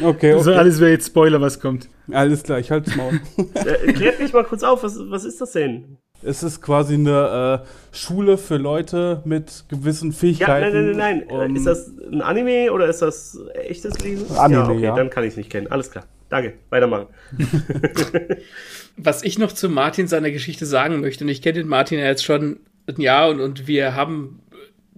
okay, 0.02 0.34
okay. 0.34 0.54
alles 0.54 0.80
wäre 0.80 0.90
jetzt 0.90 1.06
Spoiler, 1.06 1.40
was 1.40 1.60
kommt. 1.60 1.88
Alles 2.10 2.42
klar, 2.42 2.58
ich 2.58 2.70
halte 2.70 2.90
es 2.90 2.96
Maul. 2.96 3.20
äh, 3.54 3.92
klärt 3.92 4.20
mich 4.20 4.32
mal 4.32 4.44
kurz 4.44 4.62
auf, 4.62 4.82
was, 4.82 4.98
was 5.08 5.24
ist 5.24 5.40
das 5.40 5.52
denn? 5.52 5.98
Es 6.22 6.42
ist 6.42 6.62
quasi 6.62 6.94
eine 6.94 7.62
äh, 7.62 7.96
Schule 7.96 8.38
für 8.38 8.56
Leute 8.56 9.22
mit 9.24 9.64
gewissen 9.68 10.12
Fähigkeiten. 10.12 10.74
Ja, 10.74 10.82
nein, 10.82 10.96
nein, 10.96 10.96
nein, 10.96 11.24
nein. 11.28 11.50
Um, 11.50 11.56
ist 11.56 11.66
das 11.66 11.90
ein 12.10 12.22
Anime 12.22 12.72
oder 12.72 12.88
ist 12.88 13.02
das 13.02 13.38
echtes 13.54 13.98
Leben? 14.00 14.24
Anime, 14.36 14.60
ja. 14.60 14.68
Okay, 14.68 14.82
ja. 14.82 14.94
dann 14.94 15.10
kann 15.10 15.24
ich 15.24 15.30
es 15.30 15.36
nicht 15.36 15.50
kennen. 15.50 15.68
Alles 15.68 15.90
klar. 15.90 16.04
Danke. 16.28 16.54
Weitermachen. 16.70 17.06
Was 18.96 19.22
ich 19.22 19.38
noch 19.38 19.52
zu 19.52 19.68
Martin 19.68 20.08
seiner 20.08 20.30
Geschichte 20.30 20.66
sagen 20.66 21.00
möchte, 21.00 21.24
und 21.24 21.30
ich 21.30 21.42
kenne 21.42 21.60
den 21.60 21.68
Martin 21.68 21.98
ja 21.98 22.06
jetzt 22.06 22.24
schon 22.24 22.60
ein 22.88 23.00
Jahr 23.00 23.28
und, 23.28 23.40
und 23.40 23.66
wir 23.66 23.94
haben 23.94 24.40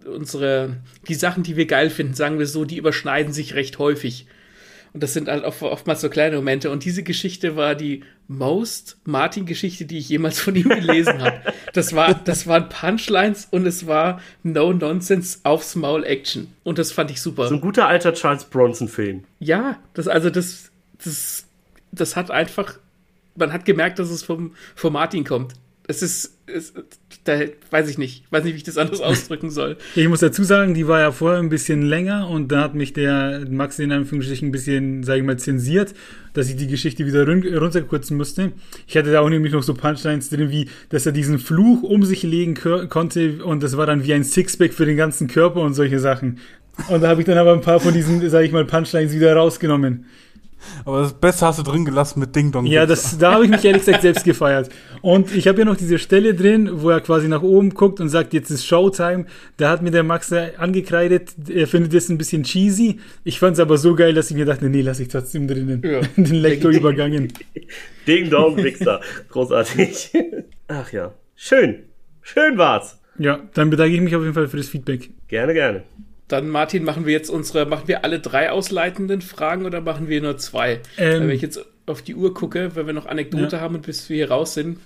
unsere, 0.07 0.77
die 1.07 1.15
Sachen, 1.15 1.43
die 1.43 1.57
wir 1.57 1.67
geil 1.67 1.91
finden, 1.91 2.15
sagen 2.15 2.39
wir 2.39 2.47
so, 2.47 2.65
die 2.65 2.77
überschneiden 2.77 3.33
sich 3.33 3.55
recht 3.55 3.79
häufig. 3.79 4.27
Und 4.93 5.03
das 5.03 5.13
sind 5.13 5.29
halt 5.29 5.45
oftmals 5.45 6.01
so 6.01 6.09
kleine 6.09 6.37
Momente. 6.37 6.71
Und 6.71 6.85
diese 6.85 7.03
Geschichte 7.03 7.57
war 7.57 7.75
die 7.75 8.05
most 8.27 8.99
Martin-Geschichte, 9.05 9.85
die 9.85 9.99
ich 9.99 10.09
jemals 10.09 10.41
von 10.41 10.55
ihm 10.55 10.69
gelesen 10.69 11.21
habe. 11.21 11.41
Das 11.73 11.95
war, 11.95 12.15
das 12.15 12.47
waren 12.47 12.69
Punchlines 12.69 13.49
und 13.51 13.67
es 13.67 13.87
war 13.87 14.21
No-Nonsense 14.43 15.41
aufs 15.45 15.77
Maul 15.77 16.05
Action. 16.05 16.49
Und 16.65 16.79
das 16.79 16.93
fand 16.93 17.11
ich 17.11 17.21
super. 17.21 17.49
So 17.49 17.55
ein 17.55 17.61
guter 17.61 17.87
alter 17.87 18.13
Charles 18.13 18.45
Bronson-Film. 18.45 19.25
Ja, 19.41 19.79
das, 19.95 20.09
also 20.09 20.31
das, 20.31 20.71
das, 21.05 21.47
das 21.93 22.17
hat 22.17 22.31
einfach, 22.31 22.79
man 23.37 23.53
hat 23.53 23.65
gemerkt, 23.65 23.99
dass 23.99 24.11
es 24.11 24.23
vom, 24.23 24.55
vom 24.75 24.93
Martin 24.93 25.25
kommt. 25.25 25.55
Es 25.87 26.03
ist, 26.03 26.37
es, 26.47 26.75
da 27.25 27.41
weiß 27.71 27.89
ich 27.91 27.99
nicht, 27.99 28.25
weiß 28.31 28.45
nicht, 28.45 28.55
wie 28.55 28.59
ich 28.59 28.65
das 28.65 28.79
anders 28.79 29.01
ausdrücken 29.03 29.51
soll. 29.51 29.77
Ich 29.95 30.09
muss 30.09 30.21
dazu 30.21 30.45
sagen, 30.45 30.75
die 30.75 30.89
war 30.89 31.01
ja 31.01 31.13
vorher 31.13 31.39
ein 31.39 31.49
bisschen 31.49 31.83
länger 31.83 32.29
und 32.29 32.51
da 32.51 32.63
hat 32.63 32.75
mich 32.75 32.93
der 32.93 33.45
Max 33.51 33.79
in 33.79 33.93
Anführungsstrichen 33.93 34.49
ein 34.49 34.53
bisschen, 34.53 35.03
sage 35.03 35.21
ich 35.21 35.27
mal, 35.27 35.39
zensiert, 35.39 35.95
dass 36.35 36.49
ich 36.49 36.57
die 36.57 36.67
Geschichte 36.67 37.07
wieder 37.07 37.27
run 37.27 37.43
runterkürzen 37.47 38.17
musste. 38.17 38.53
Ich 38.87 38.97
hatte 38.97 39.13
da 39.13 39.21
auch 39.21 39.29
nämlich 39.29 39.53
noch 39.53 39.63
so 39.63 39.75
Punchlines 39.75 40.31
drin, 40.31 40.51
wie, 40.51 40.69
dass 40.89 41.07
er 41.07 41.13
diesen 41.13 41.39
Fluch 41.39 41.83
um 41.83 42.05
sich 42.05 42.23
legen 42.23 42.55
konnte 42.89 43.45
und 43.45 43.63
das 43.63 43.77
war 43.77 43.87
dann 43.87 44.05
wie 44.05 44.15
ein 44.15 44.25
Sixpack 44.25 44.73
für 44.73 44.87
den 44.87 44.97
ganzen 44.97 45.29
Körper 45.29 45.61
und 45.61 45.75
solche 45.75 45.99
Sachen. 45.99 46.39
Und 46.89 47.03
da 47.03 47.09
habe 47.09 47.21
ich 47.21 47.27
dann 47.27 47.39
aber 47.39 47.53
ein 47.53 47.61
paar 47.61 47.81
von 47.81 47.93
diesen, 47.93 48.29
sage 48.31 48.47
ich 48.47 48.53
mal, 48.53 48.65
Punchlines 48.65 49.13
wieder 49.13 49.35
rausgenommen. 49.35 50.07
Aber 50.85 51.03
das 51.03 51.15
Beste 51.15 51.47
hast 51.47 51.59
du 51.59 51.63
drin 51.63 51.85
gelassen 51.85 52.21
mit 52.21 52.35
Ding 52.35 52.53
Dong. 52.53 52.67
Ja, 52.67 52.87
das, 52.87 53.19
da 53.19 53.35
habe 53.35 53.45
ich 53.45 53.51
mich 53.51 53.65
ehrlich 53.65 53.85
gesagt 53.85 54.03
selbst 54.03 54.25
gefeiert. 54.25 54.71
Und 55.03 55.35
ich 55.35 55.47
habe 55.49 55.61
ja 55.61 55.65
noch 55.65 55.77
diese 55.77 55.99
Stelle 55.99 56.35
drin, 56.35 56.71
wo 56.83 56.91
er 56.91 57.01
quasi 57.01 57.29
nach 57.29 57.43
oben 57.43 57.71
guckt 57.71 58.01
und 58.01 58.09
sagt, 58.09 58.33
jetzt 58.33 58.51
ist 58.51 58.67
Showtime. 58.67 59.27
Da 59.57 59.71
hat 59.71 59.83
mir 59.83 59.91
der 59.91 60.03
Max 60.03 60.33
angekreidet, 60.33 61.35
er 61.49 61.67
findet 61.67 61.95
das 61.95 62.09
ein 62.09 62.19
bisschen 62.19 62.43
cheesy. 62.43 62.99
Ich 63.25 63.39
fand 63.39 63.55
es 63.55 63.61
aber 63.61 63.79
so 63.79 63.95
geil, 63.95 64.15
dass 64.15 64.31
ich 64.31 64.37
mir 64.37 64.45
dachte, 64.45 64.69
nee, 64.69 64.83
lass 64.83 65.01
ich 65.01 65.09
trotzdem 65.09 65.47
drinnen. 65.47 65.83
Ja. 65.85 66.01
Den 66.17 66.37
Lektor 66.37 66.71
übergangen. 66.71 67.33
Ding 68.07 68.31
Dong, 68.31 68.57
Wichser. 68.57 69.01
Großartig. 69.29 70.13
Ach 70.69 70.93
ja. 70.93 71.13
Schön. 71.35 71.85
Schön 72.23 72.59
war's. 72.59 72.99
Ja, 73.19 73.41
dann 73.55 73.71
bedanke 73.71 73.95
ich 73.95 74.01
mich 74.01 74.15
auf 74.15 74.23
jeden 74.23 74.35
Fall 74.35 74.49
für 74.49 74.57
das 74.57 74.69
Feedback. 74.69 75.11
Gerne, 75.29 75.55
gerne. 75.55 75.83
Dann, 76.29 76.49
Martin, 76.49 76.85
machen 76.85 77.07
wir 77.07 77.13
jetzt 77.13 77.31
unsere, 77.31 77.65
machen 77.65 77.89
wir 77.89 78.05
alle 78.05 78.21
drei 78.21 78.51
ausleitenden 78.51 79.23
Fragen 79.23 79.65
oder 79.65 79.81
machen 79.81 80.09
wir 80.09 80.21
nur 80.21 80.37
zwei? 80.37 80.81
Ähm, 80.99 81.23
wenn 81.23 81.31
ich 81.31 81.43
jetzt 81.43 81.65
auf 81.87 82.03
die 82.03 82.15
Uhr 82.15 82.35
gucke, 82.35 82.77
weil 82.77 82.87
wir 82.87 82.93
noch 82.93 83.07
Anekdote 83.07 83.57
ja. 83.57 83.63
haben 83.63 83.77
und 83.77 83.87
bis 83.87 84.09
wir 84.11 84.17
hier 84.17 84.31
raus 84.31 84.55
sind. 84.55 84.79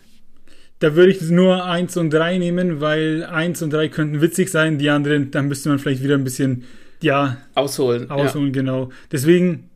Da 0.78 0.94
würde 0.94 1.12
ich 1.12 1.20
nur 1.20 1.64
eins 1.64 1.96
und 1.96 2.10
drei 2.10 2.38
nehmen, 2.38 2.80
weil 2.80 3.24
eins 3.24 3.60
und 3.62 3.72
drei 3.72 3.88
könnten 3.88 4.20
witzig 4.20 4.50
sein, 4.50 4.78
die 4.78 4.90
anderen, 4.90 5.30
dann 5.30 5.48
müsste 5.48 5.68
man 5.68 5.78
vielleicht 5.78 6.02
wieder 6.02 6.14
ein 6.14 6.24
bisschen, 6.24 6.64
ja. 7.00 7.38
Ausholen. 7.54 8.10
Ausholen, 8.10 8.48
ja. 8.48 8.52
genau. 8.52 8.90
Deswegen 9.10 9.70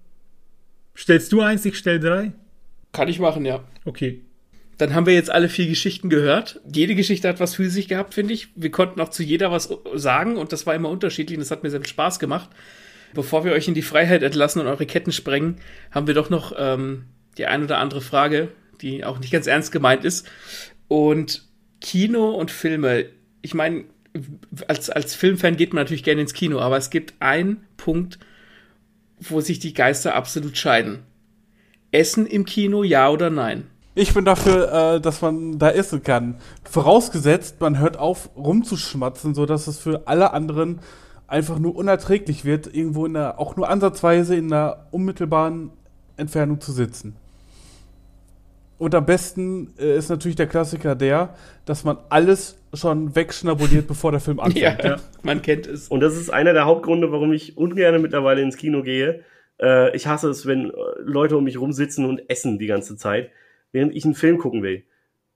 stellst 0.97 1.33
du 1.33 1.41
eins, 1.41 1.65
ich 1.65 1.77
stell 1.79 2.01
drei? 2.01 2.33
Kann 2.93 3.09
ich 3.09 3.19
machen, 3.19 3.45
ja. 3.45 3.63
Okay. 3.85 4.23
Dann 4.79 4.95
haben 4.95 5.07
wir 5.07 5.15
jetzt 5.15 5.31
alle 5.31 5.49
vier 5.49 5.67
Geschichten 5.67 6.11
gehört. 6.11 6.61
Jede 6.71 6.95
Geschichte 6.95 7.29
hat 7.29 7.41
was 7.41 7.55
für 7.55 7.71
sich 7.71 7.89
gehabt, 7.89 8.15
finde 8.15 8.35
ich. 8.35 8.49
Wir 8.55 8.71
konnten 8.71 9.01
auch 9.01 9.09
zu 9.09 9.23
jeder 9.23 9.51
was 9.51 9.71
sagen 9.95 10.37
und 10.37 10.53
das 10.53 10.67
war 10.67 10.75
immer 10.75 10.91
unterschiedlich 10.91 11.39
und 11.39 11.41
das 11.41 11.51
hat 11.51 11.63
mir 11.63 11.71
sehr 11.71 11.81
viel 11.81 11.89
Spaß 11.89 12.19
gemacht. 12.19 12.51
Bevor 13.15 13.45
wir 13.45 13.53
euch 13.53 13.69
in 13.69 13.75
die 13.75 13.83
Freiheit 13.83 14.23
entlassen 14.23 14.61
und 14.61 14.67
eure 14.67 14.85
Ketten 14.85 15.13
sprengen, 15.13 15.57
haben 15.91 16.07
wir 16.07 16.15
doch 16.15 16.29
noch 16.29 16.53
ähm, 16.59 17.05
die 17.39 17.47
ein 17.47 17.63
oder 17.63 17.79
andere 17.79 18.03
Frage, 18.03 18.49
die 18.83 19.05
auch 19.05 19.19
nicht 19.19 19.33
ganz 19.33 19.47
ernst 19.47 19.73
gemeint 19.73 20.05
ist. 20.05 20.29
Und 20.89 21.47
Kino 21.81 22.31
und 22.31 22.51
Filme, 22.51 23.07
ich 23.41 23.55
meine, 23.55 23.85
als, 24.69 24.91
als 24.91 25.15
Filmfan 25.15 25.57
geht 25.57 25.73
man 25.73 25.83
natürlich 25.83 26.05
gerne 26.05 26.21
ins 26.21 26.35
Kino, 26.35 26.59
aber 26.59 26.77
es 26.77 26.91
gibt 26.91 27.15
einen 27.21 27.65
Punkt, 27.77 28.19
wo 29.19 29.41
sich 29.41 29.59
die 29.59 29.75
Geister 29.75 30.15
absolut 30.15 30.59
scheiden. 30.59 31.01
Essen 31.93 32.27
im 32.27 32.45
Kino, 32.45 32.83
ja 32.83 33.09
oder 33.09 33.31
nein? 33.31 33.65
Ich 33.99 34.13
bin 34.13 34.27
dafür, 34.27 34.97
äh, 34.97 35.01
dass 35.01 35.23
man 35.23 35.59
da 35.59 35.71
essen 35.71 36.03
kann. 36.03 36.35
Vorausgesetzt, 36.71 37.63
man 37.63 37.79
hört 37.79 37.99
auf 37.99 38.29
rumzuschmatzen, 38.37 39.35
so 39.35 39.47
dass 39.47 39.69
es 39.69 39.79
für 39.79 40.03
alle 40.07 40.35
anderen 40.35 40.81
einfach 41.27 41.59
nur 41.59 41.75
unerträglich 41.75 42.45
wird, 42.45 42.73
irgendwo 42.73 43.07
in 43.07 43.15
der, 43.15 43.41
auch 43.41 43.57
nur 43.57 43.71
ansatzweise 43.71 44.37
in 44.37 44.53
einer 44.53 44.87
unmittelbaren 44.91 45.71
Entfernung 46.19 46.61
zu 46.61 46.73
sitzen. 46.73 47.17
Und 48.77 48.95
am 48.95 49.07
besten 49.07 49.73
äh, 49.79 49.97
ist 49.97 50.11
natürlich 50.11 50.37
der 50.37 50.47
Klassiker 50.47 50.95
der, 50.95 51.31
dass 51.65 51.83
man 51.83 51.97
alles 52.11 52.59
schon 52.75 53.17
wegschnabuliert, 53.17 53.87
bevor 53.89 54.11
der 54.11 54.21
Film 54.21 54.41
anfängt. 54.41 54.85
ja, 54.85 54.97
man 55.23 55.41
kennt 55.41 55.67
es. 55.67 55.89
Und 55.89 56.01
das 56.01 56.19
ist 56.19 56.29
einer 56.29 56.53
der 56.53 56.67
Hauptgründe, 56.67 57.13
warum 57.13 57.33
ich 57.33 57.57
ungern 57.57 58.03
mittlerweile 58.03 58.43
ins 58.43 58.59
Kino 58.59 58.83
gehe. 58.83 59.23
Äh, 59.59 59.97
ich 59.97 60.07
hasse 60.07 60.29
es, 60.29 60.45
wenn 60.45 60.67
äh, 60.67 60.73
Leute 60.99 61.39
um 61.39 61.45
mich 61.45 61.59
rumsitzen 61.59 62.05
und 62.05 62.29
essen 62.29 62.59
die 62.59 62.67
ganze 62.67 62.99
Zeit 62.99 63.31
während 63.77 63.95
ich 63.95 64.07
einen 64.07 64.15
Film 64.15 64.39
gucken 64.39 64.63
will. 64.63 64.85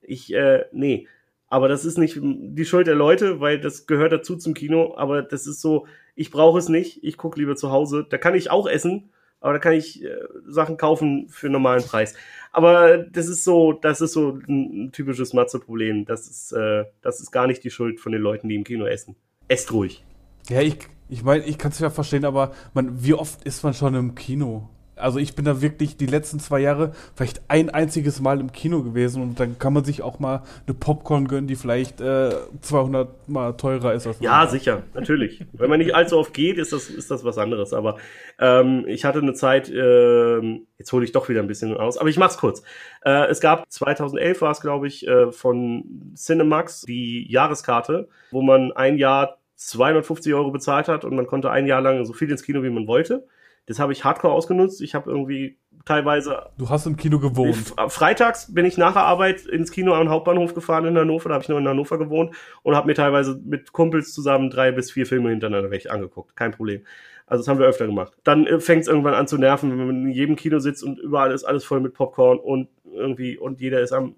Ich, 0.00 0.32
äh, 0.32 0.64
nee. 0.72 1.06
Aber 1.48 1.68
das 1.68 1.84
ist 1.84 1.98
nicht 1.98 2.18
die 2.22 2.64
Schuld 2.64 2.86
der 2.86 2.94
Leute, 2.94 3.38
weil 3.38 3.60
das 3.60 3.86
gehört 3.86 4.12
dazu 4.12 4.34
zum 4.36 4.54
Kino. 4.54 4.94
Aber 4.96 5.20
das 5.20 5.46
ist 5.46 5.60
so, 5.60 5.86
ich 6.14 6.30
brauche 6.30 6.58
es 6.58 6.70
nicht. 6.70 7.04
Ich 7.04 7.18
gucke 7.18 7.38
lieber 7.38 7.54
zu 7.54 7.70
Hause. 7.70 8.06
Da 8.08 8.16
kann 8.16 8.34
ich 8.34 8.50
auch 8.50 8.66
essen, 8.66 9.10
aber 9.40 9.52
da 9.52 9.58
kann 9.58 9.74
ich 9.74 10.02
äh, 10.02 10.16
Sachen 10.46 10.78
kaufen 10.78 11.28
für 11.28 11.48
einen 11.48 11.52
normalen 11.52 11.84
Preis. 11.84 12.14
Aber 12.50 12.96
das 12.96 13.28
ist 13.28 13.44
so, 13.44 13.74
das 13.74 14.00
ist 14.00 14.14
so 14.14 14.38
ein, 14.48 14.90
typisches 14.90 15.34
Matze-Problem. 15.34 16.06
Das 16.06 16.26
ist, 16.26 16.52
äh, 16.52 16.84
das 17.02 17.20
ist 17.20 17.32
gar 17.32 17.46
nicht 17.46 17.62
die 17.62 17.70
Schuld 17.70 18.00
von 18.00 18.12
den 18.12 18.22
Leuten, 18.22 18.48
die 18.48 18.54
im 18.54 18.64
Kino 18.64 18.86
essen. 18.86 19.16
Esst 19.48 19.70
ruhig. 19.70 20.02
Ja, 20.48 20.62
ich, 20.62 20.78
ich 21.10 21.22
meine, 21.22 21.44
ich 21.44 21.58
kann 21.58 21.72
es 21.72 21.78
ja 21.78 21.90
verstehen, 21.90 22.24
aber 22.24 22.54
man, 22.72 23.04
wie 23.04 23.12
oft 23.12 23.44
ist 23.44 23.62
man 23.64 23.74
schon 23.74 23.94
im 23.94 24.14
Kino? 24.14 24.70
Also 25.00 25.18
ich 25.18 25.34
bin 25.34 25.44
da 25.44 25.60
wirklich 25.60 25.96
die 25.96 26.06
letzten 26.06 26.40
zwei 26.40 26.60
Jahre 26.60 26.92
vielleicht 27.14 27.42
ein 27.48 27.70
einziges 27.70 28.20
Mal 28.20 28.40
im 28.40 28.52
Kino 28.52 28.82
gewesen 28.82 29.22
und 29.22 29.40
dann 29.40 29.58
kann 29.58 29.72
man 29.72 29.84
sich 29.84 30.02
auch 30.02 30.18
mal 30.18 30.42
eine 30.66 30.74
Popcorn 30.74 31.28
gönnen, 31.28 31.46
die 31.46 31.56
vielleicht 31.56 32.00
äh, 32.00 32.30
200 32.60 33.28
mal 33.28 33.52
teurer 33.52 33.94
ist. 33.94 34.06
Als 34.06 34.20
ja, 34.20 34.46
sicher, 34.46 34.82
natürlich. 34.94 35.44
Wenn 35.52 35.70
man 35.70 35.78
nicht 35.78 35.94
allzu 35.94 36.18
oft 36.18 36.34
geht, 36.34 36.58
ist 36.58 36.72
das, 36.72 36.88
ist 36.88 37.10
das 37.10 37.24
was 37.24 37.38
anderes. 37.38 37.72
Aber 37.72 37.96
ähm, 38.38 38.84
ich 38.86 39.04
hatte 39.04 39.20
eine 39.20 39.34
Zeit, 39.34 39.70
äh, 39.70 40.40
jetzt 40.78 40.92
hole 40.92 41.04
ich 41.04 41.12
doch 41.12 41.28
wieder 41.28 41.40
ein 41.40 41.48
bisschen 41.48 41.76
aus, 41.76 41.98
aber 41.98 42.08
ich 42.08 42.18
mach's 42.18 42.38
kurz. 42.38 42.62
Äh, 43.04 43.26
es 43.26 43.40
gab 43.40 43.70
2011 43.70 44.40
war 44.40 44.50
es, 44.52 44.60
glaube 44.60 44.86
ich, 44.86 45.06
äh, 45.06 45.32
von 45.32 46.12
Cinemax 46.14 46.82
die 46.82 47.30
Jahreskarte, 47.30 48.08
wo 48.30 48.42
man 48.42 48.72
ein 48.72 48.98
Jahr 48.98 49.38
250 49.56 50.32
Euro 50.32 50.50
bezahlt 50.50 50.88
hat 50.88 51.04
und 51.04 51.14
man 51.14 51.26
konnte 51.26 51.50
ein 51.50 51.66
Jahr 51.66 51.82
lang 51.82 52.04
so 52.06 52.14
viel 52.14 52.30
ins 52.30 52.42
Kino, 52.42 52.62
wie 52.62 52.70
man 52.70 52.86
wollte. 52.86 53.26
Das 53.70 53.78
habe 53.78 53.92
ich 53.92 54.02
hardcore 54.02 54.34
ausgenutzt. 54.34 54.82
Ich 54.82 54.96
habe 54.96 55.08
irgendwie 55.08 55.56
teilweise. 55.84 56.50
Du 56.58 56.68
hast 56.68 56.86
im 56.86 56.96
Kino 56.96 57.20
gewohnt. 57.20 57.72
Freitags 57.86 58.52
bin 58.52 58.64
ich 58.64 58.76
nach 58.76 58.94
der 58.94 59.04
Arbeit 59.04 59.46
ins 59.46 59.70
Kino 59.70 59.94
am 59.94 60.08
Hauptbahnhof 60.08 60.54
gefahren 60.54 60.86
in 60.86 60.98
Hannover. 60.98 61.28
Da 61.28 61.36
habe 61.36 61.44
ich 61.44 61.48
nur 61.48 61.60
in 61.60 61.68
Hannover 61.68 61.96
gewohnt 61.96 62.34
und 62.64 62.74
habe 62.74 62.88
mir 62.88 62.94
teilweise 62.94 63.40
mit 63.44 63.72
Kumpels 63.72 64.12
zusammen 64.12 64.50
drei 64.50 64.72
bis 64.72 64.90
vier 64.90 65.06
Filme 65.06 65.30
hintereinander 65.30 65.70
weg 65.70 65.88
angeguckt. 65.88 66.34
Kein 66.34 66.50
Problem. 66.50 66.82
Also 67.26 67.42
das 67.42 67.48
haben 67.48 67.60
wir 67.60 67.66
öfter 67.66 67.86
gemacht. 67.86 68.12
Dann 68.24 68.44
äh, 68.44 68.58
fängt 68.58 68.82
es 68.82 68.88
irgendwann 68.88 69.14
an 69.14 69.28
zu 69.28 69.38
nerven, 69.38 69.70
wenn 69.70 69.86
man 69.86 70.06
in 70.06 70.10
jedem 70.10 70.34
Kino 70.34 70.58
sitzt 70.58 70.82
und 70.82 70.98
überall 70.98 71.30
ist 71.30 71.44
alles 71.44 71.62
voll 71.62 71.78
mit 71.78 71.94
Popcorn 71.94 72.40
und 72.40 72.70
irgendwie 72.92 73.38
und 73.38 73.60
jeder 73.60 73.80
ist 73.82 73.92
am 73.92 74.16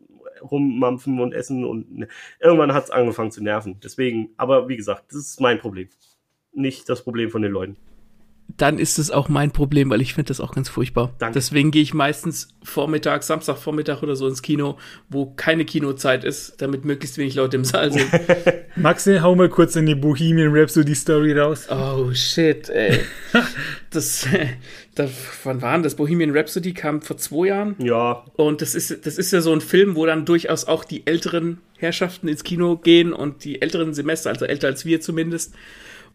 rummampfen 0.51 1.21
und 1.21 1.35
essen 1.35 1.67
und 1.67 1.95
ne. 1.95 2.09
irgendwann 2.41 2.73
hat 2.73 2.85
es 2.85 2.91
angefangen 2.91 3.33
zu 3.33 3.45
nerven. 3.45 3.81
Deswegen, 3.85 4.31
aber 4.39 4.71
wie 4.71 4.79
gesagt, 4.79 5.11
das 5.11 5.19
ist 5.19 5.43
mein 5.43 5.59
Problem. 5.59 5.91
Nicht 6.55 6.89
das 6.89 7.05
Problem 7.05 7.29
von 7.29 7.43
den 7.43 7.53
Leuten 7.53 7.77
dann 8.57 8.79
ist 8.79 8.99
es 8.99 9.11
auch 9.11 9.29
mein 9.29 9.51
Problem, 9.51 9.91
weil 9.91 10.01
ich 10.01 10.15
finde 10.15 10.29
das 10.29 10.41
auch 10.41 10.53
ganz 10.53 10.69
furchtbar. 10.69 11.15
Danke. 11.19 11.35
Deswegen 11.35 11.71
gehe 11.71 11.83
ich 11.83 11.95
meistens 11.95 12.49
Vormittag, 12.63 13.23
Samstagvormittag 13.23 14.03
oder 14.03 14.17
so 14.17 14.27
ins 14.29 14.43
Kino, 14.43 14.79
wo 15.09 15.27
keine 15.27 15.65
Kinozeit 15.65 16.25
ist, 16.25 16.61
damit 16.61 16.85
möglichst 16.85 17.19
wenig 17.19 17.35
Leute 17.35 17.57
im 17.57 17.65
Saal 17.65 17.93
sind. 17.93 18.09
Maxi, 18.77 19.19
hau 19.19 19.35
mal 19.35 19.49
kurz 19.49 19.77
in 19.77 19.87
die 19.87 19.95
Bohemian 19.95 20.51
Rhapsody 20.55 20.95
Story 20.95 21.39
raus. 21.39 21.67
Oh 21.71 22.13
shit, 22.13 22.69
ey. 22.69 23.01
das, 23.91 24.27
da, 24.95 25.09
wann 25.45 25.63
war 25.63 25.75
denn 25.75 25.83
das? 25.83 25.95
Bohemian 25.95 26.37
Rhapsody 26.37 26.73
kam 26.73 27.03
vor 27.03 27.17
zwei 27.17 27.49
Jahren. 27.49 27.77
Ja. 27.79 28.25
Und 28.35 28.63
das 28.63 28.75
ist, 28.75 29.07
das 29.07 29.19
ist 29.19 29.33
ja 29.33 29.41
so 29.41 29.53
ein 29.53 29.61
Film, 29.61 29.97
wo 29.97 30.07
dann 30.07 30.25
durchaus 30.25 30.67
auch 30.67 30.85
die 30.85 31.07
älteren 31.07 31.59
Herrschaften 31.79 32.29
ins 32.29 32.45
Kino 32.45 32.77
gehen 32.77 33.13
und 33.13 33.45
die 33.45 33.61
älteren 33.61 33.95
Semester, 33.95 34.31
also 34.31 34.45
älter 34.45 34.69
als 34.69 34.85
wir 34.85 35.01
zumindest 35.01 35.55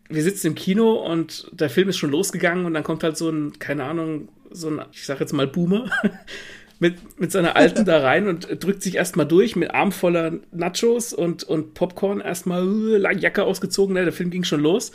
wir 0.09 0.23
sitzen 0.23 0.47
im 0.47 0.55
Kino 0.55 0.93
und 0.93 1.49
der 1.51 1.69
Film 1.69 1.89
ist 1.89 1.97
schon 1.97 2.11
losgegangen 2.11 2.65
und 2.65 2.73
dann 2.73 2.83
kommt 2.83 3.03
halt 3.03 3.17
so 3.17 3.29
ein, 3.29 3.59
keine 3.59 3.83
Ahnung, 3.83 4.29
so 4.51 4.69
ein, 4.69 4.81
ich 4.91 5.05
sag 5.05 5.19
jetzt 5.19 5.33
mal 5.33 5.47
Boomer, 5.47 5.89
mit, 6.79 7.19
mit 7.19 7.31
seiner 7.31 7.55
Alten 7.55 7.85
da 7.85 7.99
rein 7.99 8.27
und 8.27 8.63
drückt 8.63 8.83
sich 8.83 8.95
erstmal 8.95 9.27
durch 9.27 9.55
mit 9.55 9.71
Arm 9.71 9.91
voller 9.91 10.39
Nachos 10.51 11.13
und, 11.13 11.43
und 11.43 11.73
Popcorn 11.73 12.21
erstmal 12.21 12.67
uh, 12.67 12.97
Jacke 12.97 13.43
ausgezogen, 13.43 13.95
ne, 13.95 14.03
der 14.03 14.13
Film 14.13 14.29
ging 14.29 14.43
schon 14.43 14.61
los. 14.61 14.91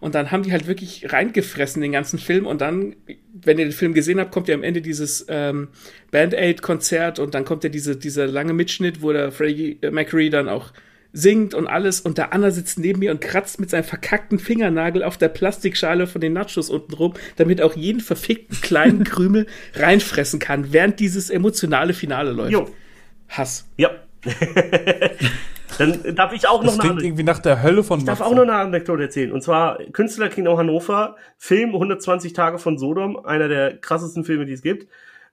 Und 0.00 0.14
dann 0.14 0.30
haben 0.30 0.42
die 0.42 0.52
halt 0.52 0.66
wirklich 0.66 1.10
reingefressen, 1.10 1.80
den 1.80 1.92
ganzen 1.92 2.18
Film. 2.18 2.46
Und 2.46 2.60
dann, 2.60 2.96
wenn 3.32 3.58
ihr 3.58 3.64
den 3.64 3.72
Film 3.72 3.94
gesehen 3.94 4.20
habt, 4.20 4.30
kommt 4.30 4.46
ja 4.48 4.54
am 4.54 4.62
Ende 4.62 4.82
dieses 4.82 5.24
ähm, 5.28 5.68
Band-Aid-Konzert 6.10 7.18
und 7.18 7.34
dann 7.34 7.46
kommt 7.46 7.64
ja 7.64 7.70
diese, 7.70 7.96
dieser 7.96 8.26
lange 8.26 8.52
Mitschnitt, 8.52 9.00
wo 9.00 9.12
der 9.12 9.32
Freddie 9.32 9.78
Mercury 9.90 10.28
dann 10.28 10.48
auch 10.50 10.72
singt 11.12 11.54
und 11.54 11.66
alles 11.66 12.00
und 12.00 12.18
der 12.18 12.32
Anna 12.32 12.50
sitzt 12.50 12.78
neben 12.78 13.00
mir 13.00 13.10
und 13.10 13.20
kratzt 13.20 13.60
mit 13.60 13.70
seinem 13.70 13.84
verkackten 13.84 14.38
Fingernagel 14.38 15.02
auf 15.02 15.16
der 15.16 15.28
Plastikschale 15.28 16.06
von 16.06 16.20
den 16.20 16.32
Nachos 16.32 16.70
unten 16.70 16.94
rum, 16.94 17.14
damit 17.36 17.62
auch 17.62 17.74
jeden 17.74 18.00
verfickten 18.00 18.60
kleinen 18.60 19.04
Krümel 19.04 19.46
reinfressen 19.74 20.38
kann, 20.38 20.72
während 20.72 21.00
dieses 21.00 21.30
emotionale 21.30 21.94
Finale 21.94 22.32
läuft. 22.32 22.52
Jo. 22.52 22.68
Hass. 23.28 23.66
Ja. 23.76 23.90
Dann 25.78 26.14
darf 26.14 26.32
ich 26.32 26.48
auch 26.48 26.62
das 26.62 26.76
noch 26.76 26.84
eine 26.84 27.02
irgendwie 27.02 27.22
nach 27.22 27.38
der 27.38 27.62
Hölle 27.62 27.82
von 27.82 27.98
Ich 27.98 28.04
darf 28.06 28.20
auch 28.20 28.34
noch 28.34 28.42
eine 28.42 28.54
Anekdote 28.54 29.02
erzählen. 29.02 29.32
Und 29.32 29.42
zwar 29.42 29.78
Künstlerkino 29.92 30.56
Hannover, 30.56 31.16
Film 31.36 31.74
120 31.74 32.32
Tage 32.32 32.58
von 32.58 32.78
Sodom, 32.78 33.18
einer 33.24 33.48
der 33.48 33.76
krassesten 33.76 34.24
Filme, 34.24 34.46
die 34.46 34.52
es 34.52 34.62
gibt. 34.62 34.86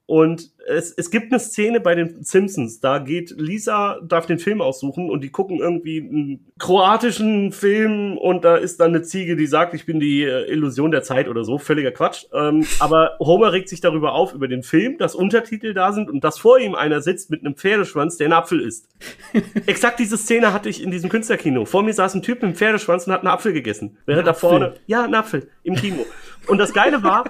Und 0.05 0.51
es, 0.67 0.91
es 0.91 1.11
gibt 1.11 1.31
eine 1.31 1.39
Szene 1.39 1.79
bei 1.79 1.95
den 1.95 2.23
Simpsons, 2.23 2.81
da 2.81 2.99
geht 2.99 3.33
Lisa, 3.37 4.01
darf 4.05 4.25
den 4.25 4.37
Film 4.37 4.61
aussuchen 4.61 5.09
und 5.09 5.23
die 5.23 5.29
gucken 5.29 5.59
irgendwie 5.59 5.99
einen 5.99 6.51
kroatischen 6.59 7.53
Film 7.53 8.17
und 8.17 8.43
da 8.43 8.57
ist 8.57 8.81
dann 8.81 8.89
eine 8.89 9.03
Ziege, 9.03 9.37
die 9.37 9.47
sagt, 9.47 9.73
ich 9.73 9.85
bin 9.85 10.01
die 10.01 10.23
äh, 10.23 10.51
Illusion 10.51 10.91
der 10.91 11.03
Zeit 11.03 11.29
oder 11.29 11.45
so, 11.45 11.57
völliger 11.57 11.91
Quatsch. 11.91 12.25
Ähm, 12.33 12.65
aber 12.79 13.17
Homer 13.19 13.53
regt 13.53 13.69
sich 13.69 13.79
darüber 13.79 14.11
auf, 14.11 14.33
über 14.33 14.49
den 14.49 14.61
Film, 14.61 14.97
dass 14.97 15.15
Untertitel 15.15 15.73
da 15.73 15.93
sind 15.93 16.09
und 16.09 16.23
dass 16.25 16.37
vor 16.37 16.59
ihm 16.59 16.75
einer 16.75 17.01
sitzt 17.01 17.29
mit 17.29 17.39
einem 17.39 17.55
Pferdeschwanz, 17.55 18.17
der 18.17 18.25
einen 18.25 18.33
Apfel 18.33 18.59
isst. 18.59 18.89
Exakt 19.67 19.99
diese 19.99 20.17
Szene 20.17 20.51
hatte 20.51 20.67
ich 20.67 20.83
in 20.83 20.91
diesem 20.91 21.09
Künstlerkino. 21.09 21.63
Vor 21.63 21.81
mir 21.81 21.93
saß 21.93 22.13
ein 22.15 22.21
Typ 22.21 22.35
mit 22.35 22.43
einem 22.43 22.55
Pferdeschwanz 22.55 23.07
und 23.07 23.13
hat 23.13 23.21
einen 23.21 23.29
Apfel 23.29 23.53
gegessen. 23.53 23.97
Während 24.05 24.27
da 24.27 24.33
vorne, 24.33 24.75
ja, 24.85 25.05
einen 25.05 25.15
Apfel 25.15 25.49
im 25.63 25.75
Kino. 25.75 26.05
Und 26.47 26.57
das 26.57 26.73
Geile 26.73 27.03
war, 27.03 27.23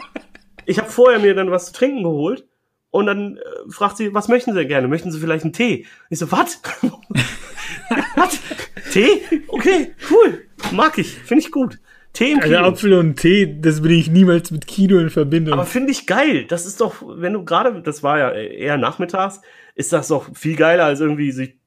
ich 0.65 0.79
habe 0.79 0.89
vorher 0.89 1.19
mir 1.19 1.35
dann 1.35 1.51
was 1.51 1.67
zu 1.67 1.73
trinken 1.73 2.01
geholt 2.01 2.47
und 2.93 3.07
dann 3.07 3.37
äh, 3.37 3.41
fragt 3.69 3.97
sie, 3.97 4.13
was 4.13 4.27
möchten 4.27 4.53
Sie 4.53 4.67
gerne? 4.67 4.87
Möchten 4.87 5.11
Sie 5.11 5.19
vielleicht 5.19 5.43
einen 5.43 5.51
Tee? 5.51 5.87
Ich 6.11 6.19
so, 6.19 6.31
was? 6.31 6.61
was? 8.15 8.39
Tee? 8.91 9.23
Okay, 9.47 9.95
cool. 10.11 10.45
Mag 10.71 10.99
ich. 10.99 11.15
Finde 11.15 11.43
ich 11.43 11.51
gut. 11.51 11.79
Tee 12.13 12.33
im 12.33 12.39
Kino. 12.39 12.57
Also 12.57 12.69
Apfel 12.69 12.93
und 12.93 13.15
Tee, 13.15 13.57
das 13.59 13.81
bringe 13.81 13.99
ich 13.99 14.11
niemals 14.11 14.51
mit 14.51 14.67
Kino 14.67 14.99
in 14.99 15.09
Verbindung. 15.09 15.55
Aber 15.55 15.65
finde 15.65 15.91
ich 15.91 16.05
geil. 16.05 16.45
Das 16.47 16.67
ist 16.67 16.81
doch, 16.81 17.01
wenn 17.03 17.33
du 17.33 17.43
gerade, 17.43 17.81
das 17.81 18.03
war 18.03 18.19
ja 18.19 18.31
eher 18.31 18.77
nachmittags, 18.77 19.41
ist 19.73 19.91
das 19.91 20.09
doch 20.09 20.29
viel 20.35 20.55
geiler, 20.55 20.85
als 20.85 20.99
irgendwie 20.99 21.31
sich 21.31 21.57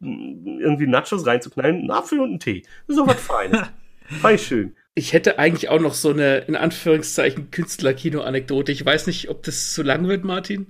irgendwie 0.00 0.86
Nachos 0.86 1.26
reinzuknallen. 1.26 1.86
Ein 1.86 1.90
Apfel 1.90 2.20
und 2.20 2.34
ein 2.34 2.38
Tee. 2.40 2.62
Das 2.86 2.96
ist 2.96 3.00
doch 3.00 3.08
was 3.08 3.20
Feines. 3.20 3.62
Ich 4.32 4.46
schön. 4.46 4.74
Ich 4.98 5.12
hätte 5.12 5.38
eigentlich 5.38 5.68
auch 5.68 5.78
noch 5.78 5.94
so 5.94 6.10
eine, 6.10 6.38
in 6.38 6.56
Anführungszeichen, 6.56 7.52
Künstler-Kino-Anekdote. 7.52 8.72
Ich 8.72 8.84
weiß 8.84 9.06
nicht, 9.06 9.30
ob 9.30 9.44
das 9.44 9.72
zu 9.72 9.84
lang 9.84 10.08
wird, 10.08 10.24
Martin. 10.24 10.66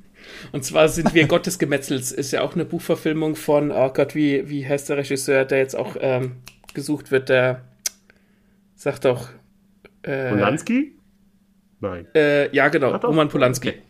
Und 0.53 0.67
zwar 0.67 0.91
sind 0.91 1.15
wir 1.15 1.27
Gottes 1.29 1.59
Gemetzels, 1.59 2.13
ist 2.13 2.33
ja 2.33 2.43
auch 2.43 2.53
eine 2.53 2.67
Buchverfilmung 2.67 3.37
von, 3.37 3.71
oh 3.71 3.91
Gott, 3.91 4.15
wie, 4.15 4.51
wie 4.51 4.69
heißt 4.69 4.91
der 4.91 4.99
Regisseur, 4.99 5.47
der 5.47 5.59
jetzt 5.61 5.75
auch 5.75 5.97
ähm, 5.99 6.33
gesucht 6.75 7.11
wird, 7.11 7.31
der 7.31 7.63
sagt 8.75 9.07
doch. 9.07 9.31
Äh, 10.03 10.29
Polanski? 10.29 10.93
Nein. 11.81 12.07
Äh, 12.15 12.55
ja, 12.55 12.69
genau, 12.69 12.97
Roman 12.97 13.31
Polanski. 13.31 13.71
Okay. 13.71 13.83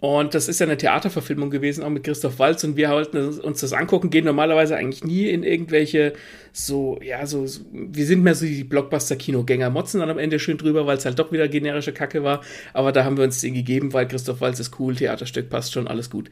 Und 0.00 0.34
das 0.34 0.48
ist 0.48 0.58
ja 0.60 0.66
eine 0.66 0.78
Theaterverfilmung 0.78 1.50
gewesen, 1.50 1.84
auch 1.84 1.90
mit 1.90 2.04
Christoph 2.04 2.38
Walz. 2.38 2.64
Und 2.64 2.76
wir 2.76 2.88
wollten 2.88 3.18
uns 3.40 3.60
das 3.60 3.74
angucken, 3.74 4.08
gehen 4.08 4.24
normalerweise 4.24 4.76
eigentlich 4.76 5.04
nie 5.04 5.28
in 5.28 5.42
irgendwelche 5.42 6.14
so, 6.52 6.98
ja, 7.02 7.26
so, 7.26 7.46
so 7.46 7.60
wir 7.72 8.06
sind 8.06 8.22
mehr 8.22 8.34
so 8.34 8.46
die 8.46 8.64
Blockbuster-Kinogänger, 8.64 9.70
motzen 9.70 10.00
dann 10.00 10.10
am 10.10 10.18
Ende 10.18 10.38
schön 10.38 10.58
drüber, 10.58 10.86
weil 10.86 10.98
es 10.98 11.04
halt 11.04 11.18
doch 11.18 11.32
wieder 11.32 11.48
generische 11.48 11.92
Kacke 11.92 12.22
war. 12.22 12.42
Aber 12.72 12.92
da 12.92 13.04
haben 13.04 13.16
wir 13.16 13.24
uns 13.24 13.40
den 13.40 13.54
gegeben, 13.54 13.92
weil 13.92 14.08
Christoph 14.08 14.40
Walz 14.40 14.60
ist 14.60 14.78
cool, 14.78 14.94
Theaterstück 14.94 15.50
passt 15.50 15.72
schon, 15.72 15.88
alles 15.88 16.10
gut 16.10 16.30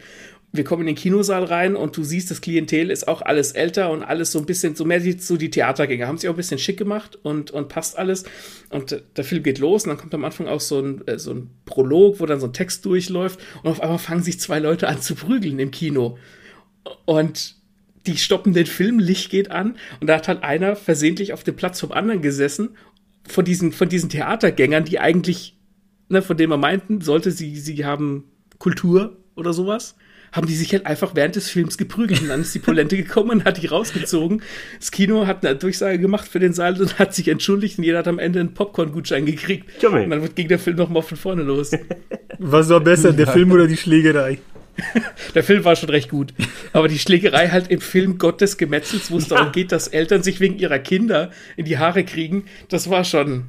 wir 0.50 0.64
kommen 0.64 0.82
in 0.82 0.86
den 0.86 0.96
Kinosaal 0.96 1.44
rein 1.44 1.76
und 1.76 1.96
du 1.96 2.02
siehst, 2.02 2.30
das 2.30 2.40
Klientel 2.40 2.90
ist 2.90 3.06
auch 3.06 3.20
alles 3.20 3.52
älter 3.52 3.90
und 3.90 4.02
alles 4.02 4.32
so 4.32 4.38
ein 4.38 4.46
bisschen, 4.46 4.74
so 4.74 4.84
mehr 4.84 5.00
die, 5.00 5.12
so 5.12 5.36
die 5.36 5.50
Theatergänger, 5.50 6.06
haben 6.06 6.16
sich 6.16 6.28
auch 6.28 6.34
ein 6.34 6.38
bisschen 6.38 6.58
schick 6.58 6.78
gemacht 6.78 7.18
und, 7.22 7.50
und 7.50 7.68
passt 7.68 7.98
alles. 7.98 8.24
Und 8.70 9.02
der 9.16 9.24
Film 9.24 9.42
geht 9.42 9.58
los 9.58 9.84
und 9.84 9.90
dann 9.90 9.98
kommt 9.98 10.14
am 10.14 10.24
Anfang 10.24 10.48
auch 10.48 10.60
so 10.60 10.80
ein, 10.80 11.06
äh, 11.06 11.18
so 11.18 11.32
ein 11.32 11.50
Prolog, 11.66 12.20
wo 12.20 12.26
dann 12.26 12.40
so 12.40 12.46
ein 12.46 12.54
Text 12.54 12.84
durchläuft 12.86 13.40
und 13.62 13.70
auf 13.70 13.82
einmal 13.82 13.98
fangen 13.98 14.22
sich 14.22 14.40
zwei 14.40 14.58
Leute 14.58 14.88
an 14.88 15.02
zu 15.02 15.14
prügeln 15.14 15.58
im 15.58 15.70
Kino. 15.70 16.16
Und 17.04 17.56
die 18.06 18.16
stoppen 18.16 18.52
den 18.52 18.66
Film, 18.66 18.98
Licht 18.98 19.30
geht 19.30 19.50
an 19.50 19.76
und 20.00 20.06
da 20.06 20.16
hat 20.16 20.28
halt 20.28 20.42
einer 20.42 20.76
versehentlich 20.76 21.32
auf 21.32 21.44
dem 21.44 21.56
Platz 21.56 21.80
vom 21.80 21.92
anderen 21.92 22.22
gesessen, 22.22 22.70
von 23.26 23.44
diesen, 23.44 23.72
von 23.72 23.88
diesen 23.88 24.08
Theatergängern, 24.08 24.84
die 24.84 24.98
eigentlich, 24.98 25.58
ne, 26.08 26.22
von 26.22 26.36
denen 26.36 26.50
man 26.50 26.60
meinten, 26.60 27.00
sollte 27.00 27.30
sie, 27.30 27.56
sie 27.56 27.84
haben 27.84 28.24
Kultur 28.58 29.16
oder 29.36 29.52
sowas 29.52 29.96
haben 30.32 30.46
die 30.46 30.54
sich 30.54 30.72
halt 30.72 30.86
einfach 30.86 31.14
während 31.14 31.36
des 31.36 31.50
Films 31.50 31.78
geprügelt. 31.78 32.22
Und 32.22 32.28
dann 32.28 32.42
ist 32.42 32.54
die 32.54 32.58
Polente 32.58 32.96
gekommen 32.96 33.30
und 33.30 33.44
hat 33.44 33.62
die 33.62 33.66
rausgezogen. 33.66 34.42
Das 34.78 34.90
Kino 34.90 35.26
hat 35.26 35.44
eine 35.44 35.56
Durchsage 35.56 35.98
gemacht 35.98 36.28
für 36.28 36.38
den 36.38 36.52
Saal 36.52 36.80
und 36.80 36.98
hat 36.98 37.14
sich 37.14 37.28
entschuldigt 37.28 37.78
und 37.78 37.84
jeder 37.84 37.98
hat 37.98 38.08
am 38.08 38.18
Ende 38.18 38.40
einen 38.40 38.54
Popcorn-Gutschein 38.54 39.26
gekriegt. 39.26 39.80
Und 40.04 40.10
dann 40.10 40.34
ging 40.34 40.48
der 40.48 40.58
Film 40.58 40.76
nochmal 40.76 41.02
von 41.02 41.16
vorne 41.16 41.42
los. 41.42 41.72
Was 42.38 42.68
war 42.68 42.80
besser, 42.80 43.12
der 43.12 43.26
Film 43.26 43.52
oder 43.52 43.66
die 43.66 43.76
Schlägerei? 43.76 44.38
der 45.34 45.42
Film 45.42 45.64
war 45.64 45.76
schon 45.76 45.90
recht 45.90 46.10
gut. 46.10 46.34
Aber 46.72 46.88
die 46.88 46.98
Schlägerei 46.98 47.48
halt 47.48 47.70
im 47.70 47.80
Film 47.80 48.18
Gottes 48.18 48.56
Gemetzels, 48.56 49.10
wo 49.10 49.18
es 49.18 49.28
darum 49.28 49.52
geht, 49.52 49.72
dass 49.72 49.88
Eltern 49.88 50.22
sich 50.22 50.40
wegen 50.40 50.58
ihrer 50.58 50.78
Kinder 50.78 51.30
in 51.56 51.64
die 51.64 51.78
Haare 51.78 52.04
kriegen, 52.04 52.44
das 52.68 52.90
war 52.90 53.04
schon 53.04 53.46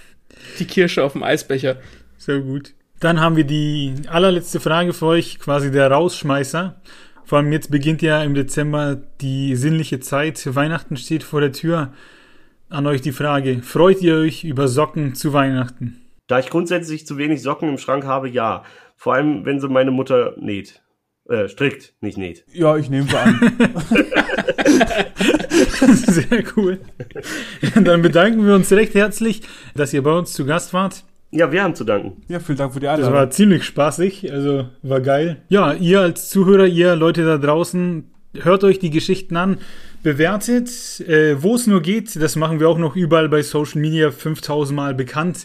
die 0.58 0.66
Kirsche 0.66 1.02
auf 1.02 1.12
dem 1.12 1.22
Eisbecher. 1.22 1.76
So 2.18 2.40
gut. 2.40 2.74
Dann 3.00 3.20
haben 3.20 3.36
wir 3.36 3.44
die 3.44 3.94
allerletzte 4.08 4.60
Frage 4.60 4.92
für 4.92 5.06
euch, 5.06 5.38
quasi 5.38 5.70
der 5.70 5.90
Rausschmeißer. 5.90 6.80
Vor 7.24 7.38
allem 7.38 7.52
jetzt 7.52 7.70
beginnt 7.70 8.02
ja 8.02 8.22
im 8.22 8.34
Dezember 8.34 9.00
die 9.20 9.56
sinnliche 9.56 10.00
Zeit. 10.00 10.54
Weihnachten 10.54 10.96
steht 10.96 11.22
vor 11.22 11.40
der 11.40 11.52
Tür. 11.52 11.92
An 12.68 12.86
euch 12.86 13.02
die 13.02 13.12
Frage, 13.12 13.62
freut 13.62 14.02
ihr 14.02 14.16
euch 14.16 14.44
über 14.44 14.68
Socken 14.68 15.14
zu 15.14 15.32
Weihnachten? 15.32 16.00
Da 16.26 16.38
ich 16.38 16.48
grundsätzlich 16.48 17.06
zu 17.06 17.18
wenig 17.18 17.42
Socken 17.42 17.68
im 17.68 17.78
Schrank 17.78 18.04
habe, 18.04 18.28
ja. 18.28 18.64
Vor 19.04 19.12
allem, 19.12 19.44
wenn 19.44 19.60
sie 19.60 19.68
meine 19.68 19.90
Mutter 19.90 20.32
näht. 20.38 20.80
Äh, 21.28 21.48
strickt, 21.48 21.92
nicht 22.00 22.16
näht. 22.16 22.42
Ja, 22.50 22.74
ich 22.78 22.88
nehme 22.88 23.06
sie 23.06 23.18
an. 23.18 23.38
Sehr 25.94 26.42
cool. 26.56 26.78
Dann 27.74 28.00
bedanken 28.00 28.46
wir 28.46 28.54
uns 28.54 28.72
recht 28.72 28.94
herzlich, 28.94 29.42
dass 29.74 29.92
ihr 29.92 30.02
bei 30.02 30.10
uns 30.10 30.32
zu 30.32 30.46
Gast 30.46 30.72
wart. 30.72 31.04
Ja, 31.32 31.52
wir 31.52 31.62
haben 31.62 31.74
zu 31.74 31.84
danken. 31.84 32.22
Ja, 32.28 32.40
vielen 32.40 32.56
Dank 32.56 32.72
für 32.72 32.80
die 32.80 32.88
Einladung. 32.88 33.12
Das 33.12 33.20
war 33.20 33.28
ziemlich 33.28 33.64
spaßig, 33.64 34.32
also 34.32 34.70
war 34.80 35.02
geil. 35.02 35.42
Ja, 35.50 35.74
ihr 35.74 36.00
als 36.00 36.30
Zuhörer, 36.30 36.64
ihr 36.64 36.96
Leute 36.96 37.26
da 37.26 37.36
draußen, 37.36 38.10
hört 38.40 38.64
euch 38.64 38.78
die 38.78 38.88
Geschichten 38.88 39.36
an, 39.36 39.58
bewertet, 40.02 40.70
äh, 41.06 41.42
wo 41.42 41.56
es 41.56 41.66
nur 41.66 41.82
geht. 41.82 42.16
Das 42.16 42.36
machen 42.36 42.58
wir 42.58 42.70
auch 42.70 42.78
noch 42.78 42.96
überall 42.96 43.28
bei 43.28 43.42
Social 43.42 43.82
Media 43.82 44.10
5000 44.10 44.74
Mal 44.74 44.94
bekannt. 44.94 45.44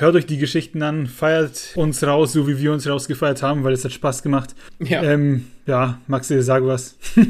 Hört 0.00 0.14
euch 0.14 0.26
die 0.26 0.38
Geschichten 0.38 0.80
an, 0.84 1.08
feiert 1.08 1.72
uns 1.74 2.04
raus, 2.04 2.32
so 2.32 2.46
wie 2.46 2.60
wir 2.60 2.72
uns 2.72 2.88
rausgefeiert 2.88 3.42
haben, 3.42 3.64
weil 3.64 3.72
es 3.72 3.84
hat 3.84 3.90
Spaß 3.90 4.22
gemacht. 4.22 4.54
Ja, 4.78 5.02
ähm, 5.02 5.46
ja 5.66 6.00
Maxi, 6.06 6.40
sag 6.40 6.64
was. 6.64 6.96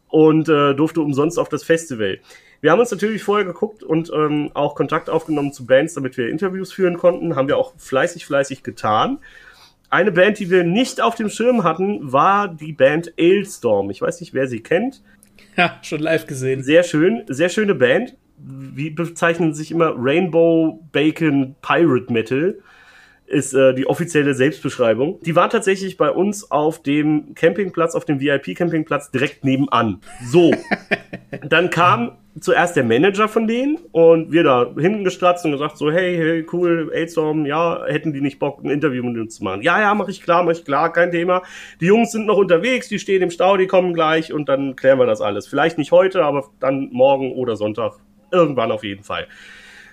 und 0.09 0.49
äh, 0.49 0.75
durfte 0.75 0.99
umsonst 0.99 1.39
auf 1.39 1.47
das 1.47 1.63
Festival. 1.63 2.19
Wir 2.65 2.71
haben 2.71 2.79
uns 2.79 2.89
natürlich 2.89 3.21
vorher 3.21 3.45
geguckt 3.45 3.83
und 3.83 4.11
ähm, 4.11 4.49
auch 4.55 4.73
Kontakt 4.73 5.07
aufgenommen 5.07 5.53
zu 5.53 5.67
Bands, 5.67 5.93
damit 5.93 6.17
wir 6.17 6.29
Interviews 6.29 6.73
führen 6.73 6.97
konnten. 6.97 7.35
Haben 7.35 7.47
wir 7.47 7.59
auch 7.59 7.75
fleißig, 7.77 8.25
fleißig 8.25 8.63
getan. 8.63 9.19
Eine 9.91 10.11
Band, 10.11 10.39
die 10.39 10.49
wir 10.49 10.63
nicht 10.63 10.99
auf 10.99 11.13
dem 11.13 11.29
Schirm 11.29 11.63
hatten, 11.63 12.11
war 12.11 12.47
die 12.47 12.73
Band 12.73 13.13
Ailstorm. 13.19 13.91
Ich 13.91 14.01
weiß 14.01 14.19
nicht, 14.19 14.33
wer 14.33 14.47
sie 14.47 14.61
kennt. 14.61 15.03
Ja, 15.57 15.77
schon 15.83 16.01
live 16.01 16.25
gesehen. 16.25 16.63
Sehr 16.63 16.83
schön, 16.83 17.23
sehr 17.27 17.49
schöne 17.49 17.75
Band 17.75 18.15
wie 18.37 18.89
bezeichnen 18.89 19.53
sich 19.53 19.71
immer 19.71 19.93
Rainbow 19.95 20.79
Bacon 20.91 21.55
Pirate 21.61 22.11
Metal. 22.11 22.59
Ist 23.27 23.53
äh, 23.53 23.73
die 23.73 23.87
offizielle 23.87 24.33
Selbstbeschreibung. 24.33 25.19
Die 25.21 25.35
war 25.35 25.49
tatsächlich 25.49 25.97
bei 25.97 26.11
uns 26.11 26.51
auf 26.51 26.81
dem 26.81 27.33
Campingplatz, 27.35 27.95
auf 27.95 28.05
dem 28.05 28.19
VIP-Campingplatz 28.19 29.11
direkt 29.11 29.43
nebenan. 29.43 30.01
So, 30.23 30.51
dann 31.47 31.69
kam 31.69 32.17
zuerst 32.39 32.75
der 32.75 32.83
Manager 32.83 33.27
von 33.27 33.47
denen 33.47 33.77
und 33.91 34.31
wir 34.31 34.43
da 34.43 34.73
hinten 34.77 35.03
gestratzt 35.03 35.45
und 35.45 35.51
gesagt 35.51 35.77
so, 35.77 35.89
hey, 35.91 36.17
hey, 36.17 36.45
cool, 36.51 36.91
Aidstorm, 36.93 37.45
ja, 37.45 37.85
hätten 37.85 38.13
die 38.13 38.21
nicht 38.21 38.39
Bock, 38.39 38.63
ein 38.63 38.69
Interview 38.69 39.03
mit 39.03 39.17
uns 39.17 39.35
zu 39.35 39.43
machen? 39.43 39.61
Ja, 39.61 39.79
ja, 39.79 39.93
mach 39.93 40.09
ich 40.09 40.21
klar, 40.21 40.43
mach 40.43 40.51
ich 40.51 40.65
klar, 40.65 40.91
kein 40.91 41.11
Thema. 41.11 41.43
Die 41.79 41.85
Jungs 41.85 42.11
sind 42.11 42.25
noch 42.25 42.37
unterwegs, 42.37 42.89
die 42.89 42.99
stehen 42.99 43.21
im 43.21 43.31
Stau, 43.31 43.57
die 43.57 43.67
kommen 43.67 43.93
gleich 43.93 44.33
und 44.33 44.49
dann 44.49 44.75
klären 44.75 44.99
wir 44.99 45.05
das 45.05 45.21
alles. 45.21 45.47
Vielleicht 45.47 45.77
nicht 45.77 45.91
heute, 45.91 46.23
aber 46.23 46.49
dann 46.59 46.89
morgen 46.91 47.31
oder 47.31 47.55
Sonntag. 47.55 47.93
Irgendwann 48.31 48.71
auf 48.71 48.83
jeden 48.83 49.03
Fall. 49.03 49.27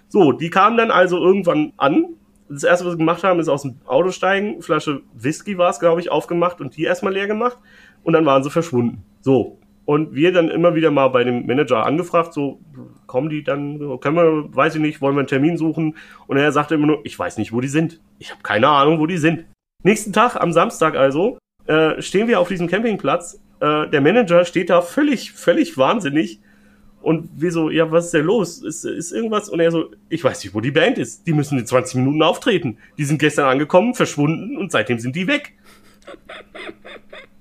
So, 0.08 0.32
die 0.32 0.50
kamen 0.50 0.76
dann 0.76 0.90
also 0.90 1.18
irgendwann 1.18 1.72
an. 1.76 2.06
Das 2.52 2.64
erste, 2.64 2.84
was 2.84 2.92
sie 2.92 2.98
gemacht 2.98 3.24
haben, 3.24 3.40
ist 3.40 3.48
aus 3.48 3.62
dem 3.62 3.76
Auto 3.86 4.10
steigen, 4.10 4.62
Flasche 4.62 5.02
Whisky 5.14 5.58
war 5.58 5.70
es, 5.70 5.80
glaube 5.80 6.00
ich, 6.00 6.10
aufgemacht 6.10 6.60
und 6.60 6.76
die 6.76 6.84
erstmal 6.84 7.12
leer 7.12 7.26
gemacht 7.26 7.58
und 8.02 8.12
dann 8.12 8.26
waren 8.26 8.42
sie 8.42 8.50
verschwunden. 8.50 9.04
So, 9.20 9.58
und 9.84 10.14
wir 10.14 10.32
dann 10.32 10.48
immer 10.48 10.74
wieder 10.74 10.90
mal 10.90 11.08
bei 11.08 11.24
dem 11.24 11.46
Manager 11.46 11.84
angefragt, 11.84 12.32
so, 12.32 12.60
kommen 13.06 13.28
die 13.28 13.42
dann, 13.42 13.78
können 14.00 14.16
wir, 14.16 14.54
weiß 14.54 14.76
ich 14.76 14.80
nicht, 14.80 15.00
wollen 15.00 15.16
wir 15.16 15.20
einen 15.20 15.28
Termin 15.28 15.56
suchen? 15.56 15.96
Und 16.26 16.36
er 16.36 16.52
sagte 16.52 16.74
immer 16.74 16.86
nur, 16.86 17.00
ich 17.04 17.18
weiß 17.18 17.38
nicht, 17.38 17.52
wo 17.52 17.60
die 17.60 17.68
sind. 17.68 18.00
Ich 18.18 18.30
habe 18.30 18.42
keine 18.42 18.68
Ahnung, 18.68 19.00
wo 19.00 19.06
die 19.06 19.18
sind. 19.18 19.44
Nächsten 19.82 20.12
Tag, 20.12 20.36
am 20.36 20.52
Samstag 20.52 20.94
also, 20.94 21.38
äh, 21.66 22.00
stehen 22.00 22.28
wir 22.28 22.38
auf 22.38 22.48
diesem 22.48 22.68
Campingplatz. 22.68 23.40
Äh, 23.60 23.88
der 23.88 24.00
Manager 24.00 24.44
steht 24.44 24.70
da 24.70 24.82
völlig, 24.82 25.32
völlig 25.32 25.76
wahnsinnig. 25.76 26.40
Und 27.02 27.28
wir 27.36 27.50
so, 27.50 27.68
ja, 27.68 27.90
was 27.90 28.06
ist 28.06 28.14
denn 28.14 28.24
los? 28.24 28.62
Ist, 28.62 28.84
ist 28.84 29.12
irgendwas? 29.12 29.48
Und 29.48 29.60
er 29.60 29.70
so, 29.70 29.90
ich 30.08 30.22
weiß 30.22 30.42
nicht, 30.44 30.54
wo 30.54 30.60
die 30.60 30.70
Band 30.70 30.98
ist. 30.98 31.26
Die 31.26 31.32
müssen 31.32 31.58
in 31.58 31.66
20 31.66 31.96
Minuten 31.96 32.22
auftreten. 32.22 32.78
Die 32.96 33.04
sind 33.04 33.18
gestern 33.18 33.46
angekommen, 33.46 33.94
verschwunden 33.94 34.56
und 34.56 34.70
seitdem 34.70 34.98
sind 34.98 35.16
die 35.16 35.26
weg. 35.26 35.54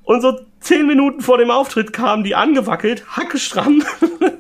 Und 0.03 0.21
so 0.21 0.39
zehn 0.59 0.87
Minuten 0.87 1.21
vor 1.21 1.37
dem 1.37 1.51
Auftritt 1.51 1.93
kamen 1.93 2.23
die 2.23 2.35
angewackelt, 2.35 3.05
hackestramm, 3.15 3.83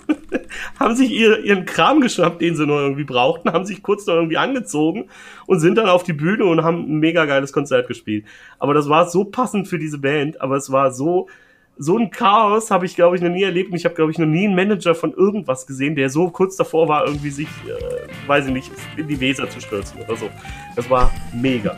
haben 0.79 0.95
sich 0.95 1.11
ihr, 1.11 1.43
ihren 1.45 1.65
Kram 1.65 2.01
geschnappt, 2.01 2.41
den 2.41 2.55
sie 2.55 2.65
noch 2.65 2.79
irgendwie 2.79 3.03
brauchten, 3.03 3.53
haben 3.53 3.65
sich 3.65 3.81
kurz 3.83 4.05
noch 4.05 4.15
irgendwie 4.15 4.37
angezogen 4.37 5.05
und 5.45 5.59
sind 5.59 5.75
dann 5.75 5.87
auf 5.87 6.03
die 6.03 6.13
Bühne 6.13 6.45
und 6.45 6.63
haben 6.63 6.91
ein 6.91 6.99
mega 6.99 7.25
geiles 7.25 7.53
Konzert 7.53 7.87
gespielt. 7.87 8.25
Aber 8.59 8.73
das 8.73 8.89
war 8.89 9.09
so 9.09 9.23
passend 9.23 9.67
für 9.67 9.79
diese 9.79 9.99
Band, 9.99 10.41
aber 10.41 10.57
es 10.57 10.71
war 10.71 10.91
so, 10.91 11.27
so 11.81 11.97
ein 11.97 12.11
Chaos 12.11 12.69
habe 12.69 12.85
ich, 12.85 12.95
glaube 12.95 13.15
ich, 13.15 13.23
noch 13.23 13.29
nie 13.29 13.41
erlebt. 13.41 13.71
Und 13.71 13.77
ich 13.77 13.85
habe, 13.85 13.95
glaube 13.95 14.11
ich, 14.11 14.19
noch 14.19 14.27
nie 14.27 14.45
einen 14.45 14.55
Manager 14.55 14.93
von 14.93 15.13
irgendwas 15.13 15.65
gesehen, 15.65 15.95
der 15.95 16.11
so 16.11 16.29
kurz 16.29 16.55
davor 16.55 16.87
war, 16.87 17.07
irgendwie 17.07 17.31
sich, 17.31 17.47
äh, 17.47 18.27
weiß 18.27 18.47
ich 18.47 18.53
nicht, 18.53 18.71
in 18.97 19.07
die 19.07 19.19
Weser 19.19 19.49
zu 19.49 19.59
stürzen 19.59 19.99
oder 20.01 20.15
so. 20.15 20.29
Das 20.75 20.87
war 20.89 21.11
mega. 21.33 21.75